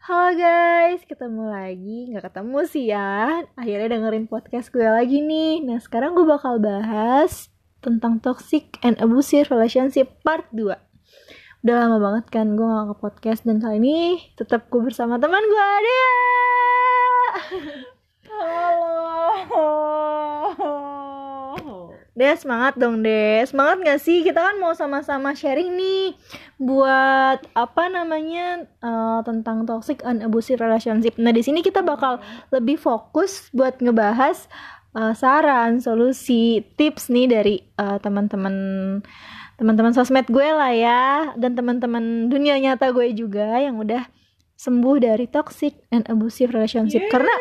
Halo 0.00 0.32
guys, 0.32 1.04
ketemu 1.04 1.52
lagi. 1.52 2.08
Nggak 2.08 2.32
ketemu 2.32 2.58
sih 2.64 2.88
ya. 2.88 3.44
Akhirnya 3.52 4.00
dengerin 4.00 4.32
podcast 4.32 4.72
gue 4.72 4.88
lagi 4.88 5.20
nih. 5.20 5.60
Nah, 5.60 5.76
sekarang 5.76 6.16
gue 6.16 6.24
bakal 6.24 6.56
bahas 6.56 7.52
tentang 7.84 8.16
toxic 8.16 8.80
and 8.80 8.96
abusive 8.96 9.52
relationship 9.52 10.08
part 10.24 10.48
2. 10.56 10.72
Udah 11.60 11.76
lama 11.84 12.00
banget 12.00 12.32
kan 12.32 12.56
gue 12.56 12.64
gak 12.64 12.96
ke 12.96 12.96
podcast 12.96 13.44
dan 13.44 13.60
kali 13.60 13.76
ini 13.76 14.24
tetap 14.40 14.72
gue 14.72 14.80
bersama 14.80 15.20
teman 15.20 15.44
gue 15.44 15.68
Dea. 15.84 16.08
Halo. 18.32 18.96
Dea 22.20 22.36
semangat 22.36 22.76
dong 22.76 23.00
Dea. 23.00 23.48
Semangat 23.48 23.80
gak 23.80 24.00
sih? 24.04 24.20
Kita 24.20 24.44
kan 24.44 24.60
mau 24.60 24.76
sama-sama 24.76 25.32
sharing 25.32 25.72
nih 25.72 26.12
buat 26.60 27.40
apa 27.56 27.88
namanya 27.88 28.68
uh, 28.84 29.24
tentang 29.24 29.64
toxic 29.64 30.04
and 30.04 30.20
abusive 30.20 30.60
relationship. 30.60 31.16
Nah 31.16 31.32
di 31.32 31.40
sini 31.40 31.64
kita 31.64 31.80
bakal 31.80 32.20
lebih 32.52 32.76
fokus 32.76 33.48
buat 33.56 33.80
ngebahas 33.80 34.52
uh, 34.92 35.16
saran, 35.16 35.80
solusi, 35.80 36.60
tips 36.76 37.08
nih 37.08 37.24
dari 37.24 37.56
uh, 37.80 37.96
teman-teman 37.96 38.52
teman-teman 39.56 39.96
sosmed 39.96 40.28
gue 40.28 40.48
lah 40.52 40.72
ya 40.76 41.32
dan 41.40 41.56
teman-teman 41.56 42.28
dunia 42.28 42.60
nyata 42.60 42.92
gue 42.92 43.16
juga 43.16 43.64
yang 43.64 43.80
udah 43.80 44.04
sembuh 44.60 44.96
dari 45.00 45.24
toxic 45.24 45.72
and 45.88 46.04
abusive 46.12 46.52
relationship 46.52 47.08
Yeay, 47.08 47.12
karena 47.12 47.32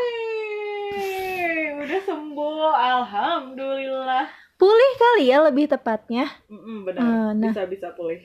udah 1.84 2.02
sembuh, 2.08 2.72
alhamdulillah. 2.80 4.38
Pulih 4.59 4.91
kali 4.99 5.31
ya 5.31 5.40
lebih 5.41 5.72
tepatnya. 5.72 6.27
Mm-mm, 6.52 6.84
benar, 6.84 7.00
Ah, 7.02 7.30
nah. 7.31 7.50
bisa 7.55 7.63
bisa 7.66 7.88
pulih. 7.95 8.20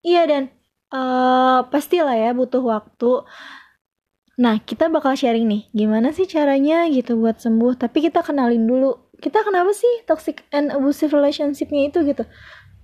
Iya 0.00 0.22
dan 0.24 0.42
eh 0.88 1.60
pastilah 1.68 2.14
ya 2.14 2.30
butuh 2.30 2.62
waktu. 2.62 3.26
Nah 4.38 4.58
kita 4.62 4.86
bakal 4.86 5.14
sharing 5.14 5.46
nih 5.46 5.62
gimana 5.70 6.10
sih 6.10 6.26
caranya 6.26 6.86
gitu 6.86 7.18
buat 7.18 7.38
sembuh. 7.38 7.74
Tapi 7.74 8.06
kita 8.06 8.22
kenalin 8.22 8.66
dulu 8.66 8.94
kita 9.18 9.42
kenapa 9.42 9.74
sih 9.74 10.06
toxic 10.06 10.42
and 10.50 10.70
abusive 10.70 11.10
relationshipnya 11.10 11.90
itu 11.90 12.02
gitu. 12.06 12.22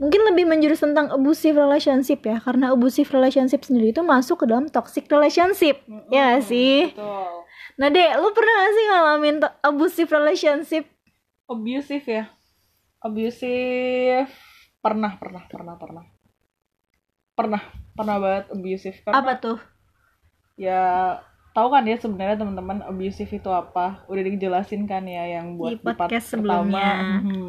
Mungkin 0.00 0.24
lebih 0.32 0.48
menjurus 0.48 0.80
tentang 0.80 1.12
abusive 1.12 1.54
relationship 1.54 2.24
ya 2.24 2.40
karena 2.40 2.72
abusive 2.72 3.04
relationship 3.12 3.60
sendiri 3.62 3.92
itu 3.92 4.00
masuk 4.00 4.42
ke 4.42 4.46
dalam 4.48 4.64
toxic 4.66 5.04
relationship. 5.06 5.84
Mm-mm, 5.84 6.08
Ya 6.08 6.40
sih. 6.40 6.90
Betul. 6.96 7.44
Nah 7.76 7.88
dek, 7.88 8.10
lu 8.16 8.28
pernah 8.32 8.54
gak 8.60 8.72
sih 8.72 8.84
ngalamin 8.88 9.36
abusive 9.60 10.08
relationship? 10.08 10.84
Abusive 11.44 12.06
ya, 12.06 12.24
abusive. 13.00 14.30
Pernah, 14.80 15.16
pernah, 15.16 15.44
pernah, 15.44 15.74
pernah. 15.76 16.04
Pernah, 17.32 17.62
pernah 17.92 18.16
banget 18.16 18.44
abusive. 18.52 18.96
Karena 19.02 19.18
Apa 19.18 19.32
tuh? 19.36 19.58
ya 20.60 21.16
tahu 21.56 21.72
kan 21.72 21.88
ya 21.88 21.96
sebenarnya 21.96 22.36
teman-teman 22.36 22.84
abusive 22.84 23.32
itu 23.32 23.48
apa 23.48 24.04
udah 24.06 24.22
dijelasin 24.22 24.84
kan 24.84 25.08
ya 25.08 25.40
yang 25.40 25.56
buat 25.56 25.72
Di 25.72 25.80
part 25.80 26.04
podcast 26.04 26.36
pertama. 26.36 26.68
sebelumnya. 26.68 26.90
Mhm. 27.24 27.48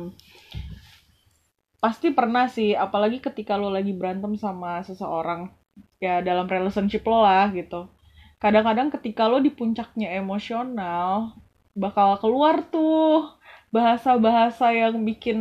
pasti 1.78 2.14
pernah 2.14 2.46
sih 2.46 2.72
apalagi 2.72 3.20
ketika 3.20 3.58
lo 3.58 3.68
lagi 3.68 3.92
berantem 3.92 4.38
sama 4.38 4.86
seseorang 4.86 5.50
ya 5.98 6.22
dalam 6.22 6.46
relationship 6.46 7.02
lo 7.04 7.26
lah 7.26 7.50
gitu 7.52 7.90
kadang-kadang 8.38 8.94
ketika 8.94 9.26
lo 9.26 9.42
di 9.42 9.50
puncaknya 9.50 10.14
emosional 10.14 11.34
bakal 11.74 12.22
keluar 12.22 12.64
tuh 12.70 13.34
bahasa-bahasa 13.72 14.76
yang 14.76 15.00
bikin 15.08 15.40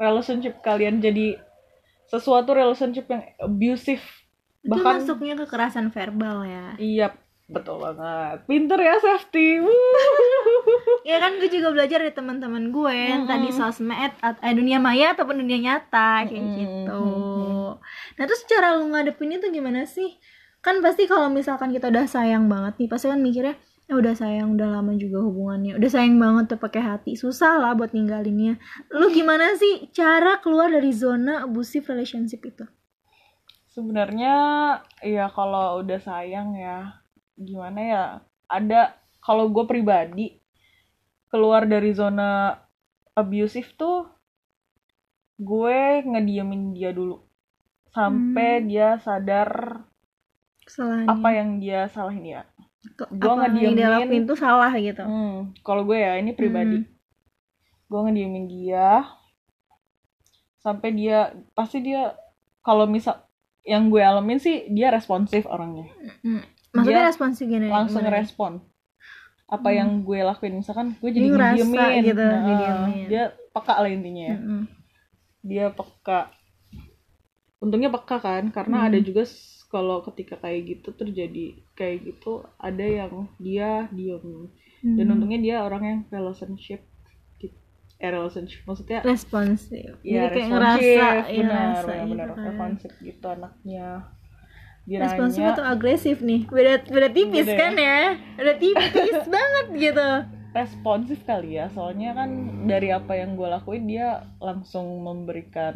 relationship 0.00 0.64
kalian 0.64 0.98
jadi 0.98 1.36
sesuatu 2.08 2.56
relationship 2.56 3.04
yang 3.12 3.22
abusive 3.36 4.02
Itu 4.64 4.72
bahkan 4.72 5.04
masuknya 5.04 5.34
kekerasan 5.44 5.92
verbal 5.92 6.42
ya. 6.48 6.66
Iya, 6.80 7.06
betul 7.46 7.78
banget. 7.78 8.48
Pinter 8.48 8.78
ya 8.80 8.96
safety. 8.98 9.62
Ya 11.06 11.22
kan 11.22 11.38
gue 11.38 11.46
juga 11.46 11.70
belajar 11.70 12.02
dari 12.02 12.10
teman-teman 12.10 12.74
gue 12.74 12.90
yang 12.96 13.30
tadi 13.30 13.54
sosmed 13.54 14.10
eh, 14.18 14.54
dunia 14.56 14.82
maya 14.82 15.14
ataupun 15.14 15.38
dunia 15.38 15.58
nyata 15.62 16.26
kayak 16.26 16.34
Mm-mm, 16.34 16.58
gitu. 16.58 16.98
mm-mm. 16.98 17.78
Nah 18.18 18.24
terus 18.26 18.42
cara 18.50 18.74
lu 18.74 18.90
ngadepin 18.90 19.38
itu 19.38 19.46
gimana 19.54 19.86
sih? 19.86 20.18
Kan 20.64 20.82
pasti 20.82 21.06
kalau 21.06 21.30
misalkan 21.30 21.70
kita 21.70 21.94
udah 21.94 22.10
sayang 22.10 22.50
banget 22.50 22.74
nih, 22.82 22.88
pasti 22.90 23.06
kan 23.06 23.22
mikirnya 23.22 23.54
ya 23.86 23.94
udah 23.94 24.14
sayang 24.18 24.58
udah 24.58 24.78
lama 24.78 24.98
juga 24.98 25.22
hubungannya, 25.22 25.78
udah 25.78 25.90
sayang 25.90 26.18
banget 26.18 26.54
tuh 26.54 26.60
pakai 26.60 26.82
hati, 26.82 27.14
susah 27.14 27.62
lah 27.62 27.72
buat 27.78 27.94
ninggalinnya. 27.94 28.58
Lu 28.90 29.10
gimana 29.14 29.54
sih 29.54 29.86
cara 29.94 30.42
keluar 30.42 30.74
dari 30.74 30.90
zona 30.90 31.46
abusive 31.46 31.86
relationship 31.86 32.42
itu? 32.42 32.66
Sebenarnya 33.70 34.34
ya 35.04 35.30
kalau 35.30 35.84
udah 35.84 36.00
sayang 36.02 36.58
ya 36.58 36.98
gimana 37.38 37.80
ya? 37.80 38.04
Ada 38.50 38.94
kalau 39.22 39.50
gue 39.50 39.64
pribadi 39.70 40.38
keluar 41.30 41.66
dari 41.66 41.94
zona 41.94 42.58
abusive 43.14 43.70
tuh 43.78 44.06
gue 45.36 46.00
ngediemin 46.00 46.72
dia 46.72 46.96
dulu 46.96 47.20
sampai 47.92 48.64
dia 48.64 48.96
sadar 49.00 49.82
Kesalahannya. 50.64 51.12
apa 51.12 51.28
yang 51.36 51.50
dia 51.60 51.86
salahin 51.92 52.24
dia. 52.24 52.42
Yang 53.58 53.74
dia 53.74 53.86
ngediemin- 53.90 54.26
tuh 54.26 54.36
salah 54.36 54.72
gitu. 54.72 55.02
Hmm, 55.02 55.36
kalau 55.60 55.82
gue 55.82 55.96
ya 55.96 56.16
ini 56.16 56.30
pribadi. 56.30 56.78
Hmm. 56.78 56.88
Gue 57.86 58.00
ngediemin 58.02 58.44
dia 58.46 59.06
sampai 60.58 60.90
dia 60.90 61.18
pasti 61.52 61.78
dia 61.80 62.14
kalau 62.60 62.84
misal 62.84 63.22
yang 63.62 63.86
gue 63.86 63.98
alamin 63.98 64.36
sih 64.36 64.66
dia 64.68 64.90
responsif 64.90 65.42
orangnya. 65.44 65.90
Hmm. 66.20 66.42
Maksudnya 66.72 67.00
Dia 67.00 67.08
responsif 67.08 67.44
gini 67.44 67.66
Langsung 67.66 68.00
gimana? 68.00 68.14
respon. 68.14 68.52
Apa 69.46 69.70
yang 69.72 70.02
gue 70.02 70.20
lakuin 70.20 70.54
misalkan 70.56 70.92
gue 70.92 71.08
jadi 71.08 71.26
ngediemin. 71.30 72.02
gitu, 72.04 72.22
Nah. 72.22 72.86
Dia 73.06 73.24
peka 73.48 73.74
lah 73.76 73.88
intinya 73.88 74.24
ya. 74.26 74.36
Mm-mm. 74.36 74.62
Dia 75.40 75.66
peka. 75.70 76.20
Untungnya 77.56 77.88
peka 77.88 78.18
kan 78.18 78.50
karena 78.50 78.76
Hmm. 78.76 78.86
ada 78.86 78.98
juga 78.98 79.22
kalau 79.66 79.98
ketika 80.04 80.38
kayak 80.38 80.62
gitu 80.68 80.88
terjadi 80.92 81.46
kayak 81.72 82.04
gitu 82.04 82.32
ada 82.56 82.82
yang 82.82 83.12
dia 83.36 83.90
diem 83.90 84.46
dan 84.86 85.02
Hmm. 85.02 85.12
untungnya 85.12 85.40
dia 85.40 85.56
orang 85.60 85.82
yang 85.82 86.00
relationship 86.08 86.84
gitu. 87.36 87.56
eh 87.96 88.08
relationship 88.08 88.60
maksudnya 88.62 89.00
responsif 89.02 89.98
ya 90.00 90.28
jadi 90.28 90.28
kayak 90.28 90.46
responsif 90.46 90.84
ngerasa 90.86 91.26
ya 91.26 91.32
benar 91.32 91.66
ngerasa 91.66 91.82
benar 91.82 91.96
gitu 91.96 92.10
benar 92.12 92.28
kan. 92.28 92.44
responsif 92.44 92.90
gitu 93.00 93.26
anaknya 93.26 93.86
dia 94.86 94.98
responsif 95.00 95.40
nanya 95.40 95.52
atau 95.52 95.64
agresif 95.66 96.16
nih 96.20 96.40
beda 96.46 96.72
beda 96.86 97.08
tipis 97.10 97.42
Beda 97.42 97.50
ya. 97.50 97.58
kan 97.58 97.72
ya 97.74 97.98
beda 98.36 98.54
tipis 98.56 98.94
banget 99.34 99.66
gitu 99.74 100.08
responsif 100.52 101.18
kali 101.22 101.50
ya 101.52 101.66
soalnya 101.68 102.14
kan 102.14 102.30
dari 102.64 102.88
apa 102.88 103.12
yang 103.12 103.34
gue 103.34 103.44
lakuin 103.46 103.84
dia 103.84 104.08
langsung 104.38 105.02
memberikan 105.02 105.74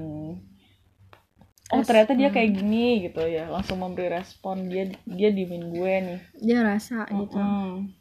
oh 1.70 1.82
ternyata 1.86 2.12
dia 2.18 2.34
kayak 2.34 2.50
gini 2.58 3.06
gitu 3.06 3.22
ya 3.22 3.46
langsung 3.46 3.78
memberi 3.78 4.10
respon 4.10 4.66
dia 4.66 4.90
dia 5.06 5.30
diemin 5.30 5.70
gue 5.70 5.94
nih. 6.02 6.20
Dia 6.42 6.54
ngerasa 6.62 7.06
gitu. 7.10 7.38
Mm-mm. 7.38 7.94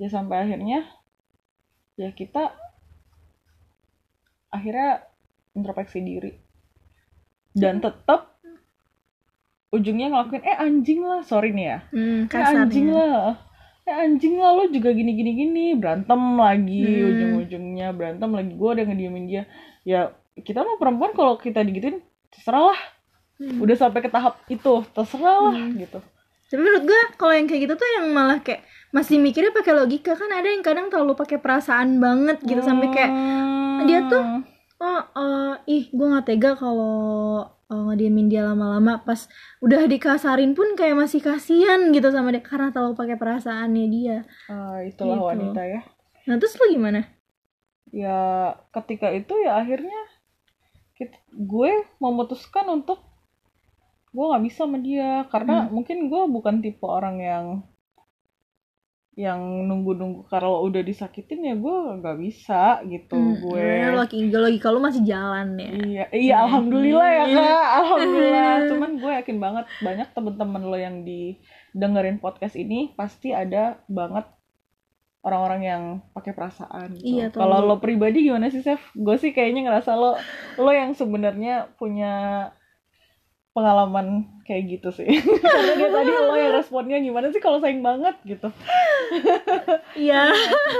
ya 0.00 0.08
sampai 0.08 0.48
akhirnya 0.48 0.88
ya 2.00 2.08
kita 2.12 2.56
akhirnya 4.50 5.04
introspeksi 5.54 5.98
diri. 6.00 6.32
Dan 7.50 7.82
tetap 7.82 8.38
ujungnya 9.70 10.10
ngelakuin 10.10 10.42
eh 10.42 10.56
anjing 10.58 11.00
lah 11.02 11.22
sorry 11.22 11.54
nih 11.54 11.66
ya. 11.66 11.78
Hmm, 11.94 12.26
eh 12.26 12.42
anjing 12.42 12.90
kasarnya 12.90 13.06
lah. 13.06 13.34
Eh 13.86 13.94
anjing 13.96 14.34
lah 14.38 14.50
lo 14.54 14.64
juga 14.70 14.90
gini 14.90 15.14
gini 15.14 15.32
gini 15.34 15.64
berantem 15.78 16.20
lagi 16.38 16.84
Hmm. 16.84 17.08
ujung-ujungnya 17.10 17.88
berantem 17.94 18.30
lagi. 18.34 18.52
Gue 18.54 18.70
udah 18.74 18.84
ngediemin 18.86 19.24
dia. 19.30 19.42
Ya 19.86 20.14
kita 20.40 20.62
mah 20.62 20.78
perempuan 20.78 21.12
kalau 21.14 21.38
kita 21.38 21.62
digituin 21.62 22.02
terserah 22.30 22.64
lah. 22.70 22.80
Hmm. 23.40 23.56
udah 23.56 23.72
sampai 23.72 24.00
ke 24.00 24.08
tahap 24.08 24.36
itu 24.46 24.84
terserah 24.92 25.48
lah 25.48 25.56
gitu. 25.72 25.98
Tapi 26.46 26.60
menurut 26.60 26.84
gua 26.84 27.00
kalau 27.14 27.32
yang 27.32 27.46
kayak 27.46 27.62
gitu 27.64 27.74
tuh 27.74 27.88
yang 27.96 28.10
malah 28.10 28.38
kayak 28.38 28.60
masih 28.90 29.16
mikirnya 29.16 29.48
pakai 29.50 29.72
logika. 29.72 30.12
Kan 30.12 30.28
ada 30.28 30.44
yang 30.44 30.60
kadang 30.60 30.86
terlalu 30.86 31.14
pakai 31.14 31.38
perasaan 31.38 31.96
banget 31.96 32.42
gitu 32.42 32.60
sampai 32.60 32.90
kayak 32.90 33.08
Hmm. 33.08 33.86
dia 33.86 34.04
tuh 34.04 34.24
oh 34.76 35.00
eh, 35.16 35.54
ih 35.66 35.84
gue 35.88 36.06
nggak 36.06 36.26
tega 36.26 36.52
kalau 36.52 37.40
eh, 37.66 37.82
ngediemin 37.86 38.28
dia 38.28 38.44
lama-lama. 38.44 39.00
Pas 39.00 39.24
udah 39.58 39.86
dikasarin 39.86 40.52
pun 40.52 40.74
kayak 40.74 40.98
masih 40.98 41.20
kasihan 41.20 41.88
gitu 41.90 42.08
sama 42.08 42.28
dia 42.28 42.40
karena 42.40 42.68
terlalu 42.68 42.92
pakai 42.92 43.16
perasaannya 43.16 43.86
dia. 43.88 44.18
Ah, 44.46 44.80
itulah 44.80 45.16
Gitu. 45.16 45.28
wanita 45.32 45.62
ya. 45.62 45.80
Nah 46.26 46.36
terus 46.36 46.54
lu 46.54 46.68
gimana? 46.70 47.08
Ya 47.88 48.18
ketika 48.70 49.08
itu 49.08 49.32
ya 49.38 49.56
akhirnya 49.56 49.96
gue 51.30 51.70
memutuskan 51.96 52.68
untuk 52.68 53.00
gue 54.10 54.24
nggak 54.26 54.44
bisa 54.44 54.66
sama 54.66 54.76
dia. 54.78 55.24
Karena 55.30 55.64
Hmm. 55.64 55.72
mungkin 55.72 56.10
gue 56.10 56.22
bukan 56.28 56.60
tipe 56.60 56.84
orang 56.84 57.16
yang 57.18 57.46
yang 59.18 59.66
nunggu-nunggu 59.68 60.30
kalau 60.32 60.64
udah 60.64 60.80
disakitin 60.80 61.44
ya 61.44 61.54
gue 61.58 61.76
nggak 62.00 62.16
bisa 62.16 62.80
gitu 62.88 63.18
Hmm, 63.18 63.36
gue. 63.42 63.60
Ya, 63.60 63.92
logika 63.92 64.38
logika 64.38 64.68
lu 64.70 64.80
masih 64.80 65.02
jalan 65.04 65.58
ya. 65.60 65.70
Iya 65.76 66.04
iya 66.14 66.34
alhamdulillah 66.46 67.08
ya 67.10 67.24
kak. 67.28 67.68
Alhamdulillah. 67.84 68.54
Cuman 68.70 68.90
gue 68.96 69.12
yakin 69.20 69.36
banget 69.36 69.66
banyak 69.82 70.08
temen-temen 70.14 70.62
lo 70.62 70.78
yang 70.78 71.02
di 71.02 71.36
dengerin 71.74 72.16
podcast 72.16 72.54
ini 72.54 72.94
pasti 72.94 73.34
ada 73.34 73.82
banget 73.90 74.24
orang-orang 75.20 75.60
yang 75.60 75.82
pakai 76.16 76.32
perasaan 76.32 76.96
gitu. 76.96 77.20
Iya. 77.20 77.26
Kalau 77.32 77.60
lo 77.64 77.76
pribadi 77.76 78.24
gimana 78.24 78.48
sih, 78.48 78.64
Chef? 78.64 78.80
Gue 78.96 79.20
sih 79.20 79.36
kayaknya 79.36 79.68
ngerasa 79.68 79.92
lo 79.92 80.16
lo 80.56 80.70
yang 80.72 80.96
sebenarnya 80.96 81.68
punya 81.76 82.48
pengalaman 83.52 84.40
kayak 84.48 84.80
gitu 84.80 84.88
sih. 84.94 85.10
Karena 85.44 85.72
dia 85.76 85.90
tadi 85.92 86.10
lo 86.10 86.34
yang 86.38 86.54
responnya 86.56 86.96
gimana 87.02 87.28
sih 87.28 87.42
kalau 87.42 87.60
sayang 87.60 87.84
banget 87.84 88.16
gitu. 88.24 88.48
Iya. 89.90 90.30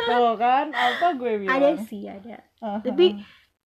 Tuh 0.06 0.38
kan, 0.38 0.70
apa 0.70 1.18
gue 1.18 1.42
bilang? 1.42 1.58
ada 1.58 1.70
sih 1.82 2.06
ada 2.06 2.38
Aha. 2.62 2.78
tapi 2.84 3.16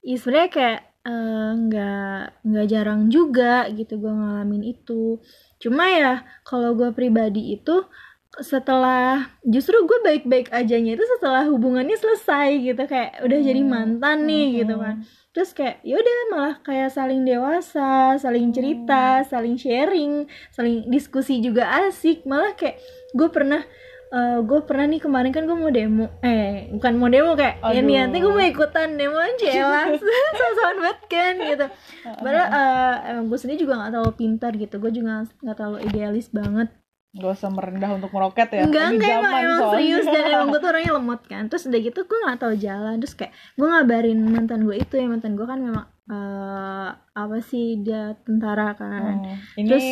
ya 0.01 0.17
sebenarnya 0.17 0.51
kayak 0.51 0.81
eh, 1.05 1.51
nggak 1.67 2.21
nggak 2.47 2.67
jarang 2.71 3.03
juga 3.11 3.67
gitu 3.75 3.99
gue 3.99 4.13
ngalamin 4.13 4.63
itu 4.63 5.19
cuma 5.59 5.91
ya 5.91 6.23
kalau 6.47 6.73
gue 6.79 6.95
pribadi 6.95 7.59
itu 7.59 7.85
setelah 8.41 9.31
justru 9.41 9.79
gue 9.83 9.99
baik-baik 10.03 10.51
ajanya 10.51 10.95
itu 10.95 11.05
setelah 11.09 11.47
hubungannya 11.47 11.95
selesai 11.95 12.49
gitu. 12.61 12.83
Kayak 12.85 13.21
udah 13.21 13.39
jadi 13.41 13.61
Hmm. 13.61 13.71
mantan 13.71 14.19
nih 14.25 14.47
Mhm. 14.49 14.57
gitu 14.59 14.77
kan. 14.79 14.97
terus 15.35 15.51
kayak 15.51 15.83
ya 15.83 15.99
udah 15.99 16.15
malah 16.31 16.55
kayak 16.63 16.95
saling 16.95 17.27
dewasa 17.27 18.15
saling 18.17 18.55
cerita 18.55 19.27
saling 19.27 19.59
sharing 19.59 20.31
saling 20.49 20.87
diskusi 20.87 21.43
juga 21.43 21.67
asik. 21.83 22.23
Malah 22.23 22.55
kayak 22.55 22.79
gue 23.11 23.29
pernah 23.29 23.63
gue 24.41 24.61
pernah 24.63 24.87
nih 24.87 25.03
kemarin 25.03 25.35
kan 25.35 25.43
gue 25.43 25.59
mau 25.59 25.75
demo. 25.75 26.07
Eh 26.23 26.71
bukan 26.71 26.95
mau 26.95 27.11
demo 27.11 27.35
kayak 27.35 27.59
ya 27.61 27.67
Aduh. 27.67 27.83
niatnya 27.83 28.19
gue 28.21 28.31
mau 28.31 28.47
ikutan 28.47 28.95
demo 28.95 29.19
jelas 29.35 29.99
sosokan 29.99 30.77
banget 30.87 30.99
kan 31.11 31.35
gitu. 31.35 31.67
Padahal 32.15 32.55
emang 33.05 33.27
gue 33.27 33.39
sendiri 33.43 33.59
juga 33.59 33.83
gak 33.83 33.91
terlalu 33.91 34.13
pintar 34.15 34.55
gitu. 34.55 34.79
Gue 34.79 34.95
juga 34.95 35.27
gak 35.43 35.57
terlalu 35.59 35.79
idealis 35.83 36.31
banget 36.31 36.71
Gak 37.15 37.31
usah 37.33 37.47
merendah 37.49 37.91
untuk 37.93 38.11
meroket 38.11 38.49
ya. 38.49 38.63
enggak 38.63 38.85
Ini 38.85 38.95
enggak 38.97 39.15
emang, 39.17 39.33
emang 39.33 39.59
soalnya. 39.61 39.75
serius 39.77 40.05
dan 40.05 40.23
emang 40.29 40.49
gue 40.49 40.59
tuh 40.59 40.69
orangnya 40.69 40.93
lemot 40.99 41.21
kan 41.23 41.43
terus 41.47 41.63
udah 41.65 41.81
gitu 41.81 42.01
gue 42.03 42.19
gak 42.21 42.39
tahu 42.39 42.55
jalan 42.57 42.95
terus 42.97 43.15
kayak 43.15 43.31
gue 43.53 43.67
ngabarin 43.67 44.19
mantan 44.21 44.61
gue 44.63 44.77
itu 44.77 44.95
ya 44.95 45.07
mantan 45.07 45.33
gue 45.33 45.45
kan 45.45 45.59
memang 45.59 45.87
eh, 46.05 46.89
apa 46.91 47.37
sih 47.41 47.79
dia 47.79 48.03
tentara 48.21 48.75
kan 48.75 49.15
Hmm. 49.17 49.39
Ini 49.55 49.69
Terus- 49.69 49.91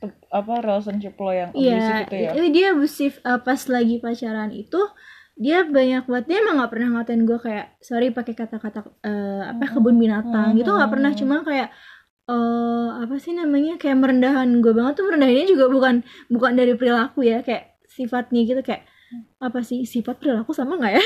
te- 0.00 0.20
apa 0.30 0.52
relationship 0.58 1.14
lo 1.16 1.30
yang 1.30 1.50
Iya, 1.52 1.76
abusive 1.76 2.00
itu 2.02 2.16
ya? 2.16 2.30
dia 2.50 2.66
abusif 2.70 3.12
eh, 3.20 3.38
pas 3.38 3.60
lagi 3.66 3.94
pacaran 3.98 4.50
itu 4.50 4.80
dia 5.34 5.58
banyak 5.62 6.04
banget 6.04 6.24
dia 6.24 6.38
emang 6.38 6.54
nggak 6.56 6.70
pernah 6.70 6.88
ngatain 6.94 7.22
gue 7.22 7.38
kayak 7.38 7.76
sorry 7.78 8.08
pakai 8.08 8.34
kata-kata 8.34 8.80
eh, 9.00 9.42
apa 9.48 9.64
kebun 9.68 9.96
binatang 9.96 10.54
gitu 10.54 10.70
nggak 10.70 10.88
pernah 10.88 11.10
cuma 11.12 11.42
kayak 11.42 11.68
eh 12.24 12.88
apa 12.94 13.14
sih 13.16 13.32
namanya? 13.32 13.76
Kayak 13.76 13.98
merendahan. 13.98 14.48
Gue 14.58 14.72
banget 14.72 14.98
tuh 14.98 15.06
merendahinnya 15.06 15.46
juga 15.46 15.66
bukan 15.68 15.94
bukan 16.26 16.52
dari 16.52 16.72
perilaku 16.72 17.22
ya. 17.22 17.40
Kayak 17.40 17.76
sifatnya 17.86 18.40
gitu 18.42 18.60
kayak 18.60 18.84
apa 19.38 19.60
sih? 19.60 19.84
Sifat 19.84 20.18
perilaku 20.18 20.50
sama 20.50 20.74
nggak 20.74 20.92
ya? 20.92 21.04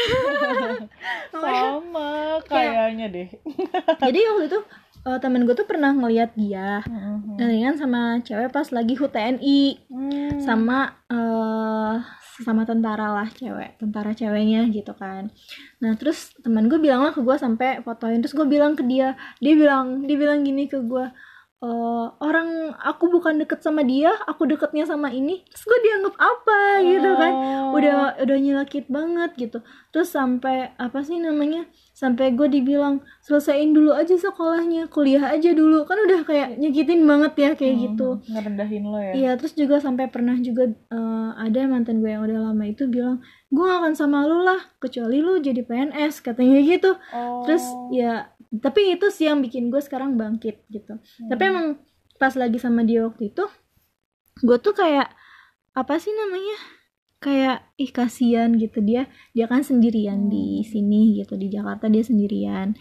Sama 1.35 2.39
kayaknya 2.43 3.07
deh. 3.09 3.29
jadi 4.03 4.19
waktu 4.33 4.47
itu 4.47 4.61
eh, 5.01 5.19
temen 5.19 5.43
gue 5.43 5.55
tuh 5.55 5.65
pernah 5.65 5.91
ngeliat 5.91 6.35
dia 6.35 6.83
Mhm. 6.85 7.37
dengan 7.37 7.75
sama 7.75 8.01
cewek 8.21 8.51
pas 8.51 8.67
lagi 8.69 8.95
HUT 8.95 9.11
TNI 9.11 9.63
Hmm. 9.87 10.39
sama 10.39 10.79
eh 11.09 11.95
sama 12.43 12.63
tentara 12.63 13.11
lah 13.11 13.29
cewek 13.35 13.79
tentara 13.83 14.15
ceweknya 14.15 14.71
gitu 14.71 14.95
kan. 14.95 15.31
Nah 15.83 15.93
terus 15.99 16.35
teman 16.43 16.71
gue 16.71 16.79
bilang 16.79 17.03
lah 17.03 17.11
ke 17.11 17.21
gue 17.23 17.37
sampai 17.39 17.83
fotoin 17.83 18.23
terus 18.23 18.35
gue 18.35 18.47
bilang 18.47 18.79
ke 18.79 18.87
dia 18.87 19.19
dia 19.43 19.55
bilang 19.59 20.07
dia 20.07 20.17
bilang 20.17 20.47
gini 20.47 20.71
ke 20.71 20.79
gue 20.83 21.07
"Eh, 21.59 22.07
orang 22.21 22.49
aku 22.79 23.11
bukan 23.11 23.35
deket 23.37 23.59
sama 23.59 23.83
dia 23.83 24.15
aku 24.25 24.47
deketnya 24.47 24.87
sama 24.87 25.11
ini 25.11 25.43
terus 25.43 25.67
gue 25.67 25.79
dianggap 25.83 26.15
apa 26.15 26.59
gitu 26.87 27.11
kan 27.13 27.33
Oh. 27.35 27.75
udah 27.75 28.15
udah 28.17 28.39
nyelakit 28.39 28.87
banget 28.87 29.35
gitu 29.35 29.59
terus 29.89 30.09
sampai 30.09 30.71
apa 30.77 31.03
sih 31.03 31.19
namanya 31.19 31.67
sampai 31.93 32.31
gue 32.31 32.47
dibilang 32.47 33.03
selesaiin 33.21 33.75
dulu 33.75 33.91
aja 33.91 34.15
sekolahnya 34.15 34.87
kuliah 34.87 35.29
aja 35.29 35.51
dulu 35.51 35.83
kan 35.83 35.99
udah 35.99 36.23
kayak 36.23 36.57
nyakitin 36.57 37.03
banget 37.03 37.33
ya 37.35 37.51
kayak 37.53 37.75
Hmm, 37.75 37.85
gitu 37.85 38.09
Ngerendahin 38.29 38.85
lo 38.85 38.99
ya. 38.99 39.13
Iya, 39.13 39.31
terus 39.35 39.53
juga 39.53 39.77
sampai 39.79 40.07
pernah 40.07 40.39
juga 40.39 40.63
eh, 40.71 41.31
ada 41.35 41.59
mantan 41.67 41.99
gue 41.99 42.09
yang 42.09 42.23
udah 42.23 42.39
lama 42.45 42.65
itu 42.65 42.87
bilang, 42.87 43.19
gue 43.49 43.61
gak 43.61 43.81
akan 43.81 43.95
sama 43.95 44.23
lu 44.25 44.41
lah, 44.41 44.63
kecuali 44.79 45.19
lu 45.19 45.39
jadi 45.39 45.61
PNS, 45.61 46.21
katanya 46.21 46.59
gitu. 46.61 46.95
Oh. 47.11 47.43
Terus 47.43 47.65
ya, 47.91 48.31
tapi 48.51 48.97
itu 48.97 49.07
sih 49.13 49.29
yang 49.29 49.45
bikin 49.45 49.69
gue 49.69 49.79
sekarang 49.79 50.17
bangkit 50.17 50.65
gitu. 50.69 50.97
Tapi 51.29 51.43
Hmm. 51.45 51.51
emang 51.53 51.67
pas 52.17 52.33
lagi 52.33 52.57
sama 52.57 52.83
dia 52.83 53.05
waktu 53.05 53.29
itu, 53.31 53.45
gue 54.41 54.59
tuh 54.59 54.73
kayak 54.73 55.13
apa 55.73 55.95
sih 56.01 56.11
namanya? 56.11 56.57
Kayak 57.19 57.67
ih 57.77 57.91
kasihan 57.91 58.55
gitu 58.55 58.79
dia, 58.81 59.11
dia 59.35 59.45
kan 59.45 59.61
sendirian 59.61 60.31
di 60.31 60.63
Hmm. 60.63 60.67
sini 60.67 61.01
gitu 61.21 61.35
di 61.35 61.51
Jakarta 61.51 61.87
dia 61.87 62.03
sendirian. 62.03 62.73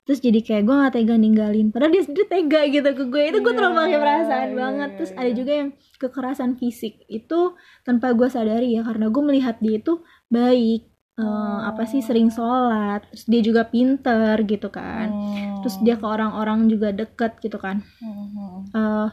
Terus 0.00 0.26
jadi 0.26 0.40
kayak 0.42 0.62
gue 0.66 0.74
gak 0.74 0.94
tega 0.96 1.14
ninggalin 1.14 1.70
Padahal 1.70 1.94
dia 1.94 2.02
sendiri 2.02 2.26
tega 2.26 2.66
gitu 2.66 2.88
ke 2.98 3.04
gue 3.06 3.22
Itu 3.30 3.46
gue 3.46 3.54
terlalu 3.54 3.78
Iya, 3.78 3.82
pakai 3.84 4.00
perasaan 4.00 4.48
iya, 4.50 4.56
banget 4.58 4.88
iya, 4.90 4.96
Terus 4.98 5.10
iya. 5.12 5.18
ada 5.22 5.30
juga 5.30 5.52
yang 5.54 5.68
kekerasan 6.02 6.50
fisik 6.58 6.92
Itu 7.06 7.54
tanpa 7.86 8.10
gue 8.18 8.26
sadari 8.26 8.74
ya 8.74 8.82
Karena 8.82 9.06
gue 9.06 9.22
melihat 9.22 9.62
dia 9.62 9.78
itu 9.78 10.02
baik 10.26 10.89
eh, 11.20 11.26
Oh. 11.26 11.58
Apa 11.62 11.84
sih 11.84 12.00
sering 12.00 12.28
sholat 12.28 13.04
Terus 13.06 13.24
dia 13.26 13.40
juga 13.42 13.62
pinter 13.64 14.40
gitu 14.44 14.68
kan 14.68 15.06
Hmm. 15.06 15.60
Terus 15.60 15.76
dia 15.78 15.94
ke 15.94 16.04
orang-orang 16.04 16.66
juga 16.66 16.90
deket 16.90 17.36
gitu 17.38 17.56
kan 17.56 17.84
Hmm. 17.98 18.64
Eh, 18.66 19.08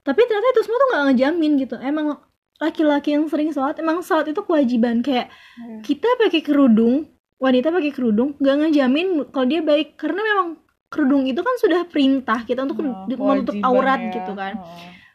Tapi 0.00 0.20
ternyata 0.22 0.48
itu 0.50 0.62
semua 0.62 0.78
tuh 0.78 0.88
gak 0.90 1.04
ngejamin 1.06 1.52
gitu 1.58 1.76
Emang 1.78 2.06
laki-laki 2.56 3.12
yang 3.12 3.26
sering 3.26 3.50
sholat 3.50 3.76
Emang 3.76 4.00
sholat 4.00 4.26
itu 4.26 4.40
kewajiban 4.40 5.00
Kayak 5.00 5.28
Iya. 5.28 5.80
kita 5.82 6.08
pakai 6.18 6.40
kerudung 6.40 7.04
wanita 7.36 7.68
pakai 7.68 7.88
kerudung 7.90 8.36
gak 8.36 8.56
ngejamin 8.58 9.24
kalau 9.26 9.46
dia 9.46 9.60
baik 9.62 9.96
karena 9.96 10.20
memang 10.20 10.48
kerudung 10.86 11.24
itu 11.24 11.38
kan 11.38 11.56
sudah 11.56 11.84
perintah 11.84 12.44
kita 12.44 12.60
untuk 12.60 12.80
Oh, 12.80 13.06
menutup 13.08 13.16
kewajiban 13.52 13.64
aurat 13.64 14.00
ya. 14.02 14.12
gitu 14.12 14.32
kan 14.34 14.54
Oh. 14.56 14.68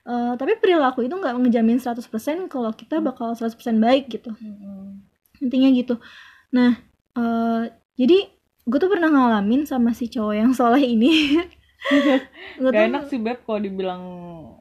Eh, 0.05 0.33
tapi 0.35 0.53
perilaku 0.55 1.01
itu 1.01 1.13
nggak 1.13 1.33
ngejamin 1.35 1.77
100% 1.77 2.01
kalau 2.45 2.69
kita 2.71 2.97
bakal 2.99 3.29
100% 3.31 3.53
baik 3.79 4.05
gitu 4.07 4.33
Hmm. 4.33 5.04
Intinya 5.43 5.69
gitu. 5.71 5.95
Nah 6.53 6.77
eh, 7.15 7.63
jadi 7.95 8.17
gue 8.65 8.79
tuh 8.81 8.89
pernah 8.89 9.09
ngalamin 9.13 9.69
sama 9.69 9.93
si 9.93 10.09
cowok 10.09 10.35
yang 10.35 10.51
soleh 10.51 10.83
ini. 10.83 11.37
Gak 12.61 12.71
tuh 12.73 12.81
enak 12.81 13.03
sih 13.13 13.21
Beb 13.21 13.45
kalau 13.45 13.61
dibilang 13.61 14.03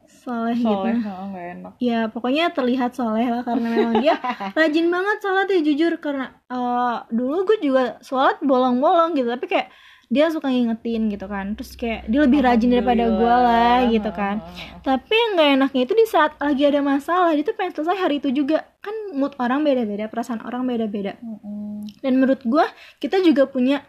soleh, 0.05 0.53
soleh, 0.61 0.93
gitu 0.93 1.09
oh, 1.09 1.27
gak 1.33 1.45
enak. 1.57 1.73
ya 1.81 2.05
pokoknya 2.09 2.53
terlihat 2.53 2.93
soleh 2.93 3.25
lah 3.25 3.41
karena 3.41 3.65
memang 3.65 3.97
dia 3.97 4.13
rajin 4.57 4.93
banget 4.93 5.17
sholat 5.25 5.47
ya 5.49 5.59
jujur. 5.65 5.93
Karena 5.97 6.29
eh, 6.53 6.97
dulu 7.09 7.49
gue 7.49 7.57
juga 7.65 7.97
sholat 8.05 8.37
bolong-bolong 8.45 9.17
gitu 9.17 9.29
tapi 9.33 9.49
kayak 9.49 9.73
dia 10.09 10.29
suka 10.29 10.49
ngingetin 10.49 11.09
gitu 11.09 11.25
kan. 11.25 11.53
Terus 11.57 11.73
kayak 11.75 12.09
dia 12.09 12.19
lebih 12.23 12.39
rajin 12.45 12.69
daripada 12.71 13.05
gue 13.09 13.35
lah 13.35 13.77
gitu 13.89 14.09
kan. 14.13 14.41
Tapi 14.85 15.13
yang 15.13 15.31
gak 15.37 15.49
enaknya 15.59 15.81
itu 15.85 15.93
di 15.93 16.05
saat 16.07 16.31
lagi 16.37 16.63
ada 16.65 16.81
masalah 16.81 17.33
dia 17.33 17.43
tuh 17.45 17.55
pengen 17.57 17.73
selesai 17.75 17.97
hari 17.97 18.15
itu 18.21 18.29
juga. 18.31 18.65
Kan 18.81 18.93
mood 19.17 19.33
orang 19.41 19.65
beda-beda 19.65 20.05
perasaan 20.09 20.45
orang 20.45 20.65
beda-beda. 20.69 21.17
Dan 22.01 22.21
menurut 22.21 22.41
gue 22.45 22.65
kita 23.01 23.21
juga 23.25 23.49
punya 23.49 23.81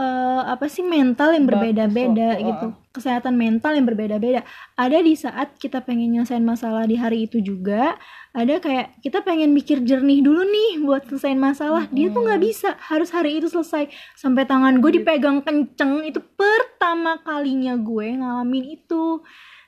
eh, 0.00 0.42
apa 0.48 0.66
sih 0.68 0.84
mental 0.84 1.36
yang 1.36 1.44
berbeda-beda 1.44 2.38
waktu, 2.38 2.46
gitu. 2.48 2.66
Kesehatan 2.92 3.36
mental 3.36 3.76
yang 3.76 3.86
berbeda-beda. 3.88 4.44
Ada 4.76 5.00
di 5.00 5.16
saat 5.16 5.56
kita 5.56 5.84
pengen 5.84 6.12
nyelesain 6.16 6.44
masalah 6.44 6.84
di 6.84 6.96
hari 6.96 7.28
itu 7.28 7.40
juga 7.40 7.96
ada 8.32 8.56
kayak 8.60 9.00
kita 9.04 9.20
pengen 9.20 9.52
mikir 9.52 9.84
jernih 9.84 10.24
dulu 10.24 10.44
nih 10.44 10.80
buat 10.80 11.04
selesaiin 11.08 11.40
masalah. 11.40 11.88
Dia 11.92 12.08
tuh 12.08 12.24
nggak 12.24 12.40
bisa. 12.40 12.76
Harus 12.80 13.12
hari 13.12 13.40
itu 13.40 13.48
selesai. 13.52 13.92
Sampai 14.16 14.48
tangan 14.48 14.80
gue 14.80 15.00
dipegang 15.00 15.44
kenceng 15.44 16.04
itu 16.08 16.20
pertama 16.36 17.20
kalinya 17.20 17.76
gue 17.76 18.16
ngalamin 18.16 18.76
itu. 18.80 19.20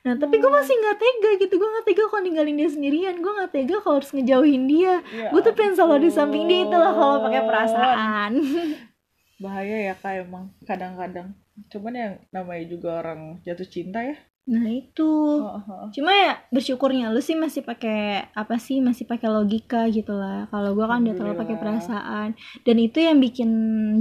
Nah 0.04 0.20
tapi 0.20 0.36
gue 0.36 0.52
masih 0.52 0.74
nggak 0.80 0.96
tega 1.00 1.30
gitu. 1.44 1.54
Gue 1.60 1.68
nggak 1.68 1.86
tega 1.88 2.04
kalau 2.08 2.22
ninggalin 2.24 2.56
dia 2.56 2.68
sendirian. 2.72 3.20
Gue 3.20 3.32
nggak 3.36 3.52
tega 3.52 3.76
kalau 3.84 4.00
harus 4.00 4.12
ngejauhin 4.16 4.64
dia. 4.64 5.00
Ya 5.12 5.28
gue 5.28 5.40
tuh 5.44 5.52
pengen 5.52 5.76
selalu 5.76 6.08
di 6.08 6.10
samping 6.12 6.44
dia. 6.48 6.64
Itulah 6.64 6.92
kalau 6.92 7.16
pakai 7.24 7.42
perasaan 7.44 8.32
bahaya 9.42 9.92
ya 9.92 9.94
kak 9.98 10.26
emang 10.26 10.54
kadang-kadang. 10.66 11.34
Cuman 11.70 11.94
yang 11.94 12.12
namanya 12.34 12.64
juga 12.66 12.88
orang 13.02 13.38
jatuh 13.46 13.68
cinta 13.68 14.02
ya. 14.02 14.16
Nah 14.44 14.68
itu. 14.68 15.08
Oh, 15.40 15.56
oh. 15.56 15.88
cuma 15.88 16.12
ya 16.12 16.36
bersyukurnya 16.52 17.08
lu 17.08 17.24
sih 17.24 17.32
masih 17.32 17.64
pakai 17.64 18.28
apa 18.36 18.60
sih 18.60 18.84
masih 18.84 19.08
pakai 19.08 19.32
logika 19.32 19.88
gitu 19.88 20.12
lah. 20.12 20.44
Kalau 20.52 20.76
gue 20.76 20.84
kan 20.84 21.00
udah 21.00 21.16
terlalu 21.16 21.36
pakai 21.40 21.56
perasaan. 21.56 22.28
Dan 22.60 22.76
itu 22.76 23.00
yang 23.00 23.18
bikin 23.24 23.50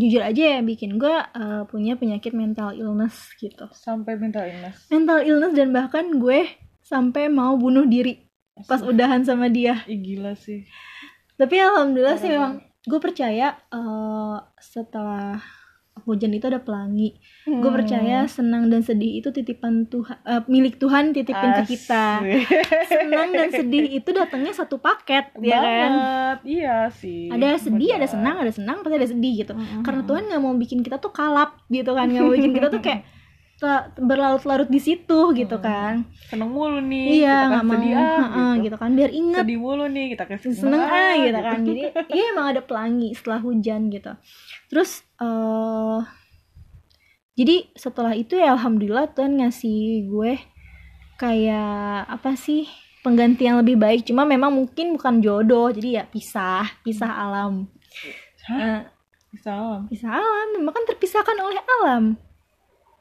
jujur 0.03 0.19
aja 0.19 0.59
ya 0.59 0.61
bikin 0.61 0.99
gue 0.99 1.15
uh, 1.15 1.63
punya 1.71 1.95
penyakit 1.95 2.35
mental 2.35 2.75
illness 2.75 3.31
gitu. 3.39 3.71
Sampai 3.71 4.19
minta 4.19 4.43
illness. 4.43 4.91
Mental 4.91 5.23
illness 5.23 5.55
dan 5.55 5.71
bahkan 5.71 6.11
gue 6.19 6.51
sampai 6.83 7.31
mau 7.31 7.55
bunuh 7.55 7.87
diri. 7.87 8.27
Pas 8.67 8.83
udahan 8.83 9.23
sama 9.23 9.47
dia. 9.47 9.81
Ih, 9.87 9.97
gila 9.97 10.35
sih. 10.35 10.67
Tapi 11.39 11.55
alhamdulillah 11.57 12.19
sih 12.19 12.29
Parah 12.29 12.37
memang 12.37 12.72
gue 12.83 12.99
percaya 12.99 13.55
uh, 13.69 14.37
setelah 14.57 15.39
hujan 16.03 16.33
itu 16.33 16.49
ada 16.49 16.59
pelangi. 16.59 17.15
Gue 17.45 17.63
Hmm. 17.63 17.77
percaya 17.79 18.25
senang 18.27 18.67
dan 18.67 18.81
sedih 18.81 19.21
itu 19.21 19.29
titipan 19.29 19.85
Tuhan 19.87 20.17
eh, 20.25 20.41
milik 20.47 20.75
Tuhan 20.75 21.13
titipin 21.13 21.51
ke 21.53 21.63
kita. 21.69 22.19
Senang 22.89 23.29
dan 23.31 23.47
sedih 23.49 23.87
itu 23.93 24.09
datangnya 24.09 24.51
satu 24.51 24.77
paket 24.77 25.31
ya 25.39 25.61
kan? 25.61 25.91
iya 26.43 26.89
sih. 26.89 27.29
Ada 27.29 27.55
sedih 27.61 27.93
ada 27.93 28.03
Benar. 28.03 28.09
senang 28.09 28.35
ada 28.35 28.51
senang 28.51 28.77
pasti 28.81 28.95
ada 28.97 29.07
sedih 29.07 29.33
gitu. 29.37 29.53
Mm-mm. 29.53 29.85
karena 29.85 30.01
Tuhan 30.03 30.23
nggak 30.27 30.41
mau 30.41 30.53
bikin 30.57 30.81
kita 30.81 30.97
tuh 30.97 31.13
kalap 31.13 31.61
gitu 31.69 31.93
kan. 31.93 32.09
Nggak 32.09 32.19
mau 32.21 32.33
bikin 32.33 32.51
kita 32.51 32.67
tuh 32.67 32.81
kayak 32.81 33.01
berlarut-larut 33.97 34.69
di 34.69 34.79
situ 34.81 35.19
gitu 35.33 35.57
Mm-mm. 35.57 35.65
kan. 35.65 35.93
Seneng 36.27 36.51
mulu 36.51 36.79
nih 36.83 37.23
iya 37.23 37.47
kita 37.47 37.47
nggak 37.49 37.59
kan 37.59 37.65
mau. 37.65 37.73
sedih 37.73 37.93
ah, 37.93 38.03
heeh, 38.03 38.51
gitu. 38.51 38.63
gitu 38.65 38.75
kan. 38.77 38.89
Biar 38.93 39.11
inget 39.11 39.43
sedih 39.43 39.59
mulu 39.59 39.85
nih 39.89 40.05
kita 40.13 40.23
kasih 40.27 40.51
seneng 40.53 40.81
ah 40.83 41.13
gitu 41.15 41.25
gitu. 41.25 41.39
kan. 41.39 41.59
Jadi 41.63 41.81
iya 42.13 42.25
emang 42.35 42.47
ada 42.51 42.61
pelangi 42.61 43.09
setelah 43.15 43.39
hujan 43.41 43.81
gitu. 43.89 44.11
Terus 44.69 44.91
eh 45.19 45.99
jadi 47.33 47.55
setelah 47.73 48.13
itu 48.13 48.37
ya 48.37 48.53
alhamdulillah 48.53 49.09
Tuhan 49.17 49.41
ngasih 49.41 50.05
gue 50.05 50.37
kayak 51.17 52.05
apa 52.05 52.37
sih 52.37 52.69
pengganti 53.01 53.49
yang 53.49 53.59
lebih 53.63 53.79
baik. 53.79 54.05
Cuma 54.05 54.27
memang 54.27 54.53
mungkin 54.53 54.99
bukan 54.99 55.23
jodoh 55.23 55.73
jadi 55.73 56.01
ya 56.01 56.03
pisah 56.05 56.67
pisah 56.85 57.09
alam. 57.09 57.65
Hah? 58.45 58.59
Eh, 58.59 58.81
salam 59.41 59.89
pisah 59.89 60.13
alam. 60.13 60.47
Memang 60.61 60.73
kan 60.75 60.85
terpisahkan 60.89 61.37
oleh 61.41 61.61
alam 61.81 62.19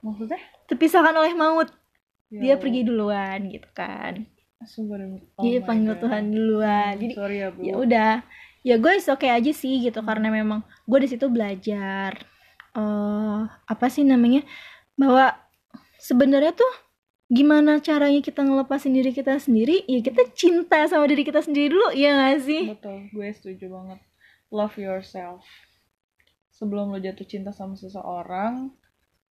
maksudnya? 0.03 0.41
Terpisahkan 0.67 1.15
oleh 1.15 1.33
maut. 1.33 1.71
Dia 2.33 2.57
Ya 2.57 2.61
pergi 2.61 2.83
duluan 2.85 3.39
gitu 3.49 3.69
kan. 3.77 4.25
Oh 5.37 5.43
dia 5.43 5.61
panggil 5.61 5.99
God. 5.99 6.01
Tuhan 6.07 6.25
duluan. 6.33 6.95
Jadi 6.97 7.15
sorry 7.15 7.37
ya 7.43 7.49
bu. 7.51 7.61
ya 7.61 7.75
udah. 7.77 8.15
Ya 8.63 8.79
gue 8.79 8.93
is 8.95 9.11
oke 9.11 9.27
aja 9.27 9.53
sih 9.53 9.83
gitu. 9.83 10.01
Karena 10.01 10.31
memang 10.31 10.63
gue 10.87 10.99
di 11.03 11.09
situ 11.11 11.27
belajar 11.27 12.15
eh 12.73 13.41
apa 13.69 13.87
sih 13.93 14.01
namanya 14.01 14.41
bahwa 14.97 15.37
sebenarnya 16.01 16.57
tuh 16.57 16.73
gimana 17.29 17.85
caranya 17.85 18.25
kita 18.25 18.41
ngelepasin 18.41 18.97
diri 18.97 19.13
kita 19.13 19.37
sendiri? 19.37 19.85
Ya 19.85 20.01
kita 20.01 20.25
cinta 20.33 20.85
sama 20.89 21.05
diri 21.11 21.27
kita 21.27 21.43
sendiri 21.45 21.69
dulu 21.75 21.93
ya 21.93 22.17
gak 22.17 22.47
sih? 22.47 22.71
Betul. 22.71 23.13
Gue 23.13 23.29
setuju 23.35 23.67
banget. 23.69 24.01
Love 24.49 24.77
yourself. 24.81 25.45
Sebelum 26.55 26.95
lo 26.95 26.99
jatuh 27.03 27.27
cinta 27.27 27.51
sama 27.51 27.75
seseorang 27.75 28.71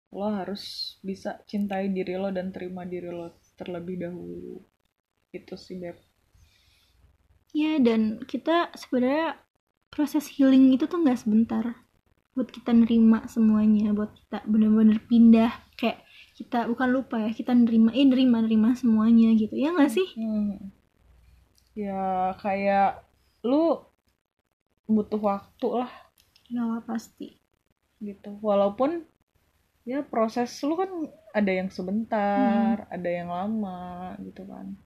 lo 0.09 0.29
harus 0.33 0.97
bisa 1.05 1.37
cintai 1.45 1.93
diri 1.93 2.17
lo 2.17 2.33
dan 2.33 2.49
terima 2.49 2.89
diri 2.89 3.13
lo 3.13 3.37
terlebih 3.61 4.09
dahulu. 4.09 4.65
Itu 5.35 5.61
sih 5.61 5.77
beb. 5.77 5.97
Ya 7.53 7.81
dan 7.81 8.23
kita 8.25 8.73
sebenarnya 8.77 9.41
proses 9.89 10.29
healing 10.33 10.73
itu 10.73 10.85
tuh 10.85 11.01
nggak 11.01 11.21
sebentar 11.21 11.65
buat 12.37 12.55
kita 12.55 12.71
nerima 12.71 13.27
semuanya 13.27 13.91
buat 13.91 14.15
kita 14.15 14.47
bener-bener 14.47 15.03
pindah. 15.11 15.53
Kayak 15.75 16.07
kita 16.39 16.71
bukan 16.71 16.89
lupa 16.95 17.19
ya 17.19 17.35
kita 17.35 17.51
nerima 17.51 17.91
eh 17.93 18.07
nerima 18.07 18.39
nerima 18.41 18.79
semuanya 18.79 19.35
gitu. 19.35 19.59
Ya 19.59 19.75
nggak 19.75 19.93
sih? 19.93 20.09
Hmm. 20.17 20.73
ya 21.79 22.35
kayak 22.43 23.07
lu 23.47 23.87
butuh 24.89 25.21
waktu 25.21 25.69
lah. 25.85 25.93
Ya 26.49 26.81
pasti. 26.87 27.37
Gitu. 28.01 28.39
Walaupun 28.41 29.05
ya 29.89 30.05
proses 30.05 30.53
lu 30.69 30.77
kan 30.77 31.09
ada 31.33 31.49
yang 31.49 31.73
sebentar 31.73 32.85
ada 32.93 33.09
yang 33.09 33.33
lama 33.33 34.13
gitu 34.21 34.45
kan. 34.45 34.77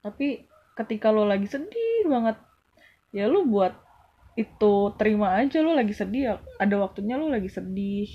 Tapi 0.00 0.48
ketika 0.72 1.12
lo 1.12 1.28
lagi 1.28 1.44
sedih 1.44 2.08
banget 2.08 2.40
ya 3.12 3.28
lu 3.28 3.44
buat 3.44 3.76
itu 4.32 4.96
terima 4.96 5.36
aja 5.36 5.60
lu 5.60 5.76
lagi 5.76 5.92
sedih 5.92 6.22
ya 6.24 6.34
ada 6.56 6.80
waktunya 6.80 7.20
lu 7.20 7.28
lagi 7.28 7.52
sedih 7.52 8.08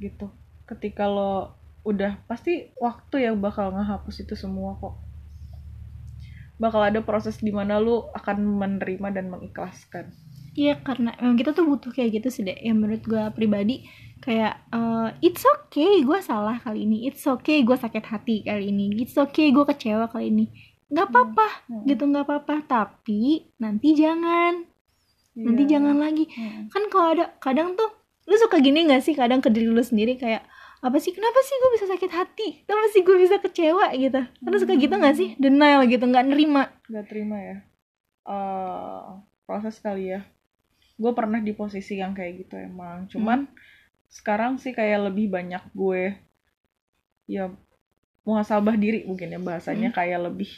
gitu. 0.00 0.32
Ketika 0.64 1.04
lo 1.04 1.52
udah 1.84 2.16
pasti 2.24 2.72
waktu 2.80 3.28
yang 3.28 3.44
bakal 3.44 3.76
ngehapus 3.76 4.24
itu 4.24 4.32
semua 4.32 4.80
kok. 4.80 4.96
Bakal 6.56 6.80
ada 6.80 7.04
proses 7.04 7.36
di 7.44 7.52
mana 7.52 7.76
lu 7.76 8.08
akan 8.16 8.40
menerima 8.40 9.20
dan 9.20 9.28
mengikhlaskan. 9.28 10.16
Iya 10.54 10.80
karena 10.80 11.12
emang 11.20 11.36
kita 11.36 11.50
tuh 11.52 11.66
butuh 11.68 11.92
kayak 11.92 12.24
gitu 12.24 12.28
sih 12.32 12.42
deh. 12.46 12.56
Ya 12.56 12.72
menurut 12.72 13.04
gue 13.04 13.20
pribadi 13.36 13.84
kayak 14.20 14.54
eh, 14.68 15.08
it's 15.20 15.42
okay 15.42 16.00
gue 16.00 16.18
salah 16.20 16.56
kali 16.56 16.84
ini, 16.84 17.06
it's 17.06 17.24
okay 17.24 17.62
gue 17.62 17.74
sakit 17.74 18.04
hati 18.04 18.42
kali 18.42 18.68
ini, 18.68 18.94
it's 18.98 19.14
okay 19.14 19.50
gue 19.50 19.64
kecewa 19.64 20.06
kali 20.06 20.28
ini, 20.28 20.44
nggak 20.88 21.06
apa-apa 21.06 21.48
Hmm. 21.66 21.82
gitu 21.84 22.04
nggak 22.04 22.24
apa-apa. 22.24 22.54
Tapi 22.62 23.50
nanti 23.56 23.88
jangan, 23.92 24.64
nanti 25.34 25.62
Iya. 25.64 25.70
jangan 25.76 25.96
lagi. 25.98 26.24
Hmm. 26.30 26.68
Kan 26.68 26.82
kalau 26.88 27.08
ada 27.12 27.34
kadang 27.38 27.74
tuh 27.74 27.90
lu 28.24 28.36
suka 28.36 28.56
gini 28.56 28.84
nggak 28.84 29.00
sih 29.00 29.12
kadang 29.12 29.38
ke 29.38 29.48
diri 29.48 29.68
lu 29.68 29.80
sendiri 29.80 30.16
kayak 30.16 30.48
apa 30.80 30.96
sih 30.96 31.12
kenapa 31.12 31.40
sih 31.40 31.54
gue 31.54 31.70
bisa 31.72 31.86
sakit 31.86 32.10
hati? 32.10 32.48
Kenapa 32.62 32.86
sih 32.88 33.00
gue 33.00 33.16
bisa 33.16 33.36
kecewa? 33.38 33.88
gitu. 33.94 34.20
Karena 34.20 34.56
suka 34.58 34.74
gitu 34.74 34.94
nggak 34.94 35.16
sih? 35.16 35.28
Denial 35.36 35.84
gitu 35.84 36.04
nggak 36.04 36.26
nerima. 36.26 36.68
Nggak 36.86 37.04
terima 37.08 37.36
ya. 37.36 37.56
Eh 38.24 39.02
proses 39.44 39.76
kali 39.78 40.12
ya. 40.12 40.24
Gue 40.94 41.12
pernah 41.12 41.40
di 41.40 41.52
posisi 41.52 41.96
yang 41.96 42.12
kayak 42.12 42.44
gitu 42.44 42.56
emang. 42.56 43.08
Cuman 43.08 43.48
sekarang 44.14 44.62
sih 44.62 44.70
kayak 44.70 45.10
lebih 45.10 45.26
banyak 45.26 45.60
gue 45.74 46.14
ya 47.26 47.50
muhasabah 48.22 48.78
diri 48.78 49.02
mungkin 49.04 49.34
ya 49.34 49.40
bahasanya 49.42 49.90
kayak 49.90 50.30
lebih 50.30 50.48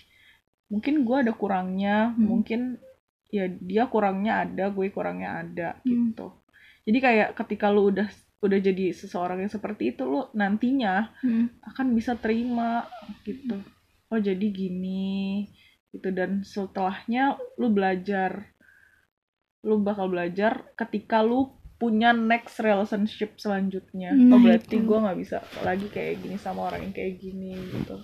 mungkin 0.68 1.02
gue 1.02 1.16
ada 1.24 1.32
kurangnya 1.32 2.12
Hmm. 2.12 2.26
mungkin 2.26 2.60
ya 3.32 3.48
dia 3.48 3.88
kurangnya 3.88 4.44
ada 4.44 4.68
gue 4.68 4.86
kurangnya 4.92 5.42
ada 5.42 5.68
Hmm. 5.82 6.12
gitu 6.12 6.30
jadi 6.86 6.98
kayak 7.00 7.28
ketika 7.34 7.72
lu 7.72 7.90
udah 7.90 8.06
udah 8.44 8.58
jadi 8.60 8.92
seseorang 8.92 9.42
yang 9.42 9.50
seperti 9.50 9.96
itu 9.96 10.04
lu 10.04 10.28
nantinya 10.36 11.10
Hmm. 11.24 11.48
akan 11.64 11.96
bisa 11.96 12.14
terima 12.14 12.84
gitu 13.24 13.56
oh 14.12 14.20
jadi 14.20 14.46
gini 14.46 15.48
gitu 15.90 16.12
dan 16.12 16.44
setelahnya 16.44 17.34
lu 17.56 17.72
belajar 17.72 18.52
lu 19.66 19.82
bakal 19.82 20.06
belajar 20.06 20.62
ketika 20.78 21.24
lu 21.24 21.50
punya 21.76 22.10
next 22.10 22.56
relationship 22.58 23.36
selanjutnya 23.36 24.10
Nah, 24.10 24.36
oh 24.36 24.40
berarti 24.40 24.76
itu. 24.76 24.84
gue 24.84 24.98
nggak 24.98 25.18
bisa 25.20 25.36
lagi 25.60 25.86
kayak 25.86 26.24
gini 26.24 26.36
sama 26.36 26.68
orang 26.68 26.88
yang 26.88 26.94
kayak 26.94 27.20
gini 27.20 27.52
gitu 27.52 27.96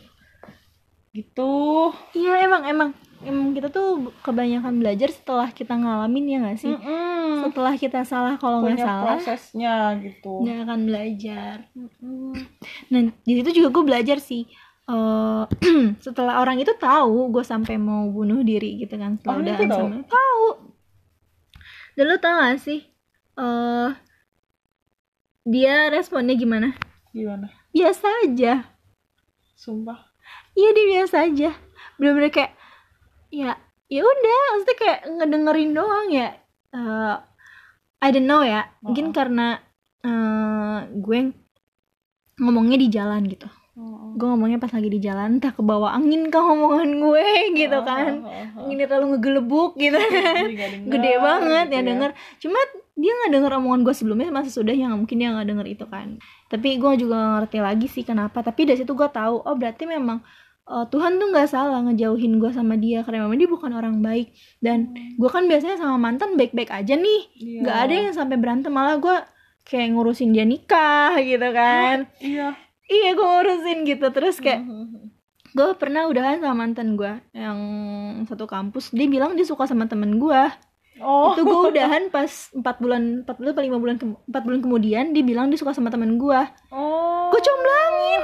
gitu 1.13 1.53
Iya 2.13 2.45
emang 2.45 2.63
emang 2.65 2.91
emang 3.23 3.53
kita 3.53 3.69
tuh 3.69 4.13
kebanyakan 4.21 4.81
belajar 4.81 5.09
setelah 5.09 5.49
kita 5.49 5.77
ngalamin 5.77 6.25
ya 6.27 6.39
nggak 6.41 6.59
sih? 6.59 6.73
Mm-mm. 6.73 7.49
Setelah 7.49 7.75
kita 7.77 8.01
salah 8.03 8.35
kalau 8.37 8.65
nggak 8.65 8.77
punya 8.77 8.85
salah 8.85 9.05
prosesnya 9.21 9.75
gitu 10.01 10.43
nggak 10.43 10.59
akan 10.65 10.81
belajar. 10.85 11.57
Mm-mm. 11.73 12.33
Nah 12.89 13.01
di 13.23 13.33
situ 13.37 13.51
juga 13.55 13.69
gue 13.71 13.85
belajar 13.87 14.19
sih. 14.19 14.49
eh 14.83 15.45
setelah 16.05 16.43
orang 16.43 16.59
itu 16.59 16.75
tahu 16.75 17.31
gue 17.31 17.45
sampai 17.47 17.79
mau 17.79 18.09
bunuh 18.09 18.43
diri 18.43 18.83
gitu 18.83 18.99
kan 18.99 19.15
setelah 19.15 19.39
itu 19.39 19.65
tahu? 19.65 19.79
sama 19.79 19.99
tahu. 20.05 20.45
Dan 21.93 22.05
lu 22.09 22.17
tau 22.19 22.35
gak 22.41 22.59
sih? 22.59 22.81
Eh 23.35 23.91
dia 25.43 25.91
responnya 25.91 26.35
gimana? 26.35 26.77
gimana 27.11 27.51
Biasa 27.73 28.07
aja. 28.25 28.65
sumpah 29.53 30.11
Iya 30.53 30.69
dia 30.71 30.87
biasa 30.97 31.17
aja. 31.25 31.51
Bener-bener 31.97 32.29
kayak 32.29 32.53
ya 33.33 33.57
ya 33.89 34.01
udah, 34.05 34.39
maksudnya 34.53 34.77
kayak 34.77 35.01
ngedengerin 35.17 35.71
doang 35.73 36.09
ya. 36.09 36.29
Eh 36.71 37.17
I 38.03 38.09
don't 38.13 38.27
know 38.27 38.45
ya. 38.45 38.69
Mungkin 38.81 39.11
Uh-uh. 39.11 39.17
karena 39.17 39.47
eh 40.03 40.79
gue 40.93 41.19
ngomongnya 42.37 42.77
di 42.77 42.89
jalan 42.89 43.25
gitu. 43.29 43.49
Gue 44.13 44.27
ngomongnya 44.29 44.61
pas 44.61 44.69
lagi 44.69 44.93
di 44.93 45.01
jalan, 45.01 45.41
entah 45.41 45.57
ke 45.57 45.65
bawah 45.65 45.97
angin 45.97 46.29
kah 46.29 46.45
omongan 46.45 47.01
gue 47.01 47.27
gitu 47.65 47.79
Oh, 47.81 47.85
kan. 47.89 48.21
Anginnya 48.61 48.85
terlalu 48.85 49.17
ngegelebuk 49.17 49.73
gitu. 49.81 49.97
Gede 50.93 51.13
banget 51.17 51.67
ya 51.73 51.81
denger. 51.81 52.11
Cuma 52.37 52.61
dia 52.93 53.09
nggak 53.09 53.31
denger 53.33 53.53
omongan 53.57 53.81
gue 53.83 53.95
sebelumnya 53.97 54.29
sama 54.29 54.45
sesudahnya 54.45 54.93
nggak 54.93 55.01
mungkin 55.01 55.17
dia 55.17 55.29
nggak 55.33 55.49
denger 55.49 55.67
itu 55.67 55.85
kan. 55.89 56.09
Tapi 56.47 56.69
gue 56.77 56.93
juga 57.01 57.15
nggak 57.17 57.33
ngerti 57.41 57.59
lagi 57.59 57.87
sih 57.89 58.05
kenapa. 58.05 58.45
Tapi 58.45 58.69
dari 58.69 58.79
situ 58.79 58.93
gue 58.93 59.09
tahu 59.09 59.41
oh 59.41 59.55
berarti 59.57 59.89
memang 59.89 60.21
eh, 60.63 60.85
Tuhan 60.87 61.17
tuh 61.17 61.33
nggak 61.33 61.49
salah 61.49 61.81
ngejauhin 61.89 62.37
gue 62.37 62.53
sama 62.53 62.77
dia. 62.77 63.01
Karena 63.01 63.25
memang 63.25 63.41
dia 63.41 63.49
bukan 63.49 63.73
orang 63.73 64.05
baik. 64.05 64.37
Dan 64.61 64.93
gue 65.17 65.31
kan 65.31 65.49
biasanya 65.49 65.81
sama 65.81 65.97
mantan 65.97 66.37
baik-baik 66.37 66.69
aja 66.69 66.93
nih. 66.93 67.21
Iya. 67.35 67.59
nggak 67.65 67.79
ada 67.81 67.93
yang 67.97 68.13
sampai 68.13 68.37
berantem. 68.37 68.69
Malah 68.71 69.01
gue 69.01 69.17
kayak 69.63 69.89
ngurusin 69.97 70.37
dia 70.37 70.45
nikah 70.45 71.17
gitu 71.17 71.49
kan. 71.51 72.13
Iya. 72.21 72.53
Iya 72.87 73.09
gue 73.17 73.25
ngurusin 73.25 73.79
gitu. 73.89 74.07
Terus 74.13 74.37
kayak 74.37 74.61
Mhm. 74.61 75.09
gue 75.53 75.69
pernah 75.77 76.09
udahan 76.09 76.41
sama 76.41 76.65
mantan 76.65 76.97
gue 76.97 77.13
yang 77.33 77.59
satu 78.25 78.45
kampus. 78.45 78.93
Dia 78.93 79.09
bilang 79.09 79.33
dia 79.33 79.45
suka 79.45 79.65
sama 79.65 79.89
temen 79.89 80.21
gue 80.21 80.43
oh. 81.03 81.33
Itu 81.33 81.43
gue 81.43 81.61
udahan 81.71 82.09
pas 82.09 82.31
4 82.49 82.63
bulan 82.79 83.03
4 83.23 83.35
bulan 83.35 83.51
atau 83.53 83.65
5 83.65 83.77
bulan 83.77 83.97
4 83.99 84.47
bulan 84.47 84.59
kemudian 84.61 85.05
dia 85.11 85.21
bilang 85.21 85.47
dia 85.47 85.57
suka 85.57 85.71
sama 85.71 85.89
temen 85.89 86.15
gue 86.15 86.41
oh. 86.71 87.29
Gue 87.29 87.41
comblangin. 87.41 88.21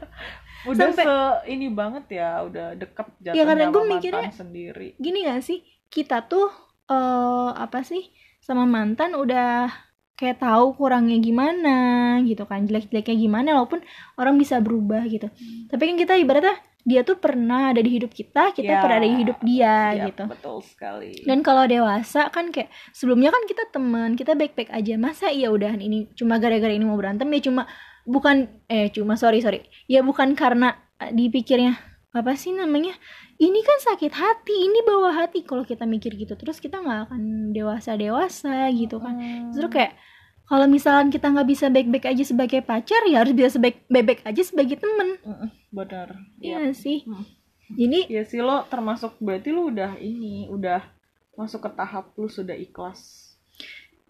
Udah 0.68 0.92
Sampai- 0.92 1.06
se 1.06 1.16
ini 1.48 1.72
banget 1.72 2.04
ya 2.12 2.44
udah 2.44 2.74
deket 2.74 3.06
jatuhnya 3.18 3.32
Ya, 3.32 3.44
karena 3.44 3.64
sama 3.64 3.72
gue 3.72 3.82
mantan 3.82 3.92
mikirnya- 3.96 4.32
sendiri. 4.34 4.88
gini 4.94 5.24
gak 5.24 5.40
sih? 5.40 5.58
Kita 5.86 6.22
tuh 6.22 6.52
eh 6.84 7.50
apa 7.54 7.80
sih 7.80 8.02
sama 8.40 8.66
mantan 8.66 9.14
udah 9.14 9.70
kayak 10.12 10.36
tahu 10.38 10.76
kurangnya 10.76 11.16
gimana 11.16 11.76
gitu 12.20 12.44
kan 12.44 12.62
jelek-jeleknya 12.62 13.16
gimana 13.16 13.48
walaupun 13.54 13.80
orang 14.14 14.36
bisa 14.36 14.60
berubah 14.60 15.00
gitu. 15.06 15.32
Tapi 15.66 15.82
kan 15.82 15.96
kita 15.96 16.14
ibaratnya 16.14 16.52
dia 16.82 17.00
tuh 17.00 17.16
pernah 17.16 17.70
ada 17.70 17.78
di 17.78 17.92
hidup 17.92 18.08
kita 18.08 18.50
kita 18.50 18.72
Ya. 18.72 18.80
pernah 18.80 18.96
ada 18.96 19.06
di 19.06 19.18
hidup 19.18 19.38
dia 19.40 19.92
Iya, 19.92 20.04
gitu. 20.08 20.24
betul 20.26 20.56
sekali. 20.60 21.12
Dan 21.22 21.40
kalau 21.40 21.64
dewasa 21.64 22.28
kan 22.28 22.48
kayak 22.48 22.68
sebelumnya 22.90 23.28
kan 23.28 23.44
kita 23.44 23.68
teman 23.68 24.14
kita 24.14 24.32
baik-baik 24.32 24.70
aja. 24.70 24.96
Masa 24.96 25.28
iya 25.28 25.48
udahan 25.48 25.78
ini 25.78 26.08
cuma 26.12 26.36
gara-gara 26.36 26.70
ini 26.70 26.82
mau 26.82 26.96
berantem 26.96 27.28
ya 27.28 27.40
cuma 27.42 27.68
bukan 28.02 28.48
eh 28.66 28.88
cuma 28.88 29.14
sorry 29.14 29.38
sorry. 29.38 29.60
Ya 29.86 30.00
bukan 30.00 30.32
karena 30.32 30.72
eh, 30.96 31.12
dipikirnya 31.12 31.76
apa 32.10 32.34
sih 32.34 32.50
namanya 32.50 32.90
ini 33.36 33.60
kan 33.60 33.78
sakit 33.86 34.10
hati 34.10 34.56
ini 34.66 34.80
bawa 34.82 35.14
hati. 35.14 35.44
Kalau 35.44 35.62
kita 35.62 35.84
mikir 35.84 36.16
gitu 36.16 36.32
terus 36.34 36.58
kita 36.58 36.80
nggak 36.80 37.06
akan 37.06 37.20
dewasa 37.52 37.94
dewasa 37.94 38.66
gitu 38.72 38.98
kan. 38.98 39.14
Hmm. 39.14 39.52
justru 39.52 39.68
kayak 39.70 39.92
kalau 40.50 40.66
misalkan 40.66 41.08
kita 41.08 41.30
nggak 41.30 41.46
bisa 41.46 41.66
baik-baik 41.66 42.06
aja 42.06 42.24
sebagai 42.26 42.58
pacar 42.60 42.98
ya 43.06 43.22
harus 43.22 43.32
bisa 43.32 43.56
baik 43.56 43.86
baik 43.86 44.20
aja 44.20 44.42
sebagai 44.42 44.76
temen 44.76 45.14
benar 45.70 46.18
Iya 46.36 46.58
Iya. 46.60 46.74
sih 46.74 47.06
Hmm. 47.06 47.22
jadi 47.70 48.10
ya 48.10 48.22
sih 48.24 48.40
lo 48.40 48.66
termasuk 48.66 49.14
berarti 49.16 49.48
lo 49.48 49.64
udah 49.64 49.94
ini 49.96 50.50
udah 50.50 50.82
masuk 51.32 51.62
ke 51.62 51.70
tahap 51.72 52.10
lu 52.14 52.26
sudah 52.26 52.52
ikhlas 52.52 53.30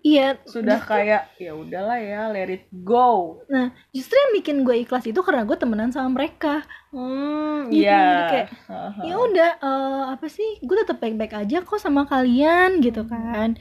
iya 0.00 0.40
sudah 0.42 0.80
kayak 0.80 1.28
ya 1.36 1.52
udahlah 1.52 2.00
ya 2.00 2.26
let 2.26 2.48
it 2.48 2.64
go 2.72 3.36
Nah, 3.46 3.68
justru 3.90 4.16
yang 4.16 4.32
bikin 4.32 4.56
gue 4.62 4.80
ikhlas 4.80 5.04
itu 5.04 5.20
karena 5.20 5.44
gue 5.44 5.52
temenan 5.54 5.92
sama 5.92 6.08
mereka. 6.08 6.64
hmm 6.88 7.68
Gitu, 7.68 7.84
iya 7.84 8.00
jadi 8.00 8.24
kayak, 8.32 8.48
Haha. 8.64 9.00
Ya 9.04 9.14
udah, 9.20 9.50
eh, 9.60 10.04
apa 10.10 10.26
sih? 10.26 10.56
Gue 10.60 10.80
tetap 10.80 10.96
baik-baik 10.98 11.34
aja 11.36 11.60
kok 11.60 11.76
sama 11.76 12.02
kalian 12.04 12.80
gitu 12.80 13.04
kan. 13.04 13.60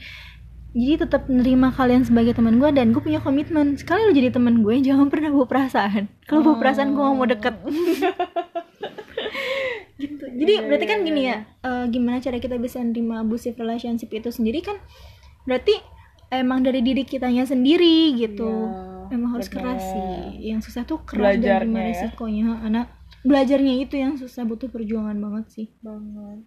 Jadi 0.70 0.94
tetap 1.02 1.26
nerima 1.26 1.74
kalian 1.74 2.06
sebagai 2.06 2.30
teman 2.30 2.62
gue 2.62 2.70
dan 2.70 2.94
gue 2.94 3.02
punya 3.02 3.18
komitmen. 3.18 3.74
Sekali 3.74 4.06
lo 4.06 4.12
jadi 4.14 4.30
teman 4.30 4.62
gue, 4.62 4.78
jangan 4.86 5.10
pernah 5.10 5.30
bawa 5.34 5.46
perasaan. 5.46 6.06
Kalau 6.24 6.40
bawa 6.46 6.56
perasaan 6.62 6.94
gue 6.94 7.02
gak 7.02 7.16
mau 7.16 7.26
deket. 7.26 7.54
gitu. 10.00 10.24
Jadi 10.24 10.52
Iya, 10.56 10.64
berarti 10.64 10.86
kan 10.86 10.98
iya, 11.02 11.06
gini 11.06 11.20
iya. 11.26 11.36
ya, 11.60 11.68
eh, 11.68 11.84
gimana 11.90 12.16
cara 12.18 12.38
kita 12.40 12.56
bisa 12.56 12.80
nerima 12.80 13.20
abusive 13.20 13.58
relationship 13.58 14.08
itu 14.10 14.30
sendiri 14.32 14.64
kan? 14.64 14.78
Berarti 15.44 15.76
emang 16.30 16.62
dari 16.62 16.80
diri 16.80 17.04
kitanya 17.04 17.44
sendiri 17.44 18.16
gitu. 18.16 18.48
Iya, 18.48 19.12
emang 19.12 19.36
harus 19.36 19.50
bener. 19.50 19.58
keras 19.74 19.82
sih 19.82 20.06
yang 20.46 20.60
susah 20.62 20.86
tuh 20.86 21.02
keras 21.02 21.34
dan 21.36 21.42
Belajarnya 21.42 21.66
gimana 21.66 21.82
ya. 21.82 21.90
resikonya 21.90 22.46
anak 22.62 22.86
belajarnya 23.20 23.74
itu 23.82 23.94
yang 23.98 24.14
susah 24.16 24.46
butuh 24.46 24.70
perjuangan 24.70 25.18
banget 25.18 25.44
sih 25.50 25.66
banget 25.82 26.46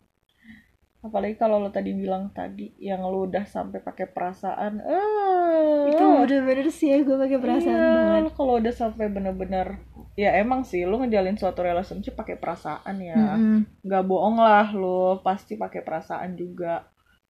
apalagi 1.04 1.36
kalau 1.36 1.60
lo 1.60 1.68
tadi 1.68 1.92
bilang 1.92 2.32
tadi 2.32 2.72
yang 2.80 3.04
lo 3.04 3.28
udah 3.28 3.44
sampai 3.44 3.78
pakai 3.78 4.08
perasaan 4.08 4.80
eh. 4.80 5.92
Itu 5.92 6.00
bener-bener 6.00 6.68
sih 6.70 6.90
ya 6.90 7.04
gue 7.04 7.12
pakai 7.14 7.38
perasaan 7.38 7.76
iya, 7.76 7.92
banget. 7.92 8.32
kalau 8.34 8.54
udah 8.56 8.72
sampai 8.72 9.12
bener-bener 9.12 9.84
ya 10.16 10.32
emang 10.34 10.64
sih 10.64 10.88
lo 10.88 10.96
ngejalin 10.98 11.36
suatu 11.36 11.60
relationship 11.60 12.16
pakai 12.16 12.40
perasaan 12.40 12.96
ya. 12.98 13.36
Nggak 13.84 14.04
bohong 14.04 14.40
lah 14.40 14.72
lo 14.72 15.20
pasti 15.20 15.54
pakai 15.54 15.84
perasaan 15.84 16.34
juga 16.34 16.88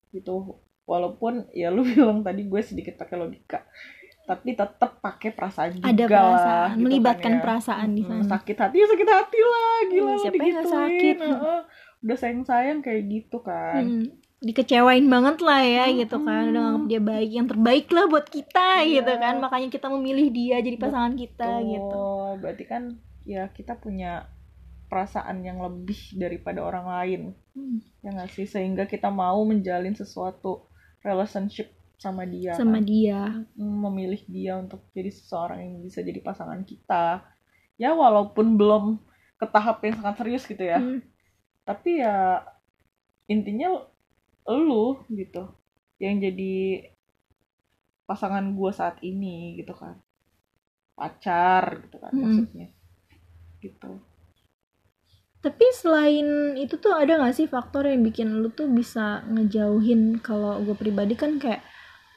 gitu. 0.09 0.61
Walaupun 0.85 1.49
ya 1.49 1.73
lo 1.73 1.81
bilang 1.89 2.21
tadi 2.21 2.45
gue 2.45 2.61
sedikit 2.61 2.93
pakai 2.95 3.17
logika 3.17 3.65
tapi 4.23 4.55
tetap 4.55 5.03
pakai 5.03 5.35
perasaan 5.35 5.75
juga 5.75 5.91
ada 5.91 5.99
lah, 5.99 6.07
perasaan 6.07 6.39
gitu 6.39 6.79
kan 6.79 6.79
melibatkan 6.79 7.33
ya. 7.33 7.41
perasaan 7.43 7.89
di 7.91 8.01
Hmm, 8.01 8.23
sana. 8.23 8.31
sakit 8.31 8.55
hati 8.55 8.75
ya 8.79 8.87
sakit 8.87 9.09
hati 9.11 9.39
lah 9.43 9.75
gila 9.83 9.99
lo 10.07 10.15
siapa 10.15 10.39
yang 10.39 10.63
sakit? 10.63 11.15
Udah 12.03 12.17
sayang 12.17 12.43
sayang 12.43 12.79
kayak 12.79 13.03
gitu 13.07 13.39
kan 13.39 13.83
Mm. 14.03 14.05
dikecewain 14.39 15.07
banget 15.07 15.39
lah 15.39 15.63
ya 15.63 15.87
Mm-mm. 15.87 15.99
gitu 16.03 16.17
kan 16.19 16.43
udah 16.45 16.61
nganggap 16.61 16.85
dia 16.85 16.99
baik 17.01 17.29
yang 17.31 17.47
terbaik 17.47 17.87
lah 17.87 18.05
buat 18.05 18.27
kita 18.27 18.67
Iya. 18.83 18.99
gitu 18.99 19.13
kan 19.15 19.35
makanya 19.39 19.69
kita 19.69 19.87
memilih 19.87 20.27
dia 20.29 20.59
jadi 20.59 20.75
pasangan 20.77 21.15
kita 21.15 21.47
Tuh, 21.49 21.63
gitu 21.65 22.03
berarti 22.37 22.63
kan 22.65 22.83
ya 23.23 23.47
kita 23.47 23.73
punya 23.75 24.27
perasaan 24.85 25.41
yang 25.41 25.57
lebih 25.57 25.95
daripada 26.13 26.59
orang 26.59 26.85
lain 26.85 27.21
Hmm. 27.53 27.79
ya 27.99 28.11
nggak 28.11 28.29
sih 28.29 28.43
sehingga 28.43 28.83
kita 28.83 29.07
mau 29.07 29.39
menjalin 29.43 29.93
sesuatu 29.93 30.67
relationship 30.99 31.69
sama 31.95 32.25
dia 32.25 32.51
sama 32.51 32.77
kan? 32.77 32.83
dia 32.83 33.21
Hmm, 33.53 33.79
memilih 33.79 34.19
dia 34.27 34.57
untuk 34.57 34.83
jadi 34.91 35.07
seseorang 35.07 35.61
yang 35.61 35.75
bisa 35.79 36.01
jadi 36.01 36.19
pasangan 36.19 36.61
kita 36.63 37.23
ya 37.75 37.93
walaupun 37.93 38.57
belum 38.57 38.99
ke 39.35 39.45
tahap 39.45 39.79
yang 39.81 39.95
sangat 39.95 40.15
serius 40.17 40.43
gitu 40.43 40.61
ya 40.61 40.77
Hmm. 40.77 40.99
Tapi 41.63 42.03
ya 42.03 42.43
intinya 43.31 43.79
lu 44.47 44.99
gitu 45.07 45.47
yang 46.03 46.19
jadi 46.19 46.83
pasangan 48.03 48.43
gue 48.51 48.71
saat 48.75 48.99
ini 48.99 49.55
gitu 49.63 49.71
kan. 49.71 49.95
Pacar 50.93 51.87
gitu 51.87 51.97
kan 51.97 52.11
Mm-mm. 52.11 52.23
maksudnya. 52.27 52.67
Gitu. 53.63 53.91
Tapi 55.43 55.65
selain 55.75 56.55
itu 56.55 56.79
tuh 56.79 56.95
ada 56.95 57.19
gak 57.19 57.35
sih 57.35 57.47
faktor 57.47 57.87
yang 57.87 58.03
bikin 58.03 58.43
lu 58.43 58.51
tuh 58.51 58.67
bisa 58.67 59.23
ngejauhin 59.27 60.19
kalau 60.19 60.59
gue 60.63 60.75
pribadi? 60.75 61.15
Kan 61.15 61.39
kayak 61.39 61.63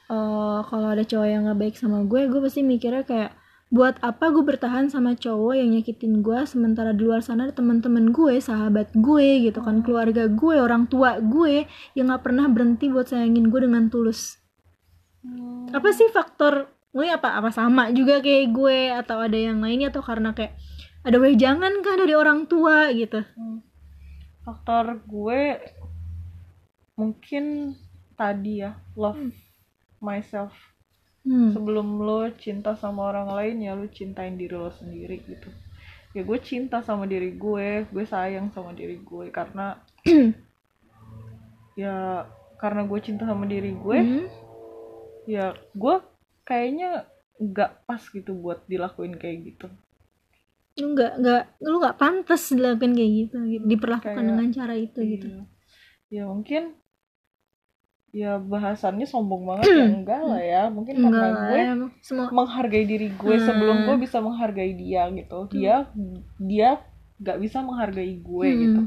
eh 0.07 0.59
kalau 0.67 0.87
ada 0.91 1.03
cowok 1.03 1.27
yang 1.27 1.47
gak 1.47 1.59
baik 1.59 1.75
sama 1.75 2.03
gue, 2.03 2.27
gue 2.27 2.39
pasti 2.39 2.63
mikirnya 2.63 3.03
kayak 3.03 3.31
buat 3.67 3.99
apa 3.99 4.31
gue 4.31 4.47
bertahan 4.47 4.87
sama 4.87 5.19
cowok 5.19 5.59
yang 5.59 5.75
nyakitin 5.75 6.23
gue 6.23 6.39
sementara 6.47 6.95
di 6.95 7.03
luar 7.03 7.19
sana 7.19 7.51
teman-teman 7.51 8.15
gue, 8.15 8.39
sahabat 8.39 8.95
gue 8.95 9.43
gitu 9.43 9.59
kan, 9.59 9.83
keluarga 9.83 10.31
gue, 10.31 10.55
orang 10.55 10.87
tua 10.87 11.19
gue 11.19 11.67
yang 11.91 12.07
gak 12.07 12.23
pernah 12.23 12.47
berhenti 12.47 12.87
buat 12.87 13.11
sayangin 13.11 13.51
gue 13.51 13.67
dengan 13.67 13.91
tulus. 13.91 14.39
Apa 15.75 15.91
sih 15.91 16.07
faktor 16.15 16.71
lu 16.95 17.03
apa 17.05 17.35
apa 17.37 17.53
sama 17.53 17.93
juga 17.93 18.23
kayak 18.23 18.47
gue 18.55 18.89
atau 18.89 19.21
ada 19.21 19.37
yang 19.37 19.61
lainnya 19.61 19.93
atau 19.93 20.01
karena 20.01 20.33
kayak 20.33 20.57
ada 21.05 21.17
wejangan 21.21 21.83
kah 21.85 21.95
dari 21.99 22.17
orang 22.17 22.49
tua 22.49 22.89
gitu. 22.95 23.21
Hmm. 23.37 23.61
faktor 24.47 25.03
gue 25.03 25.59
mungkin 26.95 27.75
tadi 28.15 28.63
ya 28.63 28.79
love 28.95 29.35
myself 29.99 30.55
Hmm. 31.27 31.51
sebelum 31.51 31.99
lo 31.99 32.31
cinta 32.39 32.71
sama 32.73 33.11
orang 33.11 33.27
lain 33.35 33.59
ya 33.59 33.75
lo 33.75 33.83
cintain 33.91 34.33
diri 34.33 34.55
lo 34.55 34.71
sendiri 34.71 35.19
gitu 35.21 35.51
ya 36.15 36.23
gue 36.23 36.39
cinta 36.39 36.79
sama 36.79 37.03
diri 37.03 37.35
gue 37.35 37.83
gue 37.85 38.05
sayang 38.07 38.47
sama 38.49 38.71
diri 38.71 38.95
gue 38.97 39.27
karena 39.27 39.75
ya 41.75 42.25
karena 42.57 42.87
gue 42.87 42.99
cinta 43.03 43.27
sama 43.27 43.45
diri 43.45 43.75
gue 43.75 43.97
Hmm. 43.99 44.25
ya 45.27 45.51
gue 45.75 45.95
kayaknya 46.41 47.05
nggak 47.37 47.85
pas 47.85 48.01
gitu 48.01 48.33
buat 48.33 48.63
dilakuin 48.65 49.13
kayak 49.13 49.37
gitu 49.45 49.67
lu 50.77 50.93
nggak 50.93 51.11
nggak 51.19 51.43
lu 51.61 51.75
nggak 51.77 51.97
pantas 51.97 52.49
dilakukan 52.49 52.93
kayak 52.93 53.11
gitu, 53.25 53.37
gitu. 53.45 53.63
diperlakukan 53.67 54.13
Kayak- 54.15 54.29
dengan 54.31 54.49
cara 54.53 54.73
itu 54.73 54.99
gitu 55.03 55.27
Iya. 55.27 55.43
ya 56.07 56.23
mungkin 56.25 56.63
ya 58.15 58.39
bahasannya 58.39 59.03
sombong 59.03 59.43
banget 59.45 59.67
ya. 59.67 59.85
Enggak 59.85 60.21
lah 60.23 60.41
ya. 60.41 60.63
Mungkin 60.71 60.95
enggak 61.03 61.11
karena 61.11 61.39
gue 61.43 61.61
semua 61.99 62.27
menghargai 62.31 62.85
diri 62.87 63.09
gue 63.11 63.35
Hmm. 63.35 63.45
sebelum 63.45 63.77
gue 63.83 63.95
bisa 63.99 64.17
menghargai 64.23 64.73
dia 64.73 65.11
gitu. 65.11 65.39
Dia 65.51 65.75
dia 66.39 66.69
nggak 67.19 67.37
bisa 67.41 67.57
menghargai 67.61 68.15
gue 68.17 68.47
Hmm. 68.47 68.59
gitu. 68.63 68.81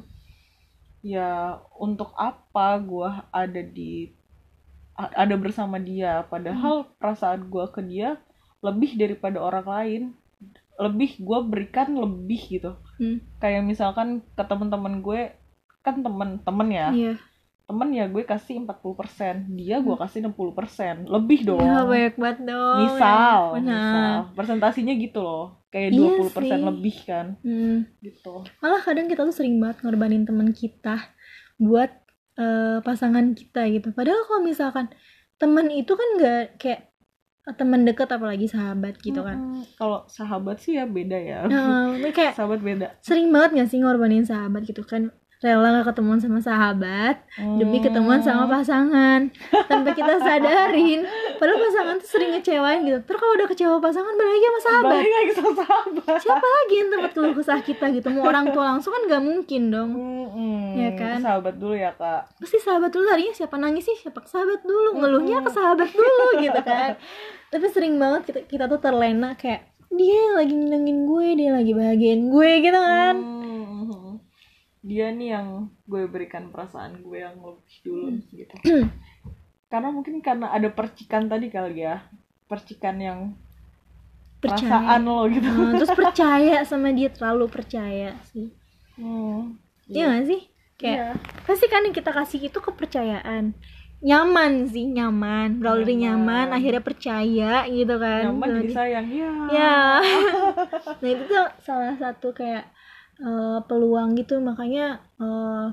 Ya 1.00 1.58
untuk 1.76 2.12
apa 2.16 2.76
gue 2.80 3.10
ada 3.30 3.62
di 3.62 4.12
ada 4.96 5.34
bersama 5.36 5.76
dia? 5.76 6.24
Padahal 6.26 6.84
Hmm. 6.84 6.90
perasaan 6.96 7.48
gue 7.48 7.64
ke 7.72 7.80
dia 7.80 8.16
lebih 8.60 8.96
daripada 8.96 9.40
orang 9.40 9.66
lain. 9.66 10.02
Lebih 10.80 11.20
gue 11.20 11.38
berikan 11.44 11.92
lebih 11.92 12.40
gitu. 12.48 12.72
Hmm. 12.96 13.20
kayak 13.40 13.64
misalkan 13.64 14.20
ke 14.36 14.44
teman-teman 14.44 15.00
gue 15.00 15.32
kan 15.80 16.00
temen-temen 16.00 16.68
ya. 16.68 16.88
Iya 16.92 17.14
temen 17.70 17.88
ya 17.94 18.04
gue 18.04 18.26
kasih 18.26 18.66
40% 18.66 19.54
dia 19.54 19.78
gue 19.78 19.94
kasih 19.94 20.26
60% 20.26 21.06
lebih 21.06 21.46
dong. 21.46 21.62
Ya 21.62 21.86
banyak 21.86 22.14
banget 22.18 22.38
dong. 22.44 22.76
Misal 22.82 23.38
benar. 23.54 23.70
misal. 23.70 24.14
Persentasinya 24.34 24.94
gitu 24.98 25.22
loh. 25.22 25.62
Kayak 25.70 25.94
Iya 25.94 26.18
20% 26.26 26.34
sih. 26.34 26.50
lebih 26.66 26.96
kan. 27.06 27.26
Hmm. 27.46 27.86
gitu. 28.02 28.42
Malah 28.58 28.82
kadang 28.82 29.06
kita 29.06 29.22
tuh 29.22 29.30
sering 29.30 29.62
banget 29.62 29.86
ngorbanin 29.86 30.26
teman 30.26 30.50
kita 30.50 30.98
buat 31.56 31.94
eh, 32.34 32.78
pasangan 32.82 33.38
kita 33.38 33.70
gitu. 33.70 33.94
Padahal 33.94 34.26
kalau 34.26 34.42
misalkan 34.42 34.90
teman 35.38 35.70
itu 35.70 35.94
kan 35.94 36.08
nggak 36.18 36.44
kayak 36.58 36.80
teman 37.56 37.82
dekat 37.82 38.06
apalagi 38.06 38.46
sahabat 38.46 38.98
gitu 39.00 39.22
kan. 39.24 39.38
Mm-mm. 39.38 39.64
kalau 39.74 40.04
sahabat 40.06 40.60
sih 40.60 40.76
ya 40.76 40.84
beda 40.84 41.16
ya. 41.16 41.46
Nah, 41.46 41.96
kayak 42.18 42.36
sahabat 42.36 42.60
beda. 42.60 42.98
sering 43.00 43.30
banget 43.30 43.62
gak 43.62 43.68
sih 43.72 43.78
ngorbanin 43.80 44.22
sahabat 44.22 44.62
gitu 44.66 44.82
kan 44.82 45.08
rela 45.40 45.72
gak 45.74 45.88
ketemuan 45.90 46.20
sama 46.20 46.36
sahabat 46.38 47.24
demi 47.56 47.80
ketemuan 47.80 48.20
sama 48.20 48.44
Hmm. 48.44 48.52
pasangan. 48.54 49.20
Tanpa 49.64 49.90
kita 49.90 50.20
sadarin. 50.22 51.00
Padahal 51.34 51.58
pasangan 51.58 51.94
tuh 51.96 52.08
sering 52.10 52.30
ngecewain 52.32 52.80
gitu. 52.82 53.00
Terus 53.00 53.18
kalau 53.18 53.32
udah 53.34 53.48
kecewa 53.48 53.76
pasangan 53.78 54.12
balik 54.12 54.30
lagi 54.30 54.44
sama 54.44 54.60
sahabat. 54.60 54.92
Balik 54.94 55.14
lagi 55.14 55.32
sama 55.32 55.52
sahabat. 55.56 56.18
Siapa 56.20 56.44
lagi 56.46 56.74
yang 56.76 56.88
tempat 56.90 57.10
keluh 57.10 57.32
kesah 57.32 57.60
kita 57.60 57.84
gitu? 57.90 58.06
Mau 58.10 58.24
orang 58.26 58.46
tua 58.50 58.64
langsung 58.68 58.92
kan 58.92 59.02
nggak 59.02 59.22
mungkin 59.22 59.62
dong. 59.66 59.90
Mm-mm. 59.90 60.76
Ya 60.76 60.90
kan? 60.92 61.18
sahabat 61.20 61.54
dulu 61.56 61.72
ya 61.72 61.90
kak. 61.90 62.22
Pasti 62.36 62.60
sahabat 62.60 62.90
dulu 62.90 63.04
larinya. 63.06 63.32
Siapa 63.32 63.56
nangis 63.56 63.82
sih? 63.82 63.96
Siapa 63.96 64.20
ke 64.20 64.28
sahabat 64.28 64.60
dulu? 64.60 64.92
Ngeluhnya 64.94 65.40
ke 65.40 65.50
sahabat 65.50 65.88
dulu 65.88 66.26
gitu 66.38 66.60
kan. 66.60 67.00
Tapi 67.50 67.64
sering 67.66 67.96
banget 67.96 68.28
kita, 68.28 68.40
kita 68.44 68.64
tuh 68.66 68.76
terlena 68.76 69.32
kayak 69.34 69.64
dia 69.88 70.14
yang 70.20 70.36
lagi 70.36 70.52
nyenengin 70.52 70.98
gue 71.02 71.26
dia 71.34 71.50
lagi 71.50 71.72
bahagiain 71.72 72.28
gue 72.28 72.50
gitu 72.60 72.76
kan. 72.76 73.16
Hmm. 73.16 74.09
Dia 74.80 75.08
nih 75.08 75.28
yang 75.30 75.48
gue 75.84 76.02
berikan 76.04 76.48
perasaan 76.48 76.98
gue 76.98 77.18
yang 77.18 77.36
lebih 77.36 77.76
dulu 77.80 78.06
Hmm. 78.10 78.24
gitu. 78.30 78.54
Karena 79.66 79.88
mungkin 79.88 80.18
karena 80.18 80.48
ada 80.48 80.66
percikan 80.66 81.26
tadi 81.26 81.46
kali 81.46 81.80
ya. 81.80 82.00
Percikan 82.46 82.96
yang 82.96 83.20
percaya. 84.38 84.56
perasaan 84.58 85.00
lo 85.04 85.28
gitu. 85.28 85.46
Nah, 85.46 85.72
terus 85.78 85.92
percaya 85.92 86.64
sama 86.64 86.90
dia 86.90 87.08
terlalu 87.08 87.46
percaya 87.46 88.16
sih. 88.26 88.48
Hmm. 88.96 89.60
Iya 89.84 90.04
gak 90.10 90.24
sih? 90.26 90.40
Kayak 90.74 90.96
Iya. 90.96 91.08
pasti 91.44 91.66
kan 91.66 91.82
yang 91.82 91.92
kita 91.92 92.10
kasih 92.10 92.40
itu 92.42 92.58
kepercayaan. 92.58 93.52
Nyaman 94.00 94.64
sih 94.64 94.88
nyaman. 94.88 95.60
Kalau 95.60 95.76
dari 95.78 96.00
nyaman. 96.00 96.48
Nyaman. 96.48 96.56
akhirnya 96.56 96.80
percaya 96.80 97.52
gitu 97.68 97.94
kan. 97.94 98.22
Nyaman 98.26 98.48
jadi 98.48 98.60
Jadi- 98.64 98.72
sayang 98.74 99.06
ya 99.12 99.30
ya 99.52 99.78
nah 101.00 101.08
itu 101.10 101.22
tuh 101.26 101.46
salah 101.60 101.92
satu 101.94 102.32
kayak 102.32 102.64
eh, 103.20 103.58
peluang 103.68 104.16
gitu. 104.16 104.40
Makanya 104.40 105.00
eh, 105.20 105.66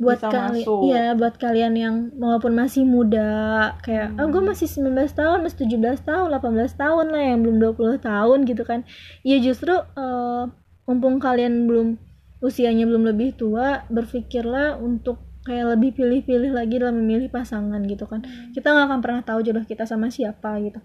buat 0.00 0.16
kalian 0.16 0.64
ya 0.88 1.12
buat 1.12 1.36
kalian 1.36 1.76
yang 1.76 1.94
walaupun 2.16 2.56
masih 2.56 2.88
muda 2.88 3.76
kayak 3.84 4.16
Hmm. 4.16 4.24
oh 4.24 4.26
gue 4.32 4.40
masih 4.48 4.64
19 4.64 5.12
tahun 5.12 5.44
masih 5.44 5.68
17 5.68 6.00
tahun 6.08 6.32
18 6.32 6.72
tahun 6.72 7.06
lah 7.12 7.20
yang 7.20 7.44
belum 7.44 7.56
20 7.60 8.00
tahun 8.00 8.38
gitu 8.48 8.64
kan. 8.64 8.88
Ya 9.20 9.36
justru 9.44 9.76
eh, 9.76 10.44
mumpung 10.88 11.20
kalian 11.20 11.68
belum 11.68 12.00
usianya 12.40 12.88
belum 12.88 13.04
lebih 13.12 13.36
tua 13.36 13.84
berpikirlah 13.92 14.80
untuk 14.80 15.20
kayak 15.44 15.76
lebih 15.76 15.92
pilih-pilih 15.92 16.52
lagi 16.56 16.80
dalam 16.80 16.96
memilih 16.96 17.28
pasangan 17.28 17.84
gitu 17.84 18.08
kan. 18.08 18.24
Kita 18.56 18.72
nggak 18.72 18.86
akan 18.88 19.00
pernah 19.04 19.20
tahu 19.20 19.44
jodoh 19.44 19.64
kita 19.68 19.84
sama 19.84 20.08
siapa 20.08 20.56
gitu. 20.64 20.80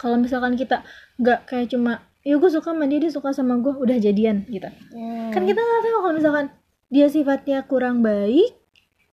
Kalau 0.00 0.16
misalkan 0.16 0.56
kita 0.56 0.80
nggak 1.20 1.44
kayak 1.44 1.68
cuma 1.68 2.00
ya 2.24 2.34
gue 2.34 2.50
suka 2.50 2.72
sama 2.72 2.84
dia 2.84 2.98
dia 2.98 3.12
suka 3.12 3.30
sama 3.30 3.54
gue 3.56 3.70
udah 3.70 3.96
jadian 3.96 4.48
gitu 4.48 4.66
Hmm. 4.90 5.30
kan 5.30 5.42
kita 5.42 5.56
nggak 5.56 5.80
tahu 5.82 5.98
kalau 6.00 6.14
misalkan 6.14 6.46
dia 6.88 7.06
sifatnya 7.06 7.62
kurang 7.62 8.00
baik 8.00 8.56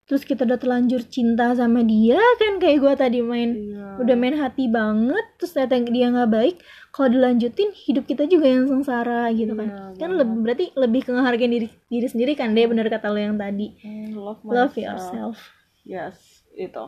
terus 0.03 0.23
kita 0.23 0.43
udah 0.43 0.55
terlanjur 0.55 1.03
cinta 1.05 1.51
sama 1.53 1.81
dia 1.81 2.19
kan 2.37 2.57
kayak 2.57 2.79
gue 2.79 2.93
tadi 2.97 3.19
main 3.21 3.51
Iya. 3.53 3.87
udah 3.97 4.15
main 4.15 4.35
hati 4.35 4.67
banget 4.67 5.23
terus 5.35 5.51
ternyata 5.51 5.85
dia 5.85 6.07
nggak 6.09 6.29
baik 6.29 6.55
kalau 6.89 7.07
dilanjutin 7.09 7.71
hidup 7.73 8.03
kita 8.05 8.23
juga 8.25 8.45
yang 8.45 8.65
sengsara 8.65 9.31
gitu 9.31 9.53
kan 9.53 9.67
Iya, 9.67 9.95
kan 9.97 10.09
lebih 10.13 10.37
berarti 10.41 10.65
lebih 10.73 11.01
ke 11.01 11.11
ngehargain 11.11 11.47
diri 11.49 11.67
diri 11.85 12.07
sendiri 12.07 12.33
kan 12.33 12.51
deh 12.51 12.63
bener 12.65 12.87
kata 12.87 13.07
lo 13.07 13.17
yang 13.17 13.35
tadi 13.35 13.75
Hmm, 13.77 14.11
love, 14.13 14.39
love 14.41 14.71
myself. 14.71 14.77
yourself 14.77 15.37
Yes, 15.81 16.15
itu. 16.53 16.85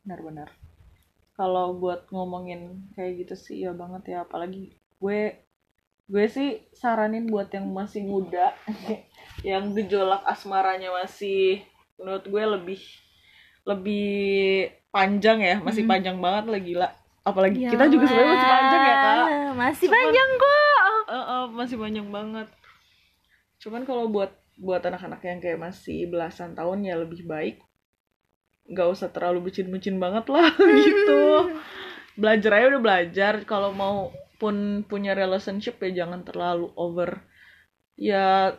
Benar-benar. 0.00 0.48
Kalau 1.32 1.74
buat 1.74 2.06
ngomongin 2.08 2.60
kayak 2.92 3.18
gitu 3.20 3.34
sih 3.34 3.56
ya 3.58 3.74
banget 3.74 4.06
ya, 4.08 4.22
apalagi 4.22 4.70
gue 4.98 5.20
gue 6.06 6.24
sih 6.26 6.48
saranin 6.70 7.26
buat 7.26 7.48
yang 7.48 7.66
masih 7.66 8.02
muda, 8.02 8.54
yang 9.42 9.72
gejolak 9.72 10.22
asmaranya 10.24 10.94
masih 10.94 11.60
menurut 11.96 12.24
gue 12.24 12.42
lebih 12.48 12.80
lebih 13.62 14.08
panjang 14.88 15.38
ya, 15.40 15.56
masih 15.58 15.82
Hmm. 15.82 15.90
panjang 15.90 16.16
banget 16.16 16.44
lah 16.46 16.60
gila. 16.60 16.88
Apalagi 17.22 17.58
kita 17.60 17.84
juga 17.86 18.06
sebenarnya 18.06 18.32
masih 18.32 18.48
panjang 18.48 18.82
ya, 18.82 18.94
Kak. 18.96 19.26
masih 19.56 19.86
Cuman- 19.86 19.98
panjang 19.98 20.30
kok 20.36 20.54
Eh, 21.06 21.14
eh, 21.18 21.44
masih 21.48 21.76
panjang 21.76 22.08
banget. 22.08 22.48
Cuman 23.58 23.82
kalau 23.82 24.06
buat 24.06 24.30
buat 24.56 24.80
anak-anak 24.80 25.20
yang 25.20 25.38
kayak 25.38 25.58
masih 25.60 26.06
belasan 26.06 26.52
tahun 26.52 26.80
ya 26.82 26.96
lebih 26.96 27.22
baik 27.24 27.60
nggak 28.66 28.88
usah 28.88 29.06
terlalu 29.08 29.44
bucin-bucin 29.44 29.94
banget 29.96 30.26
lah 30.26 30.50
gitu. 30.80 31.50
Belajar 32.14 32.50
aja 32.52 32.66
udah 32.68 32.82
belajar. 32.82 33.34
Kalau 33.44 33.70
mau 33.70 34.10
pun 34.36 34.84
punya 34.84 35.16
relationship 35.16 35.80
ya 35.82 36.04
jangan 36.04 36.22
terlalu 36.22 36.70
over. 36.76 37.24
Ya 37.96 38.56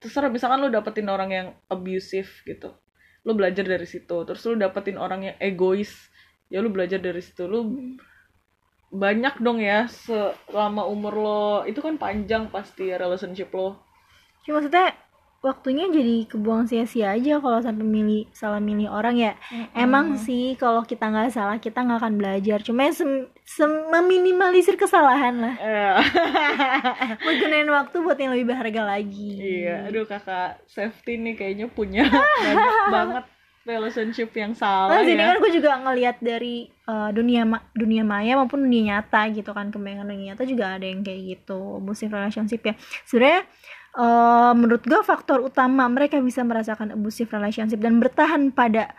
terserah 0.00 0.32
misalkan 0.32 0.64
lu 0.64 0.70
dapetin 0.72 1.08
orang 1.08 1.30
yang 1.30 1.48
abusive 1.68 2.28
gitu. 2.44 2.72
Lu 3.26 3.36
belajar 3.36 3.64
dari 3.64 3.84
situ. 3.84 4.24
Terus 4.24 4.42
lu 4.48 4.56
dapetin 4.56 4.96
orang 4.96 5.32
yang 5.32 5.36
egois. 5.40 5.92
Ya 6.48 6.64
lu 6.64 6.72
belajar 6.72 6.98
dari 6.98 7.20
situ. 7.20 7.44
Lu 7.44 7.64
banyak 8.88 9.44
dong 9.44 9.60
ya 9.60 9.84
selama 9.84 10.88
umur 10.88 11.12
lo 11.12 11.44
itu 11.68 11.76
kan 11.84 12.00
panjang 12.00 12.48
pasti 12.48 12.88
ya 12.88 12.96
relationship 12.96 13.52
lo 13.52 13.84
Cuma 14.48 14.64
maksudnya 14.64 14.96
waktunya 15.44 15.86
jadi 15.92 16.24
kebuang 16.24 16.64
sia-sia 16.66 17.12
aja 17.12 17.36
kalau 17.36 17.60
sampai 17.60 17.84
milih 17.84 18.24
salah 18.32 18.58
milih 18.64 18.88
orang 18.88 19.20
ya. 19.20 19.32
Emang 19.76 20.16
sih 20.16 20.56
kalau 20.56 20.82
kita 20.88 21.04
nggak 21.12 21.30
salah 21.36 21.60
kita 21.60 21.84
nggak 21.84 22.00
akan 22.00 22.14
belajar. 22.16 22.58
Cuma 22.64 22.88
ya 22.88 22.96
meminimalisir 23.88 24.76
kesalahan 24.76 25.34
lah. 25.40 25.54
Mau 27.24 27.32
gunain 27.40 27.68
waktu 27.68 27.96
buat 28.04 28.18
yang 28.20 28.36
lebih 28.36 28.52
berharga 28.52 28.82
lagi. 28.84 29.30
iya. 29.64 29.88
Aduh 29.88 30.04
kakak 30.04 30.60
safety 30.68 31.16
nih 31.16 31.34
kayaknya 31.34 31.66
punya 31.72 32.04
banyak 32.44 32.76
banget 32.92 33.24
relationship 33.68 34.32
yang 34.32 34.56
salah 34.56 35.04
sini 35.04 35.20
ya. 35.20 35.28
kan 35.28 35.36
gue 35.44 35.52
juga 35.52 35.76
ngelihat 35.76 36.16
dari 36.24 36.72
uh, 36.88 37.12
dunia 37.12 37.44
ma- 37.44 37.68
dunia 37.76 38.00
maya 38.00 38.40
maupun 38.40 38.64
dunia 38.64 38.96
nyata 38.96 39.28
gitu 39.32 39.50
kan. 39.56 39.72
Kebanyakan 39.72 40.08
dunia 40.08 40.24
nyata 40.32 40.44
juga 40.44 40.76
ada 40.76 40.84
yang 40.84 41.00
kayak 41.00 41.20
gitu. 41.40 41.80
Abusive 41.80 42.12
relationship 42.12 42.60
ya. 42.64 42.74
Sebenarnya 43.08 43.48
uh, 43.96 44.52
menurut 44.52 44.84
gue 44.84 45.00
faktor 45.04 45.40
utama 45.40 45.88
mereka 45.88 46.20
bisa 46.20 46.44
merasakan 46.44 46.92
abusive 46.96 47.28
relationship 47.32 47.80
dan 47.80 47.96
bertahan 47.96 48.52
pada 48.52 48.92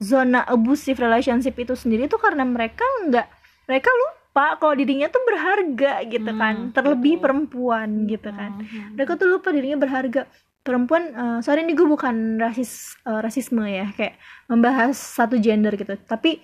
zona 0.00 0.42
abusive 0.44 0.98
relationship 1.00 1.54
itu 1.56 1.72
sendiri 1.72 2.10
itu 2.10 2.18
karena 2.20 2.44
mereka 2.44 2.84
nggak 3.08 3.43
mereka 3.68 3.90
lupa 3.92 4.46
kalau 4.58 4.74
dirinya 4.74 5.08
tuh 5.10 5.22
berharga 5.26 5.92
gitu 6.08 6.30
kan. 6.34 6.54
Hmm, 6.56 6.70
terlebih 6.74 7.18
betul. 7.18 7.22
perempuan 7.22 7.88
gitu 8.06 8.30
kan. 8.30 8.50
Mhm. 8.60 8.98
mereka 8.98 9.12
tuh 9.18 9.28
lupa 9.30 9.48
dirinya 9.50 9.78
berharga. 9.80 10.22
Perempuan 10.64 11.02
eh, 11.12 11.38
sorry 11.44 11.60
ini 11.66 11.76
gue 11.76 11.84
bukan 11.84 12.40
rasis 12.40 12.96
eh, 13.04 13.20
rasisme 13.20 13.64
ya 13.68 13.92
kayak 13.92 14.16
membahas 14.48 14.96
satu 14.96 15.36
gender 15.36 15.76
gitu. 15.76 15.94
Tapi 16.08 16.40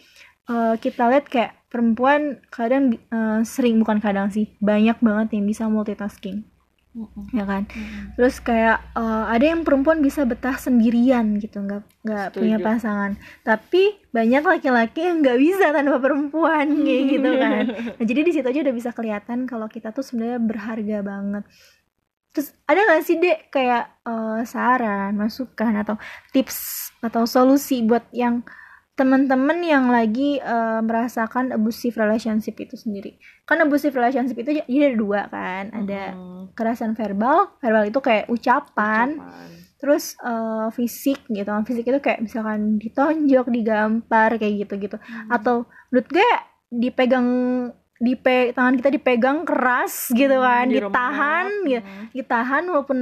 eh, 0.50 0.74
kita 0.76 1.09
lihat 1.09 1.26
kayak 1.30 1.56
perempuan 1.70 2.42
kadang 2.52 2.98
eh, 2.98 3.40
sering 3.46 3.78
bukan 3.80 4.02
kadang 4.02 4.28
sih 4.28 4.50
banyak 4.61 4.98
banget 5.00 5.38
yang 5.38 5.44
bisa 5.46 5.70
multitasking 5.70 6.50
Mhm. 6.90 7.31
ya 7.31 7.44
kan? 7.46 7.62
Mhm. 7.70 8.18
terus 8.18 8.42
kayak 8.42 8.83
eh, 8.98 9.24
ada 9.31 9.44
yang 9.46 9.62
perempuan 9.62 10.03
bisa 10.03 10.26
betah 10.26 10.59
sendirian 10.59 11.38
gitu 11.38 11.62
nggak 11.62 11.87
nggak 12.03 12.26
punya 12.35 12.59
pasangan. 12.59 13.14
Tapi 13.46 14.11
banyak 14.11 14.42
laki-laki 14.42 15.07
yang 15.07 15.22
nggak 15.22 15.38
bisa 15.38 15.70
tanpa 15.70 16.03
perempuan 16.03 16.66
kayak 16.87 17.05
gitu 17.14 17.31
kan. 17.38 17.64
Nah, 17.94 18.05
jadi 18.05 18.20
di 18.26 18.33
situ 18.35 18.46
aja 18.50 18.61
udah 18.66 18.74
bisa 18.74 18.90
kelihatan 18.90 19.46
kalau 19.46 19.70
kita 19.70 19.94
tuh 19.94 20.03
sebenarnya 20.03 20.42
berharga 20.42 20.98
banget. 21.07 21.44
Terus 22.31 22.48
ada 22.66 22.81
nggak 22.83 23.03
sih 23.07 23.16
dek 23.22 23.38
kayak 23.55 23.85
eh, 24.03 24.40
saran 24.46 25.14
masukan 25.14 25.72
atau 25.87 25.94
tips 26.35 26.90
atau 27.07 27.22
solusi 27.22 27.87
buat 27.87 28.03
yang 28.11 28.42
teman-teman 29.01 29.65
yang 29.65 29.89
lagi 29.89 30.37
eh, 30.37 30.81
merasakan 30.81 31.51
abusive 31.51 31.97
relationship 31.97 32.53
itu 32.55 32.77
sendiri 32.77 33.17
kan 33.43 33.57
abusive 33.59 33.91
relationship 33.91 34.37
itu 34.37 34.61
jadi 34.61 34.69
ada 34.69 34.91
dua 34.95 35.21
kan 35.27 35.73
ada 35.73 36.13
Mhm. 36.13 36.53
kekerasan 36.53 36.93
verbal 36.93 37.57
verbal 37.57 37.85
itu 37.85 37.99
kayak 37.99 38.29
ucapan, 38.29 39.17
Ucapan. 39.17 39.49
terus 39.77 40.05
eh, 40.21 40.69
fisik 40.71 41.25
gitu 41.27 41.49
fisik 41.65 41.85
itu 41.85 41.99
kayak 41.99 42.21
misalkan 42.21 42.77
ditonjok 42.77 43.49
digampar 43.49 44.37
kayak 44.37 44.55
gitu 44.61 44.75
gitu 44.79 44.97
Hmm. 44.99 45.33
atau 45.33 45.57
menurut 45.89 46.07
gue 46.07 46.31
dipegang 46.71 47.29
dipe 47.97 48.53
tangan 48.53 48.77
kita 48.77 48.89
dipegang 48.91 49.39
keras 49.43 50.09
gitu 50.11 50.37
kan 50.37 50.65
Hmm, 50.65 50.75
ditahan 50.75 51.47
gitu 51.65 51.81
Mhm. 51.81 52.05
ditahan 52.15 52.63
walaupun 52.67 52.99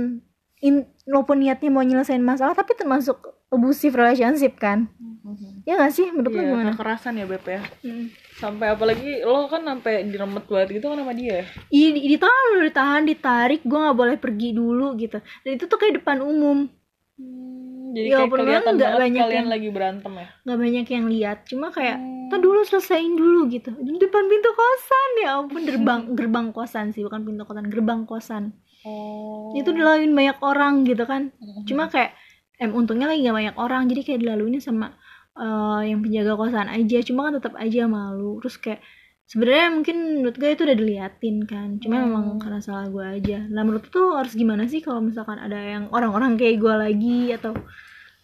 in, 0.61 0.75
walaupun 1.05 1.39
niatnya 1.39 1.69
mau 1.69 1.81
nyelesain 1.81 2.21
masalah 2.21 2.53
tapi 2.53 2.75
termasuk 2.75 3.19
abusive 3.49 3.93
relationship 3.93 4.57
kan? 4.57 4.91
Mhm. 5.21 5.63
ya 5.63 5.77
gak 5.77 5.93
sih? 5.93 6.09
Menurut 6.09 6.31
lu 6.31 6.39
Iya, 6.39 6.49
gimana? 6.49 6.71
kekerasan 6.73 7.15
ya 7.15 7.25
Beb 7.25 7.45
ya. 7.45 7.61
Hmm. 7.81 8.09
sampai 8.35 8.71
apalagi 8.71 9.21
lo 9.21 9.45
kan 9.45 9.61
sampai 9.61 10.03
diremet 10.05 10.45
banget 10.45 10.69
gitu 10.73 10.87
kan 10.87 10.97
sama 10.97 11.13
dia 11.13 11.35
ya? 11.35 11.45
Iya 11.69 11.89
di- 11.93 12.07
ditahan 12.09 12.45
dulu, 12.49 12.63
ditahan 12.65 13.03
ditarik 13.05 13.61
gue 13.63 13.79
nggak 13.79 13.99
boleh 13.99 14.17
pergi 14.17 14.49
dulu 14.53 14.95
gitu. 14.95 15.19
Dan 15.43 15.51
itu 15.53 15.65
tuh 15.65 15.77
kayak 15.77 15.99
depan 15.99 16.19
umum. 16.21 16.71
Hmm, 17.15 17.91
jadi 17.91 18.07
Ya, 18.07 18.17
kayak 18.17 18.31
kelihatan 18.33 18.75
banget 18.75 18.95
banyak 18.97 19.21
kalian 19.21 19.37
yang- 19.37 19.51
lagi 19.51 19.69
berantem 19.69 20.13
ya? 20.15 20.27
nggak 20.41 20.59
banyak 20.59 20.87
yang 20.89 21.07
lihat 21.09 21.39
cuma 21.45 21.67
kayak 21.69 21.97
Hmm. 21.97 22.29
"Tuh 22.29 22.39
dulu 22.39 22.61
selesaiin 22.63 23.13
dulu 23.13 23.41
gitu. 23.49 23.75
Di 23.75 23.99
depan 23.99 24.25
pintu 24.25 24.51
kosan 24.51 25.11
ya 25.19 25.31
ampun 25.37 25.63
gerbang 25.69 26.01
gerbang 26.15 26.47
kosan 26.51 26.87
sih 26.89 27.03
bukan 27.03 27.21
pintu 27.23 27.43
kosan 27.43 27.67
gerbang 27.67 28.05
kosan 28.05 28.45
oh 28.85 29.51
itu 29.53 29.69
dilaluin 29.69 30.13
banyak 30.13 30.39
orang 30.41 30.85
gitu 30.85 31.03
kan 31.03 31.33
Mhm. 31.35 31.65
cuma 31.65 31.89
kayak 31.89 32.13
em 32.57 32.71
untungnya 32.71 33.07
lagi 33.07 33.23
gak 33.23 33.35
banyak 33.35 33.57
orang 33.57 33.87
jadi 33.87 34.01
kayak 34.03 34.21
dilaluinnya 34.21 34.61
sama 34.61 34.93
eh, 35.35 35.83
yang 35.87 36.03
penjaga 36.03 36.35
kosan 36.35 36.67
aja 36.69 36.99
cuma 37.01 37.21
kan 37.25 37.39
tetap 37.39 37.55
aja 37.55 37.87
malu 37.87 38.39
terus 38.39 38.59
kayak 38.59 38.83
sebenarnya 39.25 39.67
mungkin 39.71 39.97
menurut 40.17 40.35
gue 40.35 40.51
itu 40.51 40.63
udah 40.65 40.75
diliatin 40.75 41.37
kan 41.45 41.69
cuma 41.79 41.97
Hmm. 41.97 42.05
memang 42.09 42.27
karena 42.39 42.59
salah 42.59 42.87
gue 42.87 43.05
aja 43.05 43.39
nah 43.47 43.63
menurut 43.63 43.87
tuh 43.87 44.15
harus 44.15 44.35
gimana 44.35 44.65
sih 44.65 44.81
kalau 44.81 44.99
misalkan 44.99 45.37
ada 45.37 45.55
yang 45.55 45.87
orang-orang 45.89 46.35
kayak 46.35 46.59
gue 46.59 46.75
lagi 46.75 47.21
atau 47.33 47.55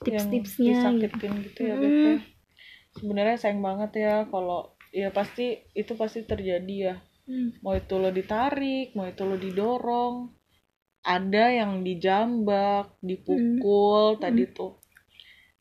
tips-tipsnya 0.00 0.74
gitu 0.98 1.14
gitu 1.40 1.60
ya 1.62 1.74
Mm. 1.74 1.86
Ya. 1.86 2.14
sebenarnya 2.92 3.36
sayang 3.36 3.60
banget 3.60 3.90
ya 3.96 4.14
kalau 4.26 4.60
ya 4.90 5.10
pasti 5.10 5.46
itu 5.72 5.94
pasti 5.94 6.22
terjadi 6.22 6.76
ya 6.84 6.96
Hmm. 7.24 7.56
mau 7.60 7.72
itu 7.72 7.94
lo 7.94 8.10
ditarik 8.10 8.92
mau 8.92 9.04
itu 9.04 9.22
lo 9.22 9.36
didorong 9.36 10.28
ada 11.04 11.52
yang 11.52 11.84
dijambak 11.84 12.96
dipukul 13.04 14.16
tadi 14.16 14.48
tuh. 14.48 14.80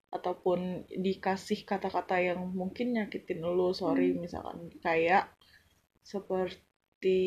Ataupun 0.10 0.88
dikasih 0.88 1.68
kata-kata 1.68 2.22
yang 2.24 2.40
mungkin 2.56 2.96
nyakitin 2.96 3.44
lo 3.44 3.76
sorry 3.76 4.16
misalkan. 4.16 4.72
Kayak 4.80 5.36
seperti 6.00 7.20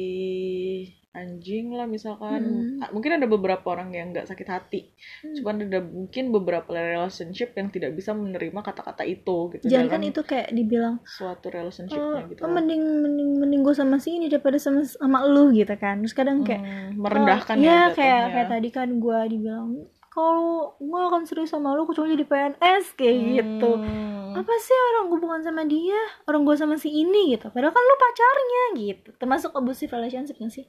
anjing 1.17 1.73
lah 1.73 1.89
misalkan. 1.89 2.45
Hmm. 2.45 2.85
Ah, 2.85 2.93
mungkin 2.93 3.17
ada 3.17 3.25
beberapa 3.25 3.65
orang 3.73 3.97
yang 3.97 4.13
nggak 4.13 4.29
sakit 4.29 4.49
hati. 4.49 4.93
Hmm. 5.25 5.35
cuman 5.41 5.55
ada 5.69 5.81
mungkin 5.81 6.25
beberapa 6.29 6.69
relationship 6.77 7.57
yang 7.57 7.73
tidak 7.73 7.97
bisa 7.97 8.13
menerima 8.13 8.61
kata-kata 8.61 9.07
itu 9.07 9.49
gitu 9.57 9.65
jangan 9.71 9.89
kan 9.97 10.03
itu 10.05 10.21
kayak 10.23 10.49
dibilang 10.53 11.01
suatu 11.07 11.49
oh, 11.49 11.53
relationshipnya 11.53 12.23
gitu 12.29 12.41
oh, 12.45 12.51
mending 12.53 12.83
mending 12.83 13.31
mending 13.41 13.61
gue 13.65 13.75
sama 13.77 13.97
si 13.97 14.19
ini 14.19 14.29
daripada 14.29 14.61
sama 14.61 14.85
sama 14.85 15.25
lu 15.25 15.55
gitu 15.57 15.73
kan. 15.79 16.05
Terus 16.05 16.15
kadang 16.17 16.45
kayak 16.45 16.63
Hmm, 16.67 16.99
merendahkan 16.99 17.57
Oh, 17.57 17.63
ya 17.63 17.69
iya 17.69 17.83
kayak 17.95 18.25
kayak 18.35 18.49
tadi 18.51 18.69
kan 18.75 18.89
gue 18.99 19.19
dibilang 19.33 19.87
kalau 20.11 20.75
gue 20.81 21.01
akan 21.13 21.29
serius 21.29 21.53
sama 21.53 21.77
lu 21.77 21.85
kecuali 21.85 22.17
jadi 22.17 22.27
PNS 22.27 22.85
kayak 22.97 23.17
gitu. 23.37 23.71
Hmm. 23.77 24.15
apa 24.37 24.53
sih 24.61 24.77
orang 24.93 25.09
gue 25.09 25.19
bukan 25.21 25.41
sama 25.41 25.65
dia? 25.65 25.97
Orang 26.29 26.45
gue 26.45 26.53
sama 26.61 26.77
si 26.77 26.93
ini 26.93 27.33
gitu. 27.33 27.49
Padahal 27.49 27.73
kan 27.73 27.81
lu 27.81 27.97
pacarnya 27.97 28.65
gitu. 28.77 29.09
Termasuk 29.17 29.57
abusive 29.57 29.89
relationship 29.89 30.37
sih 30.53 30.69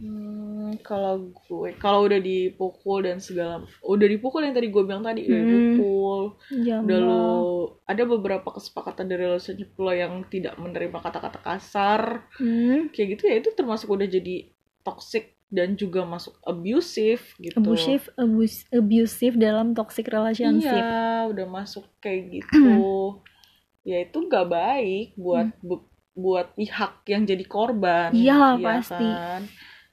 Hmm, 0.00 0.80
kalau 0.80 1.28
gue 1.28 1.76
kalau 1.76 2.08
udah 2.08 2.16
dipukul 2.16 3.04
dan 3.04 3.20
segala 3.20 3.60
udah 3.84 4.08
dipukul 4.08 4.40
yang 4.40 4.56
tadi 4.56 4.72
gue 4.72 4.80
bilang 4.80 5.04
tadi 5.04 5.28
udah 5.28 5.36
Hmm. 5.36 5.50
dipukul 5.52 6.20
Jambak. 6.48 6.84
udah 6.88 6.98
lo 7.04 7.24
ada 7.84 8.02
beberapa 8.08 8.48
kesepakatan 8.48 9.04
dari 9.06 9.28
relationship 9.28 9.76
lo 9.76 9.92
yang 9.92 10.24
tidak 10.26 10.56
menerima 10.56 11.04
kata-kata 11.04 11.44
kasar 11.44 12.24
hmm, 12.40 12.88
kayak 12.96 13.20
gitu 13.20 13.22
ya 13.28 13.44
itu 13.44 13.52
termasuk 13.52 13.92
udah 13.92 14.08
jadi 14.08 14.48
toxic 14.80 15.36
dan 15.52 15.76
juga 15.76 16.08
masuk 16.08 16.32
abusive 16.48 17.20
gitu 17.36 17.60
abusive 17.60 18.08
abus 18.16 18.64
abusive 18.72 19.36
dalam 19.36 19.76
toxic 19.76 20.08
relationship 20.08 20.80
Iya, 20.80 21.28
udah 21.28 21.44
masuk 21.44 21.84
kayak 22.00 22.40
gitu. 22.40 22.72
ya 23.90 24.00
itu 24.00 24.16
gak 24.28 24.48
baik 24.48 25.12
buat 25.20 25.52
bu- 25.60 25.88
buat 26.12 26.52
pihak 26.54 27.04
yang 27.06 27.24
jadi 27.24 27.44
korban. 27.44 28.12
Hmm. 28.12 28.20
Iya, 28.20 28.38
iya 28.56 28.66
pasti. 28.80 29.04
kan? 29.04 29.42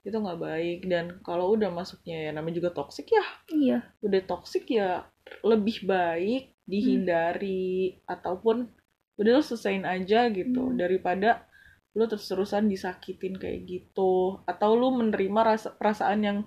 Itu 0.07 0.23
nggak 0.23 0.39
baik. 0.39 0.79
Dan 0.87 1.19
kalau 1.19 1.51
udah 1.51 1.67
masuknya 1.67 2.15
ya 2.15 2.31
namanya 2.31 2.63
juga 2.63 2.71
toksik 2.71 3.11
ya. 3.11 3.25
iya. 3.51 3.79
Udah 3.99 4.23
toksik 4.23 4.71
ya 4.71 5.03
lebih 5.43 5.83
baik 5.83 6.55
dihindari. 6.63 7.99
Ataupun 8.07 8.71
udah 9.19 9.31
lo 9.35 9.43
selesain 9.43 9.83
aja 9.83 10.31
gitu. 10.31 10.71
Hmm. 10.71 10.79
daripada 10.79 11.43
lo 11.91 12.07
terus-terusan 12.07 12.71
disakitin 12.71 13.35
kayak 13.35 13.67
gitu. 13.67 14.39
Atau 14.47 14.79
lo 14.79 14.95
menerima 14.95 15.39
rasa 15.43 15.75
perasaan 15.75 16.23
yang 16.23 16.39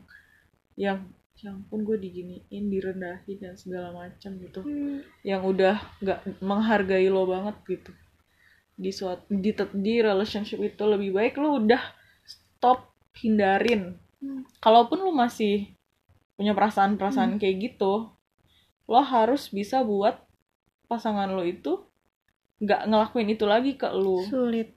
yang 0.80 1.12
ya 1.40 1.56
ampun 1.56 1.88
gue 1.88 1.96
diginiin 1.96 2.68
direndahin 2.68 3.38
dan 3.40 3.56
segala 3.56 3.92
macam 3.92 4.36
gitu. 4.40 4.60
Hmm, 4.60 5.00
yang 5.24 5.44
udah 5.44 5.80
nggak 6.00 6.40
menghargai 6.44 7.08
lo 7.08 7.24
banget 7.24 7.56
gitu. 7.64 7.92
Di 8.76 8.92
suatu 8.92 9.24
di, 9.28 9.52
di 9.56 9.94
relationship 10.00 10.60
itu 10.60 10.82
lebih 10.84 11.16
baik 11.16 11.40
lo 11.40 11.60
udah 11.60 11.80
stop 12.24 12.89
hindarin 13.14 13.98
Hmm. 14.20 14.44
kalaupun 14.60 15.00
lo 15.00 15.10
masih 15.10 15.72
punya 16.36 16.52
perasaan-perasaan 16.52 17.40
kayak 17.40 17.72
gitu 17.72 18.12
lo 18.84 19.00
harus 19.00 19.48
bisa 19.48 19.80
buat 19.80 20.20
pasangan 20.84 21.30
lo 21.30 21.40
itu 21.40 21.80
nggak 22.58 22.84
ngelakuin 22.84 23.32
itu 23.32 23.44
lagi 23.44 23.72
ke 23.74 23.88
lo 23.88 24.20
sulit 24.26 24.76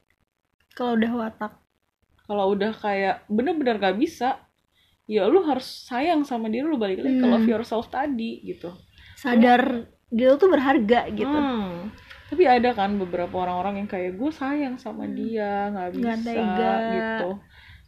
kalau 0.72 0.96
udah 0.96 1.12
watak 1.19 1.54
kalau 2.24 2.56
udah 2.56 2.72
kayak 2.72 3.28
bener-bener 3.28 3.76
gak 3.76 4.00
bisa 4.00 4.39
ya 5.04 5.28
lu 5.28 5.43
harus 5.43 5.67
sayang 5.84 6.24
sama 6.24 6.48
diri 6.48 6.63
lu 6.63 6.80
balik 6.80 7.04
lagi 7.04 7.19
ke 7.19 7.26
Hmm. 7.28 7.36
love 7.36 7.43
yourself 7.46 7.91
tadi 7.91 8.39
gitu 8.43 8.72
sadar 9.19 9.84
dia 10.08 10.38
tuh 10.38 10.48
berharga 10.48 11.12
gitu 11.12 11.28
Hmm. 11.28 11.91
Tapi 12.24 12.50
ada 12.50 12.74
kan 12.74 12.98
beberapa 12.98 13.30
orang-orang 13.36 13.84
yang 13.84 13.89
kayak 13.91 14.17
gue 14.17 14.32
sayang 14.32 14.82
sama 14.82 15.06
dia, 15.06 15.69
nggak 15.69 15.89
bisa 15.91 16.02
Hmm. 16.02 16.17
Nggak 16.17 16.26
tega. 16.26 16.74
gitu. 16.89 17.30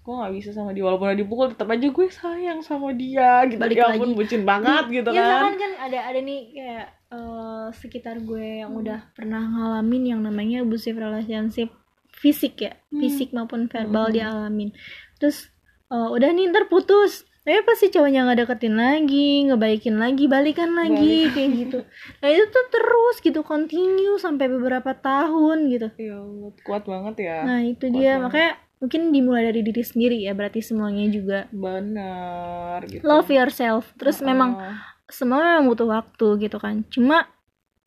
Gue 0.05 0.13
nggak 0.13 0.33
bisa 0.33 0.49
sama 0.51 0.69
dia 0.69 0.83
walaupun 0.83 1.07
udah 1.07 1.17
dipukul 1.17 1.49
tetap 1.49 1.65
aja 1.67 1.87
gue 1.87 2.07
sayang 2.07 2.61
sama 2.61 2.93
dia 2.93 3.41
gitu. 3.43 3.57
Balik 3.57 3.73
ya 3.75 3.89
ampun 3.89 4.07
lagi. 4.07 4.17
bucin 4.17 4.41
banget 4.43 4.83
gitu 4.87 5.09
ya 5.09 5.17
kan. 5.17 5.25
misalkan 5.41 5.55
kan 5.57 5.71
ada 5.81 5.99
ada 6.05 6.19
nih 6.21 6.39
kayak 6.51 6.85
eh, 7.07 7.65
sekitar 7.73 8.15
gue 8.19 8.61
yang 8.61 8.71
udah 8.71 8.99
pernah 9.11 9.41
ngalamin 9.41 10.03
yang 10.07 10.21
namanya 10.21 10.61
abusive 10.61 10.93
relationship 10.95 11.73
fisik 12.11 12.55
ya 12.59 12.77
Hmm. 12.87 13.01
fisik 13.01 13.29
maupun 13.31 13.65
verbal 13.65 14.07
Hmm. 14.07 14.15
dialamin 14.15 14.69
terus 15.15 15.49
eh, 15.87 16.07
udah 16.07 16.29
nih 16.29 16.47
ntar 16.47 16.65
putus 16.65 17.25
tapi 17.41 17.61
pasti 17.61 17.87
cowoknya 17.87 18.25
nggak 18.25 18.39
deketin 18.41 18.73
lagi 18.73 19.29
ngebaikin 19.43 19.95
lagi 19.95 20.25
balikan 20.25 20.73
lagi 20.73 21.29
kayak 21.29 21.49
gitu 21.55 21.79
nah 22.19 22.27
itu 22.27 22.45
tuh 22.47 22.65
terus 22.69 23.15
gitu 23.19 23.41
continue 23.41 24.17
sampai 24.17 24.45
beberapa 24.47 24.93
tahun 24.93 25.57
gitu 25.67 25.87
Ya 25.95 26.17
kuat 26.59 26.85
banget 26.85 27.15
ya. 27.21 27.37
nah 27.41 27.59
itu 27.59 27.83
kuat 27.83 27.93
dia 27.93 28.11
banget. 28.11 28.23
makanya 28.23 28.51
mungkin 28.77 29.09
dimulai 29.09 29.47
dari 29.47 29.61
diri 29.61 29.81
sendiri 29.81 30.17
ya 30.19 30.35
berarti 30.35 30.59
semuanya 30.59 31.07
juga 31.07 31.39
Benar 31.49 32.83
gitu. 32.85 33.01
love 33.01 33.29
yourself 33.29 33.89
terus 33.95 34.19
Heeh. 34.19 34.27
memang 34.29 34.59
semua 35.07 35.39
memang 35.39 35.69
butuh 35.69 35.87
waktu 35.87 36.27
gitu 36.41 36.57
kan 36.57 36.83
cuma 36.89 37.29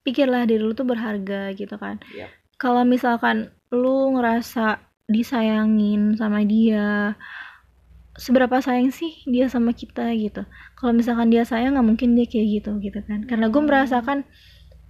pikirlah 0.02 0.46
diri 0.46 0.62
lu 0.62 0.72
tuh 0.72 0.86
berharga 0.86 1.52
gitu 1.52 1.76
kan 1.76 2.00
Yap. 2.14 2.30
kalau 2.56 2.82
misalkan 2.82 3.50
lu 3.68 4.16
ngerasa 4.16 4.80
disayangin 5.06 6.16
sama 6.16 6.40
dia 6.44 7.16
seberapa 8.18 8.58
sayang 8.58 8.90
sih 8.90 9.14
dia 9.24 9.46
sama 9.46 9.70
kita 9.70 10.10
gitu 10.18 10.42
kalau 10.74 10.90
misalkan 10.90 11.30
dia 11.30 11.46
sayang 11.46 11.78
nggak 11.78 11.86
mungkin 11.86 12.18
dia 12.18 12.26
kayak 12.26 12.46
gitu 12.60 12.70
gitu 12.82 12.98
kan 13.06 13.22
karena 13.24 13.46
gue 13.46 13.60
Hmm. 13.62 13.68
merasakan 13.70 14.18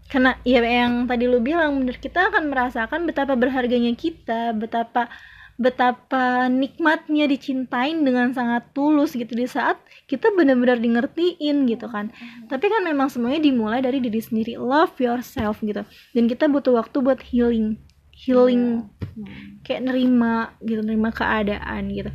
karena 0.09 0.41
ya 0.41 0.65
yang 0.65 1.05
tadi 1.05 1.29
lu 1.29 1.37
bilang 1.39 1.85
bener 1.85 2.01
kita 2.01 2.33
akan 2.33 2.49
merasakan 2.49 3.05
betapa 3.05 3.37
berharganya 3.37 3.93
kita 3.93 4.57
betapa 4.57 5.13
betapa 5.59 6.47
nikmatnya 6.47 7.27
dicintain 7.27 8.07
dengan 8.07 8.31
sangat 8.31 8.71
tulus 8.71 9.19
gitu 9.19 9.35
di 9.35 9.51
saat 9.51 9.83
kita 10.07 10.31
benar-benar 10.31 10.79
di 10.79 10.95
ngertiin 10.95 11.67
gitu 11.67 11.91
kan. 11.91 12.15
Tapi 12.47 12.67
kan 12.71 12.87
memang 12.87 13.11
semuanya 13.11 13.43
dimulai 13.43 13.83
dari 13.83 13.99
diri 13.99 14.23
sendiri 14.23 14.55
love 14.55 14.95
yourself 15.03 15.59
gitu. 15.67 15.83
Dan 16.15 16.31
kita 16.31 16.47
butuh 16.47 16.79
waktu 16.79 17.03
buat 17.03 17.19
healing 17.21 17.77
healing. 18.19 18.91
Hmm. 19.19 19.63
kayak 19.67 19.91
nerima 19.91 20.55
gitu 20.63 20.83
nerima 20.83 21.11
keadaan 21.11 21.91
gitu. 21.91 22.11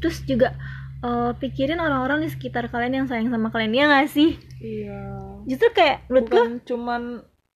Terus 0.00 0.18
juga 0.24 0.56
eh, 1.04 1.32
pikirin 1.36 1.80
orang-orang 1.80 2.24
di 2.24 2.28
sekitar 2.32 2.68
kalian 2.68 3.04
yang 3.04 3.06
sayang 3.08 3.28
sama 3.32 3.52
kalian 3.52 3.76
ya 3.76 3.84
nggak 3.88 4.08
sih? 4.12 4.36
Iya. 4.60 5.00
justru 5.46 5.68
kayak 5.76 6.08
menurut 6.10 6.26
gue 6.26 6.36
Bukan 6.36 6.54
cuman 6.64 7.02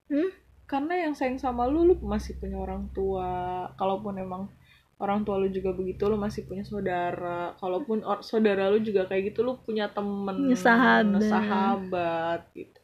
hmm, 0.09 0.29
karena 0.69 0.93
yang 1.09 1.13
sayang 1.17 1.41
sama 1.41 1.67
lu 1.67 1.83
lu 1.83 1.95
masih 2.01 2.37
punya 2.37 2.57
orang 2.61 2.89
tua. 2.93 3.67
Kalaupun 3.75 4.21
emang 4.21 4.47
orang 5.01 5.25
tua 5.25 5.35
lu 5.35 5.49
juga 5.49 5.73
begitu 5.73 6.05
lu 6.05 6.15
masih 6.15 6.45
punya 6.45 6.61
saudara. 6.61 7.57
Kalaupun 7.57 8.05
or- 8.05 8.21
saudara 8.21 8.69
lu 8.69 8.79
juga 8.79 9.03
kayak 9.03 9.33
gitu 9.33 9.41
lu 9.41 9.57
punya 9.57 9.89
temen 9.89 10.53
sahabat. 10.53 11.25
sahabat 11.25 12.41
gitu. 12.53 12.77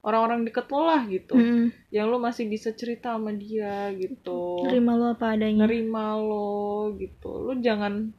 Orang-orang 0.00 0.44
deket 0.44 0.68
lo 0.68 0.84
lah 0.84 1.02
gitu. 1.04 1.34
Hmm, 1.34 1.72
yang 1.88 2.06
lu 2.06 2.16
masih 2.16 2.44
bisa 2.44 2.70
cerita 2.70 3.16
sama 3.16 3.32
dia 3.32 3.88
gitu. 3.92 4.62
Nerima 4.62 4.94
lo 4.94 5.10
apa 5.10 5.32
adanya. 5.32 5.64
Nerima 5.64 6.14
lo 6.14 6.92
gitu. 6.94 7.42
Lu 7.42 7.58
jangan 7.58 8.12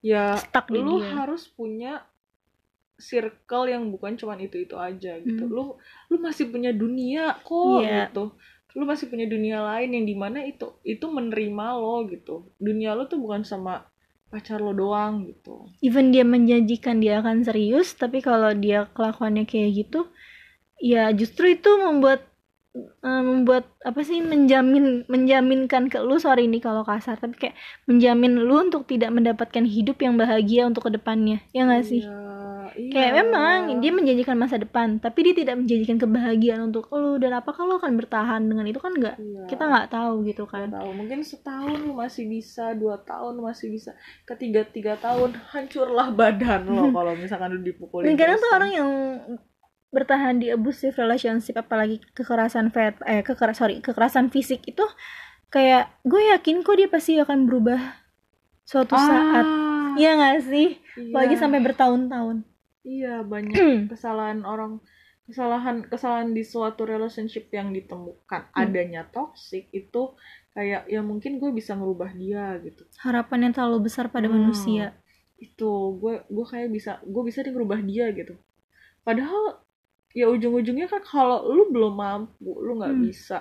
ya 0.00 0.34
stuck 0.34 0.70
di 0.70 0.78
lu 0.78 0.98
dia. 0.98 1.10
harus 1.12 1.44
punya 1.48 2.06
circle 2.94 3.66
yang 3.66 3.90
bukan 3.90 4.14
cuman 4.14 4.38
itu 4.38 4.62
itu 4.62 4.78
aja 4.78 5.18
gitu. 5.18 5.44
Hmm. 5.44 5.50
lu 5.50 5.64
lu 6.08 6.16
masih 6.16 6.46
punya 6.46 6.70
dunia 6.70 7.34
kok 7.42 7.82
Iya. 7.82 8.06
gitu 8.06 8.38
lu 8.74 8.84
masih 8.84 9.06
punya 9.06 9.30
dunia 9.30 9.62
lain 9.62 9.94
yang 9.94 10.04
di 10.06 10.16
mana 10.18 10.42
itu 10.42 10.74
itu 10.82 11.06
menerima 11.06 11.66
lo 11.78 12.02
gitu. 12.10 12.50
Dunia 12.58 12.98
lo 12.98 13.06
tuh 13.06 13.22
bukan 13.22 13.46
sama 13.46 13.86
pacar 14.34 14.58
lo 14.58 14.74
doang 14.74 15.30
gitu. 15.30 15.70
Even 15.78 16.10
dia 16.10 16.26
menjanjikan 16.26 16.98
dia 16.98 17.22
akan 17.22 17.46
serius 17.46 17.94
tapi 17.94 18.18
kalau 18.18 18.50
dia 18.50 18.90
kelakuannya 18.90 19.46
kayak 19.46 19.86
gitu 19.86 20.10
ya 20.82 21.14
justru 21.14 21.54
itu 21.54 21.70
membuat 21.78 22.26
eh, 22.74 23.22
membuat 23.22 23.70
apa 23.86 24.02
sih 24.02 24.18
menjamin 24.18 25.06
menjaminkan 25.06 25.86
ke 25.86 26.02
lu 26.02 26.18
sorry 26.18 26.50
ini 26.50 26.58
kalau 26.58 26.82
kasar 26.82 27.14
tapi 27.14 27.38
kayak 27.38 27.56
menjamin 27.86 28.42
lu 28.42 28.58
untuk 28.58 28.90
tidak 28.90 29.14
mendapatkan 29.14 29.62
hidup 29.62 30.02
yang 30.02 30.18
bahagia 30.18 30.66
untuk 30.66 30.90
ke 30.90 30.98
depannya. 30.98 31.38
Ya 31.54 31.70
nggak 31.70 31.86
sih? 31.86 32.02
Iya, 32.02 32.43
iya. 32.72 32.90
kayak 32.90 33.12
memang 33.20 33.58
dia 33.78 33.92
menjanjikan 33.92 34.36
masa 34.36 34.56
depan 34.56 34.96
tapi 34.96 35.18
dia 35.26 35.34
tidak 35.44 35.60
menjanjikan 35.60 36.00
kebahagiaan 36.00 36.60
untuk 36.64 36.88
lu. 36.90 37.16
Dan 37.16 37.36
apakah 37.36 37.64
lu 37.64 37.76
akan 37.76 37.92
bertahan 38.00 38.40
dengan 38.40 38.64
itu 38.64 38.80
kan 38.80 38.92
nggak 38.92 39.16
Iya. 39.20 39.44
kita 39.46 39.64
nggak 39.64 39.88
tahu 39.90 40.14
gitu 40.24 40.44
kan. 40.44 40.72
tahu. 40.72 40.90
Mungkin 40.94 41.20
setahun 41.20 41.76
lu 41.80 41.92
masih 41.92 42.24
bisa 42.26 42.72
dua 42.72 43.00
tahun 43.00 43.38
masih 43.38 43.68
bisa. 43.68 43.92
Ketiga 44.24 44.64
tiga 44.64 44.94
tahun 44.96 45.36
hancurlah 45.52 46.08
badan 46.10 46.64
lo 46.66 46.88
kalau 46.96 47.12
misalkan 47.14 47.54
lu 47.54 47.60
dipukulin 47.60 48.08
dan 48.08 48.14
kadang 48.14 48.38
tuh 48.38 48.50
orang 48.52 48.70
yang 48.70 48.88
bertahan 49.94 50.42
di 50.42 50.50
abusive 50.50 50.98
relationship 50.98 51.54
apalagi 51.54 52.02
kekerasan 52.18 52.74
ver 52.74 52.98
eh 53.06 53.22
kekeras 53.22 53.62
sorry 53.62 53.78
kekerasan 53.78 54.26
fisik 54.26 54.66
itu 54.66 54.82
kayak 55.48 55.86
gue 56.02 56.34
yakin 56.34 56.66
kok 56.66 56.74
dia 56.74 56.90
pasti 56.90 57.14
akan 57.14 57.46
berubah 57.46 57.78
suatu 58.66 58.98
saat. 58.98 59.46
Ah, 59.46 59.94
Iya 59.94 60.18
nggak 60.18 60.38
sih? 60.42 60.68
Iya. 60.98 61.14
apalagi 61.14 61.36
sampai 61.38 61.62
bertahun-tahun 61.62 62.42
iya 62.84 63.24
banyak 63.24 63.56
kesalahan 63.90 64.44
orang 64.44 64.80
kesalahan 65.24 65.88
kesalahan 65.88 66.30
di 66.36 66.44
suatu 66.44 66.84
relationship 66.84 67.48
yang 67.48 67.72
ditemukan 67.72 68.52
Hmm. 68.52 68.60
adanya 68.60 69.08
toxic 69.08 69.72
itu 69.72 70.12
kayak 70.52 70.86
ya 70.86 71.00
mungkin 71.00 71.40
gue 71.40 71.50
bisa 71.50 71.72
ngerubah 71.74 72.12
dia 72.14 72.60
gitu 72.60 72.84
harapan 73.00 73.48
yang 73.50 73.52
terlalu 73.56 73.88
besar 73.88 74.06
pada 74.12 74.28
Hmm. 74.28 74.36
manusia 74.36 74.92
itu 75.40 75.70
gue 75.98 76.14
gue 76.28 76.46
kayak 76.46 76.68
bisa 76.70 76.92
gue 77.02 77.22
bisa 77.24 77.40
nih 77.42 77.52
ngerubah 77.56 77.80
dia 77.82 78.06
gitu 78.12 78.36
padahal 79.02 79.64
ya 80.14 80.30
ujung-ujungnya 80.30 80.86
kan 80.86 81.02
kalau 81.02 81.48
lu 81.50 81.72
belum 81.74 81.94
mampu 81.98 82.52
lu 82.62 82.78
nggak 82.78 82.94
Hmm. 82.94 83.04
bisa 83.08 83.38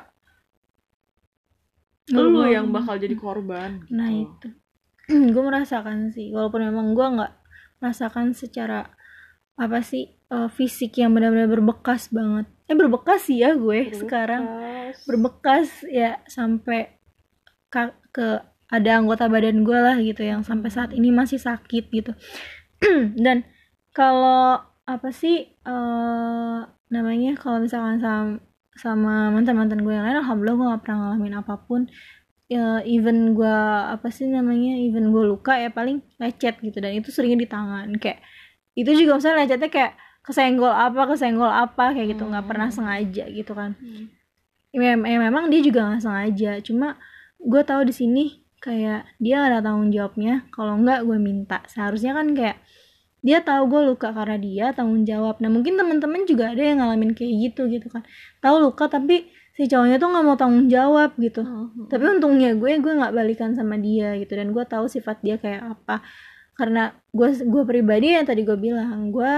Lu 2.11 2.43
yang 2.51 2.67
bakal 2.75 2.99
jadi 2.99 3.15
korban 3.15 3.79
gitu. 3.87 3.95
Nah 3.95 4.09
itu, 4.11 4.47
gue 5.33 5.43
merasakan 5.43 6.11
sih, 6.11 6.31
walaupun 6.35 6.61
memang 6.67 6.87
gue 6.97 7.07
nggak 7.19 7.33
merasakan 7.79 8.31
secara 8.35 8.91
apa 9.55 9.79
sih 9.81 10.09
eh, 10.09 10.49
fisik 10.49 10.97
yang 10.97 11.13
benar-benar 11.13 11.47
berbekas 11.47 12.09
banget. 12.09 12.49
Eh 12.65 12.73
berbekas 12.73 13.27
sih 13.27 13.37
ya 13.39 13.53
gue 13.53 13.89
Berbekas. 13.91 13.99
sekarang 14.01 14.43
berbekas 15.03 15.67
ya 15.85 16.21
sampai 16.25 16.95
ka- 17.67 17.97
ke 18.09 18.39
ada 18.67 18.91
anggota 18.97 19.29
badan 19.29 19.61
gue 19.61 19.77
lah 19.77 19.97
gitu 19.99 20.23
yang 20.23 20.41
sampai 20.41 20.69
saat 20.69 20.91
ini 20.91 21.13
masih 21.13 21.37
sakit 21.37 21.89
gitu. 21.89 22.11
Dan 23.25 23.45
kalau 23.93 24.57
apa 24.83 25.09
sih 25.11 25.47
eh 25.53 26.59
namanya 26.89 27.31
kalau 27.37 27.61
misalkan 27.61 27.97
sama 27.97 28.37
sama 28.73 29.13
mantan-mantan 29.29 29.81
gue 29.81 29.93
yang 29.93 30.03
lain 30.03 30.19
alhamdulillah 30.19 30.57
gue 30.57 30.67
gak 30.67 30.81
pernah 30.81 30.97
ngalamin 30.99 31.35
apa 31.37 31.55
pun 31.61 31.85
ya 32.45 32.81
even 32.83 33.33
gue 33.33 33.55
apa 33.87 34.09
sih 34.09 34.25
namanya 34.25 34.77
even 34.77 35.09
gue 35.09 35.23
luka 35.23 35.55
ya 35.55 35.69
paling 35.69 36.01
lecet 36.17 36.57
gitu 36.59 36.77
dan 36.77 36.93
itu 36.93 37.09
seringnya 37.09 37.39
di 37.39 37.49
tangan 37.49 37.87
kayak 37.97 38.19
itu 38.73 38.91
juga 39.05 39.21
misalnya 39.21 39.45
lecetnya 39.45 39.69
kayak 39.69 39.93
kesenggol 40.23 40.71
apa 40.71 41.01
kesenggol 41.13 41.51
apa 41.51 41.93
kayak 41.93 42.17
gitu. 42.17 42.23
Nggak 42.25 42.45
pernah 42.47 42.69
sengaja 42.71 43.25
gitu 43.29 43.53
kan. 43.53 43.75
Hmm. 43.77 44.07
ya, 44.73 44.97
ya 44.97 45.17
memang 45.21 45.51
dia 45.53 45.61
juga 45.61 45.85
nggak 45.85 46.01
sengaja. 46.01 46.51
Cuma 46.65 46.97
gue 47.37 47.61
tahu 47.61 47.85
di 47.85 47.93
sini 47.93 48.23
kayak 48.63 49.05
dia 49.19 49.43
ada 49.43 49.59
tanggung 49.59 49.91
jawabnya. 49.91 50.47
Kalau 50.49 50.79
nggak 50.79 51.05
gue 51.05 51.17
minta. 51.19 51.61
Seharusnya 51.69 52.15
kan 52.17 52.33
kayak 52.33 52.57
dia 53.23 53.39
tahu 53.39 53.71
gue 53.71 53.81
luka 53.93 54.09
karena 54.11 54.37
dia 54.39 54.65
tanggung 54.71 55.03
jawab. 55.05 55.37
Nah 55.43 55.51
mungkin 55.51 55.77
teman-teman 55.77 56.25
juga 56.25 56.51
ada 56.55 56.63
yang 56.63 56.81
ngalamin 56.81 57.13
kayak 57.13 57.33
gitu 57.51 57.67
gitu 57.69 57.87
kan. 57.91 58.01
Tahu 58.41 58.63
luka 58.63 58.89
tapi 58.89 59.29
si 59.53 59.69
cowoknya 59.69 60.01
tuh 60.01 60.09
nggak 60.09 60.23
mau 60.25 60.35
tanggung 60.39 60.65
jawab 60.65 61.13
gitu. 61.21 61.45
Hmm. 61.45 61.85
tapi 61.85 62.09
untungnya 62.09 62.57
gue 62.57 62.73
gue 62.81 62.93
nggak 62.95 63.13
balikan 63.13 63.53
sama 63.53 63.77
dia 63.77 64.17
gitu. 64.17 64.33
Dan 64.33 64.55
gue 64.55 64.63
tahu 64.65 64.89
sifat 64.89 65.21
dia 65.21 65.37
kayak 65.37 65.77
apa 65.77 66.01
karena 66.53 66.93
gue 67.09 67.29
gue 67.43 67.63
pribadi 67.65 68.13
yang 68.13 68.25
tadi 68.25 68.45
gue 68.45 68.57
bilang 68.57 69.09
gue 69.09 69.33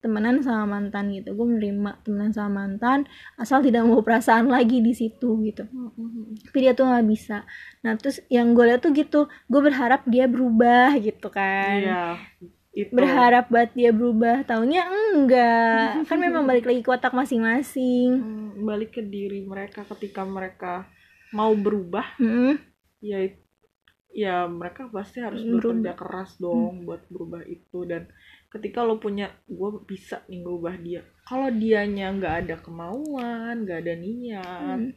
temenan 0.00 0.40
sama 0.40 0.64
mantan 0.64 1.12
gitu. 1.12 1.36
Gue 1.36 1.46
menerima 1.46 2.00
temenan 2.02 2.32
sama 2.32 2.64
mantan 2.64 3.04
asal 3.36 3.60
tidak 3.60 3.84
mau 3.84 4.00
perasaan 4.00 4.48
lagi 4.48 4.80
di 4.80 4.96
situ 4.96 5.40
gitu. 5.44 5.68
Hmm. 5.68 6.34
tapi 6.48 6.56
dia 6.64 6.72
tuh 6.72 6.88
nggak 6.88 7.06
bisa. 7.06 7.44
Nah 7.84 7.94
terus 8.00 8.24
yang 8.32 8.56
gue 8.56 8.64
lihat 8.64 8.80
tuh 8.80 8.96
gitu 8.96 9.28
gue 9.28 9.60
berharap 9.60 10.06
dia 10.08 10.24
berubah 10.24 10.96
gitu 10.98 11.28
kan. 11.28 11.78
Iya 11.84 12.04
itu. 12.70 12.94
Berharap 12.94 13.50
buat 13.50 13.70
dia 13.74 13.90
berubah. 13.90 14.46
Taunya 14.46 14.86
enggak. 14.86 16.06
Kan 16.08 16.18
memang 16.22 16.46
balik 16.46 16.70
lagi 16.70 16.80
ke 16.86 16.90
otak 16.90 17.14
masing-masing. 17.14 18.10
Hmm, 18.14 18.50
balik 18.62 18.94
ke 18.94 19.02
diri 19.02 19.42
mereka 19.42 19.82
ketika 19.96 20.22
mereka 20.22 20.86
mau 21.34 21.50
berubah. 21.54 22.18
Mm-mm. 22.18 22.58
ya 23.00 23.16
ya 24.12 24.44
mereka 24.44 24.90
pasti 24.90 25.22
harus 25.22 25.40
Berubah. 25.40 25.70
bekerja 25.80 25.92
keras 25.94 26.30
dong 26.36 26.82
buat 26.82 27.02
berubah 27.06 27.42
itu 27.46 27.86
dan 27.86 28.10
ketika 28.50 28.82
lo 28.82 28.98
punya 28.98 29.30
gue 29.46 29.70
bisa 29.86 30.26
nih 30.26 30.42
ngerubah 30.42 30.74
dia 30.82 31.00
kalau 31.22 31.46
dianya 31.48 32.10
nggak 32.10 32.34
ada 32.44 32.56
kemauan 32.58 33.62
nggak 33.62 33.78
ada 33.86 33.94
niat 33.94 34.78
Hmm. 34.82 34.92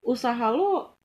usaha 0.00 0.46
lo 0.48 0.96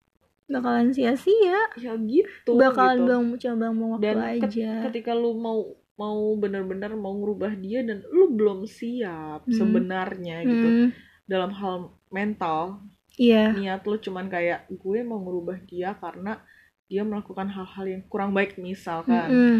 bakalan 0.46 0.94
sia-sia 0.94 1.58
ya 1.76 1.94
gitu 1.98 2.54
bakalan 2.54 3.02
gitu. 3.02 3.06
buang 3.10 3.26
coba 3.36 3.66
buang 3.74 3.92
waktu 3.98 4.04
dan 4.06 4.18
aja 4.22 4.70
ketika 4.88 5.12
lu 5.18 5.34
mau 5.36 5.60
mau 5.98 6.38
benar-benar 6.38 6.94
mau 6.94 7.16
ngerubah 7.18 7.58
dia 7.58 7.82
dan 7.82 8.06
lu 8.14 8.30
belum 8.32 8.70
siap 8.70 9.44
Hmm. 9.44 9.56
sebenarnya 9.56 10.46
gitu 10.46 10.68
Hmm, 10.70 10.90
dalam 11.26 11.50
hal 11.50 11.76
mental 12.14 12.86
iya 13.18 13.50
niat 13.50 13.82
lu 13.82 13.98
cuman 13.98 14.30
kayak 14.30 14.70
gue 14.70 15.00
mau 15.02 15.18
ngerubah 15.18 15.58
dia 15.66 15.98
karena 15.98 16.38
dia 16.86 17.02
melakukan 17.02 17.48
hal-hal 17.48 17.86
yang 17.88 18.02
kurang 18.06 18.32
baik 18.32 18.56
misalkan. 18.56 19.28
Mm-mm. 19.28 19.58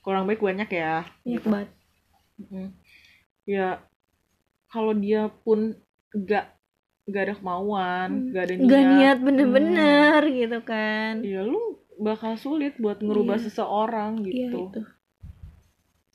kurang 0.00 0.24
baik 0.24 0.40
banyak 0.40 0.66
ya 0.66 1.04
Banyak 1.20 1.44
banget. 1.44 1.68
Mm. 2.40 2.68
ya 3.44 3.66
kalau 4.66 4.92
dia 4.92 5.28
pun 5.40 5.76
gak 6.10 6.56
gak 7.04 7.22
ada 7.22 7.34
kemauan 7.34 8.30
gak 8.30 8.42
ada 8.44 8.54
niat. 8.54 8.64
Gak 8.64 8.84
niat 8.88 9.18
bener-bener 9.20 10.20
gitu 10.26 10.58
kan. 10.62 11.20
Ya 11.20 11.42
lu 11.42 11.58
bakal 11.96 12.34
sulit 12.34 12.78
buat 12.78 12.98
ngerubah 12.98 13.36
Iya. 13.36 13.44
seseorang 13.44 14.12
Iya 14.22 14.30
gitu. 14.48 14.58
itu 14.68 14.82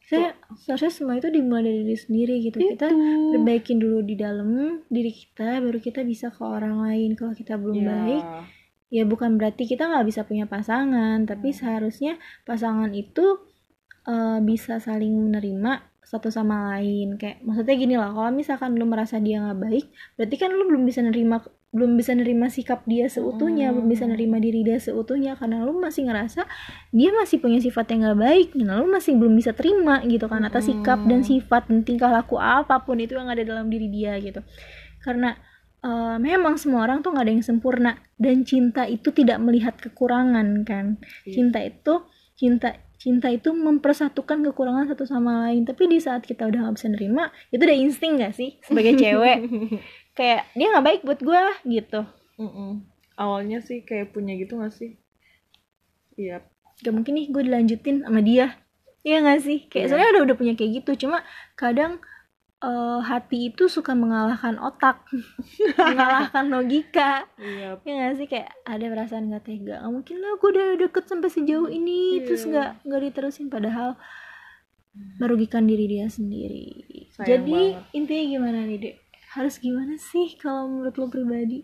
saya 0.05 0.37
seharusnya 0.55 0.93
semua 0.93 1.17
itu 1.17 1.29
dimulai 1.29 1.65
dari 1.65 1.81
diri 1.83 1.97
sendiri 1.97 2.35
gitu. 2.39 2.57
Kita 2.59 2.87
Itu. 2.87 3.33
perbaikin 3.33 3.77
dulu 3.77 4.01
di 4.01 4.13
dalam 4.13 4.49
diri 4.85 5.09
kita 5.09 5.57
baru 5.59 5.77
kita 5.79 6.01
bisa 6.01 6.29
ke 6.29 6.41
orang 6.41 6.77
lain. 6.79 7.13
Kalau 7.13 7.33
kita 7.33 7.57
belum 7.57 7.73
Ya. 7.75 7.85
baik 7.89 8.23
ya 8.87 9.03
bukan 9.03 9.35
berarti 9.35 9.65
kita 9.65 9.85
nggak 9.85 10.05
bisa 10.05 10.21
punya 10.23 10.45
pasangan 10.45 11.23
tapi 11.23 11.51
Hmm. 11.51 11.57
seharusnya 11.57 12.13
pasangan 12.43 12.91
itu 12.91 13.41
eh, 14.05 14.39
bisa 14.39 14.77
saling 14.77 15.11
menerima 15.11 15.81
satu 16.05 16.29
sama 16.29 16.69
lain 16.71 17.17
kayak 17.17 17.41
maksudnya 17.41 17.73
gini 17.73 17.95
lah 17.95 18.13
kalau 18.13 18.29
misalkan 18.29 18.77
lu 18.77 18.85
merasa 18.85 19.17
dia 19.17 19.41
nggak 19.41 19.57
baik 19.59 19.85
berarti 20.13 20.35
kan 20.37 20.49
lu 20.49 20.69
belum 20.69 20.85
bisa 20.85 21.01
nerima 21.01 21.41
belum 21.73 21.97
bisa 21.97 22.13
nerima 22.13 22.47
sikap 22.47 22.85
dia 22.85 23.09
seutuhnya 23.09 23.73
belum 23.73 23.89
bisa 23.89 24.05
Hmm. 24.05 24.13
nerima 24.13 24.37
diri 24.37 24.61
dia 24.61 24.77
seutuhnya 24.77 25.33
karena 25.33 25.65
lu 25.65 25.75
masih 25.75 26.05
ngerasa 26.05 26.45
dia 26.91 27.09
masih 27.11 27.41
punya 27.41 27.57
sifat 27.57 27.89
yang 27.89 28.05
nggak 28.05 28.19
baik 28.21 28.47
dan 28.53 28.77
lu 28.77 28.87
masih 28.87 29.17
belum 29.17 29.33
bisa 29.33 29.51
terima 29.51 29.99
gitu 30.05 30.29
kan 30.29 30.45
atas 30.45 30.69
sikap 30.69 31.01
dan 31.03 31.19
Hmm. 31.19 31.27
sifat 31.27 31.65
dan 31.67 31.81
tingkah 31.81 32.13
laku 32.13 32.37
apa 32.37 32.79
pun 32.79 33.01
itu 33.01 33.17
yang 33.17 33.27
ada 33.27 33.41
dalam 33.41 33.65
diri 33.67 33.89
dia 33.89 34.15
gitu 34.21 34.45
karena 35.01 35.33
eh, 35.85 36.17
memang 36.19 36.57
semua 36.57 36.81
orang 36.81 36.99
tuh 36.99 37.13
nggak 37.13 37.21
ada 37.21 37.31
yang 37.31 37.45
sempurna 37.45 37.91
dan 38.17 38.41
cinta 38.41 38.83
itu 38.85 39.09
tidak 39.09 39.37
melihat 39.37 39.77
kekurangan 39.77 40.63
kan 40.63 40.97
Iya. 41.23 41.31
cinta 41.31 41.59
itu 41.61 41.93
cinta 42.33 42.69
cinta 42.95 43.27
itu 43.29 43.53
mempersatukan 43.53 44.41
kekurangan 44.43 44.89
satu 44.89 45.05
sama 45.05 45.45
lain 45.45 45.61
tapi 45.63 45.85
di 45.85 45.99
saat 45.99 46.25
kita 46.25 46.43
udah 46.43 46.65
nggak 46.65 46.75
bisa 46.75 46.87
nerima 46.89 47.23
itu 47.47 47.61
udah 47.61 47.77
insting 47.77 48.17
gak 48.17 48.33
sih 48.33 48.57
sebagai 48.59 48.97
cewek 49.01 49.37
kayak 50.11 50.49
dia 50.51 50.67
nggak 50.69 50.85
baik 50.85 51.01
buat 51.03 51.19
gue 51.19 51.43
gitu 51.69 52.01
Mm-mm. 52.35 52.81
Awalnya 53.15 53.61
sih 53.61 53.79
kayak 53.79 54.11
punya 54.11 54.35
gitu 54.35 54.59
gak 54.59 54.73
sih? 54.73 54.99
Iya. 56.15 56.43
gak 56.77 56.91
mungkin 56.91 57.15
nih 57.15 57.27
gue 57.29 57.43
dilanjutin 57.43 58.03
sama 58.03 58.19
dia 58.19 58.59
Iya 58.99 59.21
gak 59.21 59.39
sih 59.39 59.59
kayak 59.69 59.85
Iya. 59.85 59.89
soalnya 59.91 60.09
udah 60.11 60.23
udah 60.25 60.35
punya 60.35 60.53
kayak 60.55 60.71
gitu 60.81 61.05
cuma 61.05 61.21
kadang 61.53 62.01
eh, 62.57 62.99
hati 63.01 63.49
itu 63.49 63.67
suka 63.67 63.91
mengalahkan 63.91 64.55
otak 64.57 65.03
mengalahkan 65.89 66.45
logika 66.47 67.27
Iya. 67.35 67.77
ya 67.81 67.91
gak 68.01 68.13
sih 68.15 68.27
kayak 68.27 68.51
ada 68.63 68.85
perasaan 68.85 69.29
gak 69.29 69.43
tega 69.43 69.77
gak 69.77 69.91
mungkin 69.91 70.17
lah 70.19 70.33
gue 70.35 70.49
udah 70.49 70.67
deket 70.79 71.05
sampai 71.05 71.29
sejauh 71.29 71.67
ini 71.67 72.19
Iya. 72.19 72.23
terus 72.23 72.43
gak 72.45 72.81
nggak 72.81 73.01
diterusin 73.03 73.47
padahal 73.47 73.97
merugikan 75.17 75.63
diri 75.63 75.85
dia 75.89 76.07
sendiri 76.07 76.71
Sayang 77.11 77.27
jadi 77.27 77.61
banget. 77.75 77.93
intinya 77.93 78.23
gimana 78.29 78.59
nih 78.63 78.77
dek 78.79 78.95
harus 79.33 79.55
gimana 79.57 79.95
sih 79.97 80.35
kalau 80.35 80.71
menurut 80.71 80.95
lo 80.95 81.07
pribadi 81.07 81.59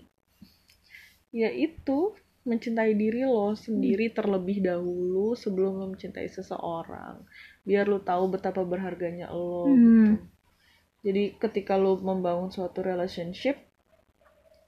Ya 1.32 1.48
itu 1.48 2.12
mencintai 2.44 2.92
diri 2.92 3.24
lo 3.24 3.56
sendiri 3.56 4.12
terlebih 4.12 4.60
dahulu 4.60 5.32
sebelum 5.32 5.80
lo 5.80 5.86
mencintai 5.88 6.28
seseorang. 6.28 7.24
Biar 7.64 7.88
lo 7.88 8.04
tahu 8.04 8.28
betapa 8.28 8.68
berharganya 8.68 9.32
lo. 9.32 9.64
Hmm. 9.64 10.20
gitu. 10.20 10.28
Jadi 11.02 11.34
ketika 11.42 11.78
lo 11.82 11.98
membangun 11.98 12.54
suatu 12.54 12.86
relationship, 12.86 13.58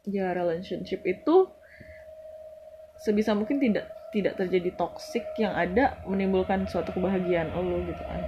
ya 0.09 0.33
relationship 0.33 1.05
itu 1.05 1.47
sebisa 2.97 3.37
mungkin 3.37 3.61
tidak 3.61 3.85
tidak 4.09 4.37
terjadi 4.37 4.69
toxic 4.77 5.25
yang 5.37 5.53
ada 5.53 5.97
menimbulkan 6.05 6.65
suatu 6.69 6.93
kebahagiaan 6.93 7.53
lo 7.53 7.81
gitu 7.85 8.03
kan. 8.05 8.21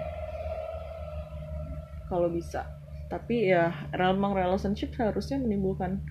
kalau 2.05 2.29
bisa. 2.29 2.69
Tapi 3.09 3.49
ya 3.49 3.73
memang 3.97 4.37
relationship 4.37 4.93
seharusnya 4.93 5.41
menimbulkan 5.41 6.05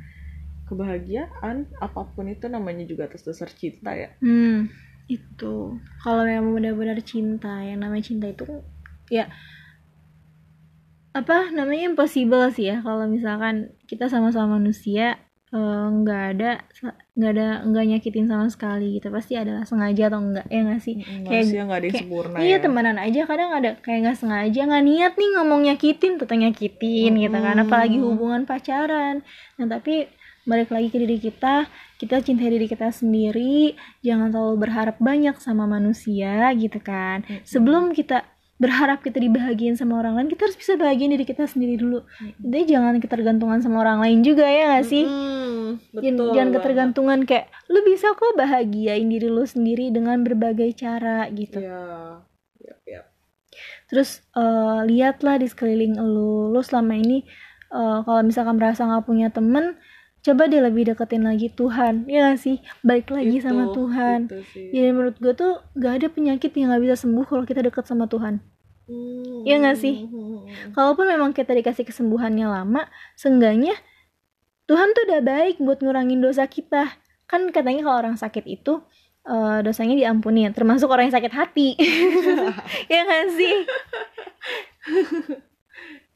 kebahagiaan 0.66 1.70
apa 1.78 2.02
pun 2.12 2.26
itu 2.26 2.50
namanya 2.50 2.82
juga 2.82 3.06
atas 3.06 3.22
dasar 3.22 3.46
cinta 3.54 3.94
ya. 3.94 4.10
Hmm 4.18 4.66
itu. 5.08 5.76
Kalau 6.00 6.22
memang 6.24 6.56
benar-benar 6.56 6.96
cinta 7.04 7.60
yang 7.60 7.84
namanya 7.84 8.04
cinta 8.08 8.26
itu 8.32 8.44
ya 9.12 9.28
apa 11.14 11.54
namanya 11.54 11.94
impossible 11.94 12.50
sih 12.50 12.74
ya. 12.74 12.82
Kalau 12.82 13.06
misalkan 13.06 13.70
kita 13.86 14.10
sama-sama 14.10 14.58
manusia 14.58 15.22
eh, 15.54 15.86
nggak 15.94 16.22
uh, 16.26 16.32
ada 16.34 16.50
nggak 17.14 17.30
ada 17.38 17.46
nggak 17.70 17.84
nyakitin 17.94 18.26
sama 18.26 18.50
sekali 18.50 18.98
gitu. 18.98 19.14
Pasti 19.14 19.38
adalah 19.38 19.62
sengaja 19.62 20.10
atau 20.10 20.18
enggak 20.18 20.46
ya 20.50 20.60
nggak 20.66 20.82
sih? 20.82 20.94
Mm, 20.98 21.24
kayak 21.30 21.42
nggak 21.46 21.54
ada 21.54 21.54
yang 21.54 21.70
kayak, 21.70 21.94
sempurna 22.02 22.36
iya 22.42 22.56
ya. 22.58 22.62
temenan 22.66 22.98
aja 22.98 23.20
kadang 23.30 23.50
ada 23.54 23.70
kayak 23.78 23.98
nggak 24.10 24.18
sengaja 24.18 24.60
nggak 24.66 24.84
niat 24.90 25.12
nih 25.14 25.30
ngomong 25.38 25.60
nyakitin 25.70 26.12
tetap 26.18 26.36
nyakitin 26.36 27.12
hmm. 27.14 27.22
gitu 27.30 27.38
kan. 27.38 27.56
Apalagi 27.62 27.96
hubungan 28.02 28.42
pacaran. 28.42 29.22
Nah 29.54 29.66
tapi 29.70 30.10
balik 30.44 30.74
lagi 30.74 30.92
ke 30.92 31.00
diri 31.00 31.16
kita 31.16 31.70
kita 31.96 32.20
cintai 32.20 32.52
diri 32.52 32.68
kita 32.68 32.92
sendiri 32.92 33.72
jangan 34.04 34.28
terlalu 34.28 34.68
berharap 34.68 35.00
banyak 35.00 35.38
sama 35.38 35.64
manusia 35.70 36.50
gitu 36.58 36.82
kan. 36.82 37.22
Sebelum 37.46 37.94
kita 37.94 38.33
berharap 38.54 39.02
kita 39.02 39.18
dibahagiain 39.18 39.74
sama 39.74 39.98
orang 39.98 40.14
lain 40.14 40.28
kita 40.30 40.46
harus 40.46 40.54
bisa 40.54 40.78
bahagiain 40.78 41.10
diri 41.10 41.26
kita 41.26 41.44
sendiri 41.50 41.74
dulu 41.74 42.06
mm-hmm. 42.06 42.38
jadi 42.38 42.64
jangan 42.78 42.94
ketergantungan 43.02 43.58
sama 43.58 43.82
orang 43.82 43.98
lain 43.98 44.22
juga 44.22 44.46
ya 44.46 44.78
gak 44.78 44.86
sih 44.86 45.04
mm-hmm. 45.04 45.42
Betul 45.90 46.06
jangan, 46.06 46.30
jangan 46.30 46.50
ketergantungan 46.54 47.18
kayak 47.26 47.46
lu 47.66 47.82
bisa 47.82 48.14
kok 48.14 48.38
bahagiain 48.38 49.10
diri 49.10 49.26
lu 49.26 49.42
sendiri 49.42 49.90
dengan 49.90 50.22
berbagai 50.22 50.70
cara 50.78 51.26
gitu 51.34 51.58
yeah. 51.58 52.22
yeah, 52.62 52.78
yeah. 52.86 53.04
terus 53.90 54.22
uh, 54.38 54.86
lihatlah 54.86 55.34
di 55.42 55.50
sekeliling 55.50 55.98
lu 55.98 56.54
lu 56.54 56.60
selama 56.62 56.94
ini 56.94 57.26
uh, 57.74 58.06
kalau 58.06 58.22
misalkan 58.22 58.54
merasa 58.54 58.86
nggak 58.86 59.02
punya 59.02 59.34
temen 59.34 59.74
coba 60.24 60.48
deh 60.48 60.56
lebih 60.64 60.88
deketin 60.88 61.28
lagi 61.28 61.52
Tuhan 61.52 62.08
ya 62.08 62.32
gak 62.32 62.40
sih? 62.40 62.56
Baik 62.80 63.12
lagi 63.12 63.38
itu, 63.38 63.44
sama 63.44 63.68
Tuhan. 63.76 64.32
jadi 64.72 64.88
menurut 64.90 65.20
gue 65.20 65.36
tuh 65.36 65.60
gak 65.76 66.00
ada 66.00 66.08
penyakit 66.08 66.50
yang 66.56 66.72
gak 66.72 66.82
bisa 66.82 66.96
sembuh 67.04 67.24
kalau 67.28 67.44
kita 67.44 67.60
deket 67.60 67.84
sama 67.84 68.08
Tuhan. 68.08 68.40
Hmm. 68.84 69.48
ya 69.48 69.60
gak 69.60 69.80
sih? 69.80 70.08
Kalaupun 70.72 71.08
memang 71.08 71.32
kita 71.36 71.52
dikasih 71.52 71.84
kesembuhannya 71.88 72.48
lama 72.48 72.88
seenggaknya 73.16 73.76
Tuhan 74.64 74.96
tuh 74.96 75.04
udah 75.12 75.20
baik 75.20 75.60
buat 75.60 75.84
ngurangin 75.84 76.24
dosa 76.24 76.48
kita. 76.48 76.88
Kan 77.28 77.52
katanya 77.52 77.84
kalau 77.84 77.96
orang 78.00 78.16
sakit 78.16 78.44
itu 78.48 78.80
uh, 79.28 79.60
dosanya 79.60 79.96
diampuni 79.96 80.48
termasuk 80.52 80.88
orang 80.88 81.12
yang 81.12 81.16
sakit 81.20 81.32
hati. 81.36 81.68
Ya 82.92 83.04
gak 83.04 83.28
sih 83.36 83.56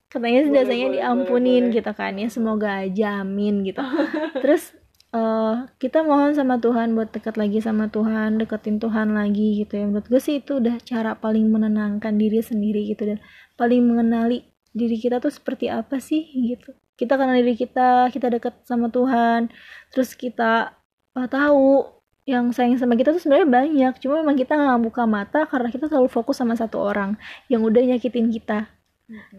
katanya 0.09 0.41
sih 0.49 0.53
biasanya 0.53 0.87
diampunin 0.97 1.69
boleh, 1.69 1.77
gitu 1.77 1.93
kan 1.93 2.13
ya 2.17 2.29
semoga 2.33 2.85
aja 2.85 3.21
amin 3.21 3.61
gitu. 3.69 3.85
Terus 4.43 4.73
uh, 5.13 5.69
kita 5.77 6.01
mohon 6.01 6.33
sama 6.33 6.57
Tuhan 6.57 6.97
buat 6.97 7.13
dekat 7.13 7.37
lagi 7.37 7.61
sama 7.61 7.93
Tuhan 7.93 8.41
deketin 8.41 8.81
Tuhan 8.81 9.13
lagi 9.13 9.65
gitu 9.65 9.77
ya. 9.77 9.85
Menurut 9.85 10.09
gue 10.09 10.21
sih 10.21 10.41
itu 10.41 10.65
udah 10.65 10.81
cara 10.81 11.13
paling 11.13 11.45
menenangkan 11.53 12.17
diri 12.17 12.41
sendiri 12.41 12.89
gitu 12.89 13.05
dan 13.05 13.21
paling 13.61 13.85
mengenali 13.85 14.49
diri 14.73 14.97
kita 14.97 15.21
tuh 15.21 15.33
seperti 15.33 15.69
apa 15.69 16.01
sih 16.01 16.25
gitu. 16.57 16.73
Kita 16.97 17.21
kenal 17.21 17.37
diri 17.45 17.55
kita 17.55 18.09
kita 18.09 18.33
dekat 18.33 18.65
sama 18.65 18.89
Tuhan 18.89 19.53
terus 19.93 20.17
kita 20.17 20.73
uh, 21.13 21.29
tahu 21.29 21.85
yang 22.29 22.53
sayang 22.53 22.77
sama 22.77 22.97
kita 22.97 23.13
tuh 23.13 23.21
sebenarnya 23.21 23.49
banyak. 23.49 23.93
Cuma 24.01 24.25
memang 24.25 24.41
kita 24.41 24.57
nggak 24.57 24.81
buka 24.89 25.05
mata 25.05 25.45
karena 25.45 25.69
kita 25.69 25.93
terlalu 25.93 26.09
fokus 26.09 26.41
sama 26.41 26.57
satu 26.57 26.81
orang 26.81 27.21
yang 27.53 27.61
udah 27.61 27.81
nyakitin 27.85 28.33
kita 28.33 28.78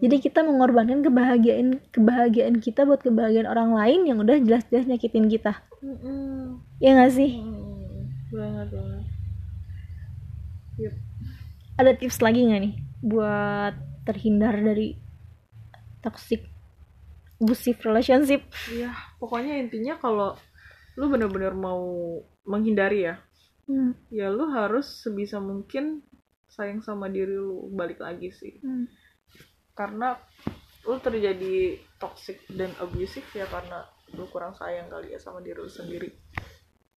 jadi 0.02 0.16
kita 0.18 0.42
mengorbankan 0.42 0.98
kebahagiaan 1.06 1.78
kebahagiaan 1.94 2.58
kita 2.58 2.82
buat 2.82 3.06
kebahagiaan 3.06 3.46
orang 3.46 3.70
lain 3.70 4.00
yang 4.02 4.18
udah 4.18 4.42
jelas-jelas 4.42 4.90
nyakitin 4.90 5.30
kita. 5.30 5.62
Mm-hmm. 5.78 6.58
Ya 6.82 6.90
nggak 6.98 7.12
sih? 7.14 7.30
Mm-hmm. 7.38 8.34
Banget 8.34 8.68
banget. 8.74 9.04
Yep. 10.74 10.94
Ada 11.78 11.92
tips 12.02 12.18
lagi 12.18 12.40
nggak 12.50 12.60
nih 12.66 12.74
buat 12.98 13.74
terhindar 14.10 14.58
dari 14.58 14.98
toxic 16.02 16.50
abusive 17.38 17.78
relationship? 17.86 18.42
Iya, 18.74 18.90
pokoknya 19.22 19.54
intinya 19.54 19.94
kalau 20.02 20.34
lu 20.98 21.06
bener-bener 21.06 21.54
mau 21.54 22.18
menghindari 22.44 23.06
ya, 23.06 23.22
hmm. 23.70 24.12
ya 24.12 24.28
lu 24.28 24.50
harus 24.50 25.06
sebisa 25.06 25.38
mungkin 25.38 26.02
sayang 26.50 26.82
sama 26.82 27.06
diri 27.06 27.32
lu 27.32 27.70
balik 27.72 28.02
lagi 28.02 28.34
sih. 28.34 28.58
Hmm 28.60 28.90
karena 29.80 30.20
lu 30.84 31.00
terjadi 31.00 31.80
toxic 31.96 32.44
dan 32.52 32.68
abusive 32.84 33.24
ya 33.32 33.48
karena 33.48 33.88
lu 34.12 34.28
kurang 34.28 34.52
sayang 34.52 34.92
kali 34.92 35.16
ya 35.16 35.18
sama 35.20 35.40
diri 35.40 35.56
lu 35.56 35.72
sendiri. 35.72 36.12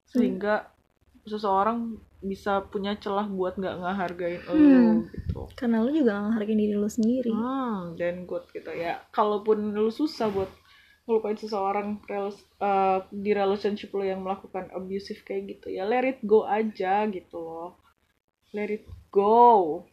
Sehingga 0.07 0.67
hmm. 0.67 1.31
seseorang 1.31 1.95
bisa 2.19 2.63
punya 2.67 2.99
celah 2.99 3.27
buat 3.27 3.55
nggak 3.55 3.75
ngehargain 3.79 4.41
hmm. 4.43 4.51
lu 4.51 4.67
gitu. 5.15 5.41
Karena 5.55 5.79
lu 5.79 5.95
juga 5.95 6.19
gak 6.19 6.25
ngehargain 6.31 6.59
diri 6.59 6.75
lu 6.75 6.89
sendiri. 6.91 7.31
Hmm, 7.31 7.95
dan 7.95 8.27
good 8.27 8.43
gitu 8.51 8.71
ya. 8.75 8.99
Kalaupun 9.15 9.71
lu 9.71 9.87
susah 9.87 10.27
buat 10.27 10.51
ngelupain 11.03 11.35
seseorang 11.35 11.99
uh, 12.07 12.99
di 13.11 13.31
relationship 13.35 13.91
lo 13.91 14.07
yang 14.07 14.23
melakukan 14.23 14.71
abusive 14.71 15.19
kayak 15.27 15.59
gitu 15.59 15.75
ya 15.75 15.83
let 15.83 16.07
it 16.07 16.23
go 16.23 16.47
aja 16.47 17.03
gitu 17.11 17.39
loh. 17.39 17.75
Let 18.55 18.71
it 18.71 18.87
go 19.11 19.83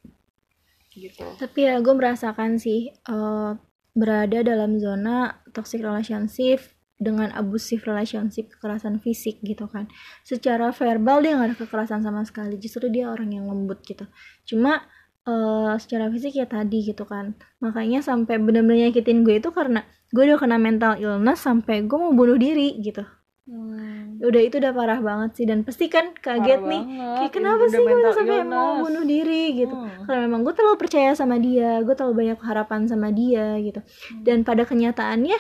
gitu. 0.93 1.27
Tapi 1.39 1.59
ya 1.67 1.79
gue 1.79 1.95
merasakan 1.95 2.59
sih 2.59 2.91
uh, 3.09 3.55
berada 3.95 4.43
dalam 4.43 4.79
zona 4.79 5.43
toxic 5.55 5.83
relationship 5.83 6.63
dengan 7.01 7.33
abusive 7.33 7.81
relationship 7.89 8.53
kekerasan 8.53 9.01
fisik 9.01 9.41
gitu 9.41 9.65
kan. 9.71 9.89
Secara 10.27 10.71
verbal 10.75 11.25
dia 11.25 11.33
nggak 11.39 11.49
ada 11.55 11.57
kekerasan 11.57 12.05
sama 12.05 12.23
sekali 12.29 12.61
justru 12.61 12.93
dia 12.93 13.09
orang 13.09 13.33
yang 13.33 13.49
lembut 13.49 13.81
gitu. 13.87 14.05
Cuma 14.45 14.85
uh, 15.25 15.75
secara 15.81 16.13
fisik 16.13 16.37
ya 16.37 16.45
tadi 16.45 16.85
gitu 16.85 17.09
kan. 17.09 17.39
Makanya 17.65 18.05
sampai 18.05 18.37
benar-benar 18.37 18.93
nyakitin 18.93 19.25
gue 19.25 19.41
itu 19.41 19.51
karena 19.55 19.87
gue 20.11 20.23
udah 20.27 20.39
kena 20.43 20.59
mental 20.59 20.99
illness 20.99 21.41
sampai 21.47 21.87
gue 21.87 21.99
mau 21.99 22.13
bunuh 22.13 22.35
diri 22.35 22.77
gitu 22.83 23.07
Hmm. 23.49 24.21
Udah 24.21 24.43
itu 24.45 24.61
udah 24.61 24.73
parah 24.77 25.01
banget 25.01 25.31
sih 25.41 25.47
dan 25.49 25.65
pasti 25.65 25.89
kan 25.89 26.13
kaget 26.13 26.61
parah 26.61 26.71
nih. 26.71 26.83
Banget. 26.85 27.17
Kayak 27.17 27.33
kenapa 27.33 27.63
sih 27.67 27.79
gue 27.81 28.13
sampai 28.13 28.39
illness. 28.45 28.53
mau 28.53 28.71
bunuh 28.85 29.05
diri 29.09 29.45
gitu. 29.57 29.75
Hmm. 29.75 30.05
Karena 30.05 30.21
memang 30.29 30.41
gue 30.45 30.55
terlalu 30.55 30.77
percaya 30.77 31.11
sama 31.17 31.37
dia, 31.41 31.81
gue 31.81 31.95
terlalu 31.97 32.15
banyak 32.27 32.39
harapan 32.45 32.81
sama 32.87 33.09
dia 33.11 33.57
gitu. 33.59 33.81
Hmm. 33.81 34.23
Dan 34.23 34.39
pada 34.45 34.63
kenyataannya 34.69 35.39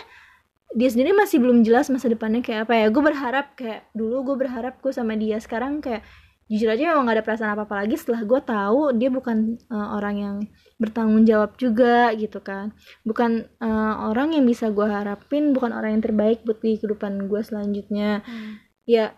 dia 0.70 0.88
sendiri 0.88 1.10
masih 1.12 1.42
belum 1.42 1.66
jelas 1.66 1.90
masa 1.90 2.08
depannya 2.08 2.40
kayak 2.40 2.66
apa 2.66 2.74
ya. 2.78 2.86
Gue 2.88 3.02
berharap 3.04 3.46
kayak 3.54 3.90
dulu 3.92 4.32
gue 4.32 4.36
berharap 4.46 4.80
gue 4.80 4.92
sama 4.94 5.14
dia 5.14 5.36
sekarang 5.38 5.84
kayak 5.84 6.02
jujur 6.50 6.66
aja 6.66 6.90
memang 6.90 7.06
gak 7.06 7.22
ada 7.22 7.24
perasaan 7.24 7.54
apa 7.54 7.62
apa 7.62 7.86
lagi 7.86 7.94
setelah 7.94 8.26
gue 8.26 8.40
tahu 8.42 8.80
dia 8.98 9.06
bukan 9.06 9.54
uh, 9.70 9.94
orang 9.94 10.14
yang 10.18 10.36
bertanggung 10.82 11.22
jawab 11.22 11.54
juga 11.54 12.10
gitu 12.18 12.42
kan 12.42 12.74
bukan 13.06 13.46
uh, 13.62 14.10
orang 14.10 14.34
yang 14.34 14.42
bisa 14.42 14.66
gue 14.74 14.82
harapin 14.82 15.54
bukan 15.54 15.70
orang 15.70 15.94
yang 15.94 16.02
terbaik 16.02 16.42
buat 16.42 16.58
di 16.58 16.74
kehidupan 16.74 17.30
gue 17.30 17.40
selanjutnya 17.46 18.26
hmm. 18.26 18.58
ya 18.82 19.14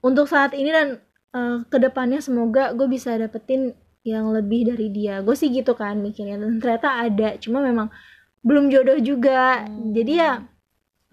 untuk 0.00 0.24
saat 0.24 0.56
ini 0.56 0.72
dan 0.72 0.88
uh, 1.36 1.68
ke 1.68 1.76
depannya 1.76 2.24
semoga 2.24 2.72
gue 2.72 2.88
bisa 2.88 3.12
dapetin 3.20 3.76
yang 4.00 4.32
lebih 4.32 4.72
dari 4.72 4.88
dia 4.88 5.20
gue 5.20 5.36
sih 5.36 5.52
gitu 5.52 5.76
kan 5.76 6.00
mikirnya 6.00 6.40
dan 6.40 6.56
ternyata 6.64 6.88
ada 6.96 7.36
cuma 7.44 7.60
memang 7.60 7.92
belum 8.40 8.72
jodoh 8.72 8.96
juga 9.04 9.68
hmm. 9.68 9.92
jadi 9.92 10.12
ya 10.16 10.32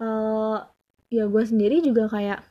uh, 0.00 0.58
ya 1.10 1.26
gue 1.26 1.44
sendiri 1.44 1.84
juga 1.84 2.06
kayak 2.08 2.49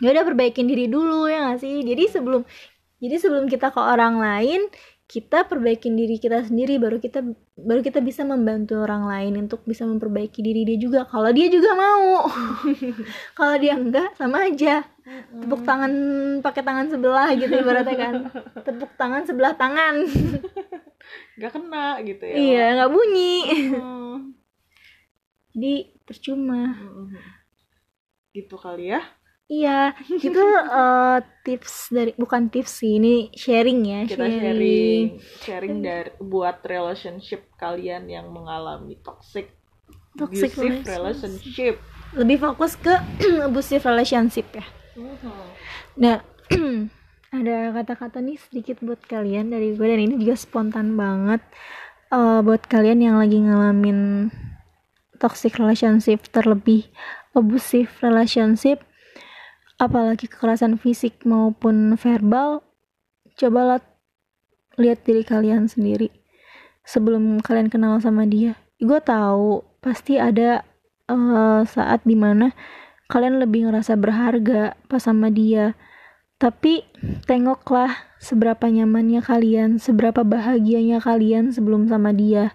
ya 0.00 0.12
udah 0.12 0.24
perbaikin 0.24 0.68
diri 0.68 0.86
dulu 0.88 1.28
ya 1.28 1.52
gak 1.52 1.64
sih? 1.64 1.80
Jadi 1.80 2.04
sebelum 2.12 2.42
jadi 3.00 3.16
sebelum 3.20 3.44
kita 3.48 3.72
ke 3.72 3.80
orang 3.80 4.20
lain 4.20 4.68
kita 5.06 5.46
perbaikin 5.46 5.94
diri 5.94 6.18
kita 6.18 6.42
sendiri 6.42 6.82
baru 6.82 6.98
kita 6.98 7.22
baru 7.54 7.78
kita 7.78 8.02
bisa 8.02 8.26
membantu 8.26 8.82
orang 8.82 9.06
lain 9.06 9.46
untuk 9.46 9.62
bisa 9.62 9.86
memperbaiki 9.86 10.42
diri 10.42 10.66
dia 10.66 10.78
juga. 10.82 11.00
Kalau 11.06 11.30
dia 11.30 11.46
juga 11.46 11.78
mau. 11.78 12.26
Kalau 13.38 13.56
dia 13.62 13.78
enggak 13.78 14.18
sama 14.18 14.50
aja. 14.50 14.82
Tepuk 15.30 15.62
tangan 15.62 15.92
pakai 16.42 16.62
tangan 16.66 16.90
sebelah 16.90 17.30
gitu 17.38 17.54
ibaratnya 17.54 17.94
kan. 17.94 18.14
Tepuk 18.66 18.90
tangan 18.98 19.22
sebelah 19.22 19.54
tangan. 19.54 20.02
Nggak 21.38 21.52
kena 21.54 22.02
gitu 22.02 22.24
ya? 22.26 22.34
Iya 22.34 22.66
nggak 22.74 22.90
bunyi. 22.90 23.36
Jadi 25.54 25.74
percuma. 26.02 26.74
Gitu 28.34 28.58
kali 28.58 28.90
ya 28.90 29.15
Iya, 29.46 29.94
itu 30.10 30.42
uh, 30.42 31.22
tips 31.46 31.94
dari 31.94 32.10
bukan 32.18 32.50
tips 32.50 32.82
sih, 32.82 32.98
ini 32.98 33.30
sharing 33.30 33.80
ya. 33.86 34.00
Kita 34.02 34.26
sharing, 34.26 35.22
sharing 35.38 35.76
dari 35.86 36.10
buat 36.18 36.66
relationship 36.66 37.54
kalian 37.54 38.10
yang 38.10 38.26
mengalami 38.34 38.98
toxic, 39.06 39.54
toxic 40.18 40.50
abusive 40.50 40.82
relationship. 40.82 41.74
Lebih 42.18 42.42
fokus 42.42 42.74
ke 42.74 42.90
abusive 43.46 43.86
relationship 43.86 44.50
ya. 44.50 44.66
Uh-huh. 44.98 45.46
Nah, 45.94 46.26
ada 47.38 47.70
kata-kata 47.70 48.18
nih 48.18 48.42
sedikit 48.42 48.82
buat 48.82 48.98
kalian 49.06 49.54
dari 49.54 49.78
gue 49.78 49.86
dan 49.86 50.02
ini 50.02 50.18
juga 50.18 50.34
spontan 50.34 50.98
banget. 50.98 51.38
uh, 52.10 52.42
buat 52.42 52.66
kalian 52.66 53.02
yang 53.02 53.16
lagi 53.18 53.38
ngalamin 53.42 54.30
toxic 55.22 55.54
relationship 55.58 56.22
terlebih 56.30 56.86
abusive 57.34 57.90
relationship 58.02 58.82
apalagi 59.76 60.28
kekerasan 60.28 60.80
fisik 60.80 61.24
maupun 61.28 61.96
verbal 62.00 62.64
cobalah 63.36 63.80
lihat 64.80 65.04
diri 65.04 65.24
kalian 65.24 65.68
sendiri 65.68 66.08
sebelum 66.84 67.40
kalian 67.44 67.68
kenal 67.68 68.00
sama 68.00 68.24
dia 68.24 68.56
gue 68.80 69.00
tahu 69.00 69.64
pasti 69.80 70.20
ada 70.20 70.64
uh, 71.08 71.64
saat 71.64 72.04
di 72.04 72.16
mana 72.16 72.52
kalian 73.08 73.40
lebih 73.40 73.68
ngerasa 73.68 73.96
berharga 73.96 74.76
pas 74.88 75.00
sama 75.00 75.28
dia 75.32 75.76
tapi 76.36 76.84
tengoklah 77.24 77.96
seberapa 78.20 78.68
nyamannya 78.68 79.24
kalian, 79.24 79.80
seberapa 79.80 80.20
bahagianya 80.20 81.00
kalian 81.00 81.48
sebelum 81.48 81.88
sama 81.88 82.12
dia. 82.12 82.52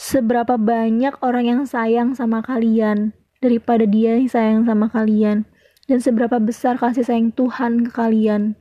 Seberapa 0.00 0.56
banyak 0.56 1.20
orang 1.20 1.44
yang 1.44 1.62
sayang 1.68 2.16
sama 2.16 2.40
kalian 2.40 3.12
daripada 3.44 3.84
dia 3.84 4.16
yang 4.16 4.32
sayang 4.32 4.60
sama 4.64 4.88
kalian. 4.88 5.44
Dan 5.90 5.98
seberapa 5.98 6.38
besar 6.38 6.78
kasih 6.78 7.02
sayang 7.02 7.34
Tuhan 7.34 7.90
ke 7.90 7.90
kalian. 7.90 8.54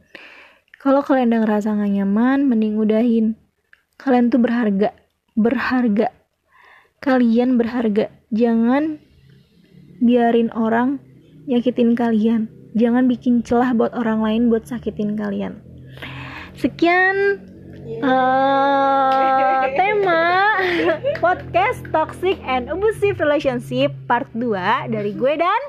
Kalau 0.81 1.05
kalian 1.05 1.29
udah 1.29 1.41
ngerasa 1.45 1.77
gak 1.77 1.93
nyaman, 1.93 2.49
mending 2.49 2.81
udahin. 2.81 3.37
Kalian 4.01 4.33
tuh 4.33 4.41
berharga. 4.41 4.97
Berharga. 5.37 6.09
Kalian 6.97 7.61
berharga. 7.61 8.09
Jangan 8.33 8.97
biarin 9.99 10.49
orang 10.55 11.03
nyakitin 11.45 11.91
kalian 11.91 12.47
jangan 12.71 13.11
bikin 13.11 13.43
celah 13.43 13.75
buat 13.75 13.91
orang 13.91 14.23
lain 14.23 14.41
buat 14.47 14.63
sakitin 14.63 15.19
kalian 15.19 15.59
sekian 16.55 17.43
uh, 17.99 19.67
tema 19.79 20.55
podcast 21.23 21.83
toxic 21.91 22.39
and 22.47 22.71
abusive 22.71 23.19
relationship 23.19 23.91
part 24.07 24.31
2 24.31 24.93
dari 24.93 25.11
gue 25.11 25.33
dan 25.35 25.61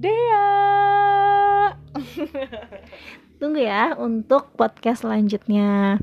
Dea. 0.00 1.76
Tunggu 3.36 3.60
ya 3.60 3.92
untuk 4.00 4.56
podcast 4.56 5.04
selanjutnya. 5.04 6.00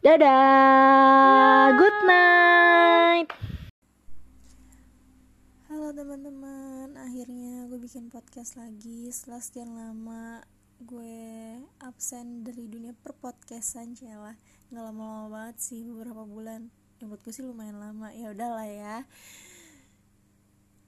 Dadah. 0.00 1.76
Good 1.76 1.98
night. 2.08 3.28
Halo 5.68 5.92
teman-teman, 5.92 6.96
akhirnya 6.96 7.68
gue 7.68 7.76
bikin 7.76 8.08
podcast 8.08 8.56
lagi. 8.56 9.12
Setelah 9.12 9.44
sekian 9.44 9.76
lama 9.76 10.40
gue 10.80 11.60
absen 11.84 12.48
dari 12.48 12.64
dunia 12.64 12.96
perpodcastan 12.96 13.92
celah 13.92 14.40
nggak 14.72 14.84
lama-lama 14.88 15.28
banget 15.28 15.56
sih 15.60 15.84
beberapa 15.84 16.24
bulan. 16.24 16.72
Ya 16.96 17.12
buat 17.12 17.20
gue 17.20 17.32
sih 17.36 17.44
lumayan 17.44 17.76
lama. 17.76 18.08
Ya 18.16 18.32
udahlah 18.32 18.64
ya 18.64 19.04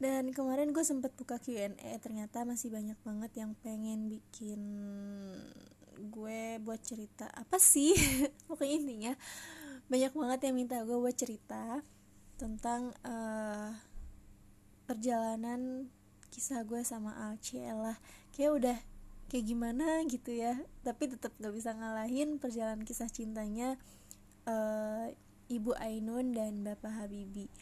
dan 0.02 0.34
kemarin 0.34 0.74
gue 0.74 0.82
sempet 0.82 1.14
buka 1.14 1.38
Q&A 1.38 1.70
ternyata 2.02 2.42
masih 2.42 2.74
banyak 2.74 2.98
banget 3.06 3.32
yang 3.38 3.54
pengen 3.62 4.10
bikin 4.10 4.60
gue 6.10 6.58
buat 6.58 6.82
cerita. 6.82 7.30
Apa 7.30 7.62
sih? 7.62 7.94
Pokoknya 8.50 8.76
intinya 8.82 9.12
banyak 9.86 10.10
banget 10.10 10.40
yang 10.50 10.54
minta 10.58 10.82
gue 10.82 10.98
buat 10.98 11.14
cerita 11.14 11.78
tentang 12.34 12.90
uh, 13.06 13.70
perjalanan 14.90 15.86
kisah 16.32 16.64
gue 16.64 16.80
sama 16.82 17.12
Alciela 17.28 18.00
kayak 18.32 18.52
udah 18.56 18.78
kayak 19.28 19.44
gimana 19.46 20.02
gitu 20.08 20.32
ya 20.32 20.56
tapi 20.80 21.12
tetap 21.12 21.32
gak 21.36 21.52
bisa 21.52 21.76
ngalahin 21.76 22.40
perjalanan 22.40 22.82
kisah 22.88 23.12
cintanya 23.12 23.76
uh, 24.48 25.12
Ibu 25.52 25.76
Ainun 25.76 26.32
dan 26.32 26.64
Bapak 26.64 27.04
Habibi 27.04 27.52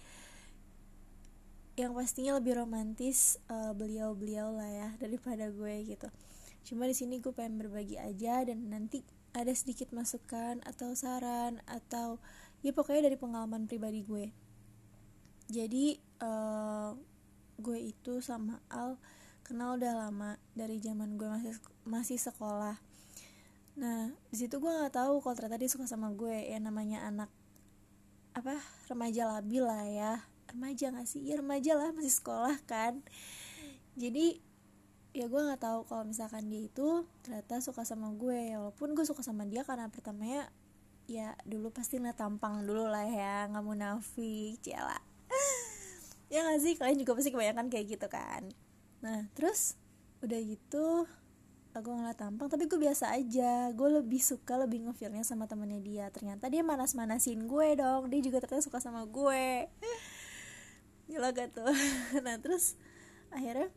yang 1.81 1.97
pastinya 1.97 2.37
lebih 2.37 2.61
romantis 2.61 3.41
uh, 3.49 3.73
beliau-beliau 3.73 4.53
lah 4.53 4.69
ya 4.69 4.89
daripada 5.01 5.49
gue 5.49 5.75
gitu. 5.89 6.09
Cuma 6.63 6.85
di 6.85 6.93
sini 6.93 7.19
gue 7.19 7.33
pengen 7.33 7.57
berbagi 7.57 7.97
aja 7.97 8.45
dan 8.45 8.69
nanti 8.69 9.01
ada 9.33 9.51
sedikit 9.55 9.95
masukan 9.97 10.61
atau 10.67 10.93
saran 10.93 11.63
atau 11.65 12.21
ya 12.61 12.77
pokoknya 12.77 13.09
dari 13.09 13.17
pengalaman 13.17 13.65
pribadi 13.65 14.05
gue. 14.05 14.27
Jadi 15.51 15.99
uh, 16.23 16.95
gue 17.59 17.79
itu 17.81 18.21
sama 18.21 18.61
Al 18.69 19.01
kenal 19.43 19.81
udah 19.81 20.07
lama 20.07 20.39
dari 20.55 20.79
zaman 20.79 21.19
gue 21.19 21.27
masih 21.27 21.55
masih 21.89 22.19
sekolah. 22.21 22.79
Nah 23.81 24.13
di 24.31 24.37
situ 24.37 24.61
gue 24.61 24.71
nggak 24.71 24.95
tahu 24.95 25.19
kalau 25.25 25.35
ternyata 25.35 25.59
dia 25.59 25.71
suka 25.73 25.89
sama 25.89 26.13
gue 26.13 26.51
ya 26.51 26.61
namanya 26.61 27.03
anak 27.09 27.31
apa 28.31 28.63
remaja 28.87 29.27
labil 29.27 29.67
lah 29.67 29.83
ya 29.91 30.23
remaja 30.53 30.91
gak 30.93 31.09
sih? 31.09 31.23
Ya 31.25 31.39
remaja 31.39 31.73
lah 31.79 31.91
masih 31.95 32.13
sekolah 32.13 32.57
kan. 32.67 33.01
Jadi 33.95 34.43
ya 35.11 35.27
gue 35.27 35.43
nggak 35.43 35.59
tahu 35.59 35.83
kalau 35.91 36.07
misalkan 36.07 36.47
dia 36.47 36.71
itu 36.71 37.07
ternyata 37.27 37.59
suka 37.63 37.83
sama 37.83 38.11
gue. 38.15 38.55
Walaupun 38.55 38.95
gue 38.95 39.07
suka 39.07 39.23
sama 39.27 39.47
dia 39.47 39.67
karena 39.67 39.91
pertamanya 39.91 40.51
ya 41.11 41.35
dulu 41.43 41.75
pasti 41.75 41.99
ngeliat 41.99 42.15
tampang 42.15 42.63
dulu 42.63 42.87
lah 42.87 43.03
ya 43.03 43.51
nggak 43.51 43.67
munafik 43.67 44.63
cila 44.63 45.11
ya 46.31 46.47
gak 46.47 46.61
sih? 46.63 46.79
Kalian 46.79 47.03
juga 47.03 47.19
pasti 47.19 47.35
kebanyakan 47.35 47.67
kayak 47.67 47.87
gitu 47.99 48.07
kan. 48.07 48.47
Nah 49.03 49.27
terus 49.35 49.75
udah 50.23 50.39
gitu 50.39 51.09
aku 51.71 51.89
ngeliat 51.91 52.19
tampang 52.19 52.47
tapi 52.47 52.71
gue 52.71 52.79
biasa 52.79 53.11
aja. 53.19 53.75
Gue 53.75 53.99
lebih 53.99 54.23
suka 54.23 54.55
lebih 54.63 54.87
ngefeelnya 54.87 55.27
sama 55.27 55.51
temennya 55.51 55.83
dia. 55.83 56.07
Ternyata 56.15 56.47
dia 56.47 56.63
manas 56.63 56.95
manasin 56.95 57.51
gue 57.51 57.69
dong. 57.75 58.07
Dia 58.15 58.21
juga 58.23 58.39
ternyata 58.39 58.63
suka 58.63 58.79
sama 58.79 59.03
gue 59.11 59.67
gila 61.11 61.35
tuh? 61.35 61.67
Nah 62.25 62.39
terus 62.39 62.79
akhirnya 63.35 63.69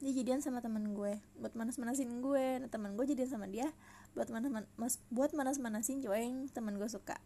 dia 0.00 0.12
jadian 0.16 0.40
sama 0.40 0.64
temen 0.64 0.96
gue 0.96 1.20
buat 1.36 1.52
manas 1.52 1.76
manasin 1.76 2.24
gue. 2.24 2.64
Nah 2.64 2.68
temen 2.72 2.96
gue 2.96 3.04
jadian 3.04 3.28
sama 3.28 3.46
dia 3.46 3.68
buat 4.16 4.26
manas 4.32 4.50
mas 4.74 4.98
buat 5.12 5.30
manas 5.36 5.60
manasin 5.60 6.00
cowok 6.00 6.18
yang 6.18 6.48
temen 6.48 6.80
gue 6.80 6.88
suka. 6.88 7.20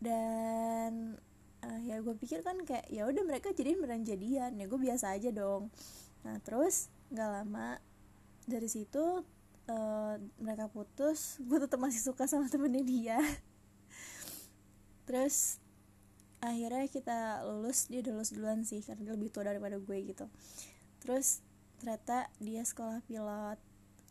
Dan 0.00 1.20
uh, 1.60 1.80
ya 1.84 2.00
gue 2.00 2.14
pikir 2.16 2.40
kan 2.40 2.56
kayak 2.64 2.88
ya 2.88 3.04
udah 3.04 3.22
mereka 3.28 3.52
jadi 3.52 3.76
beneran 3.76 4.08
jadian 4.08 4.56
ya 4.56 4.64
gue 4.64 4.80
biasa 4.80 5.12
aja 5.12 5.28
dong. 5.28 5.68
Nah 6.24 6.40
terus 6.40 6.88
nggak 7.12 7.28
lama 7.28 7.76
dari 8.48 8.68
situ 8.68 9.24
uh, 9.68 10.14
mereka 10.40 10.72
putus 10.72 11.36
gue 11.44 11.58
tetap 11.60 11.76
masih 11.76 12.00
suka 12.00 12.24
sama 12.24 12.48
temennya 12.48 12.82
dia. 12.82 13.20
Terus 15.08 15.56
akhirnya 16.38 16.86
kita 16.86 17.42
lulus 17.42 17.90
dia 17.90 17.98
udah 18.02 18.12
lulus 18.14 18.30
duluan 18.30 18.62
sih 18.62 18.78
karena 18.86 19.10
dia 19.10 19.14
lebih 19.18 19.30
tua 19.34 19.46
daripada 19.50 19.78
gue 19.78 19.98
gitu. 20.06 20.26
Terus 21.02 21.42
ternyata 21.82 22.30
dia 22.38 22.62
sekolah 22.62 23.02
pilot 23.06 23.58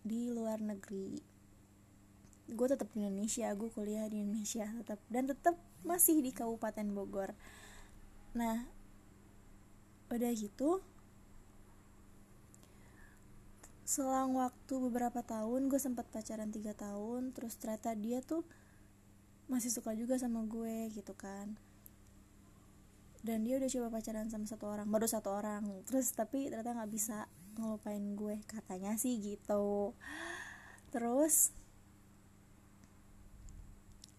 di 0.04 0.32
luar 0.32 0.60
negeri. 0.60 1.20
Gue 2.48 2.68
tetap 2.68 2.88
di 2.96 3.04
Indonesia 3.04 3.52
gue 3.56 3.70
kuliah 3.72 4.08
di 4.08 4.24
Indonesia 4.24 4.68
tetap 4.84 5.00
dan 5.12 5.28
tetap 5.28 5.56
masih 5.84 6.20
di 6.20 6.32
Kabupaten 6.36 6.88
Bogor. 6.92 7.32
Nah 8.36 8.68
udah 10.08 10.32
gitu 10.32 10.80
selang 13.88 14.36
waktu 14.36 14.76
beberapa 14.84 15.24
tahun 15.24 15.72
gue 15.72 15.80
sempat 15.80 16.08
pacaran 16.12 16.52
tiga 16.52 16.76
tahun 16.76 17.32
terus 17.32 17.56
ternyata 17.56 17.96
dia 17.96 18.20
tuh 18.20 18.44
masih 19.48 19.72
suka 19.72 19.96
juga 19.96 20.20
sama 20.20 20.44
gue 20.44 20.92
gitu 20.92 21.16
kan 21.16 21.56
dan 23.26 23.42
dia 23.42 23.58
udah 23.58 23.70
coba 23.70 23.88
pacaran 23.98 24.30
sama 24.30 24.46
satu 24.46 24.70
orang 24.70 24.88
baru 24.90 25.08
satu 25.10 25.30
orang. 25.34 25.64
Terus 25.90 26.14
tapi 26.14 26.50
ternyata 26.52 26.78
nggak 26.78 26.92
bisa 26.94 27.26
ngelupain 27.58 28.04
gue 28.14 28.38
katanya 28.46 28.94
sih 28.98 29.18
gitu. 29.18 29.98
Terus 30.94 31.52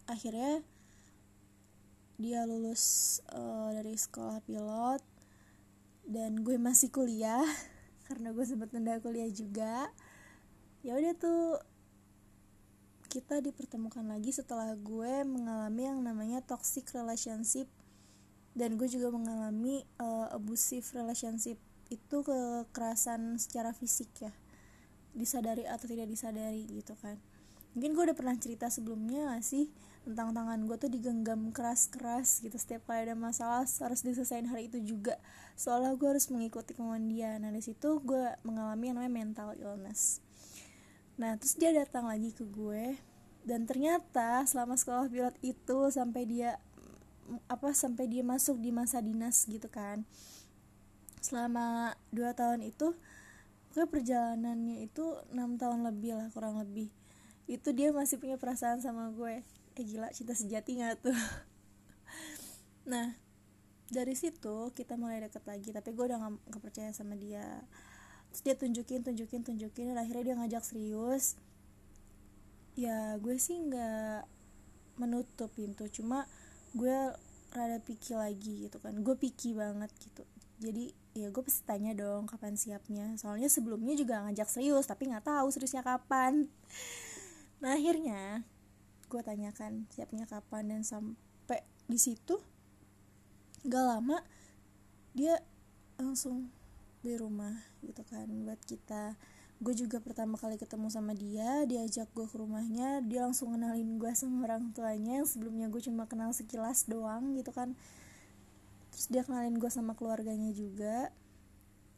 akhirnya 0.08 0.64
dia 2.18 2.42
lulus 2.48 3.18
uh, 3.30 3.70
dari 3.70 3.94
sekolah 3.94 4.42
pilot 4.42 5.02
dan 6.08 6.42
gue 6.42 6.58
masih 6.58 6.90
kuliah 6.90 7.46
karena 8.10 8.34
gue 8.34 8.44
sempat 8.44 8.74
nunda 8.74 8.98
kuliah 8.98 9.30
juga. 9.30 9.86
Ya 10.82 10.98
udah 10.98 11.14
tuh 11.14 11.58
kita 13.08 13.40
dipertemukan 13.40 14.04
lagi 14.04 14.36
setelah 14.36 14.76
gue 14.76 15.24
mengalami 15.24 15.88
yang 15.88 16.04
namanya 16.04 16.44
toxic 16.44 16.92
relationship 16.92 17.64
dan 18.56 18.80
gue 18.80 18.88
juga 18.90 19.12
mengalami 19.12 19.84
uh, 20.00 20.32
abusive 20.32 20.84
relationship 20.94 21.58
itu 21.88 22.16
kekerasan 22.20 23.40
secara 23.40 23.72
fisik 23.72 24.08
ya. 24.20 24.32
Disadari 25.16 25.64
atau 25.64 25.88
tidak 25.88 26.08
disadari 26.08 26.68
gitu 26.68 26.94
kan. 27.00 27.16
Mungkin 27.76 27.94
gue 27.94 28.04
udah 28.10 28.16
pernah 28.16 28.36
cerita 28.36 28.66
sebelumnya 28.72 29.36
gak 29.36 29.44
sih? 29.44 29.68
Tentang 30.02 30.32
tangan 30.32 30.64
gue 30.64 30.76
tuh 30.80 30.88
digenggam 30.88 31.52
keras-keras 31.52 32.40
gitu. 32.40 32.56
Setiap 32.56 32.88
kali 32.88 33.08
ada 33.08 33.14
masalah 33.14 33.68
harus 33.68 34.00
diselesain 34.00 34.48
hari 34.48 34.72
itu 34.72 34.80
juga. 34.80 35.20
Soalnya 35.54 35.92
gue 35.94 36.08
harus 36.08 36.26
mengikuti 36.32 36.72
kemauan 36.72 37.06
dia. 37.12 37.36
Nah 37.36 37.52
di 37.52 37.60
situ 37.60 38.00
gue 38.00 38.34
mengalami 38.44 38.88
yang 38.88 38.96
namanya 39.00 39.14
mental 39.14 39.48
illness. 39.54 40.24
Nah 41.20 41.36
terus 41.36 41.54
dia 41.60 41.74
datang 41.76 42.08
lagi 42.08 42.32
ke 42.32 42.42
gue. 42.48 42.96
Dan 43.48 43.64
ternyata 43.64 44.44
selama 44.44 44.76
sekolah 44.76 45.08
pilot 45.08 45.36
itu 45.40 45.78
sampai 45.88 46.28
dia 46.28 46.60
apa 47.48 47.76
sampai 47.76 48.08
dia 48.08 48.24
masuk 48.24 48.56
di 48.58 48.72
masa 48.72 49.04
dinas 49.04 49.44
gitu 49.44 49.68
kan. 49.68 50.04
Selama 51.20 51.96
dua 52.14 52.32
tahun 52.32 52.64
itu 52.64 52.96
gue 53.76 53.84
perjalanannya 53.84 54.88
itu 54.88 55.04
enam 55.30 55.60
tahun 55.60 55.84
lebih 55.84 56.16
lah 56.16 56.28
kurang 56.32 56.58
lebih. 56.58 56.88
Itu 57.48 57.72
dia 57.76 57.92
masih 57.92 58.16
punya 58.16 58.40
perasaan 58.40 58.80
sama 58.80 59.12
gue. 59.12 59.44
Eh 59.76 59.84
gila 59.84 60.10
cinta 60.10 60.32
sejati 60.32 60.80
gak 60.80 61.04
tuh? 61.04 61.18
Nah 62.88 63.12
dari 63.92 64.16
situ 64.16 64.72
kita 64.72 64.96
mulai 64.96 65.20
deket 65.20 65.44
lagi 65.44 65.76
tapi 65.76 65.92
gue 65.92 66.04
udah 66.08 66.18
gak, 66.24 66.32
gak 66.56 66.62
percaya 66.64 66.90
sama 66.96 67.14
dia. 67.20 67.44
Terus 68.32 68.40
dia 68.44 68.54
tunjukin 68.56 69.00
tunjukin 69.04 69.40
tunjukin 69.44 69.92
dan 69.92 70.00
akhirnya 70.00 70.32
dia 70.32 70.36
ngajak 70.40 70.64
serius. 70.64 71.36
Ya 72.78 73.18
gue 73.20 73.36
sih 73.36 73.58
nggak 73.58 74.38
menutup 74.98 75.54
pintu 75.54 75.86
cuma 75.88 76.26
gue 76.74 76.98
rada 77.52 77.78
picky 77.80 78.12
lagi 78.16 78.68
gitu 78.68 78.78
kan. 78.82 78.96
Gue 79.00 79.14
picky 79.16 79.56
banget 79.56 79.88
gitu. 80.00 80.22
Jadi 80.58 80.90
ya 81.14 81.30
gue 81.30 81.42
pasti 81.42 81.62
tanya 81.64 81.94
dong 81.94 82.26
kapan 82.28 82.58
siapnya. 82.58 83.14
Soalnya 83.16 83.48
sebelumnya 83.48 83.94
juga 83.94 84.24
ngajak 84.26 84.48
serius 84.50 84.84
tapi 84.88 85.08
nggak 85.08 85.24
tahu 85.24 85.48
seriusnya 85.48 85.80
kapan. 85.86 86.48
Nah 87.62 87.74
akhirnya 87.74 88.46
gue 89.08 89.20
tanyakan 89.24 89.88
siapnya 89.88 90.28
kapan 90.28 90.68
dan 90.68 90.82
sampai 90.84 91.64
di 91.88 91.96
situ 91.96 92.36
gak 93.64 93.84
lama 93.88 94.20
dia 95.16 95.40
langsung 95.96 96.52
di 97.00 97.16
rumah 97.16 97.56
gitu 97.80 98.04
kan 98.04 98.28
buat 98.44 98.60
kita 98.68 99.16
gue 99.58 99.74
juga 99.74 99.98
pertama 99.98 100.38
kali 100.38 100.54
ketemu 100.54 100.86
sama 100.86 101.18
dia 101.18 101.66
diajak 101.66 102.06
gue 102.14 102.30
ke 102.30 102.36
rumahnya 102.38 103.02
dia 103.02 103.26
langsung 103.26 103.50
kenalin 103.58 103.98
gue 103.98 104.06
sama 104.14 104.46
orang 104.46 104.70
tuanya 104.70 105.18
yang 105.18 105.26
sebelumnya 105.26 105.66
gue 105.66 105.82
cuma 105.82 106.06
kenal 106.06 106.30
sekilas 106.30 106.86
doang 106.86 107.34
gitu 107.34 107.50
kan. 107.50 107.74
Terus 108.94 109.06
dia 109.10 109.22
kenalin 109.26 109.58
gue 109.58 109.66
sama 109.66 109.98
keluarganya 109.98 110.54
juga. 110.54 111.10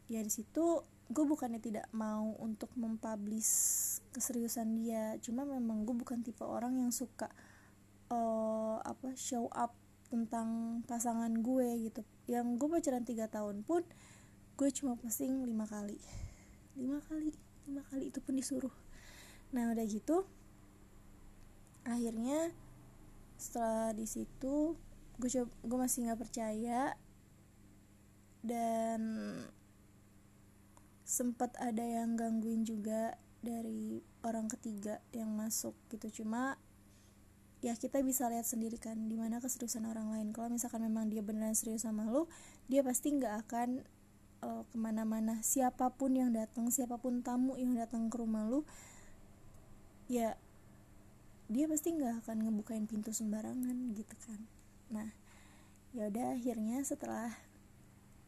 Ya 0.09 0.25
di 0.25 0.33
situ 0.33 0.81
gue 1.13 1.25
bukannya 1.27 1.61
tidak 1.61 1.85
mau 1.93 2.33
untuk 2.41 2.73
mempublish 2.73 4.01
keseriusan 4.09 4.81
dia 4.81 5.21
cuma 5.21 5.45
memang 5.45 5.85
gue 5.85 5.93
bukan 5.93 6.25
tipe 6.25 6.41
orang 6.41 6.81
yang 6.81 6.89
suka 6.89 7.29
uh, 8.09 8.81
apa 8.81 9.13
show 9.13 9.51
up 9.53 9.77
tentang 10.09 10.81
pasangan 10.89 11.29
gue 11.45 11.93
gitu. 11.93 12.01
Yang 12.25 12.57
gue 12.57 12.67
pacaran 12.73 13.05
tiga 13.05 13.29
tahun 13.29 13.61
pun 13.61 13.85
gue 14.57 14.69
cuma 14.73 14.97
posting 14.97 15.45
lima 15.45 15.69
kali. 15.69 16.01
Lima 16.73 16.97
kali 17.05 17.50
lima 17.71 17.87
kali 17.87 18.11
itu 18.11 18.19
pun 18.19 18.35
disuruh. 18.35 18.75
Nah 19.55 19.71
udah 19.71 19.87
gitu 19.87 20.27
akhirnya 21.87 22.53
setelah 23.39 23.95
di 23.97 24.05
situ 24.05 24.77
gue 25.17 25.29
coba 25.31 25.49
gue 25.65 25.77
masih 25.79 25.99
nggak 26.05 26.21
percaya 26.21 26.93
dan 28.45 29.01
sempat 31.07 31.53
ada 31.57 31.81
yang 31.81 32.13
gangguin 32.19 32.67
juga 32.67 33.17
dari 33.41 34.01
orang 34.21 34.45
ketiga 34.51 35.01
yang 35.15 35.33
masuk 35.33 35.73
gitu. 35.89 36.21
Cuma 36.21 36.57
ya 37.61 37.77
kita 37.77 38.01
bisa 38.01 38.25
lihat 38.29 38.45
sendiri 38.45 38.81
kan 38.81 38.97
di 39.09 39.17
mana 39.17 39.37
keseriusan 39.41 39.85
orang 39.85 40.09
lain. 40.13 40.33
Kalau 40.33 40.49
misalkan 40.49 40.85
memang 40.85 41.09
dia 41.09 41.21
beneran 41.21 41.53
serius 41.57 41.85
sama 41.85 42.05
lo 42.09 42.29
dia 42.69 42.81
pasti 42.81 43.13
nggak 43.13 43.33
akan 43.47 43.85
uh, 44.41 44.63
ke 44.69 44.75
mana-mana. 44.77 45.39
Siapa 45.41 45.93
pun 45.93 46.13
yang 46.17 46.33
datang 46.33 46.69
siapa 46.73 46.97
pun 46.97 47.21
tamu 47.25 47.55
yang 47.57 47.73
datang 47.77 48.09
ke 48.09 48.15
rumah 48.17 48.45
lu 48.45 48.65
ya 50.11 50.35
dia 51.47 51.65
pasti 51.67 51.95
nggak 51.95 52.25
akan 52.25 52.37
ngebukain 52.47 52.85
pintu 52.89 53.15
sembarangan 53.15 53.95
gitu 53.95 54.15
kan. 54.27 54.39
Nah 54.91 55.09
ya 55.95 56.07
udah 56.07 56.35
akhirnya 56.35 56.83
setelah 56.83 57.31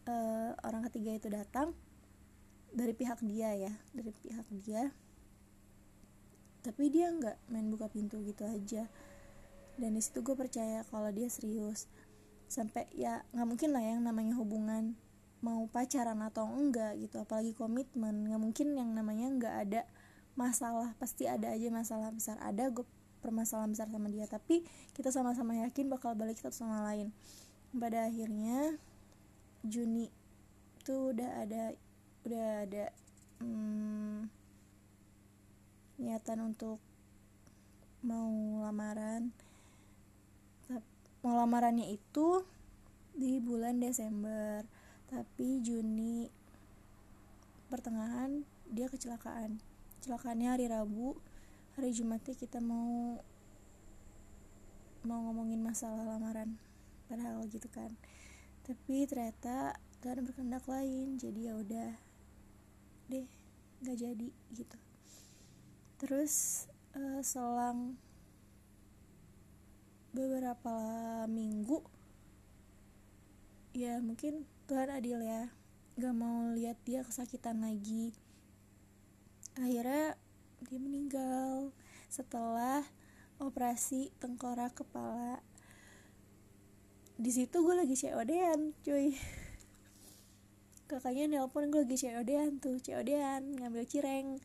uh, 0.07 0.51
orang 0.63 0.87
ketiga 0.91 1.15
itu 1.15 1.27
datang 1.31 1.75
dari 2.73 2.93
pihak 2.95 3.21
dia 3.21 3.53
ya 3.53 3.73
dari 3.93 4.11
pihak 4.11 4.47
dia 4.49 4.91
tapi 6.63 6.87
dia 6.87 7.11
nggak 7.11 7.51
main 7.51 7.67
buka 7.67 7.91
pintu 7.91 8.23
gitu 8.23 8.47
aja. 8.47 8.87
Dan 9.75 9.99
di 9.99 10.01
situ 10.01 10.23
gue 10.23 10.31
percaya 10.31 10.87
kalau 10.87 11.11
dia 11.11 11.27
serius. 11.27 11.91
Sampai 12.47 12.87
ya 12.95 13.27
nggak 13.35 13.47
mungkin 13.47 13.69
lah 13.75 13.83
yang 13.83 13.99
namanya 13.99 14.39
hubungan 14.39 14.95
mau 15.43 15.67
pacaran 15.67 16.23
atau 16.23 16.47
enggak 16.47 16.95
gitu. 17.03 17.19
Apalagi 17.19 17.51
komitmen. 17.51 18.31
Nggak 18.31 18.41
mungkin 18.41 18.67
yang 18.79 18.95
namanya 18.95 19.27
nggak 19.35 19.55
ada 19.67 19.81
masalah. 20.39 20.95
Pasti 20.97 21.27
ada 21.27 21.51
aja 21.51 21.67
masalah 21.67 22.09
besar. 22.15 22.39
Ada 22.39 22.71
gue 22.71 22.87
permasalahan 23.19 23.75
besar 23.75 23.91
sama 23.91 24.07
dia. 24.07 24.23
Tapi 24.25 24.63
kita 24.95 25.11
sama-sama 25.11 25.59
yakin 25.67 25.91
bakal 25.91 26.15
balik 26.15 26.39
satu 26.39 26.63
sama 26.63 26.79
lain. 26.87 27.11
Pada 27.75 28.07
akhirnya 28.07 28.79
Juni 29.67 30.07
tuh 30.87 31.11
udah 31.15 31.43
ada 31.43 31.75
udah 32.23 32.47
ada 32.63 32.85
hmm, 33.43 34.31
niatan 35.99 36.39
untuk 36.39 36.79
mau 37.99 38.31
lamaran. 38.63 39.35
Mau 41.23 41.35
lamarannya 41.39 41.87
itu 41.91 42.43
di 43.15 43.39
bulan 43.39 43.79
Desember 43.79 44.82
tapi 45.13 45.61
Juni 45.61 46.25
pertengahan 47.69 48.41
dia 48.65 48.89
kecelakaan. 48.89 49.61
Kecelakaannya 50.01 50.49
hari 50.49 50.65
Rabu. 50.65 51.13
Hari 51.77 51.93
Jumatnya 51.93 52.33
kita 52.33 52.57
mau 52.57 53.21
mau 55.05 55.19
ngomongin 55.29 55.61
masalah 55.61 56.01
lamaran. 56.01 56.57
Padahal 57.05 57.45
gitu 57.45 57.69
kan. 57.69 57.93
Tapi 58.65 59.05
ternyata 59.05 59.77
Tuhan 60.01 60.25
berkehendak 60.25 60.65
lain. 60.65 61.21
Jadi 61.21 61.45
ya 61.45 61.53
udah 61.61 61.93
deh 63.13 63.29
nggak 63.85 63.97
jadi 64.01 64.27
gitu. 64.49 64.77
Terus 66.01 66.65
uh, 66.97 67.21
selang 67.21 68.01
beberapa 70.09 70.73
minggu 71.29 71.85
ya 73.73 73.97
mungkin 74.01 74.45
Tuhan 74.73 74.89
adil 74.89 75.21
ya. 75.21 75.53
Gak 76.01 76.17
mau 76.17 76.49
lihat 76.49 76.81
dia 76.81 77.05
kesakitan 77.05 77.61
lagi. 77.61 78.09
Akhirnya 79.53 80.17
dia 80.65 80.79
meninggal 80.81 81.69
setelah 82.09 82.81
operasi 83.37 84.09
tengkorak 84.17 84.73
kepala. 84.73 85.45
Di 87.21 87.29
situ 87.29 87.53
gue 87.61 87.77
lagi 87.77 87.93
COD-an 87.93 88.73
cuy. 88.81 89.13
Kakaknya 90.89 91.29
nelpon 91.29 91.69
gue 91.69 91.85
lagi 91.85 92.09
COD-an 92.09 92.57
tuh 92.57 92.81
COD-an 92.81 93.61
ngambil 93.61 93.85
cireng. 93.85 94.41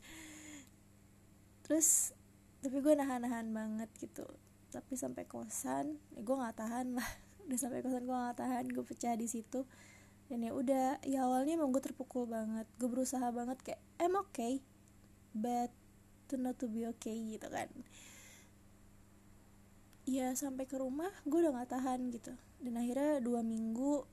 Terus 1.65 2.13
tapi 2.61 2.77
gue 2.85 2.93
nahan-nahan 2.93 3.49
banget 3.49 3.89
gitu. 3.97 4.29
Tapi 4.69 4.93
sampai 4.93 5.25
kosan 5.25 5.97
ya 6.13 6.21
gue 6.21 6.35
nggak 6.37 6.53
tahan 6.61 6.93
lah. 7.01 7.09
Udah 7.49 7.57
sampai 7.57 7.81
kosan 7.81 8.05
gue 8.05 8.13
nggak 8.13 8.37
tahan 8.37 8.69
gue 8.69 8.85
pecah 8.85 9.17
di 9.17 9.25
situ 9.25 9.65
dan 10.29 10.45
ya 10.45 10.53
udah 10.53 11.01
ya 11.09 11.25
awalnya 11.25 11.57
emang 11.57 11.73
gue 11.73 11.81
terpukul 11.81 12.29
banget. 12.29 12.69
Gue 12.77 12.85
berusaha 12.85 13.25
banget 13.33 13.57
kayak 13.65 13.81
I'm 13.97 14.13
okay 14.29 14.61
but 15.33 15.73
to 16.29 16.37
not 16.37 16.61
to 16.61 16.69
be 16.69 16.85
okay 16.85 17.17
gitu 17.33 17.49
kan. 17.49 17.65
Ya 20.05 20.29
sampai 20.37 20.69
ke 20.69 20.77
rumah 20.77 21.09
gue 21.25 21.41
udah 21.41 21.57
nggak 21.57 21.73
tahan 21.73 22.13
gitu. 22.13 22.33
Dan 22.61 22.77
akhirnya 22.77 23.25
dua 23.25 23.41
minggu 23.41 24.05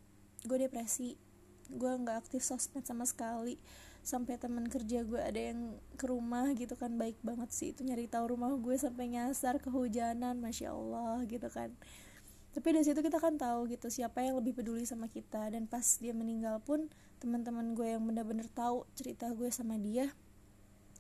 gue 0.48 0.56
depresi. 0.56 1.20
Gue 1.68 1.92
nggak 1.92 2.26
aktif 2.26 2.40
sosmed 2.40 2.88
sama 2.88 3.04
sekali. 3.04 3.60
Sampai 4.00 4.40
teman 4.40 4.72
kerja 4.72 5.04
gue 5.04 5.20
ada 5.20 5.52
yang 5.52 5.76
ke 6.00 6.08
rumah 6.08 6.48
gitu 6.56 6.80
kan 6.80 6.96
baik 6.96 7.20
banget 7.20 7.52
sih. 7.52 7.76
Itu 7.76 7.84
nyari 7.84 8.08
tahu 8.08 8.32
rumah 8.32 8.56
gue 8.56 8.76
sampai 8.80 9.12
nyasar 9.12 9.60
kehujanan 9.60 10.40
masya 10.40 10.72
allah 10.72 11.20
gitu 11.28 11.52
kan 11.52 11.76
tapi 12.56 12.72
dari 12.72 12.88
situ 12.88 13.04
kita 13.04 13.20
kan 13.20 13.36
tahu 13.36 13.68
gitu 13.68 13.92
siapa 13.92 14.24
yang 14.24 14.40
lebih 14.40 14.56
peduli 14.56 14.88
sama 14.88 15.12
kita. 15.12 15.52
Dan 15.52 15.68
pas 15.68 15.84
dia 16.00 16.16
meninggal 16.16 16.64
pun 16.64 16.88
teman-teman 17.20 17.76
gue 17.76 17.92
yang 17.92 18.00
benar-benar 18.00 18.48
tahu 18.48 18.88
cerita 18.96 19.28
gue 19.36 19.52
sama 19.52 19.76
dia 19.76 20.08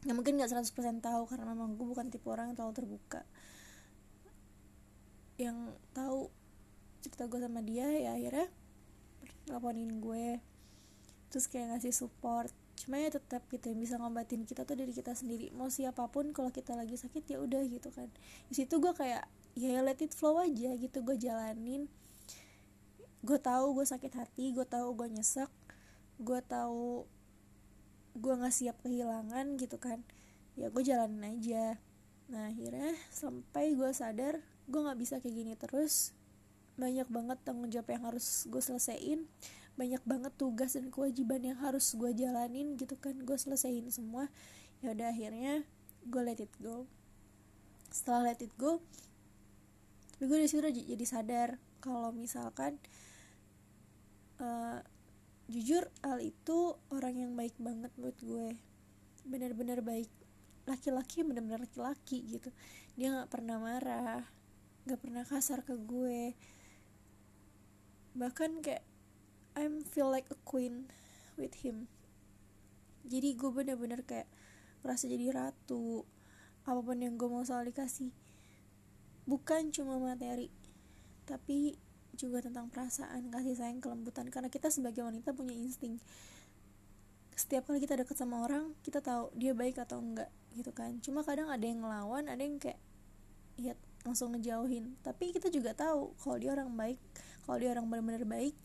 ya 0.04 0.12
mungkin 0.14 0.36
nggak 0.38 0.52
100% 0.52 1.02
tahu 1.02 1.22
karena 1.26 1.50
memang 1.50 1.74
gue 1.74 1.86
bukan 1.88 2.12
tipe 2.12 2.28
orang 2.28 2.52
yang 2.52 2.56
terlalu 2.60 2.76
terbuka. 2.76 3.20
Yang 5.40 5.58
tahu 5.96 6.20
cerita 7.00 7.24
gue 7.24 7.40
sama 7.40 7.64
dia 7.64 7.88
ya 7.88 8.14
akhirnya 8.14 8.52
laporin 9.48 9.98
gue. 9.98 10.38
Terus 11.32 11.48
kayak 11.48 11.72
ngasih 11.72 11.96
support. 11.96 12.52
Cuma 12.76 13.00
ya 13.00 13.08
tetap 13.08 13.48
gitu 13.48 13.72
yang 13.72 13.80
bisa 13.80 13.96
ngobatin 13.96 14.44
kita 14.44 14.68
tuh 14.68 14.76
dari 14.76 14.92
kita 14.92 15.16
sendiri. 15.16 15.48
Mau 15.56 15.72
siapa 15.72 16.04
pun 16.12 16.36
kalau 16.36 16.52
kita 16.52 16.76
lagi 16.76 17.00
sakit 17.00 17.24
ya 17.32 17.40
udah 17.40 17.64
gitu 17.64 17.88
kan. 17.90 18.06
Di 18.52 18.54
situ 18.60 18.76
gue 18.76 18.92
kayak 18.92 19.24
ya 19.56 19.80
let 19.80 20.04
it 20.04 20.12
flow 20.12 20.36
aja 20.36 20.76
gitu. 20.76 21.00
Gue 21.00 21.16
jalanin. 21.16 21.88
Gue 23.24 23.40
tahu 23.40 23.80
gue 23.80 23.86
sakit 23.88 24.12
hati 24.12 24.52
gue 24.52 24.62
tahu 24.68 24.94
gue 24.94 25.08
nyesek 25.10 25.50
gue 26.16 26.40
tahu 26.48 27.04
gue 28.16 28.32
nggak 28.36 28.54
siap 28.54 28.76
kehilangan 28.84 29.56
gitu 29.56 29.80
kan. 29.80 30.04
Ya 30.54 30.68
gue 30.68 30.84
jalanin 30.84 31.24
aja. 31.24 31.80
Nah 32.28 32.52
akhirnya 32.52 32.92
sampai 33.08 33.72
gue 33.74 33.90
sadar 33.96 34.44
gue 34.68 34.80
nggak 34.80 35.00
bisa 35.00 35.14
kayak 35.24 35.34
gini 35.34 35.52
terus. 35.56 36.12
Banyak 36.76 37.08
banget 37.08 37.40
tanggung 37.40 37.72
jawab 37.72 37.88
yang 37.88 38.04
harus 38.12 38.44
gue 38.46 38.60
selesaiin. 38.60 39.24
Banyak 39.76 40.04
banget 40.04 40.32
tugas 40.36 40.76
dan 40.76 40.92
kewajiban 40.92 41.40
yang 41.40 41.58
harus 41.60 41.96
gue 41.96 42.12
jalanin 42.12 42.76
gitu 42.76 42.96
kan. 43.00 43.16
Gue 43.24 43.40
selesaiin 43.40 43.88
semua. 43.88 44.28
Ya 44.84 44.92
udah 44.92 45.08
akhirnya 45.08 45.64
gue 46.04 46.22
let 46.22 46.40
it 46.40 46.52
go. 46.60 46.84
Setelah 47.88 48.32
let 48.32 48.44
it 48.44 48.52
go 48.60 48.84
tapi 50.16 50.32
gue 50.32 50.38
dari 50.40 50.48
situ 50.48 50.64
jadi 50.64 51.04
sadar 51.04 51.60
kalau 51.84 52.08
misalkan 52.08 52.80
uh, 54.40 54.80
jujur 55.52 55.92
Al 56.00 56.24
itu 56.24 56.80
orang 56.88 57.14
yang 57.20 57.32
baik 57.36 57.52
banget 57.60 57.92
menurut 58.00 58.18
gue. 58.24 58.48
Benar-benar 59.28 59.84
baik. 59.84 60.08
Laki-laki 60.64 61.20
benar-benar 61.20 61.68
laki-laki 61.68 62.24
gitu. 62.32 62.48
Dia 62.96 63.12
nggak 63.12 63.28
pernah 63.28 63.60
marah 63.60 64.24
nggak 64.86 65.02
pernah 65.02 65.26
kasar 65.26 65.66
ke 65.66 65.74
gue. 65.74 66.32
Bahkan 68.14 68.62
kayak 68.62 68.86
I'm 69.58 69.82
feel 69.82 70.08
like 70.08 70.30
a 70.30 70.38
queen 70.46 70.86
with 71.34 71.60
him. 71.60 71.90
Jadi 73.04 73.34
gue 73.34 73.50
bener-bener 73.50 74.06
kayak 74.06 74.30
ngerasa 74.80 75.10
jadi 75.10 75.34
ratu. 75.34 76.06
Apa 76.64 76.80
pun 76.80 77.02
yang 77.02 77.18
gue 77.18 77.26
mau 77.26 77.42
selalu 77.42 77.74
dikasih 77.74 78.14
bukan 79.26 79.74
cuma 79.74 79.98
materi 79.98 80.48
tapi 81.26 81.74
juga 82.16 82.40
tentang 82.40 82.72
perasaan 82.72 83.28
kasih 83.28 83.54
sayang 83.54 83.78
kelembutan. 83.82 84.26
Karena 84.32 84.48
kita 84.48 84.72
sebagai 84.72 85.04
wanita 85.04 85.36
punya 85.36 85.52
insting. 85.52 86.00
Setiap 87.36 87.68
kali 87.68 87.84
kita 87.84 88.00
deket 88.00 88.16
sama 88.16 88.40
orang 88.40 88.72
kita 88.80 89.04
tahu 89.04 89.28
dia 89.36 89.52
baik 89.52 89.76
atau 89.76 90.00
enggak 90.00 90.32
gitu 90.56 90.72
kan. 90.72 90.96
Cuma 91.04 91.20
kadang 91.20 91.52
ada 91.52 91.62
yang 91.62 91.84
ngelawan 91.84 92.32
ada 92.32 92.40
yang 92.40 92.56
kayak 92.56 92.80
ya 93.60 93.76
langsung 94.08 94.32
ngejauhin. 94.32 94.96
Tapi 95.04 95.36
kita 95.36 95.52
juga 95.52 95.76
tahu 95.76 96.16
kalau 96.16 96.40
dia 96.40 96.56
orang 96.56 96.72
baik 96.72 96.96
kalau 97.44 97.60
dia 97.60 97.76
orang 97.76 97.86
benar-benar 97.92 98.24
baik 98.24 98.56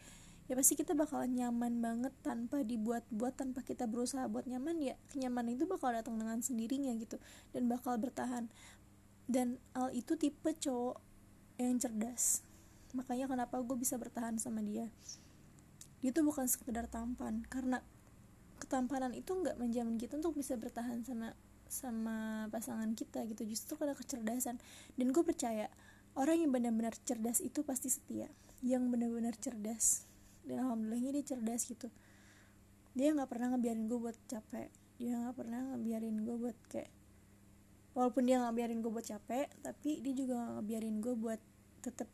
ya 0.50 0.58
pasti 0.60 0.76
kita 0.76 0.92
bakal 0.98 1.24
nyaman 1.32 1.80
banget 1.80 2.12
tanpa 2.28 2.60
dibuat-buat 2.68 3.40
tanpa 3.40 3.64
kita 3.64 3.88
berusaha 3.88 4.28
buat 4.28 4.44
nyaman 4.52 4.84
ya 4.84 5.00
kenyamanan 5.08 5.56
itu 5.56 5.64
bakal 5.64 5.96
datang 5.96 6.16
dengan 6.16 6.40
sendirinya 6.40 6.96
gitu. 6.96 7.20
Dan 7.52 7.68
bakal 7.68 8.00
bertahan 8.00 8.48
dan 9.30 9.62
Al 9.78 9.94
itu 9.94 10.18
tipe 10.18 10.54
cowok 10.56 10.98
yang 11.62 11.78
cerdas. 11.78 12.42
Makanya 12.98 13.30
kenapa 13.30 13.62
gue 13.62 13.78
bisa 13.78 13.96
bertahan 13.96 14.36
sama 14.42 14.60
dia. 14.66 14.90
Dia 16.02 16.12
tuh 16.12 16.26
bukan 16.26 16.50
sekedar 16.50 16.90
tampan. 16.90 17.46
Karena 17.48 17.80
ketampanan 18.58 19.14
itu 19.14 19.32
nggak 19.32 19.58
menjamin 19.62 19.96
kita 19.98 20.18
untuk 20.20 20.38
bisa 20.38 20.58
bertahan 20.58 21.06
sama 21.06 21.34
sama 21.72 22.50
pasangan 22.52 22.92
kita 22.98 23.24
gitu. 23.30 23.48
Justru 23.48 23.80
karena 23.80 23.96
kecerdasan. 23.96 24.60
Dan 25.00 25.16
gue 25.16 25.24
percaya 25.24 25.72
orang 26.18 26.44
yang 26.44 26.52
benar-benar 26.52 26.98
cerdas 27.08 27.40
itu 27.40 27.64
pasti 27.64 27.88
setia. 27.88 28.28
Yang 28.60 28.92
benar-benar 28.92 29.38
cerdas. 29.40 30.04
Dan 30.44 30.68
alhamdulillahnya 30.68 31.22
dia 31.22 31.26
cerdas 31.38 31.64
gitu. 31.70 31.88
Dia 32.92 33.16
nggak 33.16 33.30
pernah 33.32 33.56
ngebiarin 33.56 33.88
gue 33.88 34.00
buat 34.02 34.18
capek. 34.28 34.68
Dia 35.00 35.16
nggak 35.16 35.36
pernah 35.40 35.62
ngebiarin 35.72 36.28
gue 36.28 36.36
buat 36.36 36.58
kayak 36.68 37.01
walaupun 37.92 38.24
dia 38.24 38.40
nggak 38.40 38.56
biarin 38.56 38.80
gue 38.80 38.92
buat 38.92 39.08
capek 39.08 39.48
tapi 39.60 40.00
dia 40.00 40.14
juga 40.16 40.40
nggak 40.40 40.54
ngebiarin 40.64 40.98
gue 41.04 41.14
buat 41.16 41.42
tetap 41.84 42.08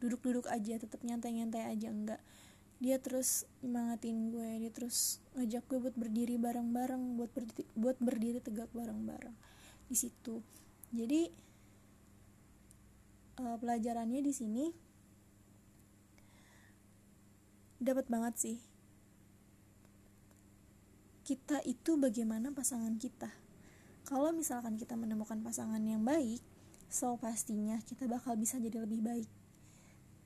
duduk-duduk 0.00 0.48
aja 0.48 0.80
tetap 0.80 1.00
nyantai-nyantai 1.04 1.70
aja 1.70 1.88
enggak 1.92 2.20
dia 2.80 2.96
terus 2.96 3.44
nyemangatin 3.60 4.32
gue 4.32 4.48
dia 4.64 4.72
terus 4.72 5.20
ngajak 5.36 5.68
gue 5.68 5.78
buat 5.84 5.96
berdiri 6.00 6.40
bareng-bareng 6.40 7.20
buat 7.20 7.28
berdiri, 7.36 7.68
buat 7.76 7.96
berdiri 8.00 8.40
tegak 8.40 8.72
bareng-bareng. 8.72 9.36
Di 9.84 9.96
situ. 10.00 10.40
Jadi 10.88 11.28
uh, 13.44 13.56
pelajarannya 13.60 14.24
di 14.24 14.32
sini 14.32 14.64
dapat 17.76 18.08
banget 18.08 18.34
sih. 18.40 18.58
Kita 21.20 21.60
itu 21.68 22.00
bagaimana 22.00 22.48
pasangan 22.56 22.96
kita 22.96 23.28
kalau 24.10 24.34
misalkan 24.34 24.74
kita 24.74 24.98
menemukan 24.98 25.38
pasangan 25.38 25.78
yang 25.86 26.02
baik 26.02 26.42
so 26.90 27.14
pastinya 27.14 27.78
kita 27.86 28.10
bakal 28.10 28.34
bisa 28.34 28.58
jadi 28.58 28.82
lebih 28.82 28.98
baik. 29.06 29.30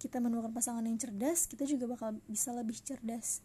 Kita 0.00 0.24
menemukan 0.24 0.56
pasangan 0.56 0.80
yang 0.88 0.96
cerdas 0.96 1.44
kita 1.44 1.68
juga 1.68 1.92
bakal 1.92 2.16
bisa 2.24 2.56
lebih 2.56 2.80
cerdas. 2.80 3.44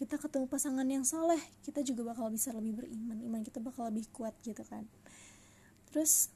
Kita 0.00 0.16
ketemu 0.16 0.48
pasangan 0.48 0.88
yang 0.88 1.04
soleh 1.04 1.38
kita 1.60 1.84
juga 1.84 2.16
bakal 2.16 2.32
bisa 2.32 2.56
lebih 2.56 2.80
beriman. 2.80 3.20
Iman 3.20 3.44
kita 3.44 3.60
bakal 3.60 3.92
lebih 3.92 4.08
kuat 4.16 4.32
gitu 4.40 4.64
kan. 4.64 4.88
Terus 5.92 6.32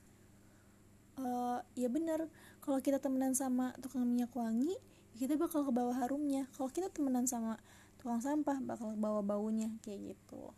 uh, 1.17 1.65
ya 1.73 1.89
bener 1.89 2.29
kalau 2.61 2.77
kita 2.85 3.01
temenan 3.01 3.33
sama 3.33 3.73
tukang 3.81 4.05
minyak 4.05 4.37
wangi 4.37 4.77
kita 5.17 5.41
bakal 5.41 5.65
ke 5.65 5.73
bawah 5.73 5.97
harumnya. 5.97 6.45
Kalau 6.61 6.69
kita 6.69 6.93
temenan 6.93 7.25
sama 7.25 7.57
tukang 7.97 8.21
sampah 8.21 8.61
bakal 8.61 8.93
ke 8.93 9.01
bawah 9.01 9.25
baunya 9.25 9.73
kayak 9.81 10.13
gitu 10.13 10.53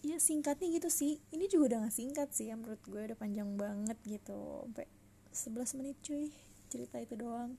ya 0.00 0.16
singkatnya 0.16 0.68
gitu 0.72 0.88
sih. 0.88 1.20
Ini 1.32 1.48
juga 1.48 1.76
udah 1.76 1.78
gak 1.88 1.96
singkat 1.96 2.28
sih 2.32 2.48
ya 2.48 2.56
menurut 2.56 2.80
gue 2.84 3.00
udah 3.00 3.18
panjang 3.18 3.50
banget 3.56 3.98
gitu. 4.04 4.64
Sampai 4.66 4.86
11 5.32 5.78
menit 5.80 5.96
cuy. 6.04 6.32
Cerita 6.70 6.96
itu 7.02 7.14
doang. 7.18 7.58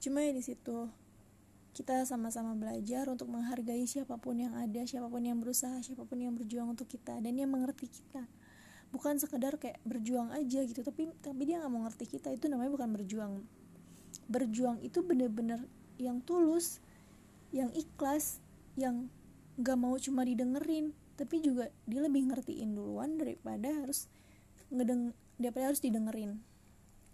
Cuma 0.00 0.24
ya 0.24 0.32
di 0.32 0.40
situ 0.40 0.88
kita 1.70 2.02
sama-sama 2.02 2.58
belajar 2.58 3.06
untuk 3.06 3.30
menghargai 3.30 3.86
siapa 3.86 4.18
pun 4.18 4.36
yang 4.36 4.52
ada 4.58 4.82
siapa 4.82 5.06
pun 5.06 5.22
yang 5.22 5.38
berusaha 5.38 5.78
siapa 5.80 6.02
pun 6.02 6.18
yang 6.18 6.34
berjuang 6.34 6.74
untuk 6.74 6.90
kita 6.90 7.20
dan 7.22 7.32
yang 7.36 7.48
mengerti 7.48 7.86
kita. 7.86 8.26
Bukan 8.90 9.22
sekedar 9.22 9.54
kayak 9.54 9.78
berjuang 9.86 10.34
aja 10.34 10.66
gitu 10.66 10.82
tapi 10.82 11.14
tapi 11.22 11.42
dia 11.46 11.62
nggak 11.62 11.70
mau 11.70 11.86
ngerti 11.86 12.18
kita. 12.18 12.34
Itu 12.34 12.50
namanya 12.50 12.74
bukan 12.74 12.90
berjuang. 12.90 13.32
Berjuang 14.26 14.82
itu 14.82 14.98
bener-bener 15.04 15.62
yang 16.00 16.18
tulus 16.24 16.82
yang 17.54 17.70
ikhlas 17.74 18.42
yang 18.78 19.10
nggak 19.58 19.78
mau 19.78 19.98
cuma 19.98 20.22
didengerin 20.22 20.94
tapi 21.20 21.44
juga 21.44 21.68
dia 21.84 22.00
lebih 22.00 22.32
ngertiin 22.32 22.72
duluan 22.72 23.20
daripada 23.20 23.68
harus 23.68 24.08
ngedeng 24.72 25.12
daripada 25.36 25.68
harus 25.68 25.84
didengerin. 25.84 26.40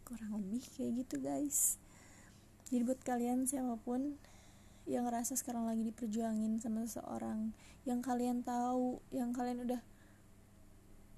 Kurang 0.07 0.39
lebih 0.39 0.63
kayak 0.79 1.03
gitu 1.03 1.19
guys. 1.19 1.83
Jadi 2.71 2.87
buat 2.87 3.03
kalian 3.03 3.51
siapa 3.51 3.75
pun 3.83 4.15
yang 4.87 5.11
ngerasa 5.11 5.35
sekarang 5.35 5.67
lagi 5.67 5.83
diperjuangin 5.91 6.63
sama 6.63 6.87
seseorang 6.87 7.51
yang 7.83 7.99
kalian 7.99 8.47
tahu 8.47 9.03
yang 9.11 9.35
kalian 9.35 9.67
udah 9.67 9.83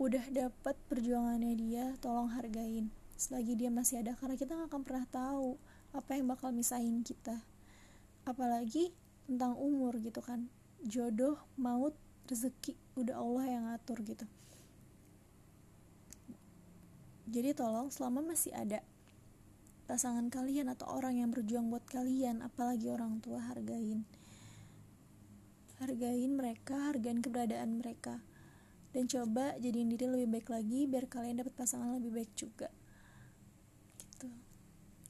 udah 0.01 0.25
dapat 0.33 0.77
perjuangannya 0.89 1.53
dia 1.61 1.93
tolong 2.01 2.33
hargain. 2.33 2.89
Selagi 3.21 3.53
dia 3.53 3.69
masih 3.69 4.01
ada 4.01 4.17
karena 4.17 4.41
kita 4.41 4.57
nggak 4.57 4.73
akan 4.73 4.83
pernah 4.87 5.05
tahu 5.13 5.61
apa 5.93 6.17
yang 6.17 6.25
bakal 6.33 6.57
misahin 6.57 7.05
kita. 7.05 7.45
Apalagi 8.25 8.97
tentang 9.29 9.61
umur 9.61 10.01
gitu 10.01 10.25
kan 10.25 10.49
jodoh 10.87 11.41
maut 11.59 11.95
rezeki. 12.29 12.77
Udah 12.95 13.19
Allah 13.19 13.45
yang 13.47 13.63
ngatur 13.71 13.99
gitu. 14.05 14.27
Jadi 17.29 17.53
tolong 17.53 17.93
selama 17.93 18.25
masih 18.25 18.57
ada 18.57 18.81
pasangan 19.85 20.29
kalian 20.29 20.69
atau 20.73 20.89
orang 20.89 21.21
yang 21.21 21.29
berjuang 21.33 21.69
buat 21.69 21.85
kalian 21.89 22.41
apalagi 22.45 22.89
orang 22.89 23.21
tua 23.21 23.41
hargain. 23.41 24.05
Hargain 25.81 26.33
mereka 26.33 26.93
hargain 26.93 27.21
keberadaan 27.21 27.81
mereka. 27.81 28.21
Dan 28.93 29.05
coba 29.09 29.57
jadiin 29.61 29.93
diri 29.93 30.09
lebih 30.09 30.41
baik 30.41 30.49
lagi 30.49 30.89
biar 30.89 31.05
kalian 31.05 31.45
dapat 31.45 31.53
pasangan 31.53 32.01
lebih 32.01 32.17
baik 32.17 32.33
juga. 32.33 32.73
Gitu. 34.01 34.29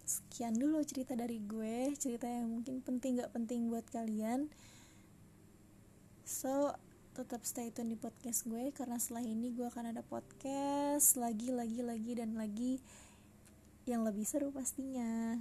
Sekian 0.03 0.59
dulu 0.59 0.83
cerita 0.83 1.15
dari 1.15 1.39
gue 1.39 1.95
cerita 1.95 2.27
yang 2.27 2.51
mungkin 2.51 2.83
penting 2.83 3.23
gak 3.23 3.31
penting 3.31 3.71
buat 3.71 3.87
kalian 3.95 4.51
so 6.29 6.77
tetap 7.17 7.41
stay 7.49 7.73
tune 7.73 7.89
di 7.89 7.97
podcast 7.97 8.45
gue 8.45 8.69
karena 8.77 9.01
setelah 9.01 9.25
ini 9.25 9.49
gue 9.57 9.65
akan 9.65 9.97
ada 9.97 10.05
podcast 10.05 11.17
lagi 11.17 11.49
lagi 11.49 11.81
lagi 11.81 12.13
dan 12.21 12.37
lagi 12.37 12.77
yang 13.89 14.05
lebih 14.05 14.29
seru 14.29 14.53
pastinya. 14.53 15.41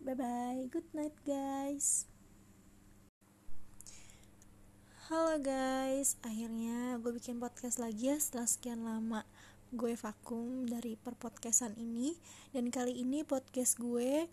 Bye 0.00 0.16
bye 0.16 0.64
good 0.72 0.88
night 0.96 1.12
guys. 1.28 2.08
Halo 5.12 5.36
guys, 5.36 6.16
akhirnya 6.24 6.96
gue 7.04 7.12
bikin 7.12 7.36
podcast 7.36 7.76
lagi 7.76 8.08
ya 8.08 8.16
setelah 8.16 8.48
sekian 8.48 8.80
lama 8.80 9.28
gue 9.76 9.92
vakum 9.92 10.64
dari 10.64 10.96
perpodcastan 10.96 11.76
ini. 11.76 12.16
Dan 12.56 12.72
kali 12.72 12.96
ini 12.96 13.28
podcast 13.28 13.76
gue 13.76 14.24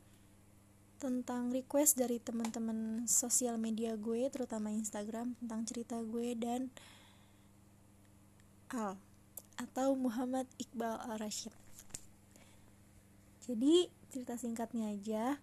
tentang 0.99 1.49
request 1.55 1.95
dari 1.95 2.19
teman-teman 2.19 3.07
sosial 3.07 3.55
media 3.55 3.95
gue 3.95 4.27
terutama 4.27 4.69
Instagram 4.69 5.33
tentang 5.39 5.63
cerita 5.63 5.95
gue 6.03 6.35
dan 6.35 6.67
Al 8.69 8.99
atau 9.55 9.95
Muhammad 9.95 10.45
Iqbal 10.59 10.99
Al 10.99 11.17
Rashid. 11.17 11.55
Jadi 13.47 13.89
cerita 14.13 14.37
singkatnya 14.37 14.93
aja, 14.93 15.41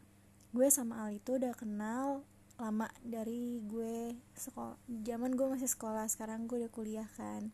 gue 0.53 0.69
sama 0.71 1.03
Al 1.03 1.19
itu 1.19 1.41
udah 1.41 1.57
kenal 1.57 2.23
lama 2.57 2.89
dari 3.05 3.61
gue 3.69 4.17
sekolah 4.33 4.81
zaman 4.89 5.37
gue 5.37 5.45
masih 5.45 5.69
sekolah 5.69 6.09
sekarang 6.09 6.49
gue 6.49 6.65
udah 6.65 6.73
kuliah 6.73 7.09
kan 7.13 7.53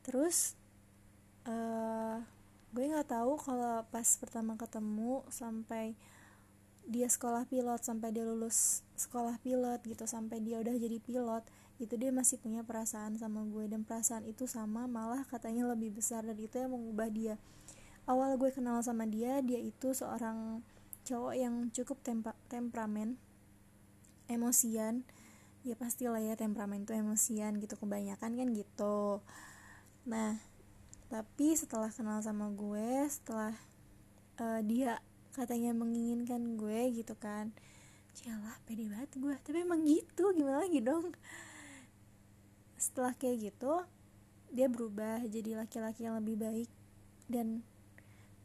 terus 0.00 0.56
uh, 1.44 2.16
gue 2.72 2.84
nggak 2.88 3.12
tahu 3.12 3.36
kalau 3.36 3.84
pas 3.92 4.08
pertama 4.16 4.56
ketemu 4.56 5.20
sampai 5.28 5.92
dia 6.88 7.06
sekolah 7.06 7.46
pilot 7.46 7.80
sampai 7.84 8.10
dia 8.10 8.24
lulus 8.24 8.82
sekolah 8.96 9.40
pilot 9.40 9.80
gitu 9.84 10.04
sampai 10.04 10.40
dia 10.42 10.60
udah 10.60 10.74
jadi 10.74 10.98
pilot 11.00 11.44
itu 11.80 11.96
dia 11.96 12.12
masih 12.12 12.36
punya 12.36 12.60
perasaan 12.60 13.16
sama 13.16 13.40
gue. 13.48 13.64
Dan 13.66 13.88
perasaan 13.88 14.28
itu 14.28 14.44
sama 14.44 14.84
malah 14.84 15.24
katanya 15.24 15.64
lebih 15.72 15.96
besar. 15.96 16.22
Dan 16.22 16.36
itu 16.36 16.60
yang 16.60 16.76
mengubah 16.76 17.08
dia. 17.08 17.34
Awal 18.04 18.36
gue 18.36 18.52
kenal 18.52 18.84
sama 18.84 19.08
dia 19.08 19.40
dia 19.40 19.56
itu 19.56 19.96
seorang 19.96 20.60
cowok 21.08 21.34
yang 21.34 21.72
cukup 21.72 21.96
tempa 22.04 22.36
temperamen 22.52 23.16
emosian. 24.28 25.08
Ya 25.64 25.72
pastilah 25.76 26.20
ya 26.20 26.36
temperamen 26.36 26.84
itu 26.84 26.92
emosian 26.92 27.56
gitu 27.64 27.80
kebanyakan 27.80 28.36
kan 28.36 28.48
gitu. 28.52 29.24
Nah 30.04 30.36
tapi 31.08 31.56
setelah 31.56 31.90
kenal 31.90 32.20
sama 32.22 32.52
gue 32.52 33.08
setelah 33.08 33.56
uh, 34.38 34.60
dia 34.62 35.00
katanya 35.40 35.72
menginginkan 35.72 36.60
gue 36.60 36.92
gitu 36.92 37.16
kan. 37.16 37.48
Cialah 38.12 38.60
pede 38.68 38.92
banget 38.92 39.16
gue. 39.16 39.32
Tapi 39.40 39.64
emang 39.64 39.80
gitu 39.88 40.36
gimana 40.36 40.68
lagi 40.68 40.84
dong? 40.84 41.16
Setelah 42.76 43.16
kayak 43.16 43.52
gitu 43.52 43.84
Dia 44.50 44.66
berubah 44.66 45.24
jadi 45.24 45.56
laki-laki 45.56 46.04
yang 46.04 46.20
lebih 46.20 46.36
baik. 46.36 46.68
Dan 47.30 47.64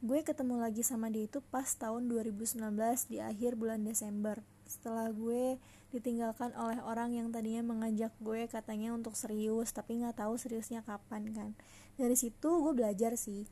gue 0.06 0.20
ketemu 0.24 0.62
lagi 0.62 0.86
sama 0.86 1.10
dia 1.12 1.26
itu 1.26 1.42
pas 1.42 1.66
tahun 1.66 2.08
2019 2.08 2.62
di 3.10 3.18
akhir 3.20 3.58
bulan 3.60 3.82
Desember. 3.84 4.40
Setelah 4.70 5.10
gue 5.12 5.58
ditinggalkan 5.90 6.54
oleh 6.54 6.78
orang 6.86 7.18
yang 7.18 7.34
tadinya 7.34 7.66
mengajak 7.66 8.14
gue 8.22 8.46
katanya 8.46 8.94
untuk 8.94 9.18
serius 9.18 9.74
tapi 9.74 9.98
nggak 10.00 10.22
tahu 10.22 10.38
seriusnya 10.38 10.86
kapan 10.86 11.34
kan. 11.34 11.52
Dari 11.98 12.14
situ 12.14 12.50
gue 12.62 12.74
belajar 12.78 13.18
sih 13.18 13.50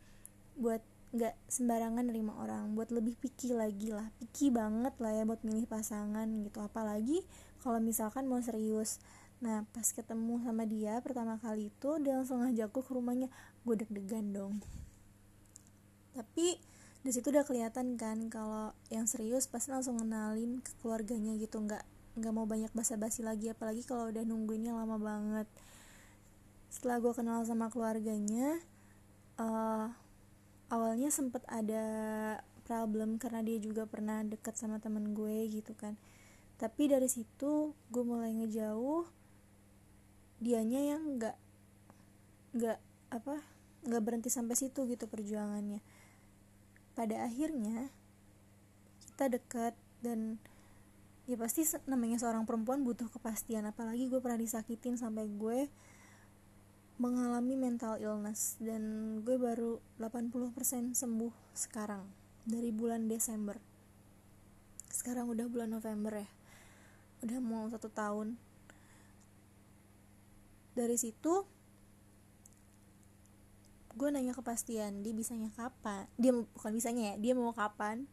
buat 0.54 0.86
nggak 1.14 1.38
sembarangan 1.46 2.10
nerima 2.10 2.34
orang 2.42 2.74
buat 2.74 2.90
lebih 2.90 3.14
picky 3.22 3.54
lagi 3.54 3.94
lah 3.94 4.10
picky 4.18 4.50
banget 4.50 4.98
lah 4.98 5.14
ya 5.14 5.24
buat 5.30 5.46
milih 5.46 5.70
pasangan 5.70 6.26
gitu. 6.42 6.58
Apalagi 6.58 7.22
kalau 7.62 7.78
misalkan 7.78 8.26
mau 8.26 8.42
serius. 8.42 8.98
Nah 9.38 9.62
pas 9.70 9.86
ketemu 9.86 10.42
sama 10.42 10.66
dia 10.66 10.98
pertama 11.06 11.38
kali 11.38 11.70
itu 11.70 11.90
dia 12.02 12.18
langsung 12.18 12.42
ngajak 12.42 12.74
ke 12.74 12.82
rumahnya 12.90 13.30
gue 13.62 13.76
deg-degan 13.78 14.34
dong. 14.34 14.58
Tapi 16.18 16.58
di 17.06 17.12
situ 17.14 17.30
udah 17.30 17.46
kelihatan 17.46 17.94
kan 17.94 18.18
kalau 18.34 18.74
yang 18.90 19.06
serius 19.06 19.46
pasti 19.46 19.70
langsung 19.70 20.02
ngenalin 20.02 20.66
ke 20.66 20.72
keluarganya 20.82 21.38
gitu 21.38 21.62
nggak 21.62 21.84
nggak 22.18 22.34
mau 22.34 22.50
banyak 22.50 22.74
basa-basi 22.74 23.22
lagi 23.22 23.54
apalagi 23.54 23.86
kalau 23.86 24.10
udah 24.10 24.26
nungguinnya 24.26 24.74
lama 24.74 24.98
banget. 24.98 25.46
Setelah 26.74 26.98
gue 26.98 27.14
kenal 27.14 27.46
sama 27.46 27.70
keluarganya 27.70 28.58
uh, 29.38 29.94
awalnya 30.74 31.14
sempet 31.14 31.46
ada 31.46 31.86
problem 32.66 33.22
karena 33.22 33.46
dia 33.46 33.62
juga 33.62 33.86
pernah 33.86 34.26
deket 34.26 34.58
sama 34.58 34.82
temen 34.82 35.14
gue 35.14 35.46
gitu 35.54 35.78
kan. 35.78 35.94
Tapi 36.58 36.90
dari 36.90 37.06
situ 37.06 37.78
gue 37.94 38.04
mulai 38.04 38.34
ngejauh 38.34 39.06
dianya 40.42 40.82
yang 40.98 41.22
nggak 41.22 41.38
nggak 42.58 42.80
apa 43.14 43.36
nggak 43.86 44.02
berhenti 44.02 44.34
sampai 44.34 44.58
situ 44.58 44.90
gitu 44.90 45.06
perjuangannya. 45.06 45.86
Pada 46.98 47.22
akhirnya 47.30 47.94
kita 49.14 49.30
dekat 49.30 49.78
dan 50.02 50.42
ya 51.30 51.38
pasti 51.38 51.64
namanya 51.86 52.18
seorang 52.20 52.44
perempuan 52.50 52.82
butuh 52.82 53.08
kepastian 53.14 53.64
apalagi 53.70 54.10
gue 54.10 54.20
pernah 54.20 54.42
disakitin 54.42 55.00
sampai 55.00 55.30
gue 55.30 55.70
mengalami 57.02 57.58
mental 57.58 57.98
illness 57.98 58.62
dan 58.62 58.82
gue 59.26 59.38
baru 59.38 59.82
80% 59.98 60.94
sembuh 60.94 61.34
sekarang 61.58 62.06
dari 62.46 62.70
bulan 62.70 63.10
Desember. 63.10 63.58
Sekarang 64.94 65.26
udah 65.32 65.50
bulan 65.50 65.74
November 65.74 66.22
ya 66.22 66.30
udah 67.24 67.40
mau 67.40 67.66
satu 67.72 67.88
tahun. 67.88 68.36
Dari 70.76 70.98
situ 71.00 71.48
gue 73.94 74.10
nanya 74.10 74.36
kepastian 74.36 75.02
dia 75.02 75.14
bisanya 75.16 75.50
kapan? 75.56 76.06
Dia 76.20 76.36
bukan 76.36 76.72
bisanya 76.76 77.14
ya 77.14 77.16
dia 77.18 77.34
mau 77.34 77.56
kapan? 77.56 78.06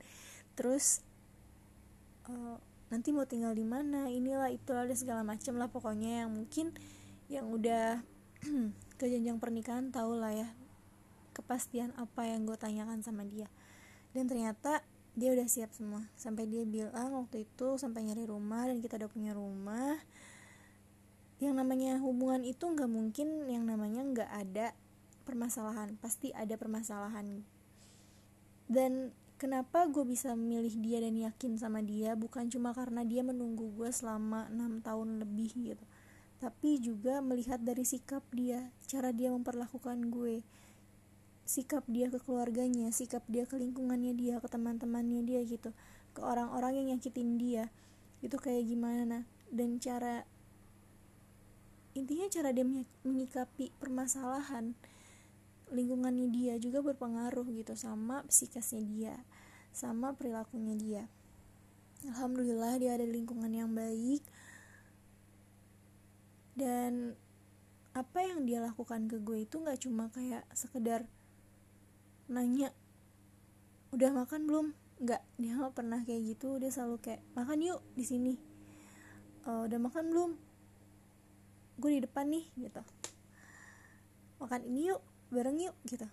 Terus 0.55 1.03
uh, 2.31 2.57
nanti 2.89 3.11
mau 3.11 3.26
tinggal 3.26 3.53
di 3.53 3.66
mana 3.66 4.07
inilah 4.07 4.49
itulah 4.49 4.87
ada 4.87 4.95
segala 4.95 5.26
macam 5.26 5.59
lah 5.59 5.68
pokoknya 5.68 6.26
yang 6.26 6.31
mungkin 6.31 6.74
yang 7.31 7.47
udah 7.47 8.03
ke 8.99 9.05
jenjang 9.05 9.36
pernikahan 9.36 9.93
tau 9.93 10.16
lah 10.16 10.32
ya 10.32 10.49
kepastian 11.32 11.95
apa 11.97 12.26
yang 12.26 12.45
gue 12.45 12.59
tanyakan 12.59 13.01
sama 13.01 13.24
dia. 13.24 13.49
Dan 14.11 14.26
ternyata 14.26 14.82
dia 15.14 15.32
udah 15.32 15.47
siap 15.47 15.70
semua. 15.72 16.07
Sampai 16.18 16.47
dia 16.51 16.66
bilang 16.66 17.16
waktu 17.16 17.47
itu 17.47 17.78
sampai 17.78 18.07
nyari 18.07 18.26
rumah 18.26 18.66
dan 18.68 18.82
kita 18.82 18.99
udah 19.01 19.11
punya 19.11 19.32
rumah 19.34 19.99
yang 21.41 21.57
namanya 21.57 21.97
hubungan 22.05 22.45
itu 22.45 22.68
nggak 22.68 22.91
mungkin 22.91 23.49
yang 23.49 23.64
namanya 23.64 24.05
nggak 24.05 24.30
ada 24.30 24.66
permasalahan. 25.24 25.97
Pasti 25.97 26.34
ada 26.36 26.55
permasalahan. 26.61 27.41
Dan 28.70 29.11
kenapa 29.41 29.88
gue 29.88 30.05
bisa 30.05 30.36
milih 30.36 30.76
dia 30.84 31.01
dan 31.01 31.16
yakin 31.16 31.57
sama 31.57 31.80
dia? 31.80 32.12
Bukan 32.12 32.53
cuma 32.53 32.76
karena 32.76 33.03
dia 33.03 33.24
menunggu 33.24 33.72
gue 33.72 33.88
selama 33.88 34.53
enam 34.53 34.84
tahun 34.84 35.24
lebih 35.24 35.57
gitu 35.57 35.84
tapi 36.41 36.80
juga 36.80 37.20
melihat 37.20 37.61
dari 37.61 37.84
sikap 37.84 38.24
dia 38.32 38.72
cara 38.88 39.12
dia 39.12 39.28
memperlakukan 39.28 40.09
gue. 40.09 40.41
Sikap 41.45 41.84
dia 41.84 42.09
ke 42.09 42.16
keluarganya 42.16 42.88
sikap 42.88 43.20
dia 43.28 43.45
ke 43.45 43.61
lingkungannya 43.61 44.16
dia 44.16 44.41
ke 44.41 44.49
teman-temannya 44.49 45.20
dia 45.28 45.45
gitu. 45.45 45.76
Ke 46.16 46.24
orang-orang 46.24 46.80
yang 46.80 46.97
nyakitin 46.97 47.36
dia. 47.36 47.68
Itu 48.24 48.41
kayak 48.41 48.64
gimana? 48.64 49.28
Dan 49.53 49.76
cara 49.84 50.24
intinya 51.93 52.24
cara 52.32 52.57
dia 52.57 52.64
menyikapi 53.05 53.76
permasalahan 53.76 54.72
lingkungannya 55.70 56.30
dia 56.32 56.55
juga 56.57 56.82
berpengaruh 56.82 57.47
gitu 57.53 57.74
sama 57.74 58.22
psikisnya 58.26 58.82
dia 58.82 59.14
sama 59.70 60.16
perilakunya 60.16 60.74
dia. 60.74 61.03
Alhamdulillah 62.09 62.80
dia 62.80 62.97
ada 62.97 63.05
lingkungan 63.05 63.53
yang 63.53 63.70
baik 63.76 64.24
dan 66.61 67.16
apa 67.96 68.20
yang 68.20 68.44
dia 68.44 68.61
lakukan 68.61 69.08
ke 69.08 69.16
gue 69.16 69.48
itu 69.48 69.56
nggak 69.56 69.80
cuma 69.80 70.12
kayak 70.12 70.44
sekedar 70.52 71.08
nanya 72.28 72.68
udah 73.96 74.12
makan 74.12 74.44
belum? 74.44 74.66
Nggak 75.00 75.22
dia 75.40 75.52
nggak 75.56 75.72
pernah 75.72 76.04
kayak 76.04 76.36
gitu. 76.36 76.61
Dia 76.61 76.68
selalu 76.68 77.00
kayak 77.00 77.24
makan 77.32 77.64
yuk 77.64 77.80
di 77.96 78.04
sini. 78.04 78.34
Uh, 79.48 79.64
udah 79.64 79.80
makan 79.80 80.12
belum? 80.12 80.30
Gue 81.80 81.96
di 81.96 82.00
depan 82.04 82.28
nih 82.28 82.44
gitu. 82.61 82.84
Makan 84.38 84.61
ini 84.68 84.92
yuk 84.92 85.00
bareng 85.32 85.56
yuk 85.58 85.76
gitu. 85.88 86.04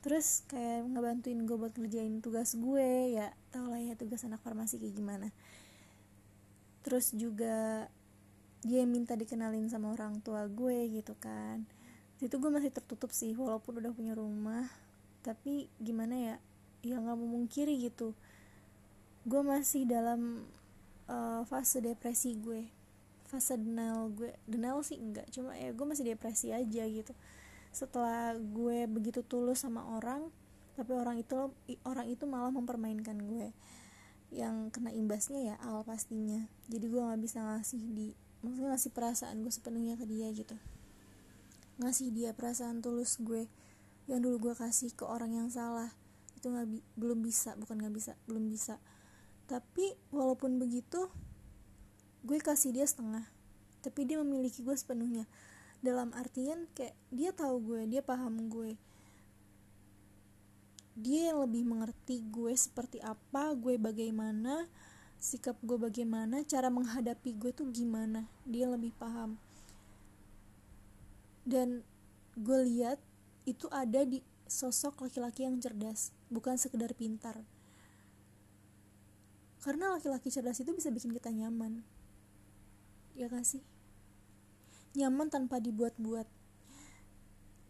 Terus 0.00 0.48
kayak 0.48 0.88
ngebantuin 0.96 1.44
gue 1.44 1.56
buat 1.60 1.76
ngerjain 1.76 2.24
tugas 2.24 2.56
gue 2.56 3.20
ya 3.20 3.36
tau 3.52 3.68
lah 3.68 3.84
ya 3.84 3.92
tugas 4.00 4.24
anak 4.24 4.40
farmasi 4.40 4.80
kayak 4.80 4.96
gimana. 4.96 5.28
Terus 6.80 7.12
juga 7.12 7.92
dia 8.60 8.84
minta 8.84 9.16
dikenalin 9.16 9.72
sama 9.72 9.96
orang 9.96 10.20
tua 10.20 10.44
gue 10.44 10.88
gitu 10.92 11.16
kan. 11.16 11.64
Itu 12.20 12.36
gue 12.36 12.52
masih 12.52 12.68
tertutup 12.68 13.08
sih 13.12 13.32
walaupun 13.32 13.80
udah 13.80 13.92
punya 13.96 14.12
rumah. 14.12 14.68
Tapi 15.24 15.68
gimana 15.80 16.14
ya 16.16 16.34
ya 16.84 17.00
nggak 17.00 17.16
memungkiri 17.16 17.80
gitu. 17.80 18.12
Gue 19.24 19.40
masih 19.40 19.88
dalam 19.88 20.44
uh, 21.08 21.40
fase 21.48 21.80
depresi 21.80 22.36
gue. 22.36 22.68
Fase 23.24 23.56
denial 23.56 24.12
gue 24.12 24.36
denial 24.44 24.84
sih 24.84 25.00
enggak 25.00 25.30
cuma 25.32 25.56
ya 25.56 25.72
gue 25.72 25.86
masih 25.88 26.04
depresi 26.04 26.52
aja 26.52 26.84
gitu. 26.84 27.16
Setelah 27.72 28.36
gue 28.36 28.84
begitu 28.84 29.24
tulus 29.24 29.64
sama 29.64 29.88
orang 29.96 30.28
tapi 30.76 30.96
orang 30.96 31.20
itu 31.20 31.52
orang 31.84 32.08
itu 32.12 32.28
malah 32.28 32.52
mempermainkan 32.52 33.16
gue. 33.16 33.56
Yang 34.30 34.68
kena 34.76 34.92
imbasnya 34.92 35.40
ya 35.40 35.56
al 35.64 35.80
pastinya. 35.88 36.44
Jadi 36.68 36.84
gue 36.92 37.00
nggak 37.00 37.20
bisa 37.24 37.40
ngasih 37.40 37.82
di 37.96 38.08
maksudnya 38.40 38.72
ngasih 38.72 38.92
perasaan 38.92 39.44
gue 39.44 39.52
sepenuhnya 39.52 39.94
ke 40.00 40.04
dia 40.08 40.28
gitu. 40.32 40.56
Ngasih 41.80 42.12
dia 42.12 42.30
perasaan 42.32 42.80
tulus 42.80 43.20
gue 43.20 43.48
yang 44.08 44.20
dulu 44.24 44.50
gue 44.50 44.54
kasih 44.56 44.90
ke 44.96 45.04
orang 45.06 45.36
yang 45.36 45.48
salah 45.52 45.92
itu 46.34 46.48
nggak 46.48 46.66
bi 46.72 46.80
belum 46.96 47.20
bisa 47.20 47.52
bukan 47.60 47.78
nggak 47.80 47.94
bisa 47.94 48.12
belum 48.24 48.48
bisa. 48.48 48.80
Tapi 49.44 49.92
walaupun 50.08 50.56
begitu 50.56 51.08
gue 52.24 52.38
kasih 52.40 52.72
dia 52.72 52.84
setengah 52.84 53.24
tapi 53.80 54.04
dia 54.04 54.20
memiliki 54.20 54.60
gue 54.60 54.76
sepenuhnya. 54.76 55.24
Dalam 55.80 56.12
artian 56.12 56.68
kayak 56.76 56.92
dia 57.08 57.32
tahu 57.32 57.60
gue 57.72 57.80
dia 57.88 58.04
paham 58.04 58.52
gue. 58.52 58.76
Dia 61.00 61.32
yang 61.32 61.40
lebih 61.44 61.64
mengerti 61.64 62.20
gue 62.28 62.52
seperti 62.52 63.00
apa 63.00 63.56
gue 63.56 63.80
bagaimana 63.80 64.68
sikap 65.20 65.60
gue 65.60 65.76
bagaimana 65.76 66.40
cara 66.48 66.72
menghadapi 66.72 67.36
gue 67.36 67.52
tuh 67.52 67.68
gimana 67.68 68.24
dia 68.48 68.64
lebih 68.64 68.96
paham. 68.96 69.36
Dan 71.44 71.84
gue 72.40 72.58
lihat 72.64 72.96
itu 73.44 73.68
ada 73.68 74.08
di 74.08 74.24
sosok 74.48 75.04
laki-laki 75.04 75.44
yang 75.44 75.60
cerdas 75.60 76.16
bukan 76.32 76.56
sekedar 76.56 76.96
pintar. 76.96 77.36
Karena 79.60 79.92
laki-laki 79.92 80.32
cerdas 80.32 80.56
itu 80.56 80.72
bisa 80.72 80.88
bikin 80.88 81.12
kita 81.12 81.28
nyaman. 81.28 81.84
Ya 83.12 83.28
gak 83.28 83.44
sih? 83.44 83.60
Nyaman 84.96 85.28
tanpa 85.28 85.60
dibuat-buat. 85.60 86.24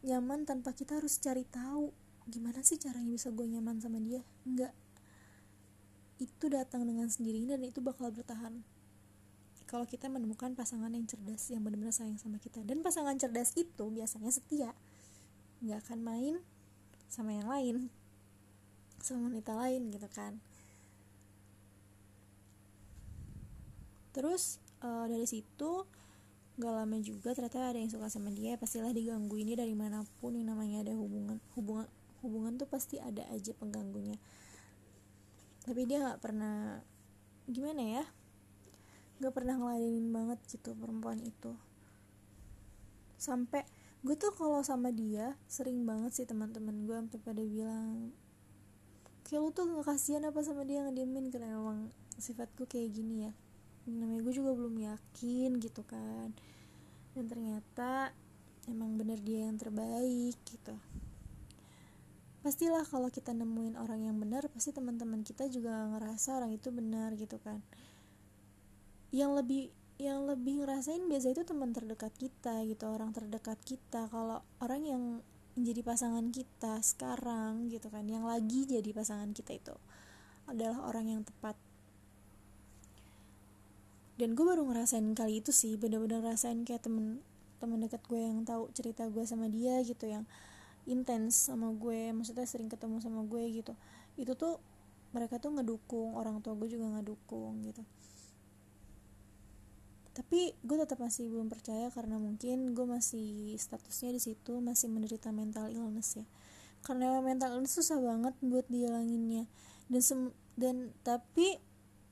Nyaman 0.06 0.46
tanpa 0.46 0.70
kita 0.70 1.02
harus 1.02 1.18
cari 1.18 1.42
tahu 1.50 1.90
gimana 2.30 2.62
sih 2.62 2.78
caranya 2.78 3.10
bisa 3.10 3.34
gue 3.34 3.42
nyaman 3.42 3.82
sama 3.82 3.98
dia? 3.98 4.22
Enggak 4.46 4.70
itu 6.20 6.52
datang 6.52 6.84
dengan 6.84 7.08
sendirinya 7.08 7.56
dan 7.56 7.72
itu 7.72 7.80
bakal 7.80 8.12
bertahan. 8.12 8.60
Kalau 9.64 9.88
kita 9.88 10.12
menemukan 10.12 10.52
pasangan 10.52 10.92
yang 10.92 11.08
cerdas 11.08 11.48
yang 11.48 11.64
benar-benar 11.64 11.94
sayang 11.94 12.20
sama 12.20 12.36
kita. 12.36 12.60
Dan 12.60 12.84
pasangan 12.84 13.16
cerdas 13.16 13.56
itu 13.56 13.88
biasanya 13.88 14.28
setia. 14.28 14.70
Nggak 15.64 15.88
akan 15.88 15.98
main 16.04 16.34
sama 17.08 17.32
yang 17.32 17.48
lain. 17.48 17.76
Sama 19.00 19.32
wanita 19.32 19.56
lain 19.56 19.88
gitu 19.94 20.08
kan. 20.12 20.36
Terus 24.10 24.58
uh, 24.82 25.06
dari 25.06 25.24
situ 25.24 25.86
gak 26.60 26.76
lama 26.76 26.98
juga 27.00 27.32
ternyata 27.32 27.72
ada 27.72 27.78
yang 27.78 27.88
suka 27.88 28.10
sama 28.10 28.34
dia. 28.34 28.58
Pastilah 28.58 28.90
diganggu 28.90 29.38
ini 29.38 29.54
dari 29.54 29.72
mana 29.72 30.02
pun 30.18 30.34
yang 30.34 30.50
namanya 30.50 30.82
ada 30.82 30.92
hubungan. 30.98 31.38
Hubungan 31.54 31.86
hubungan 32.20 32.60
tuh 32.60 32.68
pasti 32.68 33.00
ada 33.00 33.24
aja 33.32 33.56
pengganggunya 33.56 34.20
tapi 35.64 35.84
dia 35.84 36.00
nggak 36.00 36.20
pernah 36.20 36.80
gimana 37.44 37.82
ya? 38.00 38.04
Nggak 39.20 39.34
pernah 39.36 39.54
ngeladenin 39.60 40.08
banget 40.08 40.38
gitu 40.48 40.72
perempuan 40.72 41.20
itu. 41.20 41.52
Sampai 43.20 43.68
gue 44.00 44.16
tuh 44.16 44.32
kalau 44.32 44.64
sama 44.64 44.88
dia 44.88 45.36
sering 45.44 45.84
banget 45.84 46.16
sih 46.16 46.24
teman-teman 46.24 46.88
gue 46.88 46.96
sampai 46.96 47.20
pada 47.20 47.42
bilang 47.44 48.16
kayak 49.28 49.44
lu 49.44 49.52
tuh 49.52 49.68
nggak 49.68 49.84
kasihan 49.84 50.24
apa 50.24 50.40
sama 50.40 50.64
dia 50.64 50.80
ngediemin? 50.88 51.28
Karena 51.28 51.60
emang 51.60 51.92
sifatku 52.16 52.64
kayak 52.64 52.96
gini 52.96 53.28
ya. 53.28 53.32
Namanya 53.84 54.24
gue 54.24 54.34
juga 54.34 54.56
belum 54.56 54.74
yakin 54.80 55.60
gitu 55.60 55.84
kan. 55.84 56.32
Dan 57.12 57.24
ternyata 57.28 58.16
emang 58.70 58.96
bener 58.96 59.20
dia 59.20 59.44
yang 59.50 59.60
terbaik 59.60 60.38
gitu 60.46 60.78
pastilah 62.40 62.88
kalau 62.88 63.12
kita 63.12 63.36
nemuin 63.36 63.76
orang 63.76 64.08
yang 64.08 64.16
benar 64.16 64.48
pasti 64.48 64.72
teman-teman 64.72 65.20
kita 65.20 65.48
juga 65.52 65.84
ngerasa 65.92 66.40
orang 66.40 66.56
itu 66.56 66.72
benar 66.72 67.12
gitu 67.20 67.36
kan. 67.40 67.60
Yang 69.12 69.30
lebih 69.44 69.62
yang 70.00 70.24
lebih 70.24 70.64
ngerasain 70.64 71.04
biasa 71.04 71.36
itu 71.36 71.44
teman 71.44 71.76
terdekat 71.76 72.16
kita 72.16 72.64
gitu 72.64 72.88
orang 72.88 73.12
terdekat 73.12 73.60
kita. 73.60 74.08
Kalau 74.08 74.40
orang 74.64 74.82
yang 74.88 75.02
menjadi 75.60 75.84
pasangan 75.84 76.32
kita 76.32 76.80
sekarang 76.80 77.68
gitu 77.68 77.92
kan 77.92 78.08
yang 78.08 78.24
lagi 78.24 78.64
jadi 78.64 78.88
pasangan 78.96 79.36
kita 79.36 79.60
itu 79.60 79.76
adalah 80.48 80.88
orang 80.88 81.06
yang 81.12 81.22
tepat. 81.22 81.54
Dan 84.16 84.36
gue 84.36 84.44
baru 84.44 84.64
ngerasain 84.68 85.16
kali 85.16 85.44
itu 85.44 85.52
sih 85.52 85.76
bener-bener 85.76 86.24
ngerasain 86.24 86.64
kayak 86.64 86.84
temen 86.84 87.20
temen 87.60 87.84
dekat 87.84 88.00
gue 88.08 88.20
yang 88.20 88.40
tahu 88.48 88.72
cerita 88.72 89.04
gue 89.12 89.24
sama 89.28 89.52
dia 89.52 89.84
gitu 89.84 90.08
yang 90.08 90.24
intens 90.88 91.48
sama 91.50 91.72
gue 91.72 92.12
maksudnya 92.14 92.46
sering 92.48 92.68
ketemu 92.70 93.00
sama 93.02 93.24
gue 93.26 93.42
gitu. 93.50 93.72
Itu 94.16 94.36
tuh 94.36 94.60
mereka 95.10 95.42
tuh 95.42 95.50
ngedukung 95.58 96.14
orang 96.14 96.38
tua 96.38 96.54
gue 96.54 96.68
juga 96.70 96.86
ngedukung 96.98 97.60
gitu. 97.66 97.82
Tapi 100.14 100.52
gue 100.52 100.76
tetap 100.76 101.00
masih 101.00 101.30
belum 101.30 101.48
percaya 101.48 101.88
karena 101.90 102.18
mungkin 102.20 102.76
gue 102.76 102.86
masih 102.86 103.56
statusnya 103.56 104.14
di 104.14 104.20
situ 104.20 104.58
masih 104.58 104.90
menderita 104.90 105.30
mental 105.34 105.70
illness 105.70 106.20
ya. 106.20 106.26
Karena 106.84 107.18
mental 107.20 107.56
illness 107.56 107.78
susah 107.78 107.98
banget 107.98 108.34
buat 108.44 108.66
dihilanginnya. 108.68 109.48
Dan 109.90 110.00
sem 110.02 110.20
dan 110.60 110.92
tapi 111.06 111.56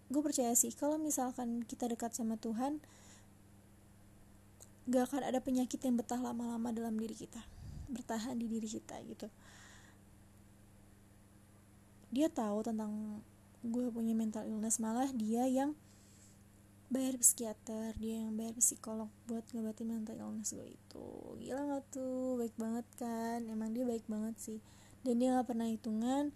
gue 0.09 0.23
percaya 0.25 0.57
sih 0.57 0.73
kalau 0.73 0.97
misalkan 0.97 1.61
kita 1.69 1.85
dekat 1.85 2.17
sama 2.17 2.41
Tuhan 2.41 2.81
gak 4.89 5.13
akan 5.13 5.23
ada 5.29 5.45
penyakit 5.45 5.85
yang 5.85 6.01
betah 6.01 6.17
lama-lama 6.17 6.73
dalam 6.73 6.97
diri 6.97 7.13
kita 7.13 7.45
bertahan 7.89 8.37
di 8.37 8.47
diri 8.47 8.69
kita 8.69 9.01
gitu. 9.09 9.29
Dia 12.09 12.29
tahu 12.33 12.65
tentang 12.65 13.21
gue 13.61 13.91
punya 13.91 14.15
mental 14.15 14.47
illness 14.47 14.79
malah 14.79 15.11
dia 15.13 15.45
yang 15.45 15.75
bayar 16.89 17.21
psikiater 17.21 17.93
dia 18.01 18.25
yang 18.25 18.33
bayar 18.33 18.57
psikolog 18.57 19.13
buat 19.29 19.45
ngobatin 19.53 19.93
mental 19.93 20.17
illness 20.17 20.57
gue 20.57 20.73
itu. 20.73 21.09
Gila 21.37 21.61
gak 21.77 21.85
tuh? 21.93 22.41
Baik 22.41 22.55
banget 22.57 22.87
kan? 22.97 23.45
Emang 23.45 23.77
dia 23.77 23.85
baik 23.85 24.09
banget 24.09 24.37
sih. 24.41 24.59
Dan 25.05 25.21
dia 25.21 25.37
gak 25.37 25.53
pernah 25.53 25.69
hitungan. 25.69 26.33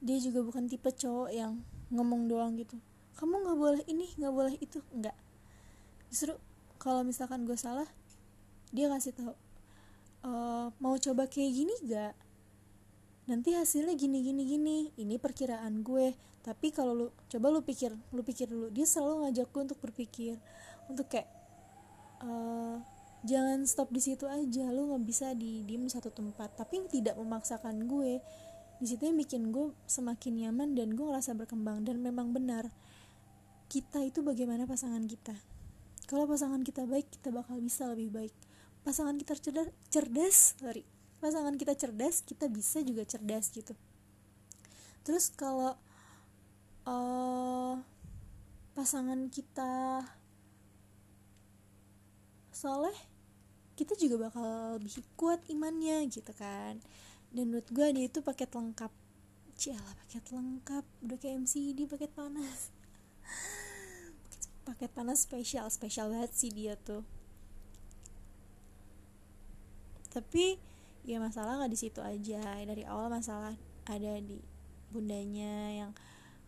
Dia 0.00 0.16
juga 0.20 0.40
bukan 0.40 0.68
tipe 0.68 0.88
cowok 0.88 1.30
yang 1.32 1.60
ngomong 1.92 2.28
doang 2.28 2.56
gitu. 2.56 2.80
Kamu 3.14 3.46
nggak 3.46 3.58
boleh 3.58 3.82
ini 3.86 4.10
nggak 4.18 4.34
boleh 4.34 4.54
itu. 4.58 4.82
Nggak. 4.90 5.14
Justru 6.10 6.34
kalau 6.82 7.06
misalkan 7.06 7.46
gue 7.46 7.56
salah 7.56 7.86
dia 8.74 8.90
kasih 8.90 9.14
tahu 9.14 9.32
e, 10.24 10.32
mau 10.80 10.96
coba 10.96 11.28
kayak 11.28 11.52
gini 11.52 11.74
gak 11.84 12.12
nanti 13.24 13.56
hasilnya 13.56 13.96
gini 13.96 14.20
gini 14.20 14.42
gini. 14.44 14.78
Ini 14.96 15.16
perkiraan 15.16 15.80
gue. 15.80 16.12
Tapi 16.44 16.68
kalau 16.76 16.92
lu 16.92 17.06
coba 17.28 17.46
lu 17.48 17.60
pikir 17.64 17.92
lu 18.12 18.20
pikir 18.20 18.48
dulu. 18.48 18.68
Dia 18.68 18.84
selalu 18.84 19.28
ngajak 19.28 19.48
gue 19.48 19.62
untuk 19.64 19.80
berpikir. 19.80 20.36
Untuk 20.92 21.08
kayak 21.08 21.28
uh, 22.20 22.76
jangan 23.24 23.64
stop 23.64 23.88
di 23.88 24.00
situ 24.04 24.28
aja. 24.28 24.68
Lu 24.68 24.92
nggak 24.92 25.04
bisa 25.04 25.32
di 25.32 25.64
diem 25.64 25.88
satu 25.88 26.12
tempat. 26.12 26.52
Tapi 26.56 26.84
tidak 26.92 27.16
memaksakan 27.16 27.88
gue 27.88 28.20
di 28.82 28.86
situ 28.90 29.08
yang 29.08 29.16
bikin 29.16 29.54
gue 29.54 29.72
semakin 29.88 30.44
nyaman 30.44 30.76
dan 30.76 30.92
gue 30.92 31.04
ngerasa 31.08 31.32
berkembang. 31.32 31.80
Dan 31.80 32.04
memang 32.04 32.36
benar 32.36 32.68
kita 33.72 34.04
itu 34.04 34.20
bagaimana 34.20 34.68
pasangan 34.68 35.00
kita. 35.08 35.32
Kalau 36.04 36.28
pasangan 36.28 36.60
kita 36.60 36.84
baik 36.84 37.08
kita 37.08 37.32
bakal 37.32 37.56
bisa 37.64 37.88
lebih 37.88 38.12
baik 38.12 38.36
pasangan 38.84 39.16
kita 39.16 39.32
cerdas 39.40 39.68
cerdas 39.88 40.36
sorry. 40.60 40.84
Pasangan 41.18 41.56
kita 41.56 41.72
cerdas 41.72 42.20
kita 42.20 42.52
bisa 42.52 42.84
juga 42.84 43.08
cerdas 43.08 43.48
gitu. 43.48 43.72
Terus 45.08 45.32
kalau 45.32 45.72
uh, 46.84 47.80
pasangan 48.76 49.32
kita 49.32 50.04
soleh 52.52 52.94
kita 53.74 53.98
juga 53.98 54.30
bakal 54.30 54.78
lebih 54.78 55.02
kuat 55.16 55.40
imannya 55.48 56.04
gitu 56.12 56.30
kan. 56.36 56.78
Dan 57.32 57.50
menurut 57.50 57.66
gue 57.72 57.86
dia 57.90 58.06
itu 58.06 58.20
paket 58.20 58.52
lengkap. 58.52 58.92
Cialah 59.56 59.94
paket 60.04 60.24
lengkap. 60.28 60.84
Udah 61.08 61.16
kayak 61.18 61.48
MCD 61.48 61.88
paket 61.88 62.12
panas. 62.12 62.70
Paket 64.68 64.96
panas 64.96 65.28
spesial 65.28 65.68
spesial 65.68 66.08
banget 66.08 66.32
sih 66.32 66.48
dia 66.48 66.72
tuh 66.80 67.04
tapi 70.14 70.62
ya 71.02 71.18
masalah 71.18 71.58
nggak 71.58 71.72
di 71.74 71.78
situ 71.78 71.98
aja. 71.98 72.62
Dari 72.62 72.86
awal 72.86 73.10
masalah 73.10 73.58
ada 73.90 74.12
di 74.22 74.38
bundanya 74.94 75.74
yang 75.74 75.90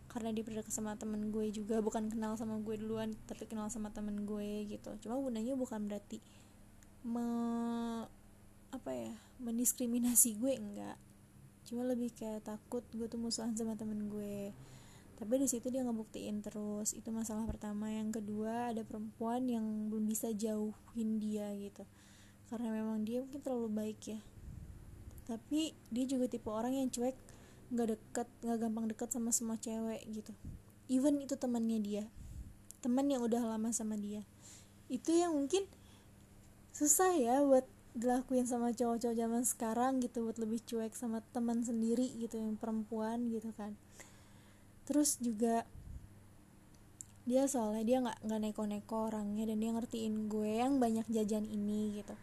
karena 0.07 0.31
dia 0.31 0.41
berdeket 0.47 0.71
sama 0.71 0.95
temen 0.95 1.29
gue 1.35 1.51
juga. 1.51 1.83
Bukan 1.83 2.07
kenal 2.07 2.39
sama 2.39 2.63
gue 2.63 2.79
duluan 2.79 3.11
tapi 3.27 3.43
kenal 3.43 3.67
sama 3.67 3.91
temen 3.91 4.23
gue 4.23 4.71
gitu. 4.71 4.95
Cuma 5.03 5.19
bundanya 5.19 5.53
bukan 5.59 5.83
berarti 5.85 6.23
me 7.03 7.27
apa 8.71 8.91
ya 8.91 9.13
mendiskriminasi 9.43 10.39
gue 10.39 10.55
enggak. 10.55 10.97
Cuma 11.67 11.83
lebih 11.83 12.15
kayak 12.15 12.47
takut 12.47 12.87
gue 12.95 13.11
tuh 13.11 13.19
musuhan 13.19 13.51
sama 13.53 13.75
temen 13.75 14.07
gue. 14.07 14.55
Tapi 15.19 15.33
di 15.43 15.49
situ 15.51 15.67
dia 15.67 15.83
ngebuktiin 15.83 16.39
terus. 16.39 16.95
Itu 16.95 17.11
masalah 17.11 17.43
pertama. 17.43 17.91
Yang 17.91 18.23
kedua 18.23 18.71
ada 18.71 18.87
perempuan 18.87 19.43
yang 19.51 19.91
belum 19.91 20.07
bisa 20.07 20.31
jauhin 20.31 21.19
dia 21.19 21.51
gitu 21.59 21.83
karena 22.47 22.71
memang 22.71 23.03
dia 23.03 23.19
mungkin 23.19 23.43
terlalu 23.43 23.69
baik 23.71 23.99
ya. 24.07 24.19
Tapi 25.27 25.75
dia 25.91 26.05
juga 26.07 26.31
tipe 26.31 26.47
orang 26.47 26.75
yang 26.75 26.87
cuek 26.87 27.15
nggak 27.67 27.87
deket 27.99 28.27
nggak 28.47 28.57
gampang 28.63 28.85
deket 28.87 29.09
sama 29.11 29.35
semua 29.35 29.59
cewek 29.59 30.07
gitu. 30.07 30.31
Even 30.87 31.19
itu 31.19 31.35
temannya 31.35 31.79
dia. 31.83 32.03
Teman 32.79 33.11
yang 33.11 33.19
udah 33.19 33.43
lama 33.43 33.75
sama 33.75 33.99
dia. 33.99 34.23
Itu 34.87 35.11
yang 35.11 35.35
mungkin 35.35 35.67
susah 36.71 37.11
ya 37.19 37.43
buat 37.43 37.67
dilakuin 37.97 38.47
sama 38.47 38.71
cowok-cowok 38.71 39.17
zaman 39.17 39.43
sekarang 39.43 39.91
gitu 39.99 40.23
buat 40.23 40.37
lebih 40.39 40.63
cuek 40.63 40.93
sama 40.95 41.19
teman 41.35 41.65
sendiri 41.65 42.07
gitu 42.15 42.39
yang 42.39 42.55
perempuan 42.55 43.27
gitu 43.27 43.51
kan. 43.59 43.75
Terus 44.87 45.19
juga 45.19 45.67
dia 47.27 47.43
soalnya 47.51 47.83
dia 47.83 47.97
nggak 47.99 48.23
nggak 48.23 48.39
neko-neko 48.39 49.11
orangnya 49.11 49.51
dan 49.51 49.59
dia 49.59 49.75
ngertiin 49.75 50.31
gue 50.31 50.63
yang 50.63 50.79
banyak 50.79 51.03
jajan 51.11 51.43
ini 51.43 51.99
gitu 51.99 52.15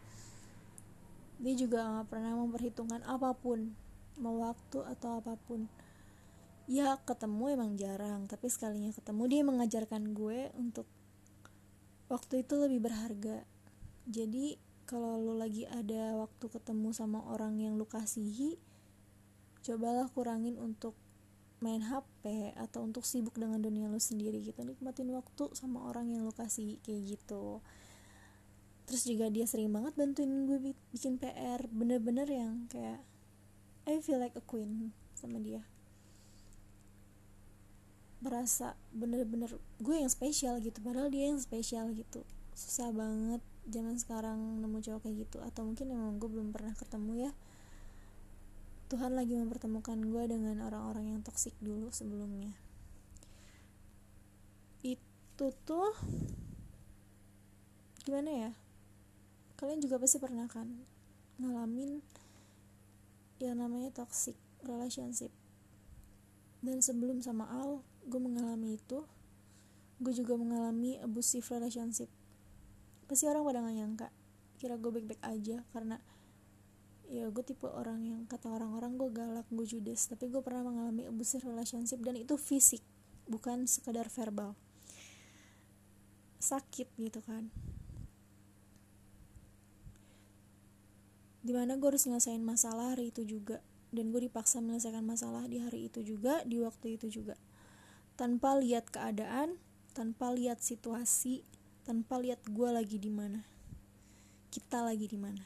dia 1.39 1.53
juga 1.55 1.83
nggak 1.83 2.07
pernah 2.11 2.33
memperhitungkan 2.35 3.03
apa 3.03 3.35
pun 3.35 3.75
mau 4.19 4.39
waktu 4.43 4.79
atau 4.83 5.19
apa 5.19 5.35
pun. 5.47 5.67
Ya 6.65 6.97
ketemu 7.05 7.59
emang 7.59 7.71
jarang 7.77 8.25
tapi 8.25 8.49
sekalinya 8.49 8.89
ketemu 8.89 9.23
dia 9.29 9.41
mengajarkan 9.45 10.17
gue 10.17 10.49
untuk 10.57 10.87
waktu 12.09 12.41
itu 12.41 12.53
lebih 12.57 12.89
berharga. 12.89 13.45
Jadi 14.09 14.57
kalau 14.85 15.17
lo 15.17 15.33
lagi 15.37 15.65
ada 15.65 16.13
waktu 16.17 16.45
ketemu 16.45 16.93
sama 16.93 17.25
orang 17.25 17.57
yang 17.57 17.77
lo 17.77 17.89
kasihi 17.89 18.57
cobalah 19.65 20.05
kurangin 20.13 20.61
untuk 20.61 20.93
main 21.57 21.81
HP 21.81 22.53
atau 22.53 22.85
untuk 22.85 23.01
sibuk 23.01 23.33
dengan 23.33 23.57
dunia 23.57 23.89
lo 23.89 23.97
sendiri 23.97 24.41
gitu. 24.45 24.61
Nikmatin 24.61 25.09
waktu 25.13 25.49
sama 25.57 25.89
orang 25.89 26.13
yang 26.13 26.21
lo 26.25 26.33
kasih 26.33 26.77
kayak 26.85 27.17
gitu 27.17 27.65
terus 28.85 29.01
juga 29.05 29.33
dia 29.33 29.49
sering 29.49 29.73
banget 29.73 29.97
bantuin 29.97 30.45
gue 30.45 30.77
bikin 30.93 31.17
PR 31.17 31.65
bener-bener 31.73 32.29
yang 32.29 32.69
kayak 32.69 33.01
I 33.85 34.01
feel 34.01 34.17
like 34.21 34.37
a 34.37 34.41
queen 34.41 34.93
sama 35.13 35.37
dia. 35.41 35.61
Merasa 38.21 38.73
bener-bener 38.89 39.57
gue 39.77 39.95
yang 39.97 40.09
spesial 40.09 40.57
gitu 40.61 40.81
padahal 40.81 41.13
dia 41.13 41.29
yang 41.29 41.41
spesial 41.41 41.93
gitu. 41.93 42.25
Susah 42.57 42.89
banget 42.89 43.41
zaman 43.69 43.97
sekarang 44.01 44.61
nemu 44.61 44.81
cowok 44.81 45.05
kayak 45.05 45.29
gitu. 45.29 45.37
Atau 45.45 45.69
mungkin 45.69 45.93
emang 45.93 46.17
gue 46.17 46.29
belum 46.29 46.49
pernah 46.49 46.73
ketemu 46.73 47.29
ya. 47.29 47.31
Tuhan 48.89 49.17
lagi 49.17 49.37
mempertemukan 49.37 49.97
gue 49.97 50.23
dengan 50.29 50.61
orang-orang 50.65 51.13
yang 51.17 51.21
toksik 51.21 51.53
dulu 51.61 51.93
sebelumnya. 51.93 52.53
Itu 54.81 55.53
tuh 55.65 55.93
gimana 58.05 58.29
ya 58.29 58.64
kalian 59.55 59.79
juga 59.79 59.95
pasti 59.95 60.19
pernah 60.19 60.47
kan 60.51 60.67
ngalamin 61.39 61.99
yang 63.39 63.59
namanya 63.59 63.91
toxic 63.91 64.35
relationship. 64.63 65.31
Dan 66.63 66.79
sebelum 66.79 67.19
sama 67.23 67.47
Al 67.51 67.83
gue 68.07 68.19
mengalami 68.21 68.79
itu 68.79 69.03
gue 69.99 70.13
juga 70.15 70.35
mengalami 70.35 70.99
abusive 70.99 71.45
relationship. 71.51 72.11
Pasti 73.05 73.29
orang 73.29 73.43
pada 73.47 73.63
gak 73.63 73.75
nyangka 73.75 74.07
kira 74.55 74.75
gue 74.79 74.91
baik-baik 74.91 75.21
aja 75.21 75.61
karena 75.75 75.99
ya 77.05 77.29
gue 77.29 77.43
tipe 77.45 77.69
orang 77.69 78.01
yang 78.01 78.21
kata 78.25 78.49
orang-orang 78.49 78.97
gue 78.97 79.09
galak 79.13 79.47
gue 79.51 79.65
judes. 79.67 80.07
Tapi 80.11 80.27
gue 80.27 80.41
pernah 80.43 80.67
mengalami 80.67 81.07
abusive 81.07 81.47
relationship 81.47 82.03
dan 82.03 82.19
itu 82.19 82.35
fisik 82.35 82.83
bukan 83.27 83.67
sekadar 83.67 84.11
verbal. 84.11 84.51
Sakit 86.43 86.91
gitu 86.99 87.23
kan 87.23 87.51
di 91.45 91.53
mana 91.53 91.77
gue 91.77 91.85
harus 91.93 92.09
ngelesain 92.09 92.41
masalah 92.41 92.97
hari 92.97 93.13
itu 93.13 93.21
juga 93.21 93.61
dan 93.93 94.09
gue 94.09 94.25
dipaksa 94.25 94.65
menyelesaikan 94.65 95.05
masalah 95.05 95.45
di 95.45 95.61
hari 95.61 95.93
itu 95.93 96.01
juga 96.01 96.41
di 96.41 96.57
waktu 96.57 96.97
itu 96.97 97.21
juga 97.21 97.37
tanpa 98.17 98.55
lihat 98.57 98.89
keadaan, 98.89 99.59
tanpa 99.91 100.31
lihat 100.31 100.63
situasi, 100.63 101.43
tanpa 101.83 102.17
lihat 102.17 102.39
gue 102.47 102.69
lagi 102.71 102.95
di 102.95 103.11
mana, 103.11 103.43
kita 104.49 104.81
lagi 104.81 105.05
di 105.05 105.19
mana. 105.19 105.43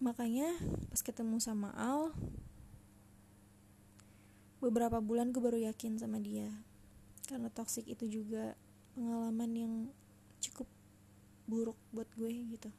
Makanya 0.00 0.56
pas 0.88 1.02
ketemu 1.02 1.42
sama 1.42 1.74
Al, 1.76 2.14
beberapa 4.62 5.02
bulan 5.02 5.34
gue 5.34 5.42
baru 5.42 5.58
yakin 5.58 5.98
sama 5.98 6.22
dia, 6.22 6.48
karena 7.26 7.50
toxic 7.50 7.84
itu 7.90 8.06
juga 8.08 8.54
pengalaman 8.94 9.50
yang 9.52 9.74
cukup 10.38 10.70
buruk 11.50 11.76
buat 11.90 12.08
gue 12.14 12.30
gitu. 12.30 12.70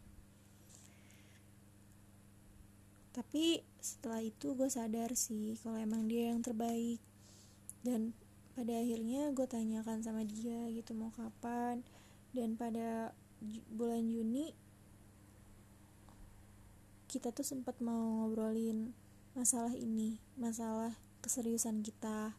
Tapi 3.11 3.59
setelah 3.83 4.23
itu 4.23 4.55
gue 4.55 4.71
sadar 4.71 5.11
sih 5.19 5.59
kalau 5.59 5.75
emang 5.75 6.07
dia 6.07 6.31
yang 6.31 6.39
terbaik. 6.39 7.03
Dan 7.83 8.15
pada 8.55 8.71
akhirnya 8.71 9.35
gue 9.35 9.47
tanyakan 9.47 9.99
sama 9.99 10.23
dia 10.23 10.71
gitu 10.71 10.95
mau 10.95 11.11
kapan. 11.11 11.83
Dan 12.31 12.55
pada 12.55 13.11
bulan 13.75 14.07
Juni 14.07 14.55
kita 17.11 17.35
tuh 17.35 17.43
sempat 17.43 17.83
mau 17.83 18.23
ngobrolin 18.23 18.95
masalah 19.35 19.75
ini 19.75 20.15
masalah 20.39 20.95
keseriusan 21.19 21.83
kita. 21.83 22.31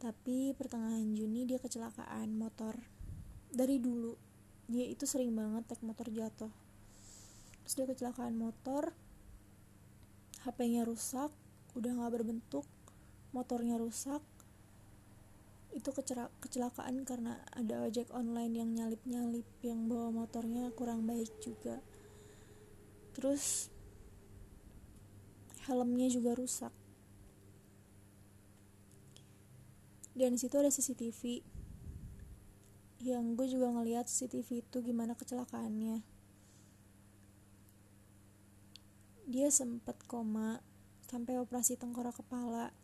Tapi 0.00 0.56
pertengahan 0.56 1.12
Juni 1.12 1.44
dia 1.44 1.60
kecelakaan 1.60 2.32
motor. 2.32 2.80
Dari 3.52 3.76
dulu 3.76 4.16
dia 4.72 4.88
itu 4.88 5.04
sering 5.04 5.36
banget 5.36 5.68
naik 5.68 5.84
motor 5.84 6.08
jatuh. 6.08 6.52
Terus 7.62 7.74
dia 7.76 7.86
kecelakaan 7.92 8.40
motor 8.40 8.96
HP-nya 10.42 10.82
rusak 10.82 11.30
udah 11.78 11.90
gak 12.02 12.12
berbentuk 12.18 12.66
motornya 13.30 13.78
rusak. 13.78 14.20
Itu 15.72 15.94
kecelakaan 16.42 17.08
karena 17.08 17.40
ada 17.56 17.88
ojek 17.88 18.12
online 18.12 18.60
yang 18.60 18.70
nyalip-nyalip 18.76 19.48
yang 19.64 19.88
bawa 19.88 20.12
motornya 20.12 20.68
kurang 20.76 21.08
baik 21.08 21.32
juga. 21.40 21.80
Terus 23.16 23.72
helmnya 25.64 26.12
juga 26.12 26.36
rusak. 26.36 26.74
Dan 30.12 30.36
situ 30.36 30.60
ada 30.60 30.68
CCTV 30.68 31.40
yang 33.00 33.32
gue 33.32 33.48
juga 33.48 33.72
ngeliat 33.72 34.06
CCTV 34.12 34.62
itu 34.62 34.78
gimana 34.84 35.16
kecelakaannya 35.16 36.04
dia 39.32 39.48
sempat 39.48 39.96
koma 40.04 40.60
sampai 41.08 41.40
operasi 41.40 41.80
tengkorak 41.80 42.20
kepala. 42.20 42.76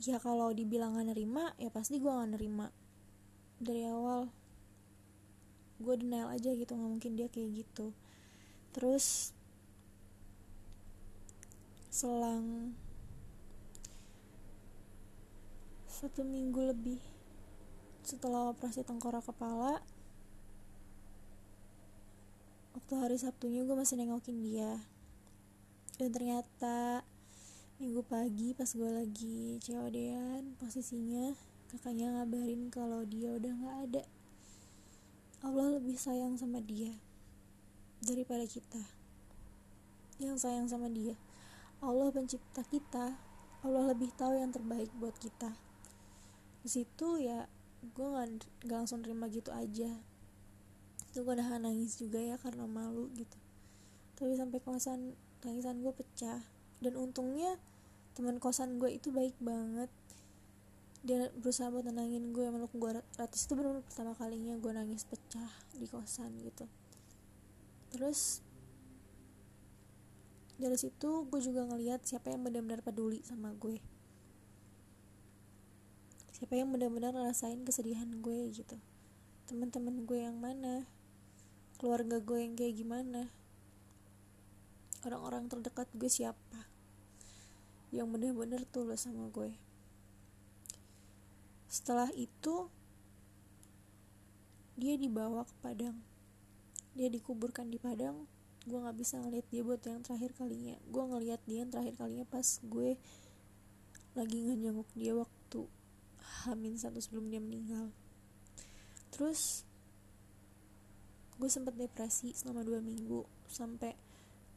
Ya 0.00 0.16
kalau 0.18 0.50
dibilang 0.56 0.96
gak 0.96 1.12
nerima 1.12 1.52
ya 1.60 1.68
pasti 1.68 2.00
gue 2.00 2.08
gak 2.08 2.32
nerima. 2.32 2.72
Dari 3.60 3.84
awal 3.84 4.32
gue 5.82 5.94
denial 6.00 6.32
aja 6.32 6.54
gitu 6.54 6.72
nggak 6.72 6.90
mungkin 6.96 7.12
dia 7.12 7.28
kayak 7.28 7.60
gitu. 7.60 7.92
Terus 8.72 9.36
selang 11.92 12.72
satu 15.92 16.24
minggu 16.24 16.72
lebih 16.72 16.98
setelah 18.02 18.50
operasi 18.50 18.82
tengkorak 18.82 19.22
kepala 19.22 19.84
waktu 22.92 23.08
hari 23.08 23.16
Sabtunya 23.16 23.64
gue 23.64 23.72
masih 23.72 23.96
nengokin 23.96 24.44
dia. 24.44 24.76
Dan 25.96 26.12
ternyata 26.12 27.00
minggu 27.80 28.04
pagi 28.04 28.52
pas 28.52 28.68
gue 28.68 28.90
lagi 28.92 29.56
COD-an 29.64 30.60
posisinya 30.60 31.32
kakaknya 31.72 32.20
ngabarin 32.20 32.68
kalau 32.68 33.00
dia 33.08 33.32
udah 33.32 33.48
gak 33.48 33.76
ada. 33.88 34.04
Allah 35.40 35.80
lebih 35.80 35.96
sayang 35.96 36.36
sama 36.36 36.60
dia 36.60 36.92
daripada 38.04 38.44
kita. 38.44 38.84
Yang 40.20 40.44
sayang 40.44 40.68
sama 40.68 40.92
dia 40.92 41.16
Allah 41.80 42.12
pencipta 42.12 42.60
kita. 42.60 43.16
Allah 43.64 43.96
lebih 43.96 44.12
tahu 44.20 44.36
yang 44.36 44.52
terbaik 44.52 44.92
buat 45.00 45.16
kita. 45.16 45.56
Di 46.60 46.68
situ 46.68 47.24
ya 47.24 47.48
gue 47.80 48.04
gak, 48.04 48.28
gak 48.68 48.84
langsung 48.84 49.00
terima 49.00 49.32
gitu 49.32 49.48
aja 49.48 50.11
itu 51.12 51.20
gue 51.20 51.36
udah 51.36 51.60
nangis 51.60 52.00
juga 52.00 52.16
ya 52.16 52.40
karena 52.40 52.64
malu 52.64 53.12
gitu. 53.12 53.36
Tapi 54.16 54.32
sampai 54.32 54.64
kosan 54.64 55.12
tangisan 55.44 55.84
gue 55.84 55.92
pecah. 55.92 56.40
Dan 56.80 56.96
untungnya 56.96 57.60
teman 58.16 58.40
kosan 58.40 58.80
gue 58.80 58.96
itu 58.96 59.12
baik 59.12 59.36
banget. 59.36 59.92
Dia 61.04 61.28
berusaha 61.36 61.68
buat 61.68 61.84
tenangin 61.84 62.32
gue 62.32 62.48
meluk 62.48 62.72
gue 62.72 63.04
ratus. 63.20 63.44
Itu 63.44 63.60
benar 63.60 63.84
pertama 63.84 64.16
kalinya 64.16 64.56
gue 64.56 64.72
nangis 64.72 65.04
pecah 65.04 65.52
di 65.76 65.84
kosan 65.84 66.32
gitu. 66.40 66.64
Terus 67.92 68.40
dari 70.56 70.80
situ 70.80 71.28
gue 71.28 71.40
juga 71.44 71.68
ngeliat 71.68 72.08
siapa 72.08 72.32
yang 72.32 72.40
benar-benar 72.40 72.80
peduli 72.80 73.20
sama 73.20 73.52
gue. 73.52 73.84
Siapa 76.32 76.56
yang 76.56 76.72
benar-benar 76.72 77.12
ngerasain 77.12 77.60
kesedihan 77.68 78.08
gue 78.24 78.48
gitu. 78.48 78.80
Teman-teman 79.44 80.08
gue 80.08 80.24
yang 80.24 80.40
mana 80.40 80.88
keluarga 81.82 82.22
gue 82.22 82.38
yang 82.38 82.54
kayak 82.54 82.78
gimana? 82.78 83.26
Orang-orang 85.02 85.50
terdekat 85.50 85.90
gue 85.98 86.06
siapa? 86.06 86.70
Yang 87.90 88.06
bener-bener 88.14 88.62
tulus 88.70 89.02
sama 89.02 89.26
gue. 89.34 89.50
Setelah 91.66 92.06
itu 92.14 92.70
dia 94.78 94.94
dibawa 94.94 95.42
ke 95.42 95.54
Padang. 95.58 95.98
Dia 96.94 97.10
dikuburkan 97.10 97.66
di 97.66 97.82
Padang. 97.82 98.30
Gue 98.62 98.78
nggak 98.78 99.02
bisa 99.02 99.18
ngeliat 99.18 99.50
dia 99.50 99.66
buat 99.66 99.82
yang 99.82 100.06
terakhir 100.06 100.38
kalinya. 100.38 100.78
Gue 100.86 101.02
ngeliat 101.02 101.42
dia 101.50 101.66
yang 101.66 101.74
terakhir 101.74 101.98
kalinya 101.98 102.22
pas 102.30 102.62
gue 102.62 102.94
lagi 104.14 104.38
ngejenguk 104.38 104.86
dia 104.94 105.18
waktu 105.18 105.66
hamin 106.46 106.78
satu 106.78 107.02
sebelum 107.02 107.26
dia 107.26 107.42
meninggal. 107.42 107.90
Terus 109.10 109.66
gue 111.40 111.48
sempet 111.48 111.76
depresi 111.76 112.34
selama 112.36 112.64
dua 112.64 112.80
minggu 112.82 113.24
sampai 113.48 113.94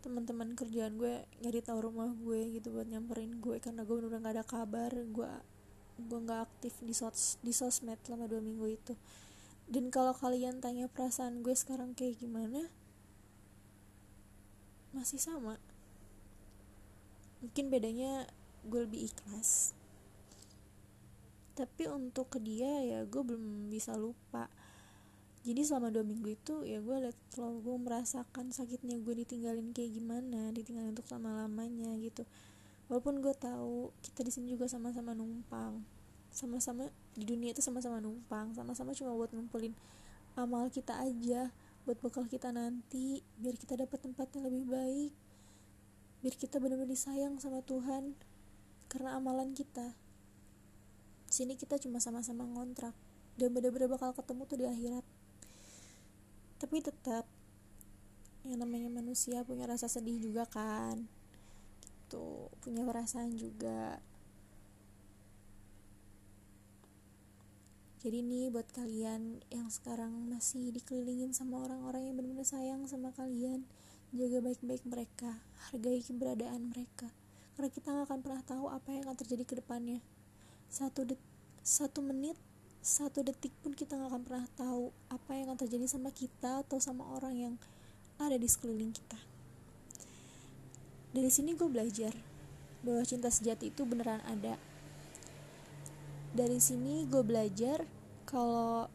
teman-teman 0.04 0.54
kerjaan 0.54 1.00
gue 1.02 1.26
nyari 1.42 1.60
tahu 1.66 1.90
rumah 1.90 2.14
gue 2.14 2.60
gitu 2.60 2.76
buat 2.76 2.86
nyamperin 2.86 3.42
gue 3.42 3.58
karena 3.58 3.82
gue 3.82 3.96
udah 3.96 4.22
gak 4.22 4.34
ada 4.38 4.46
kabar 4.46 4.92
gue 4.94 5.32
gue 5.96 6.20
nggak 6.20 6.42
aktif 6.44 6.76
di 6.84 6.92
sos 6.92 7.40
di 7.40 7.56
sosmed 7.56 8.00
selama 8.04 8.28
dua 8.28 8.44
minggu 8.44 8.68
itu. 8.68 8.94
Dan 9.66 9.90
kalau 9.90 10.14
kalian 10.14 10.62
tanya 10.62 10.92
perasaan 10.92 11.42
gue 11.42 11.56
sekarang 11.56 11.96
kayak 11.96 12.20
gimana 12.20 12.70
masih 14.92 15.18
sama. 15.18 15.58
Mungkin 17.42 17.72
bedanya 17.72 18.28
gue 18.68 18.86
lebih 18.86 19.10
ikhlas. 19.10 19.72
Tapi 21.56 21.88
untuk 21.88 22.36
ke 22.36 22.40
dia 22.44 22.84
ya 22.84 23.00
gue 23.08 23.22
belum 23.24 23.72
bisa 23.72 23.96
lupa 23.96 24.52
jadi 25.46 25.62
selama 25.62 25.94
dua 25.94 26.02
minggu 26.02 26.34
itu 26.34 26.66
ya 26.66 26.82
gue 26.82 26.98
liat 27.06 27.14
selalu 27.30 27.58
gue 27.62 27.78
merasakan 27.86 28.50
sakitnya 28.50 28.98
gue 28.98 29.14
ditinggalin 29.14 29.70
kayak 29.78 29.94
gimana 29.94 30.50
ditinggalin 30.50 30.98
untuk 30.98 31.06
lama 31.14 31.46
lamanya 31.46 31.94
gitu. 32.02 32.26
Walaupun 32.90 33.22
gue 33.22 33.34
tahu 33.38 33.94
kita 34.02 34.26
di 34.26 34.32
sini 34.34 34.58
juga 34.58 34.66
sama-sama 34.66 35.14
numpang. 35.14 35.86
Sama-sama 36.34 36.90
di 37.14 37.30
dunia 37.30 37.54
itu 37.54 37.62
sama-sama 37.62 38.02
numpang. 38.02 38.58
Sama-sama 38.58 38.98
cuma 38.98 39.14
buat 39.14 39.30
ngumpulin 39.38 39.78
amal 40.34 40.68
kita 40.74 40.98
aja 40.98 41.54
buat 41.86 42.02
bekal 42.02 42.26
kita 42.26 42.50
nanti 42.50 43.22
biar 43.38 43.56
kita 43.56 43.78
dapat 43.78 44.02
tempat 44.02 44.28
yang 44.34 44.50
lebih 44.50 44.66
baik 44.68 45.14
biar 46.26 46.36
kita 46.36 46.58
benar-benar 46.58 46.90
disayang 46.90 47.38
sama 47.38 47.62
Tuhan 47.62 48.18
karena 48.90 49.14
amalan 49.22 49.54
kita. 49.54 49.94
Sini 51.30 51.54
kita 51.54 51.78
cuma 51.78 52.02
sama-sama 52.02 52.50
ngontrak 52.50 52.98
dan 53.38 53.54
benar-benar 53.54 53.94
bakal 53.94 54.10
ketemu 54.18 54.42
tuh 54.50 54.58
di 54.58 54.66
akhirat 54.66 55.06
tapi 56.66 56.82
tetap 56.82 57.30
yang 58.42 58.58
namanya 58.58 58.90
manusia 58.90 59.46
punya 59.46 59.70
rasa 59.70 59.86
sedih 59.86 60.18
juga 60.18 60.50
kan. 60.50 60.98
Gitu 61.86 62.50
punya 62.66 62.82
perasaan 62.82 63.38
juga. 63.38 64.02
Jadi 68.02 68.26
nih 68.26 68.50
buat 68.50 68.66
kalian 68.74 69.46
yang 69.54 69.70
sekarang 69.70 70.10
masih 70.26 70.74
dikelilingin 70.74 71.38
sama 71.38 71.62
orang-orang 71.62 72.10
yang 72.10 72.18
benar-benar 72.18 72.50
sayang 72.50 72.90
sama 72.90 73.14
kalian 73.14 73.62
jaga 74.10 74.42
baik-baik 74.42 74.90
mereka 74.90 75.38
hargai 75.70 76.02
keberadaan 76.02 76.74
mereka. 76.74 77.14
Karena 77.54 77.70
kita 77.70 77.94
nggak 77.94 78.10
akan 78.10 78.20
pernah 78.26 78.42
tahu 78.42 78.66
apa 78.74 78.90
yang 78.90 79.06
akan 79.06 79.18
terjadi 79.22 79.46
ke 79.46 79.54
depannya. 79.62 80.02
Satu 80.74 81.06
det 81.06 81.22
satu 81.62 82.02
menit 82.02 82.42
satu 82.86 83.26
detik 83.26 83.50
pun 83.66 83.74
kita 83.74 83.98
nggak 83.98 84.14
akan 84.14 84.22
pernah 84.22 84.46
tahu 84.54 84.94
apa 85.10 85.34
yang 85.34 85.50
akan 85.50 85.66
terjadi 85.66 85.90
sama 85.90 86.14
kita 86.14 86.62
atau 86.62 86.78
sama 86.78 87.02
orang 87.18 87.34
yang 87.34 87.54
ada 88.22 88.38
di 88.38 88.46
sekeliling 88.46 88.94
kita. 88.94 89.18
Dari 91.10 91.34
sini 91.34 91.58
gue 91.58 91.66
belajar 91.66 92.14
bahwa 92.86 93.02
cinta 93.02 93.34
sejati 93.34 93.74
itu 93.74 93.82
beneran 93.90 94.22
ada. 94.30 94.62
Dari 96.38 96.62
sini 96.62 97.10
gue 97.10 97.26
belajar 97.26 97.90
kalau 98.30 98.86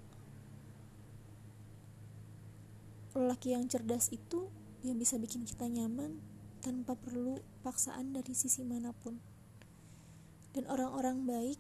lelaki 3.19 3.59
yang 3.59 3.67
cerdas 3.67 4.15
itu 4.15 4.47
yang 4.87 5.03
bisa 5.03 5.19
bikin 5.19 5.43
kita 5.43 5.67
nyaman 5.67 6.23
tanpa 6.63 6.95
perlu 6.95 7.43
paksaan 7.67 8.15
dari 8.15 8.39
sisi 8.39 8.63
mana 8.63 8.95
pun. 8.95 9.19
Dan 10.55 10.71
orang-orang 10.71 11.27
baik 11.27 11.59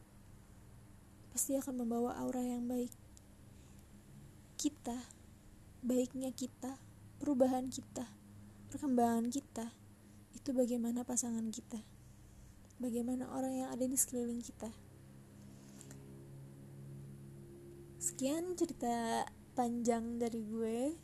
pasti 1.30 1.54
akan 1.54 1.86
membawa 1.86 2.18
aura 2.18 2.42
yang 2.42 2.66
baik. 2.66 2.90
Kita, 4.58 4.98
baiknya 5.80 6.34
kita, 6.34 6.76
perubahan 7.22 7.70
kita, 7.70 8.04
perkembangan 8.68 9.32
kita, 9.32 9.72
itu 10.36 10.50
bagaimana 10.52 11.06
pasangan 11.06 11.48
kita, 11.48 11.80
bagaimana 12.76 13.30
orang 13.32 13.64
yang 13.64 13.68
ada 13.72 13.86
di 13.86 13.96
sekeliling 13.96 14.42
kita. 14.42 14.68
Sekian 18.00 18.58
cerita 18.58 19.24
panjang 19.54 20.18
dari 20.18 20.40
gue. 20.44 20.96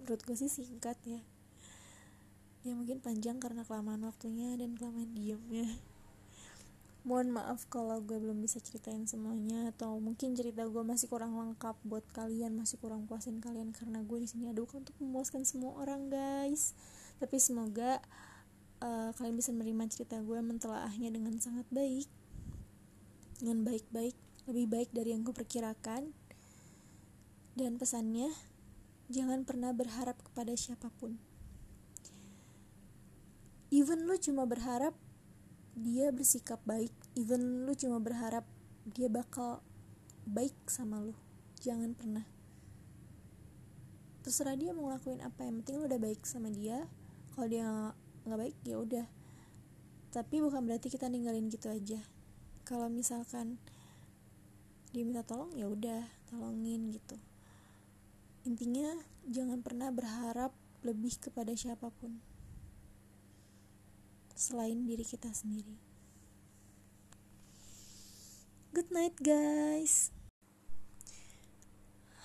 Menurut 0.00 0.22
gue 0.24 0.36
sih 0.36 0.48
singkat 0.48 0.96
ya. 1.04 1.20
Ya 2.66 2.72
mungkin 2.76 3.00
panjang 3.00 3.40
karena 3.40 3.64
kelamaan 3.64 4.04
waktunya 4.04 4.56
dan 4.56 4.74
kelamaan 4.76 5.14
diamnya 5.14 5.68
mohon 7.08 7.32
maaf 7.32 7.64
kalau 7.72 8.04
gue 8.04 8.20
belum 8.20 8.44
bisa 8.44 8.60
ceritain 8.60 9.08
semuanya 9.08 9.72
atau 9.72 9.96
mungkin 9.96 10.36
cerita 10.36 10.68
gue 10.68 10.84
masih 10.84 11.08
kurang 11.08 11.32
lengkap 11.40 11.80
buat 11.88 12.04
kalian 12.12 12.52
masih 12.52 12.76
kurang 12.76 13.08
puasin 13.08 13.40
kalian 13.40 13.72
karena 13.72 14.04
gue 14.04 14.20
di 14.20 14.28
sini 14.28 14.52
aduk 14.52 14.76
untuk 14.76 14.92
memuaskan 15.00 15.48
semua 15.48 15.72
orang 15.80 16.12
guys. 16.12 16.76
Tapi 17.16 17.40
semoga 17.40 18.04
uh, 18.84 19.16
kalian 19.16 19.40
bisa 19.40 19.56
menerima 19.56 19.88
cerita 19.88 20.20
gue 20.20 20.36
mentelaahnya 20.36 21.08
dengan 21.08 21.32
sangat 21.40 21.64
baik 21.72 22.12
dengan 23.40 23.64
baik-baik 23.64 24.12
lebih 24.44 24.68
baik 24.68 24.92
dari 24.92 25.16
yang 25.16 25.24
gue 25.24 25.32
perkirakan 25.32 26.12
dan 27.56 27.72
pesannya 27.80 28.28
jangan 29.08 29.48
pernah 29.48 29.72
berharap 29.72 30.20
kepada 30.20 30.52
siapa 30.60 30.92
pun. 31.00 31.16
Even 33.72 34.04
lu 34.04 34.20
cuma 34.20 34.44
berharap 34.44 34.92
dia 35.78 36.10
bersikap 36.10 36.58
baik 36.66 36.90
even 37.18 37.66
lu 37.66 37.74
cuma 37.74 37.98
berharap 37.98 38.46
dia 38.94 39.10
bakal 39.10 39.58
baik 40.22 40.54
sama 40.70 41.02
lu. 41.02 41.18
Jangan 41.58 41.90
pernah. 41.98 42.22
Terserah 44.22 44.54
dia 44.54 44.70
mau 44.70 44.86
ngelakuin 44.86 45.18
apa 45.26 45.42
yang 45.42 45.58
penting 45.60 45.82
lu 45.82 45.90
udah 45.90 45.98
baik 45.98 46.22
sama 46.22 46.46
dia. 46.54 46.86
Kalau 47.34 47.50
dia 47.50 47.66
nggak 48.22 48.38
baik 48.38 48.56
ya 48.62 48.78
udah. 48.78 49.06
Tapi 50.14 50.38
bukan 50.38 50.62
berarti 50.62 50.86
kita 50.86 51.10
ninggalin 51.10 51.50
gitu 51.50 51.66
aja. 51.66 51.98
Kalau 52.62 52.86
misalkan 52.86 53.58
dia 54.94 55.02
minta 55.02 55.26
tolong 55.26 55.50
ya 55.58 55.66
udah 55.66 56.06
tolongin 56.30 56.94
gitu. 56.94 57.18
Intinya 58.46 58.94
jangan 59.26 59.58
pernah 59.66 59.90
berharap 59.90 60.54
lebih 60.86 61.18
kepada 61.18 61.50
siapa 61.58 61.90
pun. 61.90 62.22
Selain 64.38 64.86
diri 64.86 65.02
kita 65.02 65.34
sendiri. 65.34 65.87
Good 68.78 68.94
night 68.94 69.18
guys. 69.18 70.14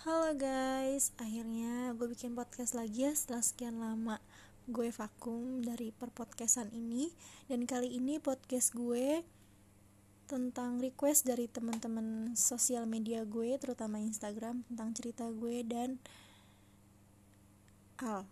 Halo 0.06 0.38
guys, 0.38 1.10
akhirnya 1.18 1.98
gue 1.98 2.06
bikin 2.06 2.38
podcast 2.38 2.78
lagi 2.78 3.10
ya 3.10 3.14
setelah 3.18 3.42
sekian 3.42 3.82
lama 3.82 4.22
gue 4.70 4.94
vakum 4.94 5.66
dari 5.66 5.90
perpodcastan 5.90 6.70
ini. 6.70 7.10
Dan 7.50 7.66
kali 7.66 7.98
ini 7.98 8.22
podcast 8.22 8.78
gue 8.78 9.26
tentang 10.30 10.78
request 10.78 11.26
dari 11.26 11.50
teman-teman 11.50 12.38
sosial 12.38 12.86
media 12.86 13.26
gue 13.26 13.58
terutama 13.58 13.98
Instagram 13.98 14.62
tentang 14.70 14.94
cerita 14.94 15.26
gue 15.34 15.66
dan 15.66 15.98
Al 17.98 18.30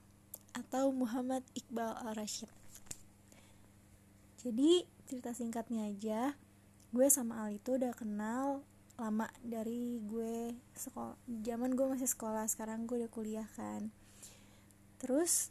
atau 0.54 0.94
Muhammad 0.94 1.42
Iqbal 1.58 1.98
Al 2.06 2.14
Rashid. 2.14 2.54
Jadi 4.46 4.86
cerita 5.10 5.34
singkatnya 5.34 5.90
aja 5.90 6.38
gue 6.92 7.08
sama 7.08 7.48
Al 7.48 7.56
itu 7.56 7.80
udah 7.80 7.96
kenal 7.96 8.68
lama 9.00 9.32
dari 9.42 9.98
gue 10.04 10.54
sekolah 10.76 11.18
zaman 11.26 11.74
gue 11.74 11.88
masih 11.88 12.06
sekolah 12.06 12.46
sekarang 12.52 12.86
gue 12.86 13.02
udah 13.02 13.12
kuliah 13.12 13.48
kan. 13.56 13.90
Terus 15.00 15.50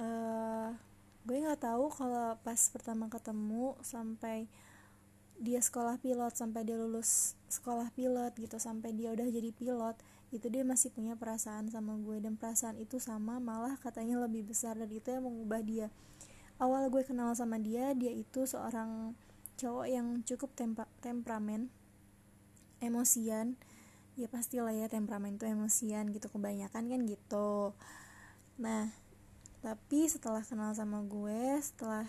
uh, 0.00 0.74
gue 1.22 1.36
nggak 1.36 1.62
tahu 1.62 1.92
kalau 1.92 2.34
pas 2.40 2.58
pertama 2.72 3.06
ketemu 3.12 3.76
sampai 3.84 4.48
dia 5.38 5.62
sekolah 5.62 6.02
pilot 6.02 6.34
sampai 6.34 6.66
dia 6.66 6.74
lulus 6.74 7.38
sekolah 7.46 7.94
pilot 7.94 8.34
gitu 8.34 8.58
sampai 8.58 8.90
dia 8.90 9.14
udah 9.14 9.30
jadi 9.30 9.54
pilot 9.54 9.94
itu 10.34 10.50
dia 10.50 10.66
masih 10.66 10.90
punya 10.92 11.14
perasaan 11.14 11.70
sama 11.70 11.96
gue. 12.00 12.18
Dan 12.18 12.34
perasaan 12.34 12.76
itu 12.80 12.98
sama 12.98 13.38
malah 13.38 13.76
katanya 13.80 14.20
lebih 14.24 14.48
besar. 14.48 14.76
Dan 14.76 14.90
itu 14.92 15.08
yang 15.12 15.24
mengubah 15.24 15.60
dia. 15.62 15.88
Awal 16.58 16.90
gue 16.90 17.06
kenal 17.06 17.32
sama 17.38 17.56
dia 17.62 17.94
dia 17.94 18.10
itu 18.10 18.44
seorang 18.44 19.14
cowok 19.58 19.86
yang 19.90 20.22
cukup 20.22 20.54
tempa 20.54 20.86
temperamen 21.02 21.66
emosian 22.78 23.58
ya 24.14 24.30
pastilah 24.30 24.70
ya 24.70 24.86
temperamen 24.86 25.34
itu 25.34 25.46
emosian 25.50 26.14
gitu 26.14 26.30
kebanyakan 26.30 26.86
kan 26.86 27.00
gitu. 27.06 27.74
Nah 28.62 28.94
tapi 29.58 30.06
setelah 30.06 30.46
kenal 30.46 30.70
sama 30.78 31.02
gue 31.02 31.58
setelah 31.58 32.06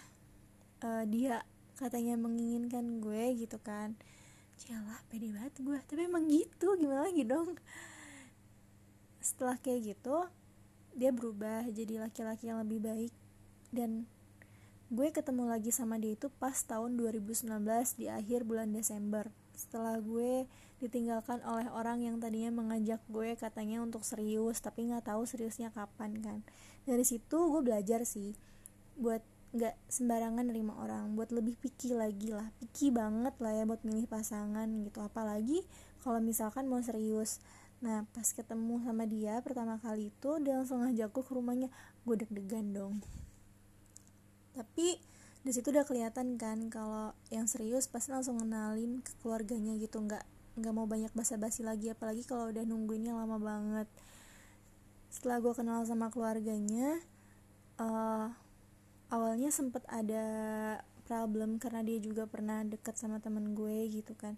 uh, 0.85 1.03
dia 1.09 1.41
katanya 1.73 2.13
menginginkan 2.21 3.01
gue 3.01 3.33
gitu 3.41 3.57
kan 3.57 3.97
Cialah 4.59 5.01
pede 5.09 5.33
banget 5.33 5.57
gue 5.57 5.79
tapi 5.89 6.05
emang 6.05 6.29
gitu 6.29 6.77
gimana 6.77 7.09
lagi 7.09 7.25
dong? 7.25 7.57
Setelah 9.17 9.57
kayak 9.57 9.97
gitu 9.97 10.29
dia 10.93 11.09
berubah 11.09 11.65
jadi 11.71 12.01
laki-laki 12.03 12.51
yang 12.51 12.61
lebih 12.61 12.83
baik 12.83 13.13
dan 13.73 14.05
gue 14.89 15.13
ketemu 15.13 15.45
lagi 15.45 15.69
sama 15.69 16.01
dia 16.01 16.17
itu 16.17 16.33
pas 16.41 16.57
tahun 16.65 16.97
2019 16.97 17.45
di 18.01 18.09
akhir 18.09 18.41
bulan 18.41 18.73
Desember. 18.73 19.29
Setelah 19.53 20.01
gue 20.01 20.49
ditinggalkan 20.81 21.45
oleh 21.45 21.69
orang 21.69 22.01
yang 22.01 22.17
tadinya 22.17 22.49
mengajak 22.49 22.97
gue 23.05 23.37
katanya 23.37 23.85
untuk 23.85 24.01
serius 24.01 24.57
tapi 24.57 24.89
nggak 24.89 25.13
tahu 25.13 25.29
seriusnya 25.29 25.69
kapan 25.69 26.17
kan. 26.25 26.39
Dari 26.89 27.05
situ 27.05 27.37
gue 27.37 27.61
belajar 27.61 28.01
sih 28.01 28.33
buat 28.97 29.21
nggak 29.53 29.77
sembarangan 29.93 30.45
nerima 30.49 30.73
orang 30.81 31.13
buat 31.13 31.29
lebih 31.29 31.53
picky 31.61 31.93
lagi 31.93 32.33
lah. 32.33 32.49
Picky 32.57 32.89
banget 32.89 33.37
lah 33.37 33.53
ya 33.61 33.69
buat 33.69 33.85
milih 33.85 34.09
pasangan 34.09 34.65
gitu 34.89 35.05
apalagi 35.05 35.69
kalau 36.01 36.17
misalkan 36.17 36.65
mau 36.65 36.81
serius. 36.81 37.37
Nah 37.85 38.09
pas 38.09 38.25
ketemu 38.25 38.81
sama 38.81 39.05
dia 39.05 39.37
pertama 39.45 39.77
kali 39.77 40.09
itu 40.09 40.41
dia 40.41 40.57
langsung 40.57 40.81
ngajak 40.81 41.13
gue 41.13 41.23
ke 41.29 41.33
rumahnya. 41.37 41.69
Gue 42.09 42.17
deg-degan 42.17 42.73
dong 42.73 43.05
tapi 44.53 45.01
di 45.39 45.51
situ 45.55 45.71
udah 45.71 45.87
kelihatan 45.87 46.35
kan 46.35 46.67
kalau 46.67 47.15
yang 47.31 47.47
serius 47.47 47.87
pasti 47.87 48.11
langsung 48.11 48.43
ngenalin 48.43 48.99
ke 48.99 49.11
keluarganya 49.23 49.73
gitu. 49.79 50.03
Nggak 50.03 50.23
nggak 50.59 50.73
mau 50.75 50.83
banyak 50.83 51.15
basa-basi 51.15 51.63
lagi 51.63 51.87
apalagi 51.87 52.27
kalau 52.27 52.51
udah 52.51 52.63
nungguinnya 52.67 53.15
lama 53.15 53.39
banget. 53.39 53.87
Setelah 55.07 55.39
gue 55.39 55.53
kenal 55.55 55.87
sama 55.87 56.11
keluarganya 56.11 56.99
uh, 57.79 58.29
awalnya 59.09 59.49
sempet 59.49 59.81
ada 59.87 60.25
problem 61.07 61.57
karena 61.57 61.81
dia 61.81 61.97
juga 61.97 62.29
pernah 62.29 62.61
deket 62.61 62.99
sama 62.99 63.23
temen 63.23 63.55
gue 63.55 63.87
gitu 63.89 64.13
kan. 64.19 64.35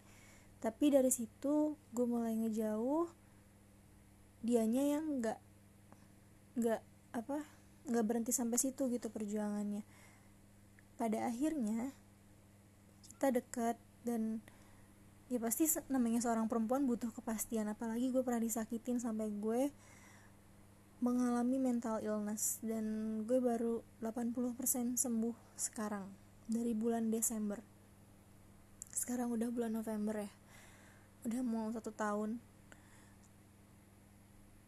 Tapi 0.61 0.93
dari 0.93 1.09
situ 1.09 1.73
gue 1.73 2.05
mulai 2.05 2.37
ngejauh 2.37 3.09
dianya 4.45 4.97
yang 4.97 5.05
nggak 5.17 5.39
nggak 6.61 6.81
apa 7.13 7.37
nggak 7.89 8.05
berhenti 8.05 8.33
sampai 8.33 8.57
situ 8.61 8.89
gitu 8.89 9.09
perjuangannya 9.09 9.81
pada 11.01 11.25
akhirnya 11.25 11.89
kita 13.17 13.33
dekat 13.33 13.73
dan 14.05 14.37
ya 15.33 15.41
pasti 15.41 15.65
namanya 15.89 16.21
seorang 16.21 16.45
perempuan 16.45 16.85
butuh 16.85 17.09
kepastian. 17.09 17.65
Apalagi 17.65 18.13
gue 18.13 18.21
pernah 18.21 18.37
disakitin 18.37 19.01
sampai 19.01 19.33
gue 19.33 19.73
mengalami 21.01 21.57
mental 21.57 22.05
illness. 22.05 22.61
Dan 22.61 22.85
gue 23.25 23.41
baru 23.41 23.81
80% 24.05 25.01
sembuh 25.01 25.33
sekarang 25.57 26.05
dari 26.45 26.77
bulan 26.77 27.09
Desember. 27.09 27.57
Sekarang 28.93 29.33
udah 29.33 29.49
bulan 29.49 29.73
November 29.73 30.21
ya. 30.21 30.31
Udah 31.25 31.41
mau 31.41 31.65
satu 31.73 31.89
tahun. 31.89 32.37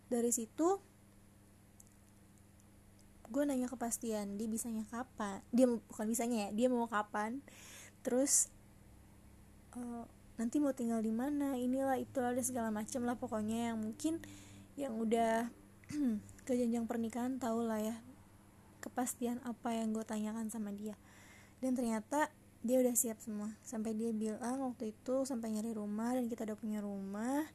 Dari 0.09 0.31
situ 0.33 0.81
gue 3.33 3.43
nanya 3.49 3.65
kepastian 3.65 4.37
dia 4.37 4.45
bisanya 4.45 4.85
kapan? 4.93 5.41
Dia 5.49 5.65
bukan 5.65 6.05
bisanya 6.05 6.47
ya 6.47 6.49
dia 6.53 6.67
mau 6.69 6.85
kapan? 6.85 7.41
Terus 8.05 8.53
uh, 9.73 10.05
nanti 10.37 10.61
mau 10.61 10.77
tinggal 10.77 11.01
di 11.01 11.09
mana 11.09 11.57
inilah 11.57 11.97
itulah 11.97 12.37
ada 12.37 12.43
segala 12.45 12.69
macam 12.69 13.01
lah 13.09 13.17
pokoknya. 13.17 13.73
Yang 13.73 13.79
mungkin 13.81 14.13
yang 14.77 14.93
udah 15.01 15.49
ke 16.45 16.53
jenjang 16.53 16.85
pernikahan 16.85 17.41
tau 17.41 17.65
lah 17.65 17.81
ya 17.81 17.97
kepastian 18.83 19.39
apa 19.47 19.73
yang 19.73 19.95
gue 19.95 20.05
tanyakan 20.05 20.53
sama 20.53 20.69
dia. 20.69 20.93
Dan 21.57 21.73
ternyata 21.73 22.29
dia 22.61 22.83
udah 22.83 22.93
siap 22.93 23.17
semua. 23.17 23.55
Sampai 23.65 23.97
dia 23.97 24.13
bilang 24.13 24.61
waktu 24.61 24.93
itu 24.93 25.25
sampai 25.25 25.55
nyari 25.57 25.73
rumah 25.73 26.13
dan 26.13 26.29
kita 26.29 26.45
udah 26.45 26.57
punya 26.59 26.79
rumah. 26.85 27.47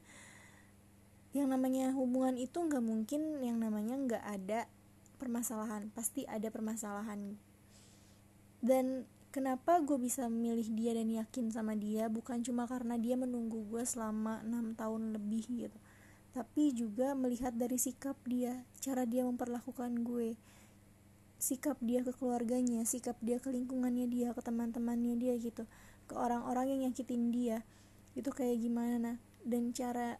Yang 1.31 1.47
namanya 1.53 1.93
hubungan 1.93 2.35
itu 2.35 2.57
nggak 2.57 2.81
mungkin 2.81 3.39
yang 3.45 3.61
namanya 3.61 3.95
nggak 3.95 4.25
ada 4.25 4.65
permasalahan 5.19 5.91
pasti 5.91 6.23
ada 6.23 6.47
permasalahan. 6.47 7.35
Dan 8.63 9.03
kenapa 9.35 9.83
gue 9.83 9.99
bisa 9.99 10.25
memilih 10.31 10.71
dia 10.71 10.95
dan 10.95 11.11
yakin 11.11 11.51
sama 11.51 11.75
dia? 11.75 12.07
Bukan 12.07 12.41
cuma 12.41 12.63
karena 12.65 12.95
dia 12.95 13.19
menunggu 13.19 13.67
gue 13.67 13.83
selama 13.83 14.39
enam 14.47 14.73
tahun 14.73 15.19
lebih 15.19 15.43
gitu. 15.51 15.79
Tapi 16.31 16.71
juga 16.71 17.17
melihat 17.17 17.51
dari 17.51 17.75
sikap 17.75 18.15
dia 18.23 18.63
cara 18.79 19.03
dia 19.03 19.27
memperlakukan 19.27 20.07
gue. 20.07 20.39
Sikap 21.39 21.79
dia 21.79 22.03
ke 22.03 22.11
keluarganya 22.15 22.83
sikap 22.83 23.15
dia 23.23 23.39
ke 23.39 23.51
lingkungannya 23.51 24.07
dia 24.07 24.31
ke 24.31 24.41
teman-temannya 24.43 25.15
dia 25.19 25.35
gitu. 25.39 25.67
Ke 26.07 26.15
orang-orang 26.15 26.75
yang 26.75 26.79
nyakitin 26.89 27.31
dia. 27.35 27.67
Itu 28.15 28.31
kayak 28.31 28.59
gimana? 28.59 29.19
Dan 29.43 29.71
cara 29.71 30.19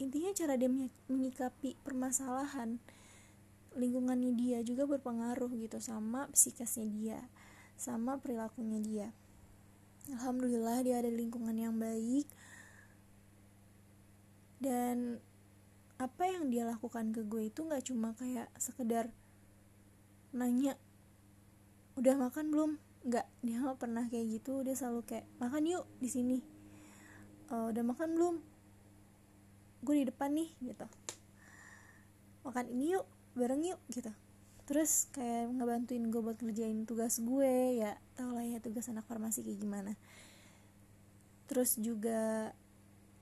intinya 0.00 0.32
cara 0.32 0.56
dia 0.56 0.72
menyikapi 1.12 1.76
permasalahan 1.84 2.80
lingkungannya 3.78 4.34
dia 4.34 4.58
juga 4.66 4.86
berpengaruh 4.88 5.50
gitu 5.54 5.78
sama 5.78 6.26
psikisnya 6.34 6.86
dia 6.90 7.20
sama 7.80 8.20
perilakunya 8.20 8.78
dia. 8.84 9.08
Alhamdulillah 10.12 10.84
dia 10.84 11.00
ada 11.00 11.08
lingkungan 11.08 11.56
yang 11.56 11.80
baik. 11.80 12.28
Dan 14.60 15.16
apa 15.96 16.28
yang 16.28 16.52
dia 16.52 16.68
lakukan 16.68 17.16
ke 17.16 17.24
gue 17.24 17.48
itu 17.48 17.64
nggak 17.64 17.88
cuma 17.88 18.12
kayak 18.20 18.52
sekedar 18.60 19.08
nanya 20.36 20.76
udah 21.96 22.20
makan 22.20 22.52
belum? 22.52 22.70
Nggak 23.08 23.26
dia 23.40 23.56
nggak 23.64 23.80
pernah 23.80 24.04
kayak 24.12 24.28
gitu. 24.28 24.60
Dia 24.60 24.76
selalu 24.76 25.00
kayak 25.08 25.24
makan 25.40 25.64
yuk 25.64 25.88
di 26.04 26.08
sini. 26.12 26.38
Uh, 27.48 27.72
udah 27.72 27.80
makan 27.80 28.12
belum? 28.12 28.36
Gue 29.80 30.04
di 30.04 30.12
depan 30.12 30.36
nih 30.36 30.52
gitu. 30.60 30.84
Makan 32.44 32.68
ini 32.76 33.00
yuk 33.00 33.08
bareng 33.34 33.62
yuk 33.62 33.80
gitu. 33.90 34.10
Terus 34.70 35.10
kayak 35.10 35.50
ngebantuin 35.58 36.04
gue 36.14 36.22
buat 36.22 36.38
ngerjain 36.38 36.86
tugas 36.86 37.18
gue 37.18 37.82
ya 37.82 37.98
tau 38.14 38.30
lah 38.30 38.46
ya 38.46 38.62
tugas 38.62 38.86
anak 38.86 39.02
farmasi 39.06 39.42
kayak 39.42 39.58
gimana. 39.58 39.92
Terus 41.50 41.74
juga 41.74 42.54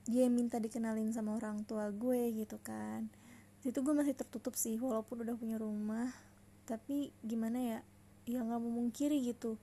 dia 0.05 0.29
minta 0.29 0.61
dikenalin 0.61 1.09
sama 1.09 1.33
orang 1.37 1.65
tua 1.65 1.89
gue 1.89 2.37
gitu 2.37 2.61
kan. 2.61 3.09
Itu 3.65 3.81
gue 3.81 3.93
masih 3.97 4.13
tertutup 4.13 4.53
sih 4.53 4.77
walaupun 4.77 5.25
udah 5.25 5.33
punya 5.37 5.57
rumah. 5.57 6.13
Tapi 6.69 7.09
gimana 7.25 7.57
ya 7.57 7.79
ya 8.29 8.45
nggak 8.45 8.61
memungkiri 8.61 9.17
gitu. 9.25 9.57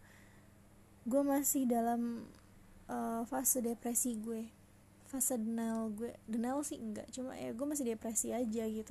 Gue 1.07 1.23
masih 1.23 1.71
dalam 1.71 2.27
uh, 2.91 3.23
fase 3.31 3.63
depresi 3.63 4.19
gue. 4.19 4.51
Fase 5.07 5.39
denial 5.39 5.95
gue 5.95 6.19
denial 6.27 6.67
sih 6.67 6.83
enggak 6.83 7.07
cuma 7.15 7.39
ya 7.39 7.55
gue 7.55 7.63
masih 7.63 7.95
depresi 7.95 8.35
aja 8.35 8.67
gitu 8.67 8.91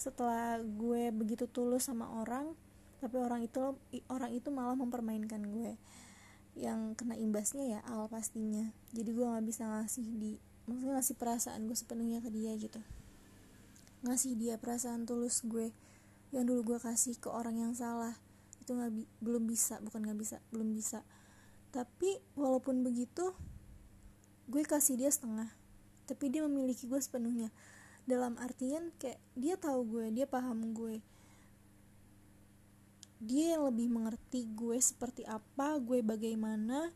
setelah 0.00 0.56
gue 0.64 1.12
begitu 1.12 1.44
tulus 1.44 1.92
sama 1.92 2.08
orang 2.24 2.56
tapi 3.00 3.16
orang 3.16 3.44
itu 3.44 3.76
orang 4.12 4.32
itu 4.32 4.48
malah 4.52 4.76
mempermainkan 4.76 5.40
gue. 5.40 5.76
Yang 6.56 7.00
kena 7.00 7.16
imbasnya 7.16 7.64
ya 7.64 7.80
al 7.88 8.08
pastinya. 8.12 8.68
Jadi 8.92 9.10
gue 9.16 9.24
nggak 9.24 9.44
bisa 9.44 9.64
ngasih 9.64 10.06
di 10.20 10.36
maksudnya 10.68 11.00
ngasih 11.00 11.16
perasaan 11.16 11.64
gue 11.64 11.76
sepenuhnya 11.76 12.20
ke 12.20 12.28
dia 12.28 12.52
gitu. 12.60 12.80
Ngasih 14.04 14.36
dia 14.36 14.60
perasaan 14.60 15.08
tulus 15.08 15.40
gue 15.44 15.72
yang 16.30 16.44
dulu 16.44 16.76
gue 16.76 16.78
kasih 16.80 17.16
ke 17.16 17.32
orang 17.32 17.56
yang 17.56 17.72
salah. 17.72 18.16
Itu 18.60 18.76
nggak 18.76 18.92
bi 18.92 19.08
belum 19.24 19.48
bisa 19.48 19.80
bukan 19.80 20.04
nggak 20.04 20.18
bisa 20.20 20.36
belum 20.52 20.76
bisa. 20.76 21.00
Tapi 21.72 22.20
walaupun 22.36 22.84
begitu 22.84 23.32
gue 24.44 24.62
kasih 24.68 25.00
dia 25.00 25.08
setengah. 25.08 25.48
Tapi 26.04 26.28
dia 26.28 26.44
memiliki 26.44 26.84
gue 26.84 27.00
sepenuhnya 27.00 27.48
dalam 28.10 28.34
artian 28.42 28.90
kayak 28.98 29.22
dia 29.38 29.54
tahu 29.54 29.86
gue 29.86 30.06
dia 30.10 30.26
paham 30.26 30.74
gue. 30.74 30.98
Dia 33.22 33.54
yang 33.54 33.70
lebih 33.70 33.86
mengerti 33.86 34.50
gue 34.50 34.74
seperti 34.82 35.22
apa 35.22 35.78
gue 35.78 36.02
bagaimana 36.02 36.90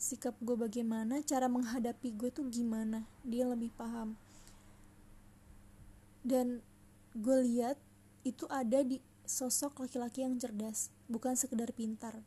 sikap 0.00 0.32
gue 0.40 0.56
bagaimana 0.56 1.20
cara 1.20 1.44
menghadapi 1.52 2.16
gue 2.16 2.32
tuh 2.32 2.48
gimana. 2.48 3.04
Dia 3.20 3.44
lebih 3.44 3.68
paham. 3.76 4.16
Dan 6.24 6.64
gue 7.12 7.36
lihat 7.44 7.76
itu 8.24 8.48
ada 8.48 8.80
di 8.80 9.04
sosok 9.28 9.84
laki-laki 9.84 10.24
yang 10.24 10.40
cerdas 10.40 10.88
bukan 11.12 11.36
sekedar 11.36 11.68
pintar. 11.76 12.24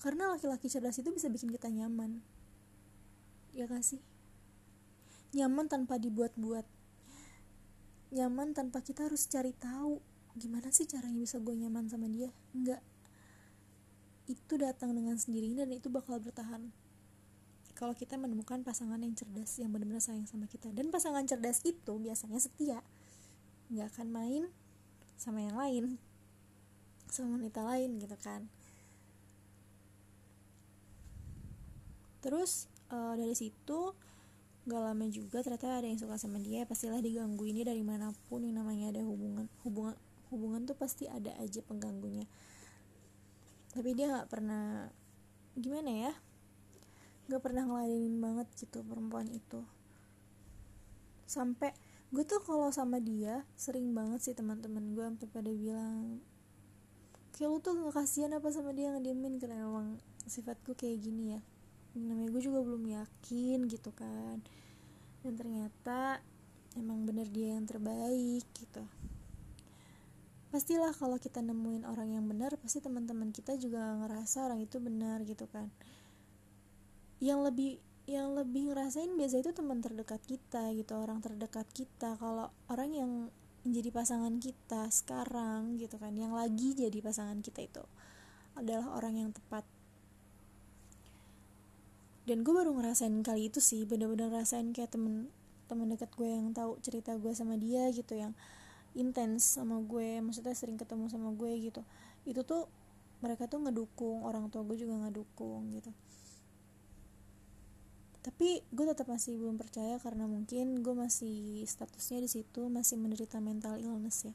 Karena 0.00 0.32
laki-laki 0.32 0.72
cerdas 0.72 0.96
itu 0.96 1.12
bisa 1.12 1.28
bikin 1.28 1.52
kita 1.52 1.68
nyaman. 1.68 2.24
Ya 3.52 3.68
kasih 3.68 4.00
nyaman 5.34 5.66
tanpa 5.66 5.98
dibuat-buat. 5.98 6.66
Nyaman 8.14 8.54
tanpa 8.54 8.80
kita 8.80 9.10
harus 9.10 9.26
cari 9.26 9.50
tahu 9.54 9.98
gimana 10.34 10.70
sih 10.74 10.86
caranya 10.86 11.18
bisa 11.18 11.38
gue 11.38 11.54
nyaman 11.54 11.86
sama 11.90 12.10
dia? 12.10 12.30
Enggak. 12.54 12.82
Itu 14.26 14.58
datang 14.58 14.94
dengan 14.94 15.18
sendirinya 15.18 15.66
dan 15.66 15.78
itu 15.78 15.90
bakal 15.90 16.18
bertahan. 16.22 16.70
Kalau 17.74 17.90
kita 17.94 18.14
menemukan 18.14 18.62
pasangan 18.62 19.02
yang 19.02 19.18
cerdas 19.18 19.58
yang 19.58 19.74
benar-benar 19.74 20.02
sayang 20.02 20.30
sama 20.30 20.46
kita. 20.46 20.70
Dan 20.70 20.94
pasangan 20.94 21.26
cerdas 21.26 21.58
itu 21.66 21.98
biasanya 21.98 22.38
setia. 22.38 22.78
Nggak 23.70 23.98
akan 23.98 24.08
main 24.14 24.42
sama 25.18 25.42
yang 25.42 25.58
lain. 25.58 25.84
Sama 27.10 27.34
wanita 27.34 27.66
lain 27.66 27.98
gitu 27.98 28.14
kan. 28.22 28.46
Terus 32.22 32.70
uh, 32.94 33.18
dari 33.18 33.34
situ 33.34 33.92
gak 34.64 34.80
lama 34.80 35.04
juga 35.12 35.44
ternyata 35.44 35.76
ada 35.76 35.84
yang 35.84 36.00
suka 36.00 36.16
sama 36.16 36.40
dia 36.40 36.64
pastilah 36.64 37.04
diganggu 37.04 37.44
ini 37.44 37.68
dari 37.68 37.84
mana 37.84 38.16
pun 38.32 38.40
yang 38.48 38.56
namanya 38.56 38.96
ada 38.96 39.04
hubungan 39.04 39.44
hubungan 39.60 39.92
hubungan 40.32 40.64
tuh 40.66 40.74
pasti 40.74 41.06
ada 41.06 41.30
aja 41.38 41.62
pengganggunya. 41.62 42.26
Tapi 43.70 43.94
dia 43.94 44.10
nggak 44.10 44.28
pernah 44.30 44.90
gimana 45.54 46.10
ya 46.10 46.12
nggak 47.24 47.40
pernah 47.40 47.64
ngeladenin 47.64 48.18
banget 48.20 48.48
gitu 48.58 48.82
perempuan 48.82 49.30
itu. 49.30 49.62
Sampai 51.24 51.72
gue 52.10 52.24
tuh 52.26 52.42
kalau 52.42 52.68
sama 52.74 52.98
dia 52.98 53.46
sering 53.56 53.94
banget 53.94 54.20
sih 54.26 54.34
teman-teman 54.36 54.92
gue 54.92 55.04
sampai 55.06 55.28
pada 55.30 55.50
bilang 55.54 56.20
kayak 57.34 57.50
lu 57.50 57.58
tuh 57.58 57.74
nggak 57.74 57.94
kasihan 57.94 58.34
apa 58.36 58.48
sama 58.50 58.74
dia 58.74 58.92
ngediemin? 58.92 59.38
Karena 59.38 59.64
emang 59.64 59.98
sifat 60.26 60.58
gue 60.66 60.74
kayak 60.76 60.98
gini 61.04 61.38
ya 61.38 61.40
namanya 61.94 62.30
gue 62.34 62.42
juga 62.42 62.60
belum 62.62 62.84
yakin 62.90 63.58
gitu 63.70 63.90
kan. 63.94 64.42
Dan 65.22 65.32
ternyata 65.38 66.18
emang 66.74 67.06
bener 67.06 67.30
dia 67.30 67.54
yang 67.54 67.64
terbaik 67.64 68.44
gitu. 68.58 68.84
Pastilah 70.50 70.94
kalau 70.94 71.18
kita 71.18 71.42
nemuin 71.42 71.82
orang 71.86 72.14
yang 72.14 72.26
benar 72.30 72.54
pasti 72.58 72.78
teman-teman 72.78 73.34
kita 73.34 73.58
juga 73.58 73.94
ngerasa 73.98 74.46
orang 74.46 74.62
itu 74.62 74.78
benar 74.78 75.22
gitu 75.26 75.46
kan. 75.50 75.70
Yang 77.18 77.40
lebih 77.50 77.70
yang 78.04 78.36
lebih 78.36 78.70
ngerasain 78.70 79.16
biasa 79.16 79.40
itu 79.40 79.50
teman 79.56 79.80
terdekat 79.80 80.20
kita 80.22 80.70
gitu 80.76 80.94
orang 80.94 81.18
terdekat 81.24 81.66
kita. 81.74 82.14
Kalau 82.20 82.52
orang 82.70 82.90
yang 82.94 83.10
menjadi 83.64 83.90
pasangan 83.96 84.36
kita 84.44 84.92
sekarang 84.92 85.80
gitu 85.80 85.96
kan 85.96 86.12
yang 86.12 86.36
lagi 86.36 86.76
jadi 86.76 87.00
pasangan 87.00 87.40
kita 87.40 87.64
itu 87.64 87.84
adalah 88.60 88.92
orang 88.92 89.24
yang 89.24 89.30
tepat 89.32 89.64
dan 92.24 92.40
gue 92.40 92.52
baru 92.56 92.72
ngerasain 92.72 93.20
kali 93.20 93.52
itu 93.52 93.60
sih 93.60 93.84
bener-bener 93.84 94.32
ngerasain 94.32 94.72
kayak 94.72 94.96
temen 94.96 95.28
temen 95.68 95.88
dekat 95.92 96.08
gue 96.16 96.28
yang 96.28 96.52
tahu 96.56 96.76
cerita 96.80 97.16
gue 97.16 97.32
sama 97.36 97.56
dia 97.56 97.88
gitu 97.92 98.16
yang 98.16 98.32
intens 98.96 99.58
sama 99.58 99.82
gue 99.82 100.22
maksudnya 100.22 100.54
sering 100.56 100.78
ketemu 100.78 101.10
sama 101.10 101.34
gue 101.34 101.52
gitu. 101.60 101.82
Itu 102.24 102.46
tuh 102.46 102.70
mereka 103.20 103.48
tuh 103.50 103.60
ngedukung 103.60 104.24
orang 104.24 104.48
tua 104.48 104.64
gue 104.64 104.76
juga 104.78 104.96
ngedukung 105.04 105.68
gitu. 105.74 105.90
Tapi 108.24 108.64
gue 108.72 108.84
tetap 108.88 109.04
masih 109.04 109.36
belum 109.36 109.60
percaya 109.60 110.00
karena 110.00 110.24
mungkin 110.24 110.80
gue 110.80 110.94
masih 110.96 111.60
statusnya 111.68 112.24
di 112.24 112.30
situ 112.30 112.72
masih 112.72 112.96
menderita 112.96 113.36
mental 113.36 113.76
illness 113.76 114.24
ya. 114.24 114.34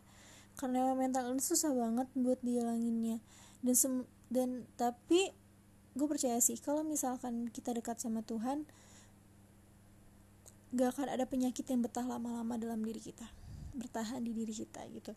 Karena 0.53 0.93
mental 0.93 1.33
illness 1.33 1.49
susah 1.49 1.73
banget 1.73 2.05
buat 2.13 2.37
dihilanginnya 2.45 3.17
dan 3.65 3.75
sem 3.75 3.93
dan 4.29 4.69
tapi 4.77 5.33
gue 5.99 6.07
percaya 6.07 6.39
sih 6.39 6.55
kalau 6.63 6.87
misalkan 6.87 7.51
kita 7.51 7.75
dekat 7.75 7.99
sama 7.99 8.23
Tuhan 8.23 8.63
gak 10.71 10.95
akan 10.95 11.07
ada 11.11 11.27
penyakit 11.27 11.67
yang 11.67 11.83
betah 11.83 12.07
lama-lama 12.07 12.55
dalam 12.55 12.79
diri 12.79 13.03
kita 13.03 13.27
bertahan 13.75 14.23
di 14.23 14.31
diri 14.31 14.55
kita 14.55 14.81
gitu. 14.95 15.13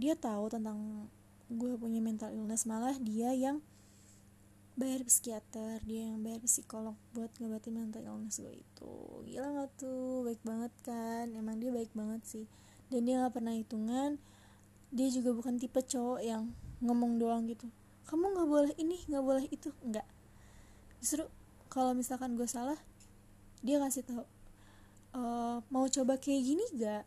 Dia 0.00 0.16
tahu 0.16 0.48
tentang 0.48 1.12
gue 1.52 1.76
punya 1.76 2.00
mental 2.00 2.32
illness 2.32 2.64
malah 2.64 2.96
dia 2.96 3.36
yang 3.36 3.60
bayar 4.80 5.04
psikiater 5.04 5.82
dia 5.84 6.08
yang 6.08 6.24
bayar 6.24 6.40
psikolog 6.46 6.96
buat 7.12 7.28
ngobatin 7.36 7.76
mental 7.76 8.00
illness 8.00 8.40
gue 8.40 8.64
itu. 8.64 8.94
Gila 9.28 9.60
gak 9.60 9.70
tuh? 9.76 10.24
Baik 10.24 10.40
banget 10.40 10.72
kan? 10.80 11.28
Emang 11.36 11.60
dia 11.60 11.68
baik 11.68 11.92
banget 11.92 12.24
sih. 12.24 12.46
Dan 12.88 13.04
dia 13.04 13.20
gak 13.20 13.36
pernah 13.36 13.52
hitungan 13.52 14.16
dia 14.90 15.06
juga 15.06 15.30
bukan 15.30 15.54
tipe 15.54 15.78
cowok 15.78 16.18
yang 16.18 16.50
ngomong 16.82 17.22
doang 17.22 17.46
gitu 17.46 17.70
kamu 18.10 18.34
nggak 18.34 18.48
boleh 18.50 18.72
ini 18.82 18.98
nggak 19.06 19.24
boleh 19.24 19.46
itu. 19.54 19.70
Enggak 19.86 20.06
justru 21.00 21.24
kalau 21.72 21.96
misalkan 21.96 22.36
gue 22.36 22.44
salah 22.44 22.76
dia 23.64 23.80
kasih 23.80 24.04
tahu 24.04 24.24
e, 25.16 25.22
mau 25.72 25.88
coba 25.88 26.20
kayak 26.20 26.42
gini 26.44 26.64
gak 26.76 27.04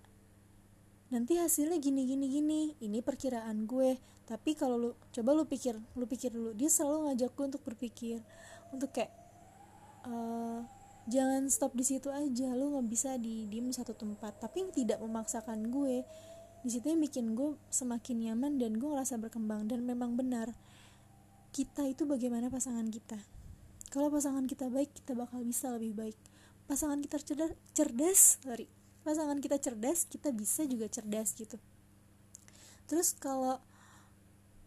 nanti 1.13 1.38
hasilnya 1.38 1.77
gini 1.77 2.09
gini 2.09 2.25
gini. 2.25 2.61
Ini 2.81 3.05
perkiraan 3.05 3.69
gue. 3.69 4.01
Tapi 4.25 4.57
kalau 4.57 4.81
lu 4.81 4.89
coba 5.13 5.30
lu 5.38 5.45
pikir 5.45 5.77
lu 5.93 6.09
pikir 6.09 6.34
dulu. 6.34 6.57
Dia 6.57 6.73
selalu 6.73 7.13
ngajak 7.13 7.31
gue 7.38 7.45
untuk 7.53 7.61
berpikir 7.61 8.17
untuk 8.73 8.89
kayak 8.89 9.13
uh, 10.09 10.65
jangan 11.05 11.45
stop 11.53 11.77
di 11.77 11.85
situ 11.85 12.09
aja. 12.09 12.57
Lu 12.57 12.73
nggak 12.73 12.88
bisa 12.89 13.13
di 13.21 13.45
diem 13.45 13.69
satu 13.69 13.93
tempat. 13.93 14.41
Tapi 14.41 14.73
tidak 14.73 14.97
memaksakan 15.05 15.69
gue 15.69 16.01
di 16.65 16.69
situ 16.73 16.89
yang 16.89 16.97
bikin 17.05 17.38
gue 17.38 17.61
semakin 17.69 18.34
nyaman 18.34 18.57
dan 18.57 18.73
gue 18.81 18.89
ngerasa 18.89 19.21
berkembang. 19.21 19.69
Dan 19.69 19.85
memang 19.85 20.17
benar 20.17 20.49
kita 21.53 21.85
itu 21.85 22.09
bagaimana 22.09 22.49
pasangan 22.49 22.89
kita? 22.89 23.21
Kalau 23.93 24.09
pasangan 24.09 24.49
kita 24.49 24.73
baik 24.73 24.89
kita 24.97 25.13
bakal 25.13 25.45
bisa 25.45 25.69
lebih 25.69 25.93
baik. 25.93 26.17
Pasangan 26.65 26.97
kita 26.97 27.21
cerdas 27.21 27.53
cerdas 27.77 28.41
sorry. 28.41 28.65
Pasangan 29.05 29.38
kita 29.38 29.61
cerdas 29.61 30.09
kita 30.09 30.34
bisa 30.34 30.65
juga 30.65 30.89
cerdas 30.89 31.38
gitu. 31.38 31.61
Terus 32.89 33.13
kalau 33.13 33.61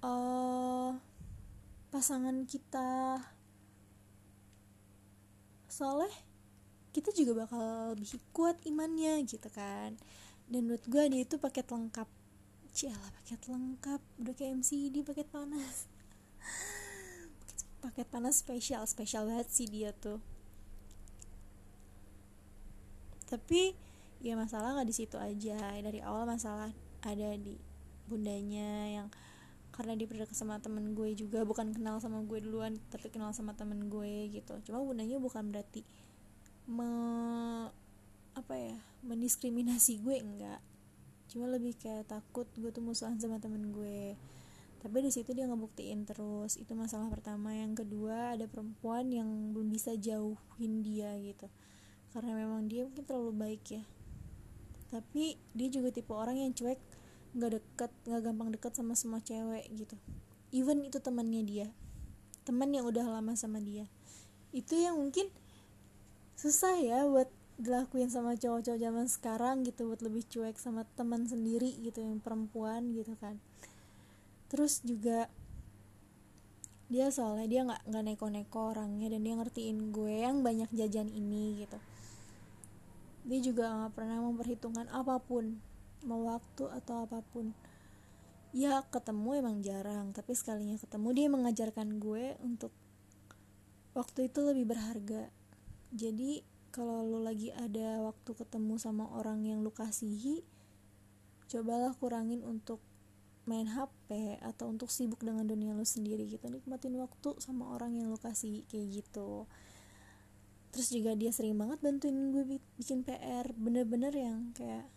uh, 0.07 0.95
pasangan 1.91 2.47
kita 2.47 3.19
soleh 5.67 6.15
kita 6.95 7.11
juga 7.13 7.45
bakal 7.45 7.99
lebih 7.99 8.23
kuat 8.31 8.63
imannya 8.63 9.27
gitu 9.27 9.51
kan. 9.51 9.99
Dan 10.47 10.71
menurut 10.71 10.87
gue 10.87 11.03
dia 11.11 11.27
itu 11.27 11.35
paket 11.43 11.67
lengkap. 11.67 12.07
Cialah 12.71 13.11
paket 13.19 13.43
lengkap. 13.51 14.01
Udah 14.23 14.35
kayak 14.39 14.63
MCD 14.63 15.03
paket 15.03 15.27
panas 15.35 15.96
paket 17.87 18.07
panas 18.11 18.43
spesial 18.43 18.83
spesial 18.85 19.31
banget 19.31 19.49
sih 19.49 19.71
dia 19.71 19.95
tuh. 19.95 20.19
Tapi 23.27 23.75
ya 24.23 24.35
masalah 24.35 24.75
nggak 24.75 24.89
di 24.91 24.97
situ 24.97 25.17
aja. 25.19 25.59
Dari 25.59 26.03
awal 26.03 26.27
masalah 26.27 26.75
ada 27.07 27.29
di 27.39 27.55
bundanya 28.07 28.91
yang 28.91 29.09
karena 29.71 29.93
dia 29.93 30.09
pernah 30.09 30.27
sama 30.35 30.59
temen 30.59 30.99
gue 30.99 31.15
juga. 31.15 31.47
Bukan 31.47 31.75
kenal 31.77 32.03
sama 32.03 32.23
gue 32.27 32.39
duluan 32.43 32.75
tapi 32.91 33.11
kenal 33.13 33.31
sama 33.31 33.55
temen 33.55 33.87
gue 33.87 34.35
gitu. 34.35 34.59
Cuma 34.67 34.83
bundanya 34.83 35.23
bukan 35.23 35.53
berarti 35.55 35.87
me 36.67 36.91
apa 38.37 38.55
ya 38.59 38.77
mendiskriminasi 39.07 40.03
gue 40.03 40.17
enggak. 40.19 40.61
Cuma 41.31 41.47
lebih 41.51 41.79
kayak 41.79 42.11
takut 42.11 42.47
gue 42.59 42.71
tuh 42.75 42.83
musuhan 42.83 43.19
sama 43.19 43.39
temen 43.39 43.71
gue 43.71 44.19
tapi 44.81 45.01
di 45.01 45.11
situ 45.11 45.33
dia 45.33 45.49
ngebuktiin 45.49 46.05
terus 46.05 46.61
itu 46.61 46.77
masalah 46.77 47.09
pertama. 47.09 47.57
Yang 47.57 47.85
kedua 47.85 48.37
ada 48.37 48.45
perempuan 48.45 49.09
yang 49.09 49.57
belum 49.57 49.73
bisa 49.73 49.97
jauhin 49.97 50.85
dia 50.85 51.17
gitu. 51.21 51.49
Karena 52.13 52.37
memang 52.37 52.69
dia 52.69 52.85
mungkin 52.85 53.05
terlalu 53.05 53.33
baik 53.33 53.65
ya. 53.73 53.83
Tapi 54.93 55.41
dia 55.57 55.69
juga 55.73 55.89
tipe 55.93 56.13
orang 56.13 56.39
yang 56.39 56.53
cuek 56.53 56.79
nggak 57.37 57.51
deket 57.61 57.93
nggak 58.09 58.23
gampang 58.25 58.49
deket 58.53 58.73
sama 58.77 58.93
semua 58.93 59.21
cewek 59.25 59.65
gitu. 59.73 59.97
Even 60.53 60.85
itu 60.85 61.01
temannya 61.01 61.43
dia. 61.43 61.69
Teman 62.45 62.71
yang 62.71 62.87
udah 62.87 63.05
lama 63.05 63.33
sama 63.35 63.59
dia. 63.59 63.89
Itu 64.53 64.77
yang 64.77 65.01
mungkin 65.01 65.33
susah 66.37 66.79
ya 66.79 67.09
buat 67.09 67.33
dilakuin 67.57 68.13
sama 68.13 68.37
cowok-cowok 68.37 68.79
zaman 68.79 69.07
sekarang 69.09 69.57
gitu. 69.65 69.89
Buat 69.89 70.05
lebih 70.05 70.23
cuek 70.29 70.61
sama 70.61 70.85
teman 70.95 71.27
sendiri 71.27 71.75
gitu 71.81 72.05
yang 72.05 72.21
perempuan 72.21 72.93
gitu 72.95 73.17
kan 73.19 73.41
terus 74.47 74.83
juga 74.87 75.27
dia 76.87 77.11
soalnya 77.11 77.47
dia 77.51 77.61
nggak 77.67 77.83
nggak 77.91 78.05
neko-neko 78.07 78.71
orangnya 78.71 79.11
dan 79.11 79.27
dia 79.27 79.35
ngertiin 79.35 79.91
gue 79.91 80.15
yang 80.23 80.47
banyak 80.47 80.71
jajan 80.71 81.11
ini 81.11 81.67
gitu. 81.67 81.79
Dia 83.27 83.39
juga 83.43 83.75
nggak 83.75 83.93
pernah 83.99 84.23
memperhitungkan 84.23 84.87
apa 84.95 85.19
pun 85.19 85.59
mau 86.07 86.23
waktu 86.31 86.71
atau 86.71 87.03
apa 87.03 87.27
pun. 87.35 87.51
Ya 88.55 88.87
ketemu 88.87 89.43
emang 89.43 89.67
jarang 89.67 90.15
tapi 90.15 90.39
sekalinya 90.39 90.79
ketemu 90.79 91.09
dia 91.11 91.27
mengajarkan 91.27 91.99
gue 91.99 92.39
untuk 92.39 92.71
waktu 93.99 94.31
itu 94.31 94.47
lebih 94.47 94.71
berharga. 94.71 95.27
Jadi 95.91 96.47
kalau 96.71 97.03
lo 97.03 97.19
lagi 97.19 97.51
ada 97.51 98.05
waktu 98.07 98.31
ketemu 98.31 98.79
sama 98.79 99.11
orang 99.11 99.43
yang 99.43 99.67
lo 99.67 99.75
kasihi 99.75 100.47
cobalah 101.51 101.99
kurangin 101.99 102.47
untuk 102.47 102.79
main 103.47 103.71
HP 103.71 104.43
atau 104.43 104.75
untuk 104.75 104.91
sibuk 104.91 105.23
dengan 105.23 105.47
dunia 105.47 105.73
lo 105.73 105.87
sendiri 105.87 106.27
gitu 106.27 106.51
nikmatin 106.51 106.99
waktu 106.99 107.39
sama 107.39 107.71
orang 107.73 107.95
yang 107.95 108.11
lo 108.11 108.19
kasih 108.19 108.67
kayak 108.67 109.03
gitu. 109.03 109.47
Terus 110.75 110.89
juga 110.93 111.15
dia 111.15 111.31
sering 111.31 111.57
banget 111.57 111.79
bantuin 111.81 112.35
gue 112.35 112.61
bikin 112.77 113.07
PR 113.07 113.49
bener-bener 113.55 114.13
yang 114.13 114.51
kayak 114.53 114.91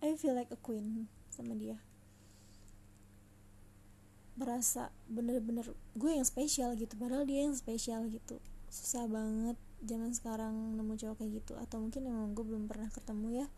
I 0.00 0.16
feel 0.16 0.32
like 0.32 0.50
a 0.50 0.58
queen 0.58 1.06
sama 1.28 1.52
dia. 1.52 1.76
Berasa 4.36 4.88
bener-bener 5.06 5.76
gue 5.96 6.10
yang 6.10 6.24
spesial 6.24 6.74
gitu 6.80 6.96
padahal 6.96 7.28
dia 7.28 7.44
yang 7.44 7.54
spesial 7.54 8.08
gitu. 8.08 8.40
Susah 8.72 9.04
banget 9.04 9.60
zaman 9.84 10.16
sekarang 10.16 10.80
nemu 10.80 10.96
cowok 10.96 11.20
kayak 11.20 11.44
gitu 11.44 11.52
atau 11.60 11.84
mungkin 11.84 12.08
emang 12.08 12.32
gue 12.32 12.44
belum 12.44 12.64
pernah 12.64 12.88
ketemu 12.88 13.44
ya 13.44 13.48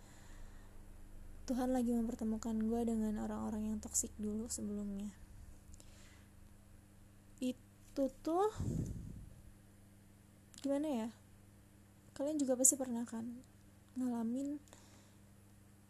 Tuhan 1.49 1.73
lagi 1.73 1.97
mempertemukan 1.97 2.61
gue 2.61 2.81
dengan 2.85 3.25
orang-orang 3.25 3.73
yang 3.73 3.79
toksik 3.81 4.13
dulu 4.21 4.53
sebelumnya. 4.53 5.09
Itu 7.41 8.13
tuh 8.21 8.53
gimana 10.61 11.09
ya? 11.09 11.09
Kalian 12.13 12.37
juga 12.37 12.53
pasti 12.53 12.77
pernah 12.77 13.09
kan 13.09 13.25
ngalamin 13.97 14.61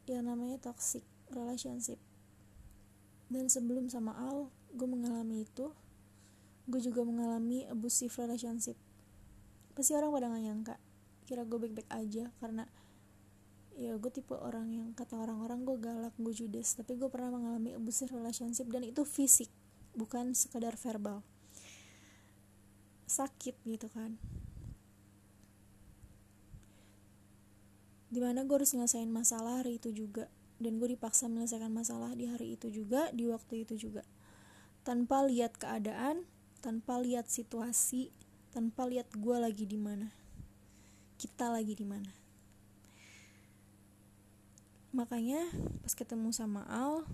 yang 0.07 0.31
namanya 0.31 0.63
toxic 0.63 1.03
relationship. 1.35 1.99
Dan 3.27 3.51
sebelum 3.51 3.91
sama 3.91 4.15
Al 4.15 4.55
gue 4.79 4.87
mengalami 4.87 5.43
itu 5.43 5.75
gue 6.71 6.81
juga 6.87 7.03
mengalami 7.03 7.67
abusive 7.67 8.15
relationship. 8.15 8.79
Pasti 9.75 9.91
orang 9.99 10.15
pada 10.15 10.31
gak 10.31 10.39
nyangka 10.47 10.75
kira 11.27 11.43
gue 11.43 11.59
baik-baik 11.59 11.91
aja 11.91 12.31
karena 12.39 12.71
ya 13.79 13.95
gue 13.95 14.11
tipe 14.11 14.35
orang 14.35 14.75
yang 14.75 14.91
kata 14.91 15.15
orang-orang 15.15 15.63
gue 15.63 15.77
galak 15.79 16.15
gue 16.19 16.35
judes. 16.35 16.75
Tapi 16.75 16.99
gue 16.99 17.07
pernah 17.07 17.39
mengalami 17.39 17.79
abusive 17.79 18.11
relationship 18.11 18.67
dan 18.69 18.83
itu 18.83 19.07
fisik 19.07 19.47
bukan 19.95 20.35
sekedar 20.35 20.75
verbal. 20.75 21.23
Sakit 23.07 23.55
gitu 23.63 23.87
kan. 23.87 24.19
Di 28.11 28.19
mana 28.19 28.43
gue 28.43 28.57
harus 28.59 28.75
nyelesain 28.75 29.07
masalah 29.07 29.63
hari 29.63 29.79
itu 29.79 29.95
juga 29.95 30.27
dan 30.59 30.83
gue 30.83 30.99
dipaksa 30.99 31.31
menyelesaikan 31.31 31.71
masalah 31.71 32.19
di 32.19 32.27
hari 32.27 32.59
itu 32.59 32.67
juga 32.75 33.15
di 33.15 33.31
waktu 33.31 33.63
itu 33.63 33.79
juga. 33.79 34.03
Tanpa 34.83 35.23
lihat 35.23 35.55
keadaan 35.55 36.27
tanpa 36.59 36.99
lihat 36.99 37.31
situasi 37.31 38.11
tanpa 38.51 38.91
lihat 38.91 39.07
gue 39.15 39.37
lagi 39.39 39.63
di 39.63 39.79
mana 39.79 40.11
kita 41.23 41.55
lagi 41.55 41.79
di 41.79 41.87
mana 41.87 42.11
makanya 44.99 45.47
pas 45.87 45.95
ketemu 45.95 46.35
sama 46.35 46.67
Al 46.67 47.07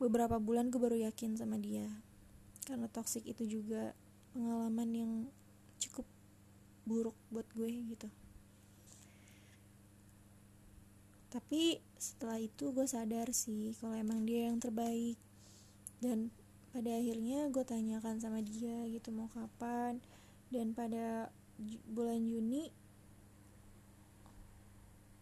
beberapa 0.00 0.40
bulan 0.40 0.72
gue 0.72 0.80
baru 0.80 0.96
yakin 1.04 1.36
sama 1.36 1.60
dia. 1.60 1.84
Karena 2.64 2.88
toxic 2.88 3.28
itu 3.28 3.60
juga 3.60 3.92
pengalaman 4.32 4.88
yang 4.92 5.12
cukup 5.76 6.08
buruk 6.88 7.16
buat 7.28 7.44
gue 7.52 7.68
gitu. 7.92 8.08
Tapi 11.28 11.82
setelah 11.98 12.38
itu 12.38 12.70
gue 12.72 12.86
sadar 12.88 13.28
sih 13.34 13.76
kalau 13.80 13.96
emang 13.96 14.24
dia 14.24 14.48
yang 14.48 14.60
terbaik. 14.60 15.20
Dan 16.00 16.32
pada 16.72 16.88
akhirnya 16.88 17.48
gue 17.52 17.64
tanyakan 17.64 18.16
sama 18.20 18.40
dia 18.40 18.84
gitu 18.88 19.12
mau 19.12 19.28
kapan. 19.28 20.00
Dan 20.48 20.72
pada 20.72 21.28
bulan 21.90 22.22
Juni 22.24 22.70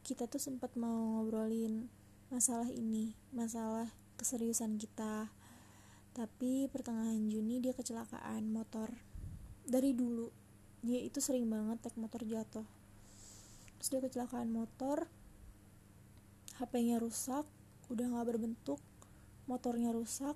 kita 0.03 0.27
tuh 0.27 0.43
sempat 0.43 0.75
mau 0.75 1.23
ngobrolin 1.23 1.87
masalah 2.27 2.67
ini 2.67 3.15
masalah 3.31 3.87
keseriusan 4.19 4.75
kita. 4.75 5.31
Tapi 6.13 6.67
pertengahan 6.69 7.31
Juni 7.31 7.63
dia 7.63 7.71
kecelakaan 7.71 8.51
motor 8.51 8.91
dari 9.63 9.95
dulu. 9.95 10.29
Dia 10.83 10.99
itu 10.99 11.23
sering 11.23 11.47
banget 11.47 11.79
naik 11.87 11.97
motor 11.97 12.21
jatuh. 12.27 12.67
Terus 13.79 13.89
dia 13.95 14.03
kecelakaan 14.03 14.51
motor 14.51 15.07
HP-nya 16.59 16.99
rusak 16.99 17.47
udah 17.87 18.07
nggak 18.11 18.27
berbentuk 18.27 18.83
motornya 19.47 19.95
rusak. 19.95 20.35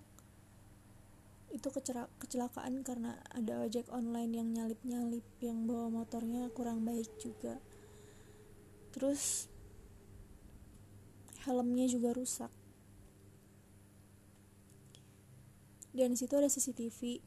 Itu 1.51 1.75
kecelakaan 2.23 2.87
karena 2.87 3.19
ada 3.35 3.67
ojek 3.67 3.91
online 3.91 4.33
yang 4.39 4.49
nyalip-nyalip 4.55 5.27
yang 5.43 5.67
bawa 5.67 5.91
motornya 5.91 6.47
kurang 6.55 6.87
baik 6.87 7.11
juga. 7.19 7.59
Terus 8.95 9.53
helmnya 11.47 11.87
juga 11.87 12.11
rusak. 12.11 12.51
Dan 15.97 16.13
situ 16.13 16.37
ada 16.37 16.51
CCTV 16.51 17.25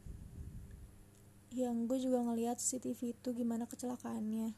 yang 1.57 1.89
gue 1.89 1.97
juga 1.97 2.21
ngeliat 2.21 2.61
CCTV 2.61 3.17
itu 3.17 3.29
gimana 3.33 3.65
kecelakaannya. 3.65 4.53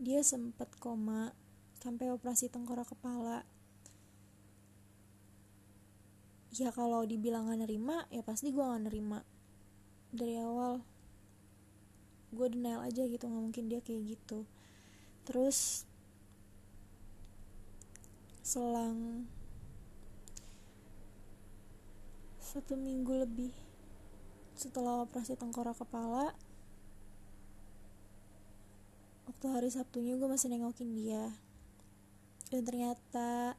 Dia 0.00 0.24
sempat 0.26 0.74
koma 0.82 1.30
sampai 1.78 2.10
operasi 2.10 2.50
tengkorak 2.50 2.90
kepala. 2.90 3.46
Ya 6.50 6.74
kalau 6.74 7.06
dibilang 7.06 7.46
gak 7.46 7.62
nerima 7.62 8.10
ya 8.10 8.26
pasti 8.26 8.50
gue 8.50 8.64
gak 8.64 8.90
nerima. 8.90 9.22
Dari 10.10 10.42
awal 10.42 10.82
gue 12.34 12.46
denial 12.50 12.82
aja 12.86 13.06
gitu 13.06 13.26
nggak 13.26 13.42
mungkin 13.42 13.64
dia 13.70 13.78
kayak 13.78 14.18
gitu. 14.18 14.42
Terus 15.22 15.86
selang 18.50 19.30
satu 22.42 22.74
minggu 22.74 23.22
lebih 23.22 23.54
setelah 24.58 25.06
operasi 25.06 25.38
tengkorak 25.38 25.78
kepala 25.78 26.34
waktu 29.30 29.46
hari 29.54 29.70
Sabtunya 29.70 30.18
gue 30.18 30.26
masih 30.26 30.50
nengokin 30.50 30.90
dia. 30.98 31.30
Dan 32.50 32.66
ternyata 32.66 33.54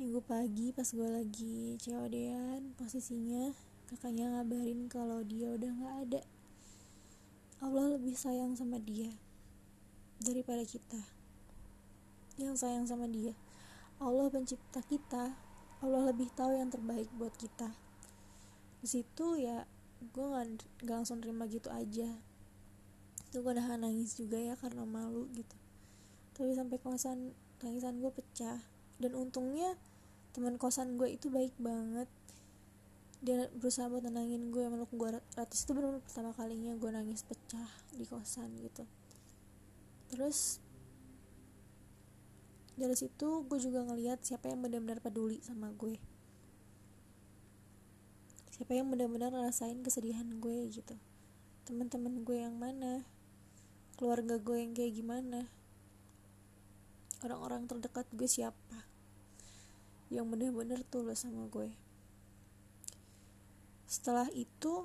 minggu 0.00 0.24
pagi 0.24 0.72
pas 0.72 0.88
gue 0.88 1.08
lagi 1.12 1.76
COD-an 1.84 2.72
posisinya 2.80 3.52
kakaknya 3.92 4.32
ngabarin 4.32 4.88
kalau 4.88 5.20
dia 5.28 5.52
udah 5.52 5.68
gak 5.76 5.96
ada. 6.08 6.22
Allah 7.60 8.00
lebih 8.00 8.16
sayang 8.16 8.56
sama 8.56 8.80
dia 8.80 9.12
daripada 10.24 10.64
kita. 10.64 11.04
Yang 12.40 12.64
sayang 12.64 12.88
sama 12.88 13.04
dia 13.12 13.36
Allah 13.96 14.28
pencipta 14.28 14.84
kita. 14.84 15.32
Allah 15.80 16.08
lebih 16.08 16.28
tahu 16.32 16.56
yang 16.56 16.68
terbaik 16.68 17.08
buat 17.16 17.32
kita. 17.36 17.72
Di 18.80 18.88
situ 18.88 19.40
ya 19.40 19.64
gue 20.12 20.24
nggak 20.24 20.84
langsung 20.84 21.24
terima 21.24 21.48
gitu 21.48 21.72
aja. 21.72 22.16
Itu 23.28 23.40
gue 23.40 23.52
udah 23.56 23.76
nangis 23.80 24.16
juga 24.16 24.36
ya 24.36 24.54
karena 24.56 24.84
malu 24.84 25.28
gitu. 25.32 25.56
Tapi 26.36 26.52
sampai 26.52 26.76
kosan 26.80 27.32
tangisan 27.56 28.00
gue 28.00 28.12
pecah. 28.12 28.60
Dan 29.00 29.16
untungnya 29.16 29.76
teman 30.36 30.60
kosan 30.60 31.00
gue 31.00 31.16
itu 31.16 31.32
baik 31.32 31.56
banget. 31.56 32.08
Dia 33.24 33.48
berusaha 33.56 33.88
buat 33.88 34.04
tenangin 34.04 34.52
gue 34.52 34.64
meluk 34.68 34.92
gue 34.92 35.08
ratus. 35.36 35.64
Itu 35.64 35.72
benar 35.72 36.04
pertama 36.04 36.36
kalinya 36.36 36.76
gue 36.76 36.90
nangis 36.92 37.24
pecah 37.24 37.68
di 37.96 38.04
kosan 38.04 38.52
gitu. 38.60 38.84
Terus 40.12 40.60
dari 42.76 42.92
situ 42.92 43.48
gue 43.48 43.56
juga 43.56 43.80
ngeliat 43.88 44.20
siapa 44.20 44.52
yang 44.52 44.60
benar-benar 44.60 45.00
peduli 45.00 45.40
sama 45.40 45.72
gue. 45.72 45.96
Siapa 48.52 48.76
yang 48.76 48.92
benar-benar 48.92 49.32
ngerasain 49.32 49.80
kesedihan 49.80 50.28
gue 50.36 50.68
gitu. 50.68 50.92
Teman-teman 51.64 52.20
gue 52.20 52.36
yang 52.36 52.52
mana? 52.52 53.08
Keluarga 53.96 54.36
gue 54.36 54.56
yang 54.60 54.76
kayak 54.76 54.92
gimana? 54.92 55.48
Orang-orang 57.24 57.64
terdekat 57.64 58.04
gue 58.12 58.28
siapa? 58.28 58.84
Yang 60.12 60.36
benar-benar 60.36 60.84
tulus 60.92 61.24
sama 61.24 61.48
gue. 61.48 61.72
Setelah 63.88 64.28
itu 64.36 64.84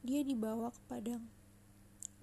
dia 0.00 0.24
dibawa 0.24 0.72
ke 0.72 0.80
Padang. 0.88 1.28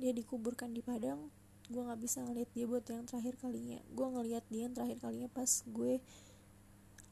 Dia 0.01 0.17
dikuburkan 0.17 0.73
di 0.73 0.81
Padang 0.81 1.40
gue 1.71 1.81
nggak 1.81 2.01
bisa 2.03 2.19
ngeliat 2.21 2.51
dia 2.51 2.65
buat 2.67 2.83
yang 2.83 3.07
terakhir 3.07 3.39
kalinya. 3.39 3.79
Gue 3.95 4.07
ngeliat 4.11 4.43
dia 4.51 4.67
yang 4.67 4.75
terakhir 4.75 4.99
kalinya 4.99 5.31
pas 5.31 5.63
gue 5.63 6.03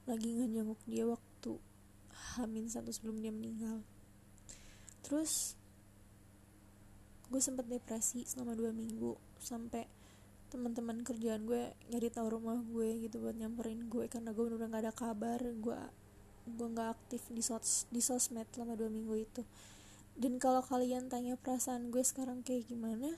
lagi 0.06 0.30
ngejenguk 0.36 0.81
dia 0.84 1.07
waktu 1.07 1.52
hamin 2.36 2.68
satu 2.68 2.91
sebelum 2.91 3.23
dia 3.23 3.31
meninggal. 3.31 3.81
Terus 5.02 5.56
gue 7.31 7.41
sempet 7.41 7.72
depresi 7.72 8.27
selama 8.27 8.57
dua 8.57 8.76
minggu 8.76 9.15
sampai 9.40 9.88
teman-teman 10.49 11.06
kerjaan 11.06 11.45
gue 11.45 11.77
nyari 11.94 12.10
tahu 12.10 12.27
rumah 12.41 12.57
gue 12.57 13.06
gitu 13.06 13.22
buat 13.22 13.38
nyamperin 13.38 13.86
gue 13.86 14.10
karena 14.10 14.34
gue 14.34 14.49
udah 14.49 14.65
gak 14.65 14.81
ada 14.81 14.90
kabar 14.90 15.38
gue 15.38 15.77
gue 16.49 16.68
nggak 16.73 16.90
aktif 16.98 17.22
di 17.30 17.45
sos 17.45 17.86
di 17.94 18.02
sosmed 18.02 18.49
selama 18.49 18.73
dua 18.73 18.90
minggu 18.90 19.14
itu. 19.14 19.45
Dan 20.19 20.41
kalau 20.41 20.60
kalian 20.65 21.07
tanya 21.07 21.38
perasaan 21.38 21.94
gue 21.94 22.02
sekarang 22.02 22.41
kayak 22.41 22.68
gimana 22.68 23.15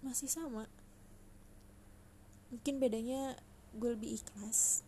masih 0.00 0.28
sama. 0.28 0.66
Mungkin 2.50 2.82
bedanya 2.82 3.36
gue 3.76 3.94
lebih 3.94 4.18
ikhlas. 4.18 4.82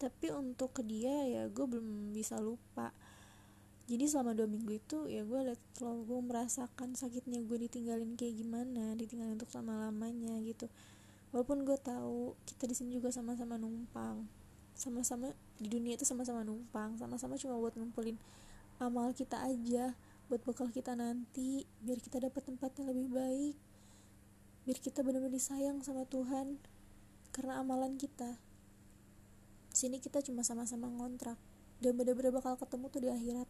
Tapi 0.00 0.32
untuk 0.32 0.74
ke 0.74 0.82
dia 0.82 1.12
ya 1.28 1.42
gue 1.50 1.66
belum 1.66 2.14
bisa 2.16 2.40
lupa. 2.40 2.94
Jadi 3.84 4.08
selama 4.08 4.32
dua 4.32 4.48
minggu 4.48 4.80
itu 4.80 4.98
ya 5.12 5.28
gue 5.28 5.40
liat 5.44 5.60
kalau 5.76 6.00
gue 6.08 6.20
merasakan 6.24 6.96
sakitnya 6.96 7.44
gue 7.44 7.68
ditinggalin 7.68 8.16
kayak 8.16 8.40
gimana 8.40 8.96
ditinggalin 8.96 9.36
untuk 9.36 9.52
selama 9.52 9.88
lamanya 9.88 10.40
gitu. 10.40 10.72
Walaupun 11.36 11.68
gue 11.68 11.76
tahu 11.76 12.32
kita 12.48 12.64
di 12.64 12.74
sini 12.78 12.90
juga 12.96 13.12
sama-sama 13.12 13.60
numpang. 13.60 14.24
Sama-sama 14.72 15.36
di 15.60 15.68
dunia 15.68 16.00
itu 16.00 16.08
sama-sama 16.08 16.46
numpang. 16.46 16.96
Sama-sama 16.96 17.36
cuma 17.36 17.60
buat 17.60 17.76
ngumpulin 17.76 18.16
amal 18.80 19.12
kita 19.12 19.38
aja 19.38 19.92
buat 20.30 20.40
bekal 20.42 20.72
kita 20.72 20.96
nanti 20.96 21.68
biar 21.84 22.00
kita 22.00 22.22
dapat 22.22 22.42
tempat 22.44 22.72
yang 22.80 22.88
lebih 22.90 23.08
baik 23.12 23.56
biar 24.64 24.78
kita 24.80 25.04
benar-benar 25.04 25.36
disayang 25.36 25.84
sama 25.84 26.08
Tuhan 26.08 26.56
karena 27.36 27.60
amalan 27.60 28.00
kita. 28.00 28.40
Sini 29.74 30.00
kita 30.00 30.24
cuma 30.24 30.40
sama-sama 30.40 30.88
ngontrak 30.88 31.36
dan 31.84 31.92
benar-benar 31.98 32.32
bakal 32.32 32.56
ketemu 32.56 32.86
tuh 32.88 33.00
di 33.04 33.10
akhirat. 33.12 33.48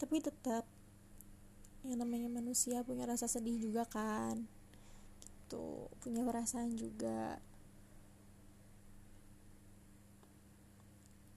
Tapi 0.00 0.16
tetap 0.24 0.64
yang 1.84 2.00
namanya 2.00 2.32
manusia 2.32 2.80
punya 2.80 3.04
rasa 3.04 3.28
sedih 3.28 3.60
juga 3.60 3.84
kan 3.84 4.48
gitu 5.50 5.90
punya 5.98 6.22
perasaan 6.22 6.78
juga 6.78 7.42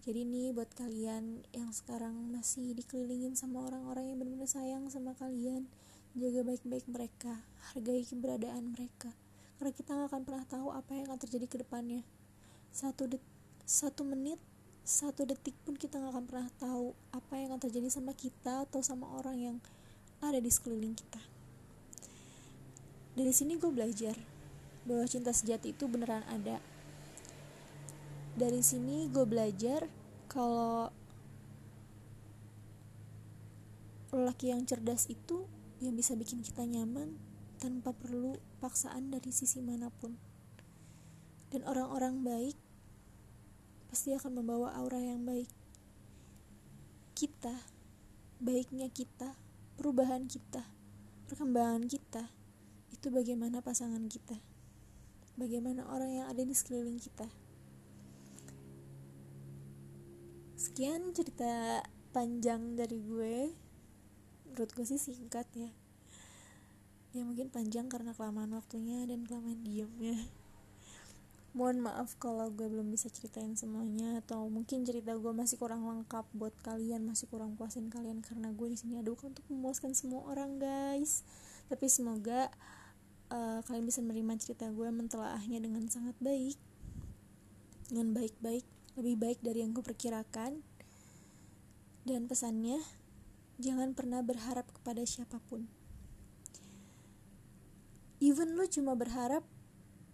jadi 0.04 0.28
nih 0.28 0.52
buat 0.52 0.68
kalian 0.76 1.48
yang 1.56 1.72
sekarang 1.72 2.12
masih 2.36 2.76
dikelilingin 2.76 3.40
sama 3.40 3.64
orang-orang 3.72 4.12
yang 4.12 4.18
benar-benar 4.20 4.52
sayang 4.52 4.84
sama 4.92 5.16
kalian 5.16 5.64
jaga 6.12 6.44
baik-baik 6.44 6.84
mereka 6.92 7.40
hargai 7.72 8.04
keberadaan 8.04 8.76
mereka. 8.76 9.16
Karena 9.56 9.72
kita 9.72 9.96
nggak 9.96 10.12
akan 10.12 10.24
pernah 10.28 10.44
tahu 10.44 10.68
apa 10.76 10.92
yang 10.92 11.08
akan 11.08 11.20
terjadi 11.24 11.46
ke 11.48 11.58
depannya. 11.64 12.04
Satu 12.76 13.08
det 13.08 13.24
satu 13.64 14.04
menit 14.04 14.44
satu 14.84 15.24
detik 15.24 15.56
pun 15.64 15.80
kita 15.80 15.96
nggak 15.96 16.20
akan 16.20 16.26
pernah 16.28 16.50
tahu 16.60 16.92
apa 17.16 17.34
yang 17.40 17.56
akan 17.56 17.64
terjadi 17.64 17.88
sama 17.88 18.12
kita 18.12 18.68
atau 18.68 18.84
sama 18.84 19.08
orang 19.16 19.40
yang 19.40 19.58
ada 20.20 20.36
di 20.44 20.52
sekeliling 20.52 21.00
kita. 21.00 21.24
Dari 23.16 23.32
sini 23.32 23.56
gue 23.56 23.72
belajar 23.72 24.20
bahwa 24.84 25.08
cinta 25.08 25.32
sejati 25.32 25.72
itu 25.72 25.88
beneran 25.88 26.28
ada 26.28 26.60
dari 28.34 28.66
sini 28.66 29.06
gue 29.14 29.30
belajar 29.30 29.86
kalau 30.26 30.90
lelaki 34.10 34.50
yang 34.50 34.66
cerdas 34.66 35.06
itu 35.06 35.46
yang 35.78 35.94
bisa 35.94 36.18
bikin 36.18 36.42
kita 36.42 36.66
nyaman 36.66 37.14
tanpa 37.62 37.94
perlu 37.94 38.42
paksaan 38.58 39.14
dari 39.14 39.30
sisi 39.30 39.62
mana 39.62 39.94
pun. 39.94 40.18
Dan 41.54 41.62
orang-orang 41.70 42.26
baik 42.26 42.58
pasti 43.94 44.18
akan 44.18 44.42
membawa 44.42 44.74
aura 44.82 44.98
yang 44.98 45.22
baik. 45.22 45.50
Kita 47.14 47.54
baiknya 48.42 48.90
kita 48.90 49.38
perubahan 49.78 50.26
kita 50.26 50.66
perkembangan 51.30 51.86
kita 51.86 52.26
itu 52.90 53.08
bagaimana 53.14 53.62
pasangan 53.62 54.10
kita? 54.10 54.42
Bagaimana 55.38 55.86
orang 55.90 56.12
yang 56.14 56.26
ada 56.30 56.42
di 56.42 56.54
sekeliling 56.54 56.98
kita 56.98 57.43
sekian 60.74 61.14
cerita 61.14 61.86
panjang 62.18 62.74
dari 62.74 62.98
gue. 62.98 63.54
Menurut 64.50 64.74
gue 64.74 64.86
sih 64.90 64.98
singkat 64.98 65.46
ya. 65.54 65.70
Ya 67.14 67.22
mungkin 67.22 67.54
panjang 67.54 67.94
karena 67.94 68.18
kelamaan 68.18 68.58
waktunya 68.58 69.06
dan 69.06 69.22
kelamaan 69.22 69.62
diamnya 69.62 70.18
mohon 71.54 71.86
maaf 71.86 72.18
kalau 72.18 72.50
gue 72.50 72.66
belum 72.66 72.90
bisa 72.90 73.14
ceritain 73.14 73.54
semuanya 73.54 74.26
atau 74.26 74.50
mungkin 74.50 74.82
cerita 74.82 75.14
gue 75.14 75.30
masih 75.38 75.62
kurang 75.62 75.86
lengkap 75.86 76.26
buat 76.34 76.58
kalian 76.66 77.06
masih 77.06 77.30
kurang 77.30 77.54
puasin 77.54 77.94
kalian 77.94 78.26
karena 78.26 78.50
gue 78.50 78.74
di 78.74 78.78
sini 78.82 78.98
ada 78.98 79.14
untuk 79.14 79.46
memuaskan 79.54 79.94
semua 79.94 80.26
orang 80.26 80.58
guys. 80.58 81.22
Tapi 81.70 81.86
semoga 81.86 82.50
uh, 83.30 83.62
kalian 83.70 83.86
bisa 83.86 84.02
menerima 84.02 84.34
cerita 84.42 84.66
gue 84.74 84.90
mentelaahnya 84.90 85.62
dengan 85.62 85.86
sangat 85.86 86.18
baik 86.18 86.58
dengan 87.94 88.18
baik-baik 88.18 88.66
lebih 88.94 89.16
baik 89.18 89.40
dari 89.42 89.66
yang 89.66 89.74
gue 89.74 89.82
perkirakan 89.82 90.62
dan 92.04 92.22
pesannya 92.30 92.78
jangan 93.58 93.96
pernah 93.98 94.22
berharap 94.22 94.70
kepada 94.70 95.02
siapa 95.08 95.40
pun. 95.50 95.66
Even 98.24 98.56
lu 98.56 98.66
cuma 98.70 98.96
berharap 98.96 99.44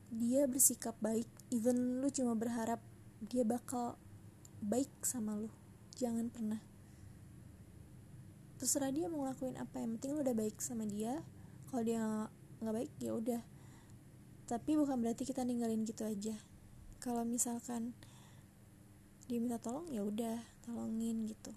dia 0.10 0.50
bersikap 0.50 0.98
baik 0.98 1.30
even 1.54 2.02
lu 2.02 2.10
cuma 2.10 2.34
berharap 2.34 2.82
dia 3.22 3.46
bakal 3.46 3.98
baik 4.62 4.90
sama 5.06 5.38
lu 5.38 5.50
jangan 5.98 6.32
pernah. 6.32 6.62
Terserah 8.60 8.92
dia 8.92 9.08
mau 9.08 9.24
ngelakuin 9.24 9.56
apa 9.56 9.80
yang 9.80 9.96
penting 9.98 10.16
lu 10.16 10.24
udah 10.24 10.36
baik 10.36 10.60
sama 10.60 10.88
dia. 10.88 11.20
Kalau 11.72 11.84
dia 11.84 12.28
nggak 12.60 12.76
baik 12.76 12.92
ya 13.00 13.12
udah. 13.16 13.42
Tapi 14.50 14.72
bukan 14.76 15.00
berarti 15.00 15.24
kita 15.24 15.46
ninggalin 15.46 15.86
gitu 15.86 16.04
aja. 16.04 16.36
Kalau 17.00 17.24
misalkan 17.24 17.96
dia 19.30 19.38
minta 19.38 19.62
tolong 19.62 19.86
ya 19.94 20.02
udah 20.02 20.42
tolongin 20.66 21.30
gitu. 21.30 21.54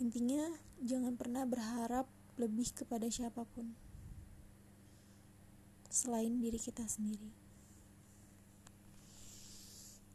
Intinya 0.00 0.48
jangan 0.80 1.12
pernah 1.12 1.44
berharap 1.44 2.08
lebih 2.40 2.72
kepada 2.72 3.04
siapa 3.12 3.44
pun. 3.44 3.76
Selain 5.92 6.40
diri 6.40 6.56
kita 6.56 6.88
sendiri. 6.88 7.28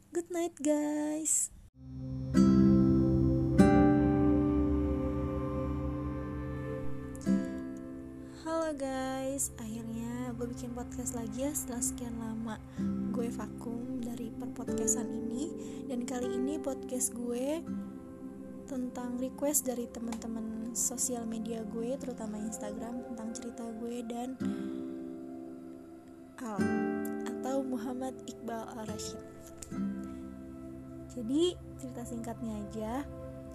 Good 0.10 0.34
night 0.34 0.58
guys 0.58 1.54
Halo 8.44 8.76
guys, 8.76 9.56
akhirnya 9.56 10.36
gue 10.36 10.52
bikin 10.52 10.76
podcast 10.76 11.16
lagi 11.16 11.48
ya 11.48 11.56
setelah 11.56 11.80
sekian 11.80 12.12
lama 12.20 12.60
gue 13.16 13.32
vakum 13.32 14.04
dari 14.04 14.36
perpodcastan 14.36 15.08
ini. 15.08 15.48
Dan 15.88 16.04
kali 16.04 16.28
ini 16.28 16.60
podcast 16.60 17.16
gue 17.16 17.64
tentang 18.68 19.16
request 19.16 19.64
dari 19.64 19.88
teman-teman 19.88 20.76
sosial 20.76 21.24
media 21.24 21.64
gue 21.72 21.96
terutama 21.96 22.36
Instagram 22.36 23.08
tentang 23.08 23.32
cerita 23.32 23.64
gue 23.80 24.04
dan 24.12 24.36
Al 26.44 26.60
atau 27.24 27.64
Muhammad 27.64 28.12
Iqbal 28.28 28.76
Al 28.76 28.84
Rashid. 28.92 29.24
Jadi 31.16 31.56
cerita 31.80 32.04
singkatnya 32.04 32.60
aja, 32.60 33.08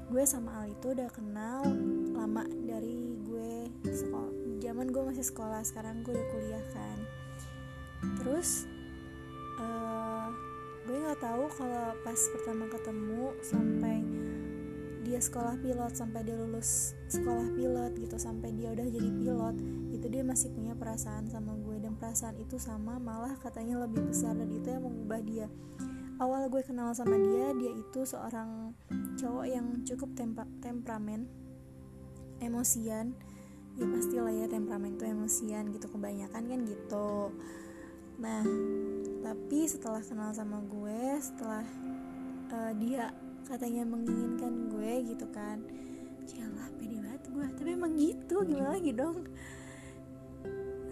gue 0.09 0.25
sama 0.25 0.65
Al 0.65 0.73
itu 0.73 0.97
udah 0.97 1.13
kenal 1.13 1.77
lama 2.17 2.49
dari 2.65 3.21
gue 3.29 3.69
sekolah 3.85 4.48
zaman 4.59 4.91
gue 4.91 5.03
masih 5.03 5.25
sekolah 5.25 5.63
sekarang 5.63 6.03
gue 6.03 6.13
udah 6.13 6.29
kuliah 6.35 6.65
kan. 6.75 6.99
Terus 8.23 8.67
uh, 9.59 10.31
gue 10.87 10.97
nggak 10.99 11.21
tahu 11.23 11.45
kalau 11.55 11.95
pas 12.03 12.21
pertama 12.37 12.65
ketemu 12.71 13.25
sampai 13.43 13.97
dia 15.09 15.25
sekolah 15.25 15.57
pilot 15.65 15.97
sampai 15.97 16.21
dia 16.21 16.37
lulus 16.37 16.93
sekolah 17.09 17.49
pilot 17.57 17.97
gitu 17.97 18.21
sampai 18.21 18.53
dia 18.53 18.77
udah 18.77 18.85
jadi 18.93 19.09
pilot 19.09 19.57
itu 19.89 20.07
dia 20.13 20.21
masih 20.21 20.53
punya 20.53 20.77
perasaan 20.77 21.33
sama 21.33 21.57
gue 21.57 21.81
dan 21.81 21.97
perasaan 21.97 22.37
itu 22.37 22.61
sama 22.61 23.01
malah 23.01 23.35
katanya 23.41 23.89
lebih 23.89 24.05
besar. 24.05 24.37
Dan 24.37 24.53
itu 24.53 24.69
yang 24.69 24.85
mengubah 24.85 25.21
dia. 25.25 25.47
Awal 26.19 26.51
gue 26.51 26.63
kenal 26.67 26.91
sama 26.99 27.15
dia 27.15 27.55
dia 27.55 27.73
itu 27.79 28.03
seorang 28.03 28.75
cowok 29.17 29.47
yang 29.47 29.87
cukup 29.87 30.13
tempa 30.19 30.45
temperamen 30.59 31.31
emosian 32.43 33.15
ya 33.79 33.87
pastilah 33.87 34.35
ya 34.35 34.47
temperamen 34.51 34.99
tuh 34.99 35.07
emosian 35.07 35.71
gitu 35.71 35.87
kebanyakan 35.89 36.43
kan 36.43 36.61
gitu. 36.67 37.31
Nah 38.19 38.43
tapi 39.23 39.71
setelah 39.71 40.03
kenal 40.03 40.35
sama 40.35 40.59
gue 40.67 41.01
setelah 41.23 41.67
uh, 42.51 42.73
dia 42.75 43.15
katanya 43.47 43.87
menginginkan 43.87 44.69
gue 44.69 44.93
gitu 45.15 45.25
kan 45.33 45.63
Yalah 46.37 46.69
pede 46.77 47.01
banget 47.01 47.23
gue 47.33 47.47
tapi 47.57 47.71
emang 47.73 47.93
gitu 47.97 48.37
gimana 48.45 48.77
lagi 48.77 48.93
dong? 48.93 49.25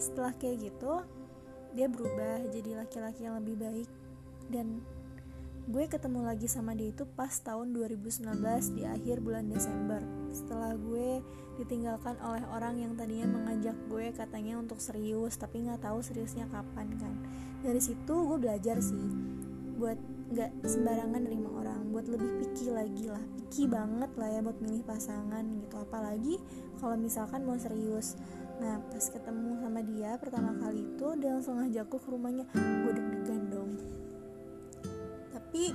Setelah 0.00 0.32
kayak 0.38 0.72
gitu 0.72 1.04
dia 1.76 1.92
berubah 1.92 2.48
jadi 2.48 2.80
laki-laki 2.80 3.28
yang 3.28 3.36
lebih 3.36 3.56
baik. 3.60 3.90
Dan 4.48 4.80
gue 5.66 5.84
ketemu 5.90 6.24
lagi 6.24 6.48
sama 6.48 6.72
dia 6.72 6.88
itu 6.94 7.04
pas 7.04 7.34
tahun 7.42 7.74
2019 7.74 8.32
di 8.78 8.82
akhir 8.88 9.20
bulan 9.20 9.50
Desember. 9.50 10.00
Setelah 10.32 10.72
gue 10.78 11.20
ditinggalkan 11.56 12.16
oleh 12.20 12.44
orang 12.52 12.76
yang 12.76 12.92
tadinya 12.94 13.32
mengajak 13.32 13.76
gue 13.88 14.12
katanya 14.12 14.60
untuk 14.60 14.76
serius 14.80 15.40
tapi 15.40 15.64
nggak 15.64 15.80
tahu 15.80 16.04
seriusnya 16.04 16.44
kapan 16.52 16.88
kan. 17.00 17.14
Dari 17.64 17.80
situ 17.80 18.14
gue 18.14 18.38
belajar 18.38 18.80
sih 18.80 19.08
buat 19.76 19.96
nggak 20.26 20.64
sembarangan 20.64 21.20
nerima 21.22 21.48
orang 21.52 21.80
buat 21.92 22.06
lebih 22.08 22.30
picky 22.44 22.72
lagi 22.72 23.08
lah. 23.08 23.22
Picky 23.40 23.64
banget 23.68 24.10
lah 24.20 24.28
ya 24.28 24.40
buat 24.44 24.58
milih 24.60 24.84
pasangan 24.84 25.44
gitu 25.44 25.76
apalagi 25.80 26.34
kalau 26.76 26.96
misalkan 27.00 27.44
mau 27.48 27.56
serius. 27.56 28.20
Nah 28.60 28.80
pas 28.88 29.04
ketemu 29.08 29.60
sama 29.60 29.80
dia 29.84 30.16
pertama 30.20 30.56
kali 30.60 30.84
itu 30.84 31.08
dia 31.20 31.32
langsung 31.32 31.60
ngajakku 31.60 31.96
ke 31.96 32.08
rumahnya. 32.12 32.44
Gue 32.52 32.92
deg-degan 32.92 33.42
dong. 33.48 33.70
Tapi 35.32 35.72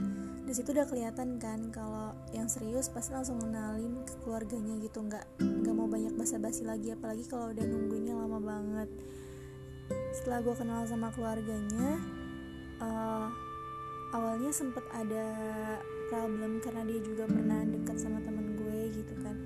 di 0.52 0.60
situ 0.60 0.76
udah 0.76 0.84
kelihatan 0.84 1.40
kan 1.40 1.72
kalau 1.72 2.12
yang 2.36 2.52
serius 2.52 2.92
pasti 2.92 3.16
langsung 3.16 3.40
kenalin 3.40 4.04
ke 4.04 4.20
keluarganya 4.20 4.76
gitu. 4.84 5.00
Nggak 5.00 5.24
nggak 5.40 5.72
mau 5.72 5.88
banyak 5.88 6.12
basa-basi 6.20 6.68
lagi 6.68 6.92
apalagi 6.92 7.24
kalau 7.24 7.56
udah 7.56 7.64
nungguinnya 7.64 8.20
lama 8.20 8.36
banget. 8.44 8.92
Setelah 10.12 10.44
gue 10.44 10.52
kenal 10.52 10.84
sama 10.92 11.08
keluarganya 11.16 12.04
uh, 12.84 13.32
awalnya 14.12 14.52
sempet 14.52 14.84
ada 14.92 15.24
problem 16.12 16.60
karena 16.60 16.84
dia 16.84 17.00
juga 17.00 17.32
pernah 17.32 17.64
dekat 17.64 17.96
sama 17.96 18.20
temen 18.20 18.60
gue 18.60 18.92
gitu 18.92 19.16
kan. 19.24 19.40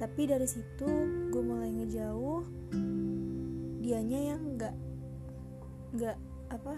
Tapi 0.00 0.32
dari 0.32 0.48
situ 0.48 0.88
gue 1.28 1.42
mulai 1.44 1.76
ngejauh 1.76 2.40
dianya 3.84 4.32
yang 4.32 4.56
nggak 4.56 4.76
nggak 5.92 6.16
apa 6.56 6.72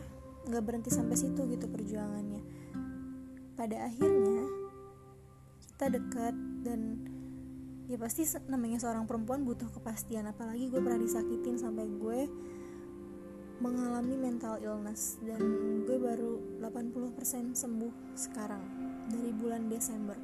nggak 0.51 0.63
berhenti 0.67 0.91
sampai 0.91 1.15
situ 1.15 1.47
gitu 1.47 1.71
perjuangannya 1.71 2.60
pada 3.61 3.77
akhirnya 3.85 4.49
kita 5.77 5.93
dekat 5.93 6.33
dan 6.65 6.97
ya 7.93 8.01
pasti 8.01 8.25
namanya 8.49 8.81
seorang 8.81 9.05
perempuan 9.05 9.45
butuh 9.45 9.69
kepastian. 9.69 10.25
Apalagi 10.25 10.73
gue 10.73 10.81
pernah 10.81 10.97
disakitin 10.97 11.61
sampai 11.61 11.85
gue 11.85 12.25
mengalami 13.61 14.17
mental 14.17 14.57
illness 14.65 15.21
dan 15.21 15.45
gue 15.85 15.97
baru 16.01 16.41
80% 16.65 17.53
sembuh 17.53 18.17
sekarang 18.17 18.65
dari 19.13 19.29
bulan 19.37 19.69
Desember. 19.69 20.17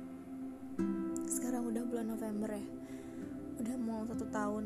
Sekarang 1.29 1.69
udah 1.69 1.85
bulan 1.85 2.17
November 2.17 2.57
ya. 2.57 2.65
Udah 3.61 3.77
mau 3.77 4.01
satu 4.09 4.25
tahun. 4.33 4.65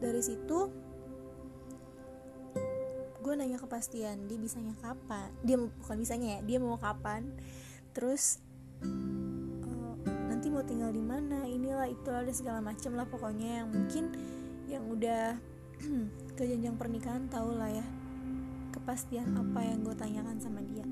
Dari 0.00 0.22
situ 0.24 0.72
gue 3.24 3.32
nanya 3.40 3.56
kepastian 3.56 4.28
dia 4.28 4.36
bisanya 4.36 4.76
kapan? 4.84 5.32
Dia 5.40 5.56
bukan 5.56 5.96
bisanya 5.96 6.36
ya 6.36 6.40
dia 6.44 6.58
mau 6.60 6.76
kapan? 6.76 7.32
Terus 7.96 8.44
uh, 8.84 9.96
nanti 10.28 10.52
mau 10.52 10.60
tinggal 10.60 10.92
di 10.92 11.00
mana 11.00 11.48
inilah 11.48 11.88
itulah 11.88 12.20
ada 12.20 12.34
segala 12.36 12.60
macam 12.60 12.92
lah 12.92 13.08
pokoknya. 13.08 13.64
Yang 13.64 13.68
mungkin 13.72 14.04
yang 14.68 14.84
udah 14.92 15.40
ke 16.36 16.42
jenjang 16.44 16.76
pernikahan 16.76 17.24
tau 17.32 17.48
lah 17.56 17.72
ya 17.72 17.86
kepastian 18.76 19.32
apa 19.38 19.64
yang 19.64 19.80
gue 19.80 19.96
tanyakan 19.96 20.36
sama 20.36 20.60
dia. 20.60 20.84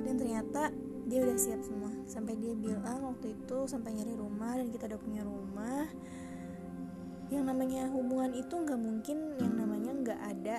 Dan 0.00 0.16
ternyata 0.16 0.72
dia 1.04 1.28
udah 1.28 1.36
siap 1.36 1.60
semua. 1.60 1.92
Sampai 2.08 2.40
dia 2.40 2.56
bilang 2.56 3.04
waktu 3.04 3.36
itu 3.36 3.68
sampai 3.68 3.92
nyari 3.92 4.16
rumah 4.16 4.56
dan 4.56 4.72
kita 4.72 4.88
udah 4.88 5.00
punya 5.04 5.22
rumah. 5.28 5.84
Yang 7.28 7.44
namanya 7.52 7.90
hubungan 7.92 8.32
itu 8.32 8.54
nggak 8.54 8.80
mungkin 8.80 9.36
yang 9.36 9.52
namanya 9.58 9.92
nggak 9.92 10.20
ada 10.24 10.56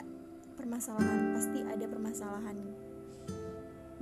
permasalahan 0.67 1.31
pasti 1.31 1.59
ada 1.63 1.85
permasalahan. 1.87 2.57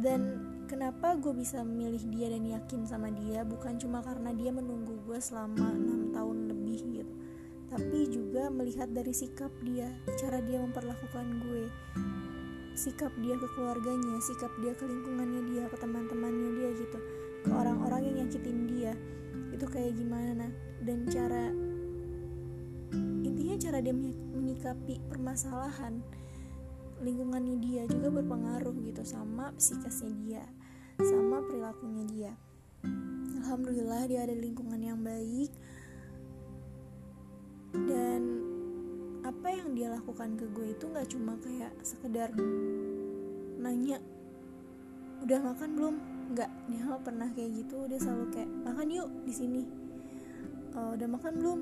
Dan 0.02 0.22
kenapa 0.66 1.14
gue 1.14 1.30
bisa 1.38 1.62
memilih 1.62 2.02
dia 2.10 2.34
dan 2.34 2.42
yakin 2.42 2.82
sama 2.90 3.14
dia? 3.14 3.46
Bukan 3.46 3.78
cuma 3.78 4.02
karena 4.02 4.34
dia 4.34 4.50
menunggu 4.50 4.98
gue 5.06 5.22
selama 5.22 5.62
enam 5.62 6.10
tahun 6.10 6.50
lebih 6.50 6.80
gitu. 6.90 7.14
Tapi 7.70 8.10
juga 8.10 8.50
melihat 8.50 8.90
dari 8.90 9.14
sikap 9.14 9.54
dia 9.62 9.94
cara 10.18 10.42
dia 10.42 10.58
memperlakukan 10.58 11.26
gue. 11.46 11.70
Sikap 12.74 13.14
dia 13.22 13.38
ke 13.38 13.48
keluarganya 13.54 14.18
sikap 14.26 14.50
dia 14.66 14.74
ke 14.74 14.90
lingkungannya 14.90 15.46
dia 15.54 15.70
ke 15.70 15.78
teman-temannya 15.78 16.50
dia 16.60 16.70
gitu. 16.82 17.00
Ke 17.46 17.50
orang-orang 17.54 18.10
yang 18.10 18.16
nyakitin 18.26 18.60
dia. 18.74 18.98
Itu 19.54 19.70
kayak 19.70 19.94
gimana? 20.02 20.50
Dan 20.82 21.06
cara 21.14 21.54
intinya 23.22 23.54
cara 23.62 23.78
dia 23.86 23.94
menyikapi 24.34 24.98
permasalahan 25.14 26.25
lingkungannya 27.04 27.60
dia 27.60 27.84
juga 27.90 28.08
berpengaruh 28.12 28.76
gitu 28.88 29.04
sama 29.04 29.52
psikisnya 29.60 30.12
dia 30.24 30.46
sama 31.04 31.44
perilakunya 31.44 32.04
dia. 32.08 32.32
Alhamdulillah 33.44 34.08
dia 34.08 34.24
ada 34.24 34.36
lingkungan 34.36 34.80
yang 34.80 35.00
baik. 35.04 35.52
Dan 37.76 38.22
apa 39.28 39.48
yang 39.52 39.76
dia 39.76 39.92
lakukan 39.92 40.40
ke 40.40 40.46
gue 40.56 40.68
itu 40.72 40.86
nggak 40.88 41.08
cuma 41.12 41.36
kayak 41.44 41.74
sekedar 41.84 42.32
nanya 43.60 44.00
udah 45.20 45.40
makan 45.52 45.70
belum? 45.76 45.96
Nggak 46.32 46.52
dia 46.72 46.84
pernah 47.04 47.30
kayak 47.36 47.52
gitu. 47.60 47.78
Dia 47.92 48.00
selalu 48.00 48.26
kayak 48.32 48.50
makan 48.64 48.88
yuk 48.88 49.10
di 49.28 49.34
sini. 49.36 49.64
Uh, 50.72 50.96
udah 50.96 51.08
makan 51.12 51.34
belum? 51.44 51.60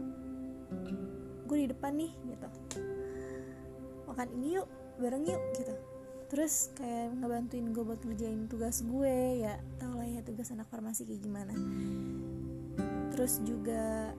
Gue 1.50 1.58
di 1.66 1.68
depan 1.74 1.98
nih 1.98 2.14
gitu. 2.30 2.50
Makan 4.06 4.28
ini 4.38 4.62
yuk 4.62 4.70
bareng 4.98 5.24
yuk 5.26 5.42
gitu. 5.58 5.74
Terus 6.34 6.74
kayak 6.74 7.14
ngebantuin 7.22 7.70
gue 7.70 7.84
buat 7.86 8.02
ngerjain 8.02 8.50
tugas 8.50 8.82
gue 8.82 9.46
ya 9.46 9.54
tau 9.78 9.94
lah 9.94 10.08
ya 10.10 10.26
tugas 10.26 10.50
anak 10.50 10.66
farmasi 10.70 11.06
kayak 11.06 11.22
gimana. 11.22 11.54
Terus 13.14 13.38
juga 13.46 14.14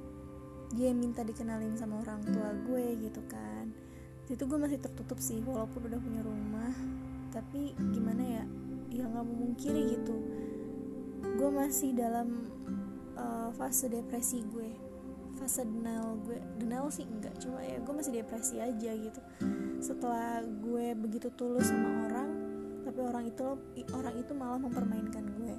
dia 0.74 0.90
minta 0.94 1.26
dikenalin 1.26 1.74
sama 1.74 2.02
orang 2.02 2.22
tua 2.22 2.54
gue 2.54 3.02
gitu 3.02 3.22
kan. 3.26 3.70
Itu 4.30 4.46
gue 4.46 4.58
masih 4.58 4.78
tertutup 4.78 5.18
sih 5.18 5.42
walaupun 5.42 5.90
udah 5.90 5.98
punya 5.98 6.22
rumah. 6.22 6.74
Tapi 7.34 7.74
gimana 7.90 8.22
ya 8.22 8.44
ya 8.94 9.04
nggak 9.10 9.26
memungkiri 9.26 9.98
gitu. 9.98 10.14
Gue 11.34 11.50
masih 11.50 11.98
dalam 11.98 12.46
uh, 13.18 13.50
fase 13.58 13.90
depresi 13.90 14.38
gue 14.54 14.83
fase 15.36 15.62
denial 15.66 16.18
gue 16.24 16.38
denial 16.58 16.88
sih 16.88 17.04
enggak 17.04 17.34
cuma 17.42 17.60
ya 17.60 17.78
gue 17.82 17.94
masih 17.94 18.12
depresi 18.14 18.56
aja 18.58 18.90
gitu. 18.94 19.20
Setelah 19.82 20.42
gue 20.42 20.94
begitu 20.98 21.28
tulus 21.34 21.68
sama 21.68 22.08
orang 22.10 22.30
tapi 22.84 23.00
orang 23.00 23.24
itu 23.26 23.44
orang 23.96 24.14
itu 24.20 24.32
malah 24.32 24.60
mempermainkan 24.60 25.24
gue. 25.40 25.54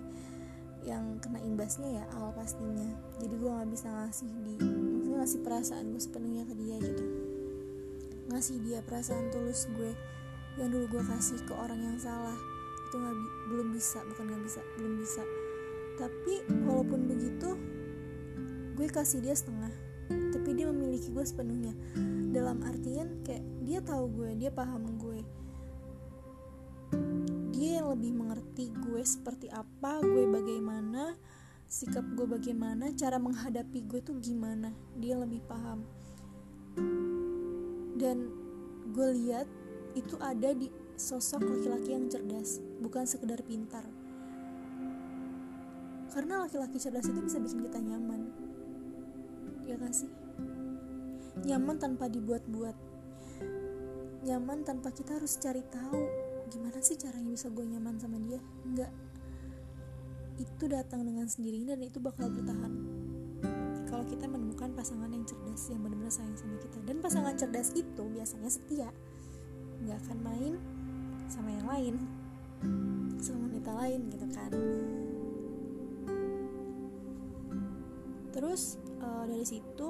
Yang 0.85 1.17
kena 1.25 1.39
imbasnya 1.41 1.89
ya 2.01 2.05
al 2.13 2.29
pastinya. 2.33 2.89
Jadi 3.17 3.33
gue 3.35 3.49
nggak 3.49 3.69
bisa 3.73 3.89
ngasih 3.89 4.31
di 4.45 4.55
maksudnya 5.15 5.23
ngasih 5.23 5.39
perasaan 5.47 5.85
gue 5.95 6.01
sepenuhnya 6.03 6.43
ke 6.43 6.53
dia 6.59 6.75
gitu. 6.83 7.03
Ngasih 8.27 8.57
dia 8.67 8.79
perasaan 8.83 9.31
tulus 9.31 9.63
gue 9.79 9.95
yang 10.59 10.67
dulu 10.71 10.99
gue 10.99 11.03
kasih 11.07 11.39
ke 11.47 11.53
orang 11.55 11.79
yang 11.79 11.95
salah 11.95 12.35
itu 12.87 12.95
nggak 12.99 13.15
belum 13.51 13.67
bisa 13.71 14.03
bukan 14.11 14.23
nggak 14.27 14.43
bisa 14.43 14.59
belum 14.75 14.93
bisa. 14.99 15.23
Tapi 15.95 16.33
walaupun 16.67 17.07
begitu 17.07 17.55
gue 18.75 18.87
kasih 18.91 19.23
dia 19.23 19.31
setengah 19.31 19.71
tapi 20.45 20.61
dia 20.61 20.69
memiliki 20.69 21.09
gue 21.09 21.25
sepenuhnya. 21.25 21.73
Dalam 22.29 22.61
artian 22.61 23.23
kayak 23.25 23.41
dia 23.65 23.79
tahu 23.81 24.05
gue 24.13 24.29
dia 24.37 24.51
paham 24.53 24.99
gue. 24.99 25.21
Dia 27.55 27.81
yang 27.81 27.95
lebih 27.95 28.13
mengerti 28.13 28.69
gue 28.69 29.01
seperti 29.01 29.49
apa 29.49 30.03
gue 30.03 30.29
bagaimana 30.29 31.17
sikap 31.65 32.05
gue 32.13 32.29
bagaimana 32.29 32.93
cara 32.93 33.17
menghadapi 33.17 33.89
gue 33.89 33.99
tuh 34.05 34.21
gimana 34.21 34.69
dia 34.99 35.17
lebih 35.17 35.41
paham. 35.49 35.81
Dan 37.97 38.29
gue 38.93 39.07
lihat 39.17 39.49
itu 39.97 40.19
ada 40.21 40.53
di 40.53 40.69
sosok 40.99 41.41
laki-laki 41.41 41.95
yang 41.95 42.05
cerdas 42.11 42.61
bukan 42.83 43.07
sekedar 43.07 43.41
pintar. 43.41 43.87
Karena 46.13 46.45
laki-laki 46.45 46.77
cerdas 46.77 47.09
itu 47.09 47.19
bisa 47.23 47.41
bikin 47.41 47.65
kita 47.65 47.79
nyaman 47.81 48.44
ya 49.65 49.75
gak 49.77 49.93
sih? 49.93 50.09
Nyaman 51.45 51.77
tanpa 51.77 52.09
dibuat-buat. 52.09 52.77
Nyaman 54.25 54.65
tanpa 54.65 54.89
kita 54.89 55.21
harus 55.21 55.37
cari 55.37 55.61
tahu 55.69 56.01
gimana 56.49 56.77
sih 56.81 56.97
caranya 56.97 57.29
bisa 57.33 57.49
gue 57.49 57.65
nyaman 57.65 57.97
sama 57.97 58.17
dia. 58.21 58.41
Enggak 58.65 58.93
itu 60.35 60.67
datang 60.67 61.07
dengan 61.07 61.27
sendirinya 61.27 61.79
dan 61.79 61.87
itu 61.87 61.99
bakal 62.03 62.27
bertahan. 62.27 62.73
Kalau 63.87 64.03
kita 64.03 64.27
menemukan 64.27 64.75
pasangan 64.75 65.07
yang 65.07 65.23
cerdas 65.23 65.71
yang 65.71 65.79
benar-benar 65.79 66.11
sayang 66.11 66.35
sama 66.35 66.59
kita. 66.59 66.77
Dan 66.83 66.99
pasangan 66.99 67.35
cerdas 67.39 67.71
itu 67.71 68.03
biasanya 68.11 68.49
setia. 68.51 68.89
Nggak 69.83 69.97
akan 70.07 70.17
main 70.25 70.53
sama 71.31 71.49
yang 71.55 71.67
lain. 71.67 71.95
Sama 73.23 73.47
wanita 73.47 73.71
lain 73.71 73.99
gitu 74.11 74.25
kan. 74.35 74.51
Terus 78.35 78.75
uh, 79.05 79.23
dari 79.29 79.45
situ 79.45 79.89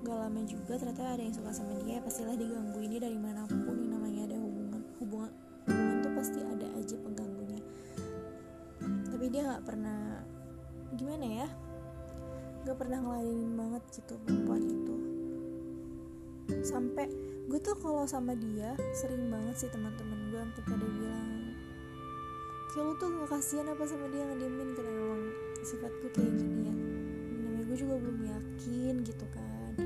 gak 0.00 0.16
lama 0.16 0.40
juga 0.48 0.80
ternyata 0.80 1.12
ada 1.12 1.20
yang 1.20 1.34
suka 1.36 1.52
sama 1.52 1.76
dia 1.84 2.00
pastilah 2.00 2.32
digangguin 2.32 2.88
dia 2.88 3.04
dari 3.04 3.18
mana 3.20 3.44
pun 3.44 3.76
yang 3.76 3.92
namanya 3.92 4.32
ada 4.32 4.36
hubungan 4.40 4.80
hubungan 4.96 5.32
hubungan 5.68 5.96
tuh 6.00 6.12
pasti 6.16 6.38
ada 6.40 6.66
aja 6.72 6.96
pengganggunya. 7.04 7.60
Tapi 9.12 9.24
dia 9.28 9.42
nggak 9.44 9.64
pernah 9.68 10.24
gimana 10.96 11.26
ya 11.44 11.48
nggak 12.60 12.76
pernah 12.76 12.98
ngeladenin 13.00 13.52
banget 13.56 13.82
gitu 13.92 14.14
perempuan 14.24 14.62
itu. 14.64 14.94
Sampai 16.64 17.06
gue 17.50 17.60
tuh 17.60 17.76
kalau 17.76 18.08
sama 18.08 18.32
dia 18.32 18.72
sering 18.96 19.28
banget 19.28 19.66
sih 19.66 19.68
teman-teman 19.68 20.32
gue 20.32 20.40
sampai 20.40 20.62
pada 20.64 20.86
bilang 20.96 21.28
kayak 22.72 22.94
tuh 23.02 23.08
nggak 23.10 23.28
kasihan 23.28 23.68
apa 23.68 23.84
sama 23.84 24.06
dia 24.08 24.24
ngediemin? 24.24 24.68
Karena 24.72 24.92
emang 24.96 25.22
sifat 25.60 25.92
gue 26.00 26.10
kayak 26.16 26.32
gini 26.40 26.60
ya 26.64 26.79
gue 27.70 27.86
juga 27.86 28.02
belum 28.02 28.18
yakin 28.26 28.94
gitu 29.06 29.26
kan. 29.30 29.78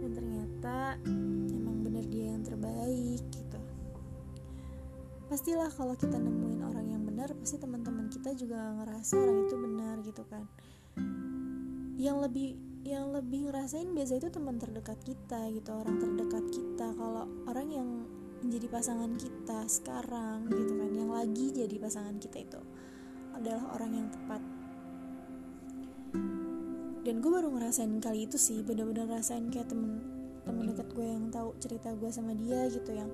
Dan 0.00 0.10
ternyata 0.16 0.96
emang 1.52 1.84
bener 1.84 2.08
dia 2.08 2.32
yang 2.32 2.40
terbaik 2.40 3.20
gitu. 3.28 3.60
Pastilah 5.28 5.68
kalau 5.76 5.92
kita 5.92 6.16
nemuin 6.16 6.64
orang 6.64 6.88
yang 6.88 7.04
benar 7.04 7.36
pasti 7.36 7.60
teman-teman 7.60 8.08
kita 8.08 8.32
juga 8.32 8.80
ngerasa 8.80 9.20
orang 9.20 9.44
itu 9.44 9.56
benar 9.60 9.96
gitu 10.00 10.24
kan. 10.24 10.48
Yang 12.00 12.16
lebih 12.24 12.48
yang 12.82 13.12
lebih 13.12 13.52
ngerasain 13.52 13.92
biasa 13.92 14.16
itu 14.16 14.32
teman 14.32 14.56
terdekat 14.56 14.96
kita 15.04 15.52
gitu 15.52 15.68
orang 15.68 16.00
terdekat 16.00 16.48
kita. 16.48 16.96
Kalau 16.96 17.28
orang 17.44 17.68
yang 17.68 17.88
menjadi 18.40 18.72
pasangan 18.72 19.12
kita 19.20 19.68
sekarang 19.68 20.48
gitu 20.48 20.80
kan 20.80 20.90
yang 20.96 21.12
lagi 21.12 21.52
jadi 21.52 21.76
pasangan 21.76 22.16
kita 22.18 22.40
itu 22.40 22.60
adalah 23.36 23.70
orang 23.78 23.92
yang 24.00 24.08
tepat 24.10 24.42
dan 27.02 27.18
gue 27.18 27.30
baru 27.30 27.50
ngerasain 27.50 27.98
kali 27.98 28.30
itu 28.30 28.38
sih 28.38 28.62
bener-bener 28.62 29.10
ngerasain 29.10 29.50
kayak 29.50 29.70
temen 29.70 29.98
temen 30.42 30.70
dekat 30.70 30.88
gue 30.94 31.06
yang 31.06 31.30
tahu 31.30 31.54
cerita 31.58 31.90
gue 31.94 32.10
sama 32.10 32.34
dia 32.34 32.66
gitu 32.70 32.90
yang 32.94 33.10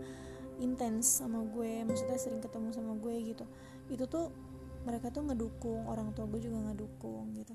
intens 0.59 1.23
sama 1.23 1.41
gue 1.45 1.87
maksudnya 1.87 2.19
sering 2.19 2.43
ketemu 2.43 2.69
sama 2.75 2.93
gue 2.99 3.15
gitu. 3.33 3.45
Itu 3.89 4.05
tuh 4.11 4.29
mereka 4.85 5.09
tuh 5.13 5.25
ngedukung 5.25 5.87
orang 5.89 6.13
tua 6.13 6.29
gue 6.29 6.41
juga 6.43 6.59
ngedukung 6.71 7.33
gitu. 7.37 7.55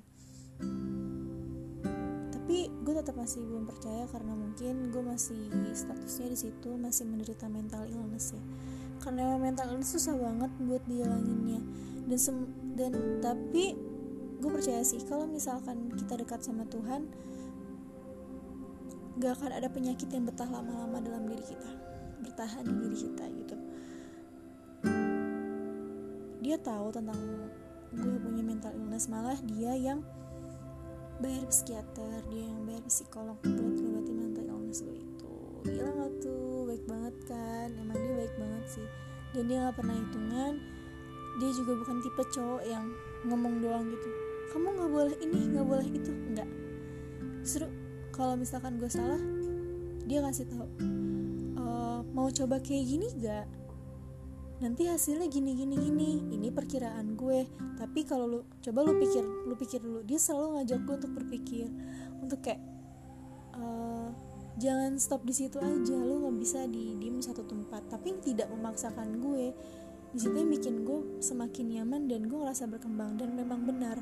Tapi 2.34 2.58
gue 2.70 2.94
tetap 2.98 3.16
masih 3.16 3.44
belum 3.44 3.66
percaya 3.70 4.06
karena 4.10 4.34
mungkin 4.34 4.90
gue 4.90 5.04
masih 5.04 5.52
statusnya 5.74 6.28
di 6.34 6.38
situ 6.38 6.70
masih 6.80 7.06
menderita 7.06 7.46
mental 7.46 7.86
illness 7.90 8.34
ya. 8.34 8.44
Karena 9.04 9.36
mental 9.36 9.70
illness 9.74 10.00
susah 10.00 10.16
banget 10.16 10.52
buat 10.64 10.84
dihilanginnya 10.88 11.62
dan 12.08 12.20
sem 12.20 12.38
dan 12.74 13.22
tapi 13.24 13.93
gue 14.44 14.52
percaya 14.52 14.84
sih 14.84 15.00
kalau 15.08 15.24
misalkan 15.24 15.88
kita 15.96 16.20
dekat 16.20 16.44
sama 16.44 16.68
Tuhan 16.68 17.08
gak 19.24 19.40
akan 19.40 19.56
ada 19.56 19.72
penyakit 19.72 20.12
yang 20.12 20.28
betah 20.28 20.52
lama-lama 20.52 21.00
dalam 21.00 21.24
diri 21.32 21.48
kita 21.48 21.72
bertahan 22.28 22.68
di 22.68 22.76
diri 22.76 22.98
kita 23.08 23.24
gitu. 23.40 23.56
Dia 26.44 26.60
tahu 26.60 26.92
tentang 26.92 27.16
gue 27.96 28.20
punya 28.20 28.44
mental 28.44 28.76
illness 28.76 29.08
malah 29.08 29.40
dia 29.48 29.80
yang 29.80 30.04
bayar 31.24 31.48
psikiater 31.48 32.20
dia 32.28 32.44
yang 32.44 32.68
bayar 32.68 32.84
psikolog 32.84 33.40
buat 33.40 33.80
ngobatin 33.80 34.16
mental 34.28 34.44
illness 34.44 34.84
gue 34.84 34.98
itu. 35.00 35.36
Gila 35.72 35.88
gak 35.88 36.14
tuh? 36.20 36.68
Baik 36.68 36.84
banget 36.84 37.16
kan? 37.32 37.68
Emang 37.80 37.96
dia 37.96 38.28
baik 38.28 38.36
banget 38.36 38.66
sih. 38.68 38.88
Dan 39.32 39.48
dia 39.48 39.72
gak 39.72 39.80
pernah 39.80 39.96
hitungan 39.96 40.54
dia 41.42 41.50
juga 41.50 41.74
bukan 41.74 41.98
tipe 42.06 42.24
cowok 42.30 42.62
yang 42.62 42.86
ngomong 43.26 43.58
doang 43.58 43.90
gitu 43.90 44.23
kamu 44.54 44.68
nggak 44.78 44.92
boleh 44.94 45.18
ini 45.26 45.40
nggak 45.50 45.66
boleh 45.66 45.88
itu. 45.90 46.12
Nggak. 46.14 46.50
Justru 47.42 47.66
kalau 48.14 48.38
misalkan 48.38 48.78
gue 48.78 48.88
salah 48.88 49.18
dia 50.06 50.22
kasih 50.22 50.46
tahu 50.46 50.68
e, 51.58 51.66
mau 52.14 52.30
coba 52.30 52.60
kayak 52.60 52.86
gini 52.86 53.08
gak 53.24 53.48
nanti 54.62 54.88
hasilnya 54.88 55.28
gini 55.28 55.58
gini 55.58 55.76
gini. 55.76 56.10
Ini 56.32 56.48
perkiraan 56.54 57.20
gue. 57.20 57.44
Tapi 57.76 58.00
kalau 58.08 58.30
lu 58.30 58.40
coba 58.64 58.80
lu 58.86 58.96
pikir 58.96 59.26
lu 59.50 59.58
pikir 59.60 59.84
dulu. 59.84 60.00
Dia 60.08 60.22
selalu 60.22 60.62
ngajak 60.62 60.80
gue 60.88 60.96
untuk 61.04 61.14
berpikir 61.20 61.68
untuk 62.24 62.40
kayak 62.40 62.62
uh, 63.60 64.08
jangan 64.56 64.96
stop 65.02 65.28
di 65.28 65.36
situ 65.36 65.60
aja. 65.60 65.98
Lu 66.00 66.24
nggak 66.24 66.38
bisa 66.40 66.64
di 66.70 66.96
dim 66.96 67.20
satu 67.20 67.44
tempat. 67.44 67.92
Tapi 67.92 68.24
tidak 68.24 68.48
memaksakan 68.56 69.20
gue 69.20 69.52
di 70.14 70.18
situ 70.22 70.36
yang 70.38 70.48
bikin 70.54 70.86
gue 70.88 71.20
semakin 71.20 71.66
nyaman 71.82 72.08
dan 72.08 72.24
gue 72.32 72.38
ngerasa 72.40 72.64
berkembang. 72.72 73.20
Dan 73.20 73.36
memang 73.36 73.68
benar 73.68 74.00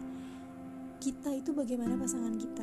kita 1.02 1.34
itu 1.34 1.50
bagaimana 1.50 1.98
pasangan 1.98 2.38
kita? 2.38 2.62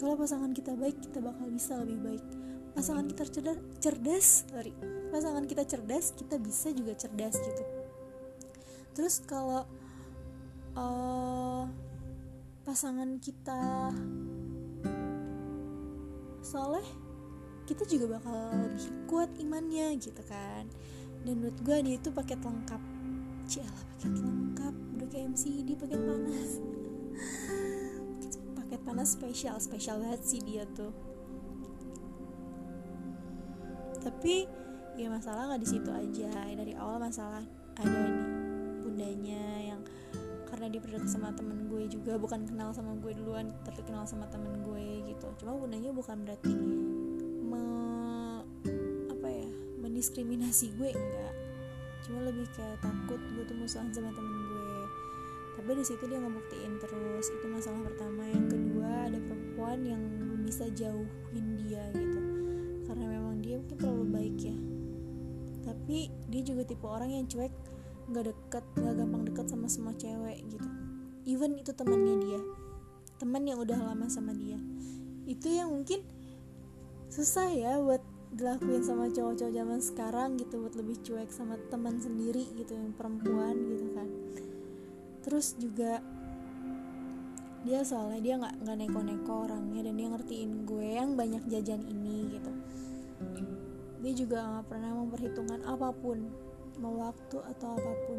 Kalau 0.00 0.16
pasangan 0.16 0.48
kita 0.56 0.72
baik 0.72 0.96
kita 1.04 1.20
bakal 1.20 1.52
bisa 1.52 1.76
lebih 1.84 2.00
baik. 2.00 2.24
Pasangan 2.72 3.04
kita 3.04 3.28
cerdas 3.28 3.58
cerdas 3.84 4.26
sorry. 4.48 4.72
Pasangan 5.12 5.44
kita 5.44 5.68
cerdas 5.68 6.16
kita 6.16 6.40
bisa 6.40 6.72
juga 6.72 6.96
cerdas 6.96 7.36
gitu. 7.36 7.64
Terus 8.96 9.20
kalau 9.28 9.68
uh, 10.72 11.68
pasangan 12.64 13.20
kita 13.20 13.92
soleh 16.40 16.88
kita 17.68 17.84
juga 17.84 18.16
bakal 18.16 18.56
lebih 18.56 18.88
kuat 19.04 19.28
imannya 19.36 20.00
gitu 20.00 20.24
kan. 20.24 20.64
Dan 21.28 21.44
menurut 21.44 21.60
gue 21.60 21.76
dia 21.84 22.00
itu 22.00 22.08
paket 22.08 22.40
lengkap. 22.40 22.80
Cialah 23.44 23.84
paket 24.00 24.16
lengkap. 24.16 24.74
Udah 24.96 25.06
kayak 25.12 25.36
MCD 25.36 25.76
paket 25.76 26.00
panas 26.00 26.79
paket 28.56 28.80
panas 28.86 29.14
spesial 29.14 29.56
spesial 29.58 29.98
banget 29.98 30.22
sih 30.22 30.40
dia 30.42 30.64
tuh. 30.74 30.94
Tapi 34.00 34.48
ya 34.96 35.08
masalah 35.12 35.52
nggak 35.52 35.62
di 35.62 35.68
situ 35.68 35.90
aja. 35.92 36.32
Dari 36.56 36.72
awal 36.76 37.00
masalah 37.00 37.44
ada 37.76 37.98
nih 38.08 38.16
bundanya 38.80 39.44
yang 39.74 39.80
karena 40.48 40.66
dia 40.72 40.80
pernah 40.82 41.04
sama 41.04 41.32
temen 41.36 41.68
gue 41.68 41.88
juga. 41.88 42.16
Bukan 42.16 42.48
kenal 42.48 42.72
sama 42.72 42.96
gue 42.96 43.12
duluan 43.16 43.52
tapi 43.64 43.84
kenal 43.84 44.08
sama 44.08 44.28
temen 44.32 44.64
gue 44.64 45.04
gitu. 45.08 45.28
Cuma 45.40 45.56
bundanya 45.56 45.92
bukan 45.92 46.24
berarti 46.24 46.52
me, 47.44 47.64
apa 49.12 49.28
ya 49.28 49.48
mendiskriminasi 49.84 50.72
gue 50.80 50.90
enggak. 50.92 51.34
Cuma 52.08 52.24
lebih 52.24 52.48
kayak 52.56 52.80
takut 52.80 53.20
gue 53.36 53.44
tuh 53.44 53.56
musuhan 53.56 53.92
sama 53.92 54.10
temen 54.16 54.39
tapi 55.60 55.76
di 55.76 55.84
situ 55.84 56.08
dia 56.08 56.16
ngebuktiin 56.16 56.80
terus 56.80 57.28
itu 57.28 57.44
masalah 57.52 57.84
pertama. 57.84 58.24
Yang 58.24 58.56
kedua 58.56 59.12
ada 59.12 59.20
perempuan 59.20 59.84
yang 59.84 60.00
bisa 60.40 60.64
jauhin 60.72 61.46
dia 61.60 61.84
gitu. 61.92 62.20
Karena 62.88 63.04
memang 63.04 63.44
dia 63.44 63.60
mungkin 63.60 63.76
terlalu 63.76 64.04
baik 64.08 64.36
ya. 64.40 64.56
Tapi 65.68 66.08
dia 66.32 66.42
juga 66.48 66.64
tipe 66.64 66.88
orang 66.88 67.12
yang 67.12 67.28
cuek 67.28 67.52
nggak 68.08 68.24
deket 68.32 68.64
nggak 68.72 68.94
gampang 69.04 69.22
deket 69.28 69.46
sama 69.52 69.68
semua 69.68 69.92
cewek 70.00 70.40
gitu. 70.48 70.68
Even 71.28 71.52
itu 71.60 71.76
temannya 71.76 72.16
dia. 72.24 72.40
Teman 73.20 73.44
yang 73.44 73.60
udah 73.60 73.76
lama 73.84 74.08
sama 74.08 74.32
dia. 74.32 74.56
Itu 75.28 75.52
yang 75.52 75.76
mungkin 75.76 76.00
susah 77.12 77.52
ya 77.52 77.76
buat 77.84 78.00
dilakuin 78.32 78.80
sama 78.80 79.12
cowok-cowok 79.12 79.52
zaman 79.52 79.80
sekarang 79.84 80.28
gitu 80.40 80.64
buat 80.64 80.72
lebih 80.72 81.04
cuek 81.04 81.28
sama 81.28 81.60
teman 81.68 82.00
sendiri 82.00 82.48
gitu 82.56 82.78
yang 82.78 82.96
perempuan 82.96 83.58
gitu 83.58 83.90
kan 83.92 84.08
terus 85.20 85.56
juga 85.60 86.00
dia 87.60 87.84
soalnya 87.84 88.20
dia 88.24 88.34
nggak 88.40 88.54
nggak 88.64 88.76
neko-neko 88.80 89.32
orangnya 89.44 89.80
dan 89.84 89.94
dia 90.00 90.08
ngertiin 90.08 90.52
gue 90.64 90.88
yang 90.96 91.12
banyak 91.12 91.44
jajan 91.52 91.84
ini 91.84 92.40
gitu. 92.40 92.52
Dia 94.00 94.12
juga 94.16 94.38
nggak 94.48 94.66
pernah 94.72 94.96
memperhitungkan 94.96 95.60
apa 95.68 95.92
pun 95.92 96.24
mau 96.80 96.96
waktu 96.96 97.36
atau 97.36 97.76
apa 97.76 97.92
pun. 98.08 98.18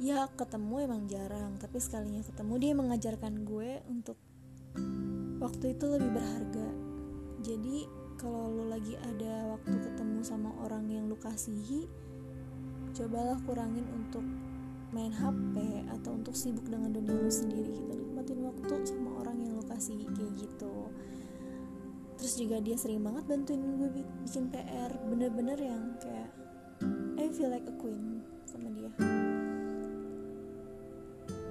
Ya 0.00 0.24
ketemu 0.32 0.88
emang 0.88 1.04
jarang 1.12 1.60
tapi 1.60 1.76
sekalinya 1.76 2.24
ketemu 2.24 2.54
dia 2.56 2.72
mengajarkan 2.72 3.44
gue 3.44 3.84
untuk 3.92 4.16
waktu 5.44 5.76
itu 5.76 5.84
lebih 5.92 6.16
berharga. 6.16 6.68
Jadi 7.44 7.84
kalau 8.16 8.48
lo 8.48 8.64
lagi 8.72 8.96
ada 8.96 9.52
waktu 9.52 9.76
ketemu 9.76 10.24
sama 10.24 10.56
orang 10.64 10.88
yang 10.88 11.04
lo 11.04 11.20
kasihi 11.20 11.84
cobalah 12.96 13.36
kurangin 13.44 13.84
untuk 13.92 14.24
main 14.92 15.12
HP 15.12 15.56
atau 15.88 16.12
untuk 16.12 16.36
sibuk 16.36 16.68
dengan 16.68 16.92
dunia 16.92 17.16
lo 17.16 17.32
sendiri 17.32 17.72
gitu. 17.72 17.92
Nikmatin 17.96 18.38
waktu 18.44 18.74
sama 18.84 19.24
orang 19.24 19.36
yang 19.40 19.56
lo 19.56 19.64
kasihi 19.64 20.04
kayak 20.12 20.32
gitu. 20.36 20.92
Terus 22.20 22.34
juga 22.38 22.56
dia 22.62 22.76
sering 22.78 23.02
banget 23.02 23.24
bantuin 23.26 23.58
gue 23.58 23.90
bikin 23.98 24.52
PR 24.52 24.92
bener-bener 25.10 25.58
yang 25.58 25.96
kayak 25.98 26.30
I 27.18 27.26
feel 27.32 27.50
like 27.50 27.66
a 27.66 27.74
queen 27.80 28.20
sama 28.44 28.68
dia. 28.70 28.92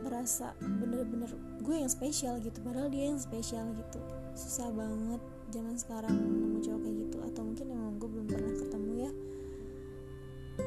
Merasa 0.05 0.53
bener-bener 0.61 1.33
gue 1.59 1.75
yang 1.75 1.91
spesial 1.91 2.39
gitu 2.39 2.61
padahal 2.61 2.87
dia 2.93 3.09
yang 3.09 3.19
spesial 3.19 3.67
gitu. 3.73 3.99
Susah 4.37 4.69
banget 4.71 5.19
zaman 5.51 5.75
sekarang 5.75 6.15
nemu 6.15 6.63
cowok 6.63 6.81
kayak 6.87 6.97
gitu 7.03 7.17
atau 7.25 7.41
mungkin 7.43 7.65
emang 7.73 7.93
gue 7.99 8.07
belum 8.07 8.27
pernah 8.29 8.53
ketemu 8.53 8.91
ya. 8.95 9.11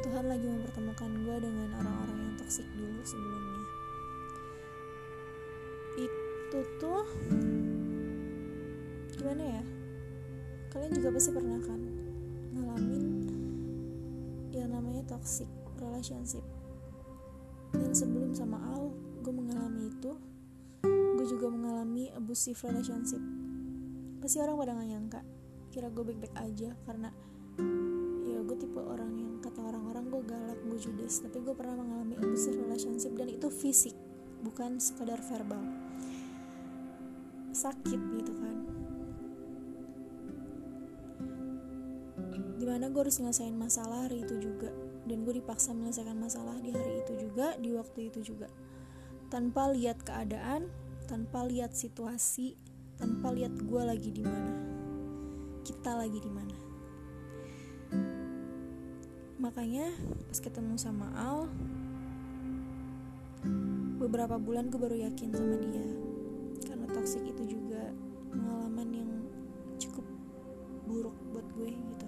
Tuhan 0.04 0.24
lagi 0.26 0.46
mempertemukan 0.48 1.10
gue 1.22 1.36
dengan 1.38 1.68
orang-orang 1.80 2.13
toksik 2.44 2.68
dulu 2.76 3.00
sebelumnya. 3.00 3.62
Itu 5.96 6.58
tuh 6.76 7.08
gimana 9.16 9.44
ya? 9.48 9.62
Kalian 10.68 10.92
juga 10.92 11.08
pasti 11.16 11.30
pernah 11.32 11.56
kan 11.64 11.80
ngalamin 12.52 13.04
yang 14.52 14.76
namanya 14.76 15.08
toxic 15.08 15.48
relationship. 15.80 16.44
Dan 17.72 17.96
sebelum 17.96 18.36
sama 18.36 18.60
Al 18.76 18.92
gue 19.24 19.32
mengalami 19.32 19.88
itu. 19.88 20.12
Gue 21.16 21.24
juga 21.24 21.48
mengalami 21.48 22.12
abusive 22.12 22.60
relationship. 22.60 23.24
Pasti 24.20 24.36
orang 24.36 24.60
pada 24.60 24.76
gak 24.76 24.88
nyangka 24.92 25.20
kira 25.72 25.88
gue 25.88 26.04
baik-baik 26.06 26.36
aja 26.38 26.70
karena 26.86 27.08
ya 28.22 28.38
gue 28.44 28.56
tipe 28.60 28.78
orang 28.78 29.10
yang 29.16 29.42
kata 29.42 29.58
orang-orang 29.58 30.06
gue 30.06 30.22
galak 30.22 30.53
judes 30.78 31.22
tapi 31.22 31.40
gue 31.40 31.54
pernah 31.56 31.78
mengalami 31.78 32.18
abusive 32.18 32.58
relationship 32.58 33.14
dan 33.14 33.28
itu 33.30 33.48
fisik 33.48 33.94
bukan 34.44 34.76
sekadar 34.76 35.18
verbal. 35.24 35.64
Sakit 37.56 38.00
gitu 38.20 38.32
kan. 38.36 38.56
Di 42.60 42.64
mana 42.68 42.92
gue 42.92 43.00
harus 43.00 43.16
nyelesain 43.18 43.56
masalah 43.56 44.04
hari 44.06 44.22
itu 44.22 44.36
juga. 44.36 44.68
Dan 45.04 45.24
gue 45.24 45.36
dipaksa 45.36 45.76
menyelesaikan 45.76 46.16
masalah 46.16 46.56
di 46.60 46.72
hari 46.72 47.04
itu 47.04 47.12
juga 47.28 47.56
di 47.60 47.72
waktu 47.72 48.12
itu 48.12 48.20
juga. 48.34 48.48
Tanpa 49.32 49.72
lihat 49.72 50.04
keadaan 50.04 50.68
tanpa 51.04 51.44
lihat 51.44 51.76
situasi 51.76 52.56
tanpa 52.96 53.28
lihat 53.32 53.52
gue 53.52 53.82
lagi 53.84 54.10
di 54.12 54.24
mana. 54.24 54.52
Kita 55.64 55.96
lagi 55.96 56.20
di 56.20 56.32
mana 56.32 56.53
makanya 59.44 59.92
pas 60.32 60.40
ketemu 60.40 60.80
sama 60.80 61.12
Al 61.12 61.44
beberapa 64.00 64.40
bulan 64.40 64.72
gue 64.72 64.80
baru 64.80 64.96
yakin 65.04 65.28
sama 65.36 65.56
dia. 65.60 65.84
Karena 66.64 66.88
toxic 66.88 67.20
itu 67.28 67.60
juga 67.60 67.92
pengalaman 68.32 68.88
yang 68.88 69.10
cukup 69.76 70.06
buruk 70.88 71.16
buat 71.28 71.44
gue 71.60 71.68
gitu. 71.76 72.06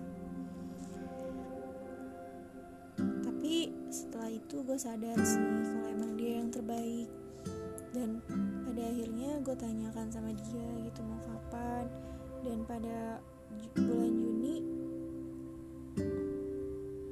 Setelah 3.86 4.28
itu 4.28 4.56
gue 4.60 4.76
sadar 4.76 5.16
sih 5.24 5.40
kalau 5.40 5.88
emang 5.88 6.20
dia 6.20 6.42
yang 6.42 6.52
terbaik. 6.52 7.08
Dan 7.96 8.20
pada 8.68 8.82
akhirnya 8.92 9.40
gue 9.40 9.56
tanyakan 9.56 10.12
sama 10.12 10.36
dia 10.36 10.68
gitu 10.84 11.00
mau 11.00 11.16
kapan. 11.24 11.88
Dan 12.44 12.68
pada 12.68 13.24
bulan 13.72 14.12
Juni 14.12 14.75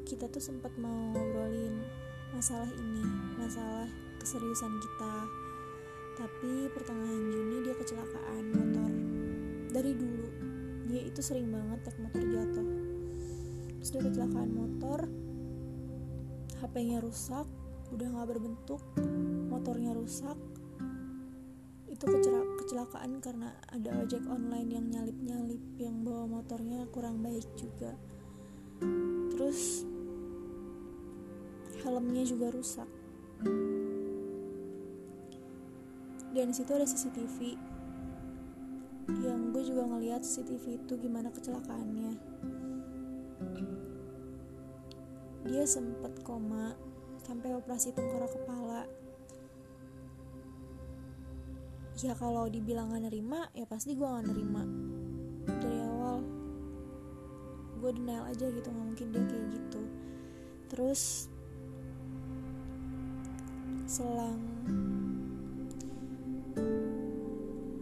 kita 0.05 0.29
tuh 0.29 0.41
sempat 0.41 0.77
mau 0.77 1.17
ngobrolin 1.17 1.81
masalah 2.37 2.69
ini 2.69 3.05
masalah 3.41 3.89
keseriusan 4.21 4.77
kita. 4.77 5.15
Tapi 6.15 6.69
pertengahan 6.71 7.25
Juni 7.33 7.57
dia 7.65 7.75
kecelakaan 7.75 8.45
motor. 8.53 8.91
Dari 9.73 9.93
dulu 9.97 10.29
dia 10.93 11.03
itu 11.09 11.21
sering 11.25 11.49
banget 11.49 11.89
naik 11.89 11.99
motor 12.05 12.23
jatuh. 12.23 12.69
Terus 13.81 13.91
dia 13.91 14.03
kecelakaan 14.05 14.51
motor 14.53 14.99
HP-nya 16.61 17.01
rusak 17.01 17.49
udah 17.91 18.07
nggak 18.13 18.29
berbentuk 18.29 18.85
motornya 19.49 19.97
rusak. 19.97 20.37
Itu 21.89 22.05
kecelakaan 22.61 23.25
karena 23.25 23.57
ada 23.73 24.05
ojek 24.05 24.21
online 24.29 24.69
yang 24.69 24.87
nyalip-nyalip 24.93 25.65
yang 25.81 26.05
bawa 26.05 26.29
motornya 26.29 26.85
kurang 26.93 27.25
baik 27.25 27.49
juga. 27.57 27.97
Terus 29.33 29.94
helmnya 31.85 32.25
juga 32.25 32.49
rusak. 32.49 32.89
Dan 36.35 36.51
situ 36.51 36.73
ada 36.75 36.83
CCTV 36.83 37.55
yang 39.23 39.53
gue 39.53 39.63
juga 39.63 39.85
ngeliat 39.87 40.25
CCTV 40.25 40.83
itu 40.83 40.99
gimana 40.99 41.29
kecelakaannya. 41.31 42.17
Dia 45.45 45.65
sempat 45.69 46.25
koma 46.25 46.73
sampai 47.23 47.53
operasi 47.53 47.93
tengkorak 47.93 48.33
kepala. 48.33 48.89
Ya 52.03 52.17
kalau 52.17 52.49
dibilang 52.51 52.91
gak 52.91 53.07
nerima 53.07 53.49
ya 53.55 53.69
pasti 53.69 53.93
gue 53.95 54.09
gak 54.09 54.27
nerima. 54.27 54.65
Dari 55.47 55.79
awal 55.85 56.25
gue 57.79 57.91
denial 57.93 58.25
aja 58.33 58.49
gitu 58.49 58.69
nggak 58.73 58.87
mungkin 58.89 59.07
dia 59.13 59.25
kayak 59.29 59.47
gitu. 59.53 59.83
Terus 60.73 61.29
selang 63.85 64.41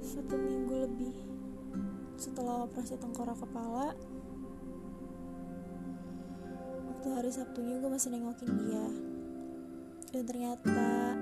satu 0.03 0.35
minggu 0.35 0.74
lebih 0.83 1.15
setelah 2.19 2.66
operasi 2.66 2.99
tengkorak 2.99 3.39
kepala 3.39 3.95
waktu 6.91 7.07
hari 7.07 7.31
Sabtunya 7.31 7.79
gue 7.79 7.87
masih 7.87 8.11
nengokin 8.11 8.51
dia. 8.66 8.87
Dan 10.11 10.27
ternyata 10.27 11.15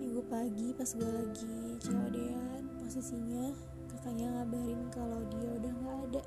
minggu 0.00 0.24
pagi 0.24 0.72
pas 0.72 0.88
gue 0.88 1.04
lagi 1.04 1.76
COD-an 1.84 2.80
posisinya 2.80 3.52
kakaknya 3.92 4.40
ngabarin 4.40 4.88
kalau 4.88 5.20
dia 5.36 5.48
udah 5.52 5.72
gak 5.84 5.98
ada. 6.08 6.22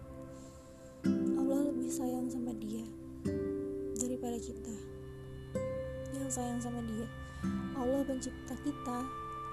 Allah 1.34 1.60
lebih 1.74 1.90
sayang 1.90 2.30
sama 2.30 2.54
dia 2.62 2.86
daripada 3.98 4.38
kita. 4.38 4.76
Yang 6.14 6.30
sayang 6.30 6.62
sama 6.62 6.86
dia 6.86 7.10
Allah 7.76 8.02
pencipta 8.06 8.56
kita. 8.62 9.00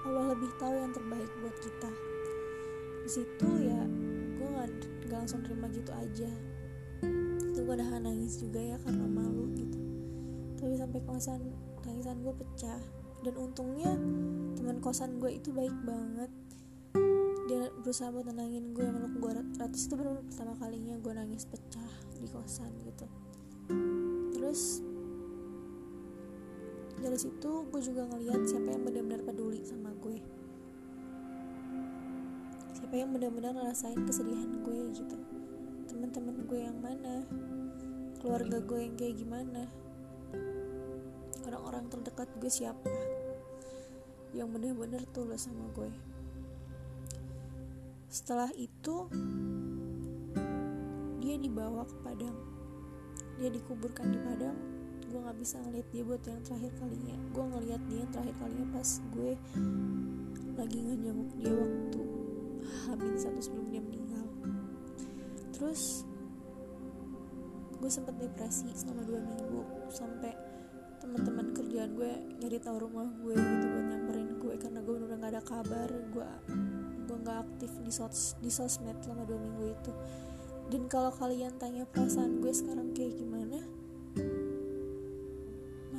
Allah 0.07 0.31
lebih 0.31 0.51
tahu 0.55 0.73
yang 0.73 0.93
terbaik 0.95 1.29
buat 1.43 1.55
kita. 1.59 1.91
Di 3.03 3.09
situ 3.09 3.49
ya 3.65 3.81
gue 4.39 4.47
nggak 4.47 4.69
nggak 5.09 5.19
langsung 5.25 5.41
terima 5.43 5.67
gitu 5.73 5.91
aja. 5.91 6.31
Itu 7.41 7.59
gue 7.65 7.75
udah 7.75 7.99
nangis 7.99 8.39
juga 8.39 8.61
ya 8.61 8.77
karena 8.85 9.05
malu 9.09 9.49
gitu. 9.57 9.79
Tapi 10.59 10.73
sampai 10.77 10.99
kosan 11.03 11.41
tangisan 11.83 12.21
gue 12.23 12.33
pecah. 12.35 12.79
Dan 13.19 13.35
untungnya 13.35 13.91
teman 14.55 14.79
kosan 14.79 15.19
gue 15.19 15.35
itu 15.35 15.51
baik 15.51 15.75
banget. 15.83 16.31
Dia 17.51 17.67
berusaha 17.81 18.13
buat 18.13 18.29
tenangin 18.29 18.71
gue 18.71 18.85
meluk 18.87 19.13
gue 19.19 19.31
ratus 19.57 19.89
itu 19.89 19.97
benar 19.97 20.21
pertama 20.23 20.53
kalinya 20.61 20.95
gue 21.01 21.13
nangis 21.17 21.43
pecah 21.49 21.91
di 22.15 22.29
kosan 22.29 22.71
gitu. 22.85 23.09
Terus 24.31 24.85
dari 26.99 27.15
situ 27.15 27.63
gue 27.71 27.81
juga 27.81 28.03
ngeliat 28.11 28.43
siapa 28.43 28.75
yang 28.75 28.83
benar-benar 28.83 29.23
peduli 29.23 29.63
sama 29.63 29.95
gue. 30.03 30.19
Siapa 32.75 32.91
yang 32.91 33.15
benar-benar 33.15 33.55
ngerasain 33.55 34.03
kesedihan 34.03 34.51
gue 34.59 34.79
gitu. 34.91 35.15
Teman-teman 35.87 36.43
gue 36.43 36.59
yang 36.59 36.75
mana? 36.83 37.23
Keluarga 38.19 38.59
gue 38.59 38.79
yang 38.83 38.95
kayak 38.99 39.15
gimana? 39.15 39.63
Orang-orang 41.47 41.87
terdekat 41.87 42.27
gue 42.35 42.51
siapa? 42.51 42.91
Yang 44.35 44.59
benar-benar 44.59 45.03
tulus 45.15 45.47
sama 45.47 45.71
gue. 45.71 45.91
Setelah 48.11 48.51
itu 48.59 49.07
dia 51.23 51.35
dibawa 51.39 51.87
ke 51.87 51.95
Padang. 52.03 52.35
Dia 53.39 53.47
dikuburkan 53.47 54.11
di 54.11 54.19
Padang 54.19 54.68
gue 55.09 55.19
nggak 55.25 55.39
bisa 55.41 55.57
ngeliat 55.65 55.87
dia 55.89 56.03
buat 56.05 56.21
yang 56.21 56.41
terakhir 56.45 56.71
kalinya. 56.77 57.17
Gue 57.33 57.43
ngeliat 57.49 57.81
dia 57.89 57.97
yang 58.05 58.11
terakhir 58.13 58.35
kalinya 58.37 58.67
pas 58.69 58.89
gue 59.09 59.31
lagi 60.53 60.77
ngejenguk 60.85 61.29
dia 61.41 61.51
waktu 61.55 62.01
hamil 62.85 63.13
satu 63.17 63.39
sebelum 63.41 63.67
dia 63.73 63.81
meninggal. 63.81 64.25
Terus 65.57 66.05
gue 67.79 67.89
sempet 67.89 68.15
depresi 68.21 68.69
selama 68.77 69.01
dua 69.07 69.21
minggu 69.23 69.61
sampai 69.89 70.35
teman-teman 70.99 71.55
kerjaan 71.57 71.95
gue 71.95 72.11
nyari 72.43 72.59
tahu 72.61 72.77
rumah 72.85 73.07
gue 73.23 73.33
gitu 73.33 73.65
buat 73.65 73.85
nyamperin 73.87 74.29
gue 74.37 74.53
karena 74.61 74.79
gue 74.83 74.93
udah 74.93 75.17
nggak 75.17 75.33
ada 75.33 75.41
kabar. 75.41 75.89
Gue 76.13 76.27
gue 77.09 77.17
nggak 77.17 77.39
aktif 77.49 77.71
di 77.81 77.89
sos 77.89 78.37
di 78.37 78.53
sosmed 78.53 79.01
selama 79.01 79.25
dua 79.25 79.41
minggu 79.41 79.73
itu. 79.73 79.91
Dan 80.69 80.85
kalau 80.85 81.09
kalian 81.09 81.57
tanya 81.57 81.81
perasaan 81.89 82.45
gue 82.45 82.53
sekarang 82.53 82.93
kayak 82.93 83.17
gimana 83.17 83.78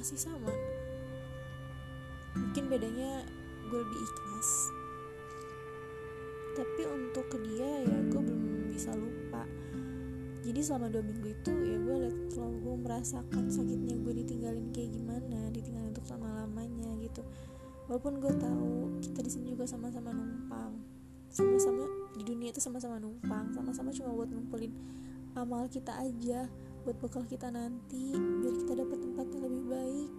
masih 0.00 0.16
sama. 0.16 0.48
Mungkin 2.32 2.72
bedanya 2.72 3.20
gue 3.68 3.78
lebih 3.84 4.00
ikhlas. 4.00 4.50
Tapi 6.56 6.82
untuk 6.88 7.28
ke 7.28 7.36
dia 7.44 7.84
ya 7.84 7.98
gue 8.08 8.22
belum 8.24 8.72
bisa 8.72 8.96
lupa. 8.96 9.44
Jadi 10.40 10.56
selama 10.64 10.88
dua 10.88 11.04
minggu 11.04 11.36
itu 11.36 11.52
ya 11.52 11.76
gue 11.76 11.96
liat 12.08 12.16
selalu 12.32 12.56
gue 12.64 12.76
merasakan 12.80 13.44
sakitnya 13.52 14.00
gue 14.00 14.24
ditinggalin 14.24 14.72
kayak 14.72 14.88
gimana 14.96 15.52
ditinggalin 15.52 15.92
untuk 15.92 16.08
selama 16.08 16.48
lamanya 16.48 16.96
gitu. 17.04 17.20
Walaupun 17.92 18.24
gue 18.24 18.32
tahu 18.40 19.04
kita 19.04 19.20
di 19.20 19.30
sini 19.36 19.52
juga 19.52 19.68
sama-sama 19.68 20.16
numpang. 20.16 20.80
Sama-sama 21.28 21.84
di 22.16 22.24
dunia 22.24 22.48
itu 22.56 22.58
sama-sama 22.64 22.96
numpang. 22.96 23.52
Sama-sama 23.52 23.92
cuma 23.92 24.16
buat 24.16 24.32
ngumpulin 24.32 24.72
amal 25.36 25.68
kita 25.68 25.92
aja 25.92 26.48
buat 26.80 26.96
bekal 26.96 27.28
kita 27.28 27.52
nanti 27.52 28.16
biar 28.16 28.54
kita 28.64 28.72
dapat 28.72 28.98
tempat 29.04 29.26
yang 29.36 29.42
lebih 29.44 29.64
baik 29.68 30.10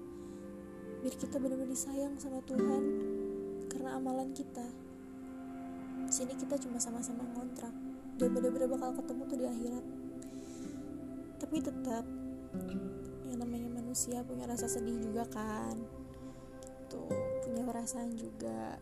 biar 1.01 1.15
kita 1.17 1.35
benar-benar 1.41 1.73
disayang 1.73 2.13
sama 2.21 2.45
Tuhan 2.45 2.83
karena 3.65 3.97
amalan 3.97 4.29
kita. 4.37 4.67
Di 6.05 6.13
sini 6.13 6.37
kita 6.37 6.61
cuma 6.61 6.77
sama-sama 6.77 7.25
ngontrak 7.33 7.73
dan 8.21 8.29
benar-benar 8.29 8.69
bakal 8.69 8.93
ketemu 9.01 9.21
tuh 9.25 9.37
di 9.41 9.45
akhirat. 9.49 9.85
Tapi 11.41 11.57
tetap 11.57 12.05
yang 13.25 13.39
namanya 13.41 13.69
manusia 13.81 14.21
punya 14.21 14.45
rasa 14.45 14.69
sedih 14.69 15.01
juga 15.01 15.25
kan 15.33 15.73
tuh 16.91 17.07
punya 17.47 17.63
perasaan 17.63 18.13
juga 18.19 18.77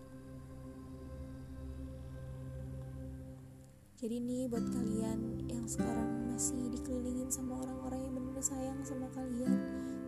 jadi 3.99 4.15
nih 4.15 4.47
buat 4.47 4.63
kalian 4.63 5.43
yang 5.51 5.67
sekarang 5.67 6.31
masih 6.31 6.71
dikelilingin 6.71 7.27
sama 7.27 7.59
orang-orang 7.59 8.07
yang 8.07 8.13
benar 8.15 8.39
sayang 8.39 8.79
sama 8.87 9.11
kalian 9.11 9.59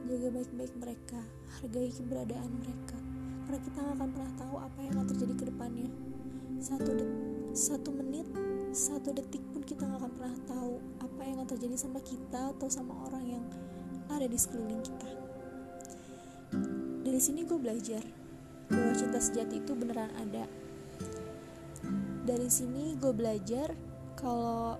jaga 0.07 0.31
baik-baik 0.31 0.73
mereka 0.79 1.19
hargai 1.59 1.91
keberadaan 1.91 2.51
mereka. 2.55 2.95
Karena 3.43 3.59
kita 3.59 3.77
gak 3.83 3.95
akan 3.99 4.09
pernah 4.15 4.31
tahu 4.39 4.55
apa 4.63 4.79
yang 4.79 4.93
akan 4.95 5.07
terjadi 5.11 5.33
ke 5.35 5.45
depannya. 5.51 5.89
Satu 6.63 6.91
det 6.95 7.09
satu 7.51 7.89
menit 7.91 8.31
satu 8.71 9.11
detik 9.11 9.43
pun 9.51 9.59
kita 9.59 9.83
gak 9.83 9.99
akan 9.99 10.11
pernah 10.15 10.37
tahu 10.47 10.79
apa 11.03 11.21
yang 11.27 11.35
akan 11.43 11.49
terjadi 11.51 11.75
sama 11.75 11.99
kita 11.99 12.55
atau 12.55 12.71
sama 12.71 12.95
orang 13.11 13.27
yang 13.27 13.43
ada 14.07 14.23
di 14.23 14.39
sekeliling 14.39 14.87
kita. 14.87 15.09
Dari 17.03 17.19
sini 17.19 17.43
gue 17.43 17.59
belajar 17.59 18.07
bahwa 18.71 18.95
cinta 18.95 19.19
sejati 19.19 19.59
itu 19.59 19.75
beneran 19.75 20.15
ada 20.15 20.47
dari 22.31 22.47
sini 22.47 22.95
gue 22.95 23.11
belajar 23.11 23.75
kalau 24.15 24.79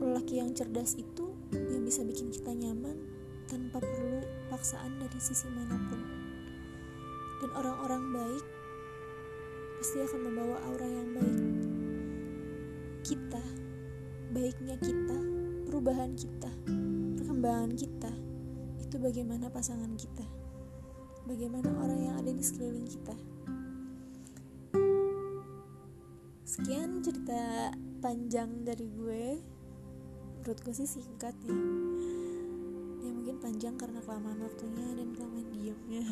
lelaki 0.00 0.40
yang 0.40 0.56
cerdas 0.56 0.96
itu 0.96 1.36
yang 1.52 1.84
bisa 1.84 2.00
bikin 2.00 2.32
kita 2.32 2.48
nyaman 2.56 2.96
tanpa 3.44 3.84
perlu 3.84 4.24
paksaan 4.48 4.96
dari 4.96 5.20
sisi 5.20 5.52
mana 5.52 5.76
pun. 5.84 6.00
Dan 7.44 7.50
orang-orang 7.52 8.02
baik 8.08 8.46
pasti 9.76 10.00
akan 10.00 10.20
membawa 10.24 10.56
aura 10.64 10.88
yang 10.88 11.12
baik. 11.12 11.40
Kita 13.04 13.44
baiknya 14.32 14.80
kita 14.80 15.18
perubahan 15.68 16.16
kita 16.16 16.48
perkembangan 17.20 17.76
kita 17.76 18.12
itu 18.80 18.96
bagaimana 18.96 19.52
pasangan 19.52 19.92
kita? 19.92 20.24
Bagaimana 21.28 21.68
orang 21.84 22.00
yang 22.00 22.16
ada 22.16 22.32
di 22.32 22.40
sekeliling 22.40 22.88
kita 22.88 23.31
sekian 26.52 27.00
cerita 27.00 27.72
panjang 28.04 28.60
dari 28.60 28.84
gue. 28.92 29.40
Menurut 30.44 30.58
gue 30.60 30.74
sih 30.76 30.84
singkat 30.84 31.32
ya. 31.48 31.56
Ya 33.00 33.08
mungkin 33.08 33.40
panjang 33.40 33.80
karena 33.80 34.04
kelamaan 34.04 34.36
waktunya 34.44 34.84
dan 34.92 35.16
kelamaan 35.16 35.48
diamnya. 35.48 36.04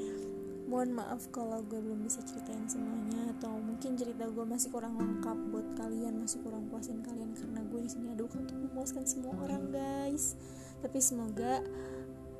Mohon 0.72 0.96
maaf 0.96 1.28
kalau 1.28 1.60
gue 1.60 1.76
belum 1.76 2.08
bisa 2.08 2.24
ceritain 2.24 2.64
semuanya 2.64 3.36
atau 3.36 3.60
mungkin 3.60 4.00
cerita 4.00 4.24
gue 4.24 4.44
masih 4.48 4.72
kurang 4.72 4.96
lengkap 4.96 5.38
buat 5.52 5.68
kalian 5.76 6.24
masih 6.24 6.40
kurang 6.40 6.66
puasin 6.72 7.04
kalian 7.04 7.36
karena 7.36 7.60
gue 7.68 7.80
di 7.84 7.90
sini 7.92 8.16
ada 8.16 8.24
untuk 8.24 8.56
memuaskan 8.56 9.04
semua 9.04 9.36
orang 9.44 9.76
guys. 9.76 10.40
Tapi 10.80 11.04
semoga 11.04 11.60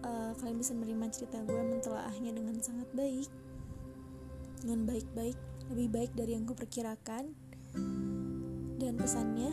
uh, 0.08 0.32
kalian 0.40 0.56
bisa 0.56 0.72
menerima 0.72 1.06
cerita 1.12 1.44
gue 1.44 1.62
mentelaahnya 1.68 2.32
dengan 2.32 2.56
sangat 2.64 2.88
baik. 2.96 3.28
Dengan 4.64 4.88
baik-baik 4.88 5.36
lebih 5.72 5.88
baik 5.90 6.12
dari 6.14 6.38
yang 6.38 6.46
gue 6.46 6.54
perkirakan 6.54 7.34
dan 8.76 8.92
pesannya 8.94 9.50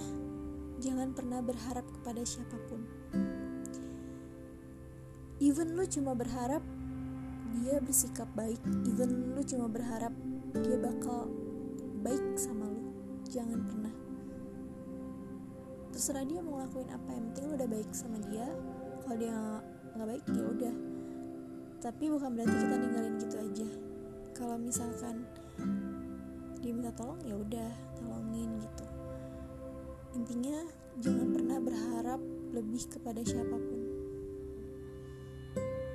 jangan 0.84 1.16
pernah 1.16 1.40
berharap 1.40 1.88
kepada 2.00 2.22
siapa 2.28 2.60
pun. 2.68 2.84
Even 5.42 5.76
lu 5.76 5.84
cuma 5.90 6.14
berharap 6.14 6.62
dia 7.60 7.80
bersikap 7.80 8.30
baik. 8.38 8.60
Even 8.88 9.34
lu 9.34 9.42
cuma 9.44 9.68
berharap 9.72 10.14
dia 10.60 10.78
bakal 10.78 11.32
baik 12.04 12.22
sama 12.36 12.70
lu. 12.70 12.94
Jangan 13.28 13.60
pernah. 13.66 13.94
Terserah 15.94 16.26
dia 16.28 16.40
mau 16.44 16.60
ngelakuin 16.60 16.90
apa. 16.92 17.10
Yang 17.12 17.26
penting 17.32 17.44
lu 17.50 17.54
udah 17.58 17.70
baik 17.70 17.90
sama 17.92 18.18
dia. 18.30 18.48
Kalau 19.04 19.18
dia 19.20 19.36
nggak 19.94 20.08
baik 20.10 20.26
ya 20.32 20.44
udah. 20.48 20.76
Tapi 21.84 22.04
bukan 22.08 22.30
berarti 22.38 22.56
kita 22.56 22.76
ninggalin 22.80 23.16
gitu 23.20 23.36
aja. 23.40 23.68
Kalau 24.34 24.56
misalkan 24.56 25.16
dia 26.64 26.72
minta 26.72 26.96
tolong 26.96 27.20
ya 27.28 27.36
udah 27.36 27.72
tolongin 28.00 28.56
gitu 28.64 28.86
intinya 30.16 30.64
jangan 31.04 31.28
pernah 31.36 31.60
berharap 31.60 32.22
lebih 32.56 32.88
kepada 32.88 33.20
siapa 33.20 33.60
pun 33.60 33.94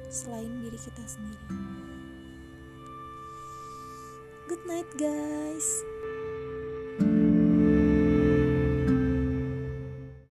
selain 0.09 0.49
diri 0.65 0.79
kita 0.81 1.05
sendiri. 1.05 1.57
Good 4.49 4.65
night, 4.65 4.89
guys. 4.97 5.85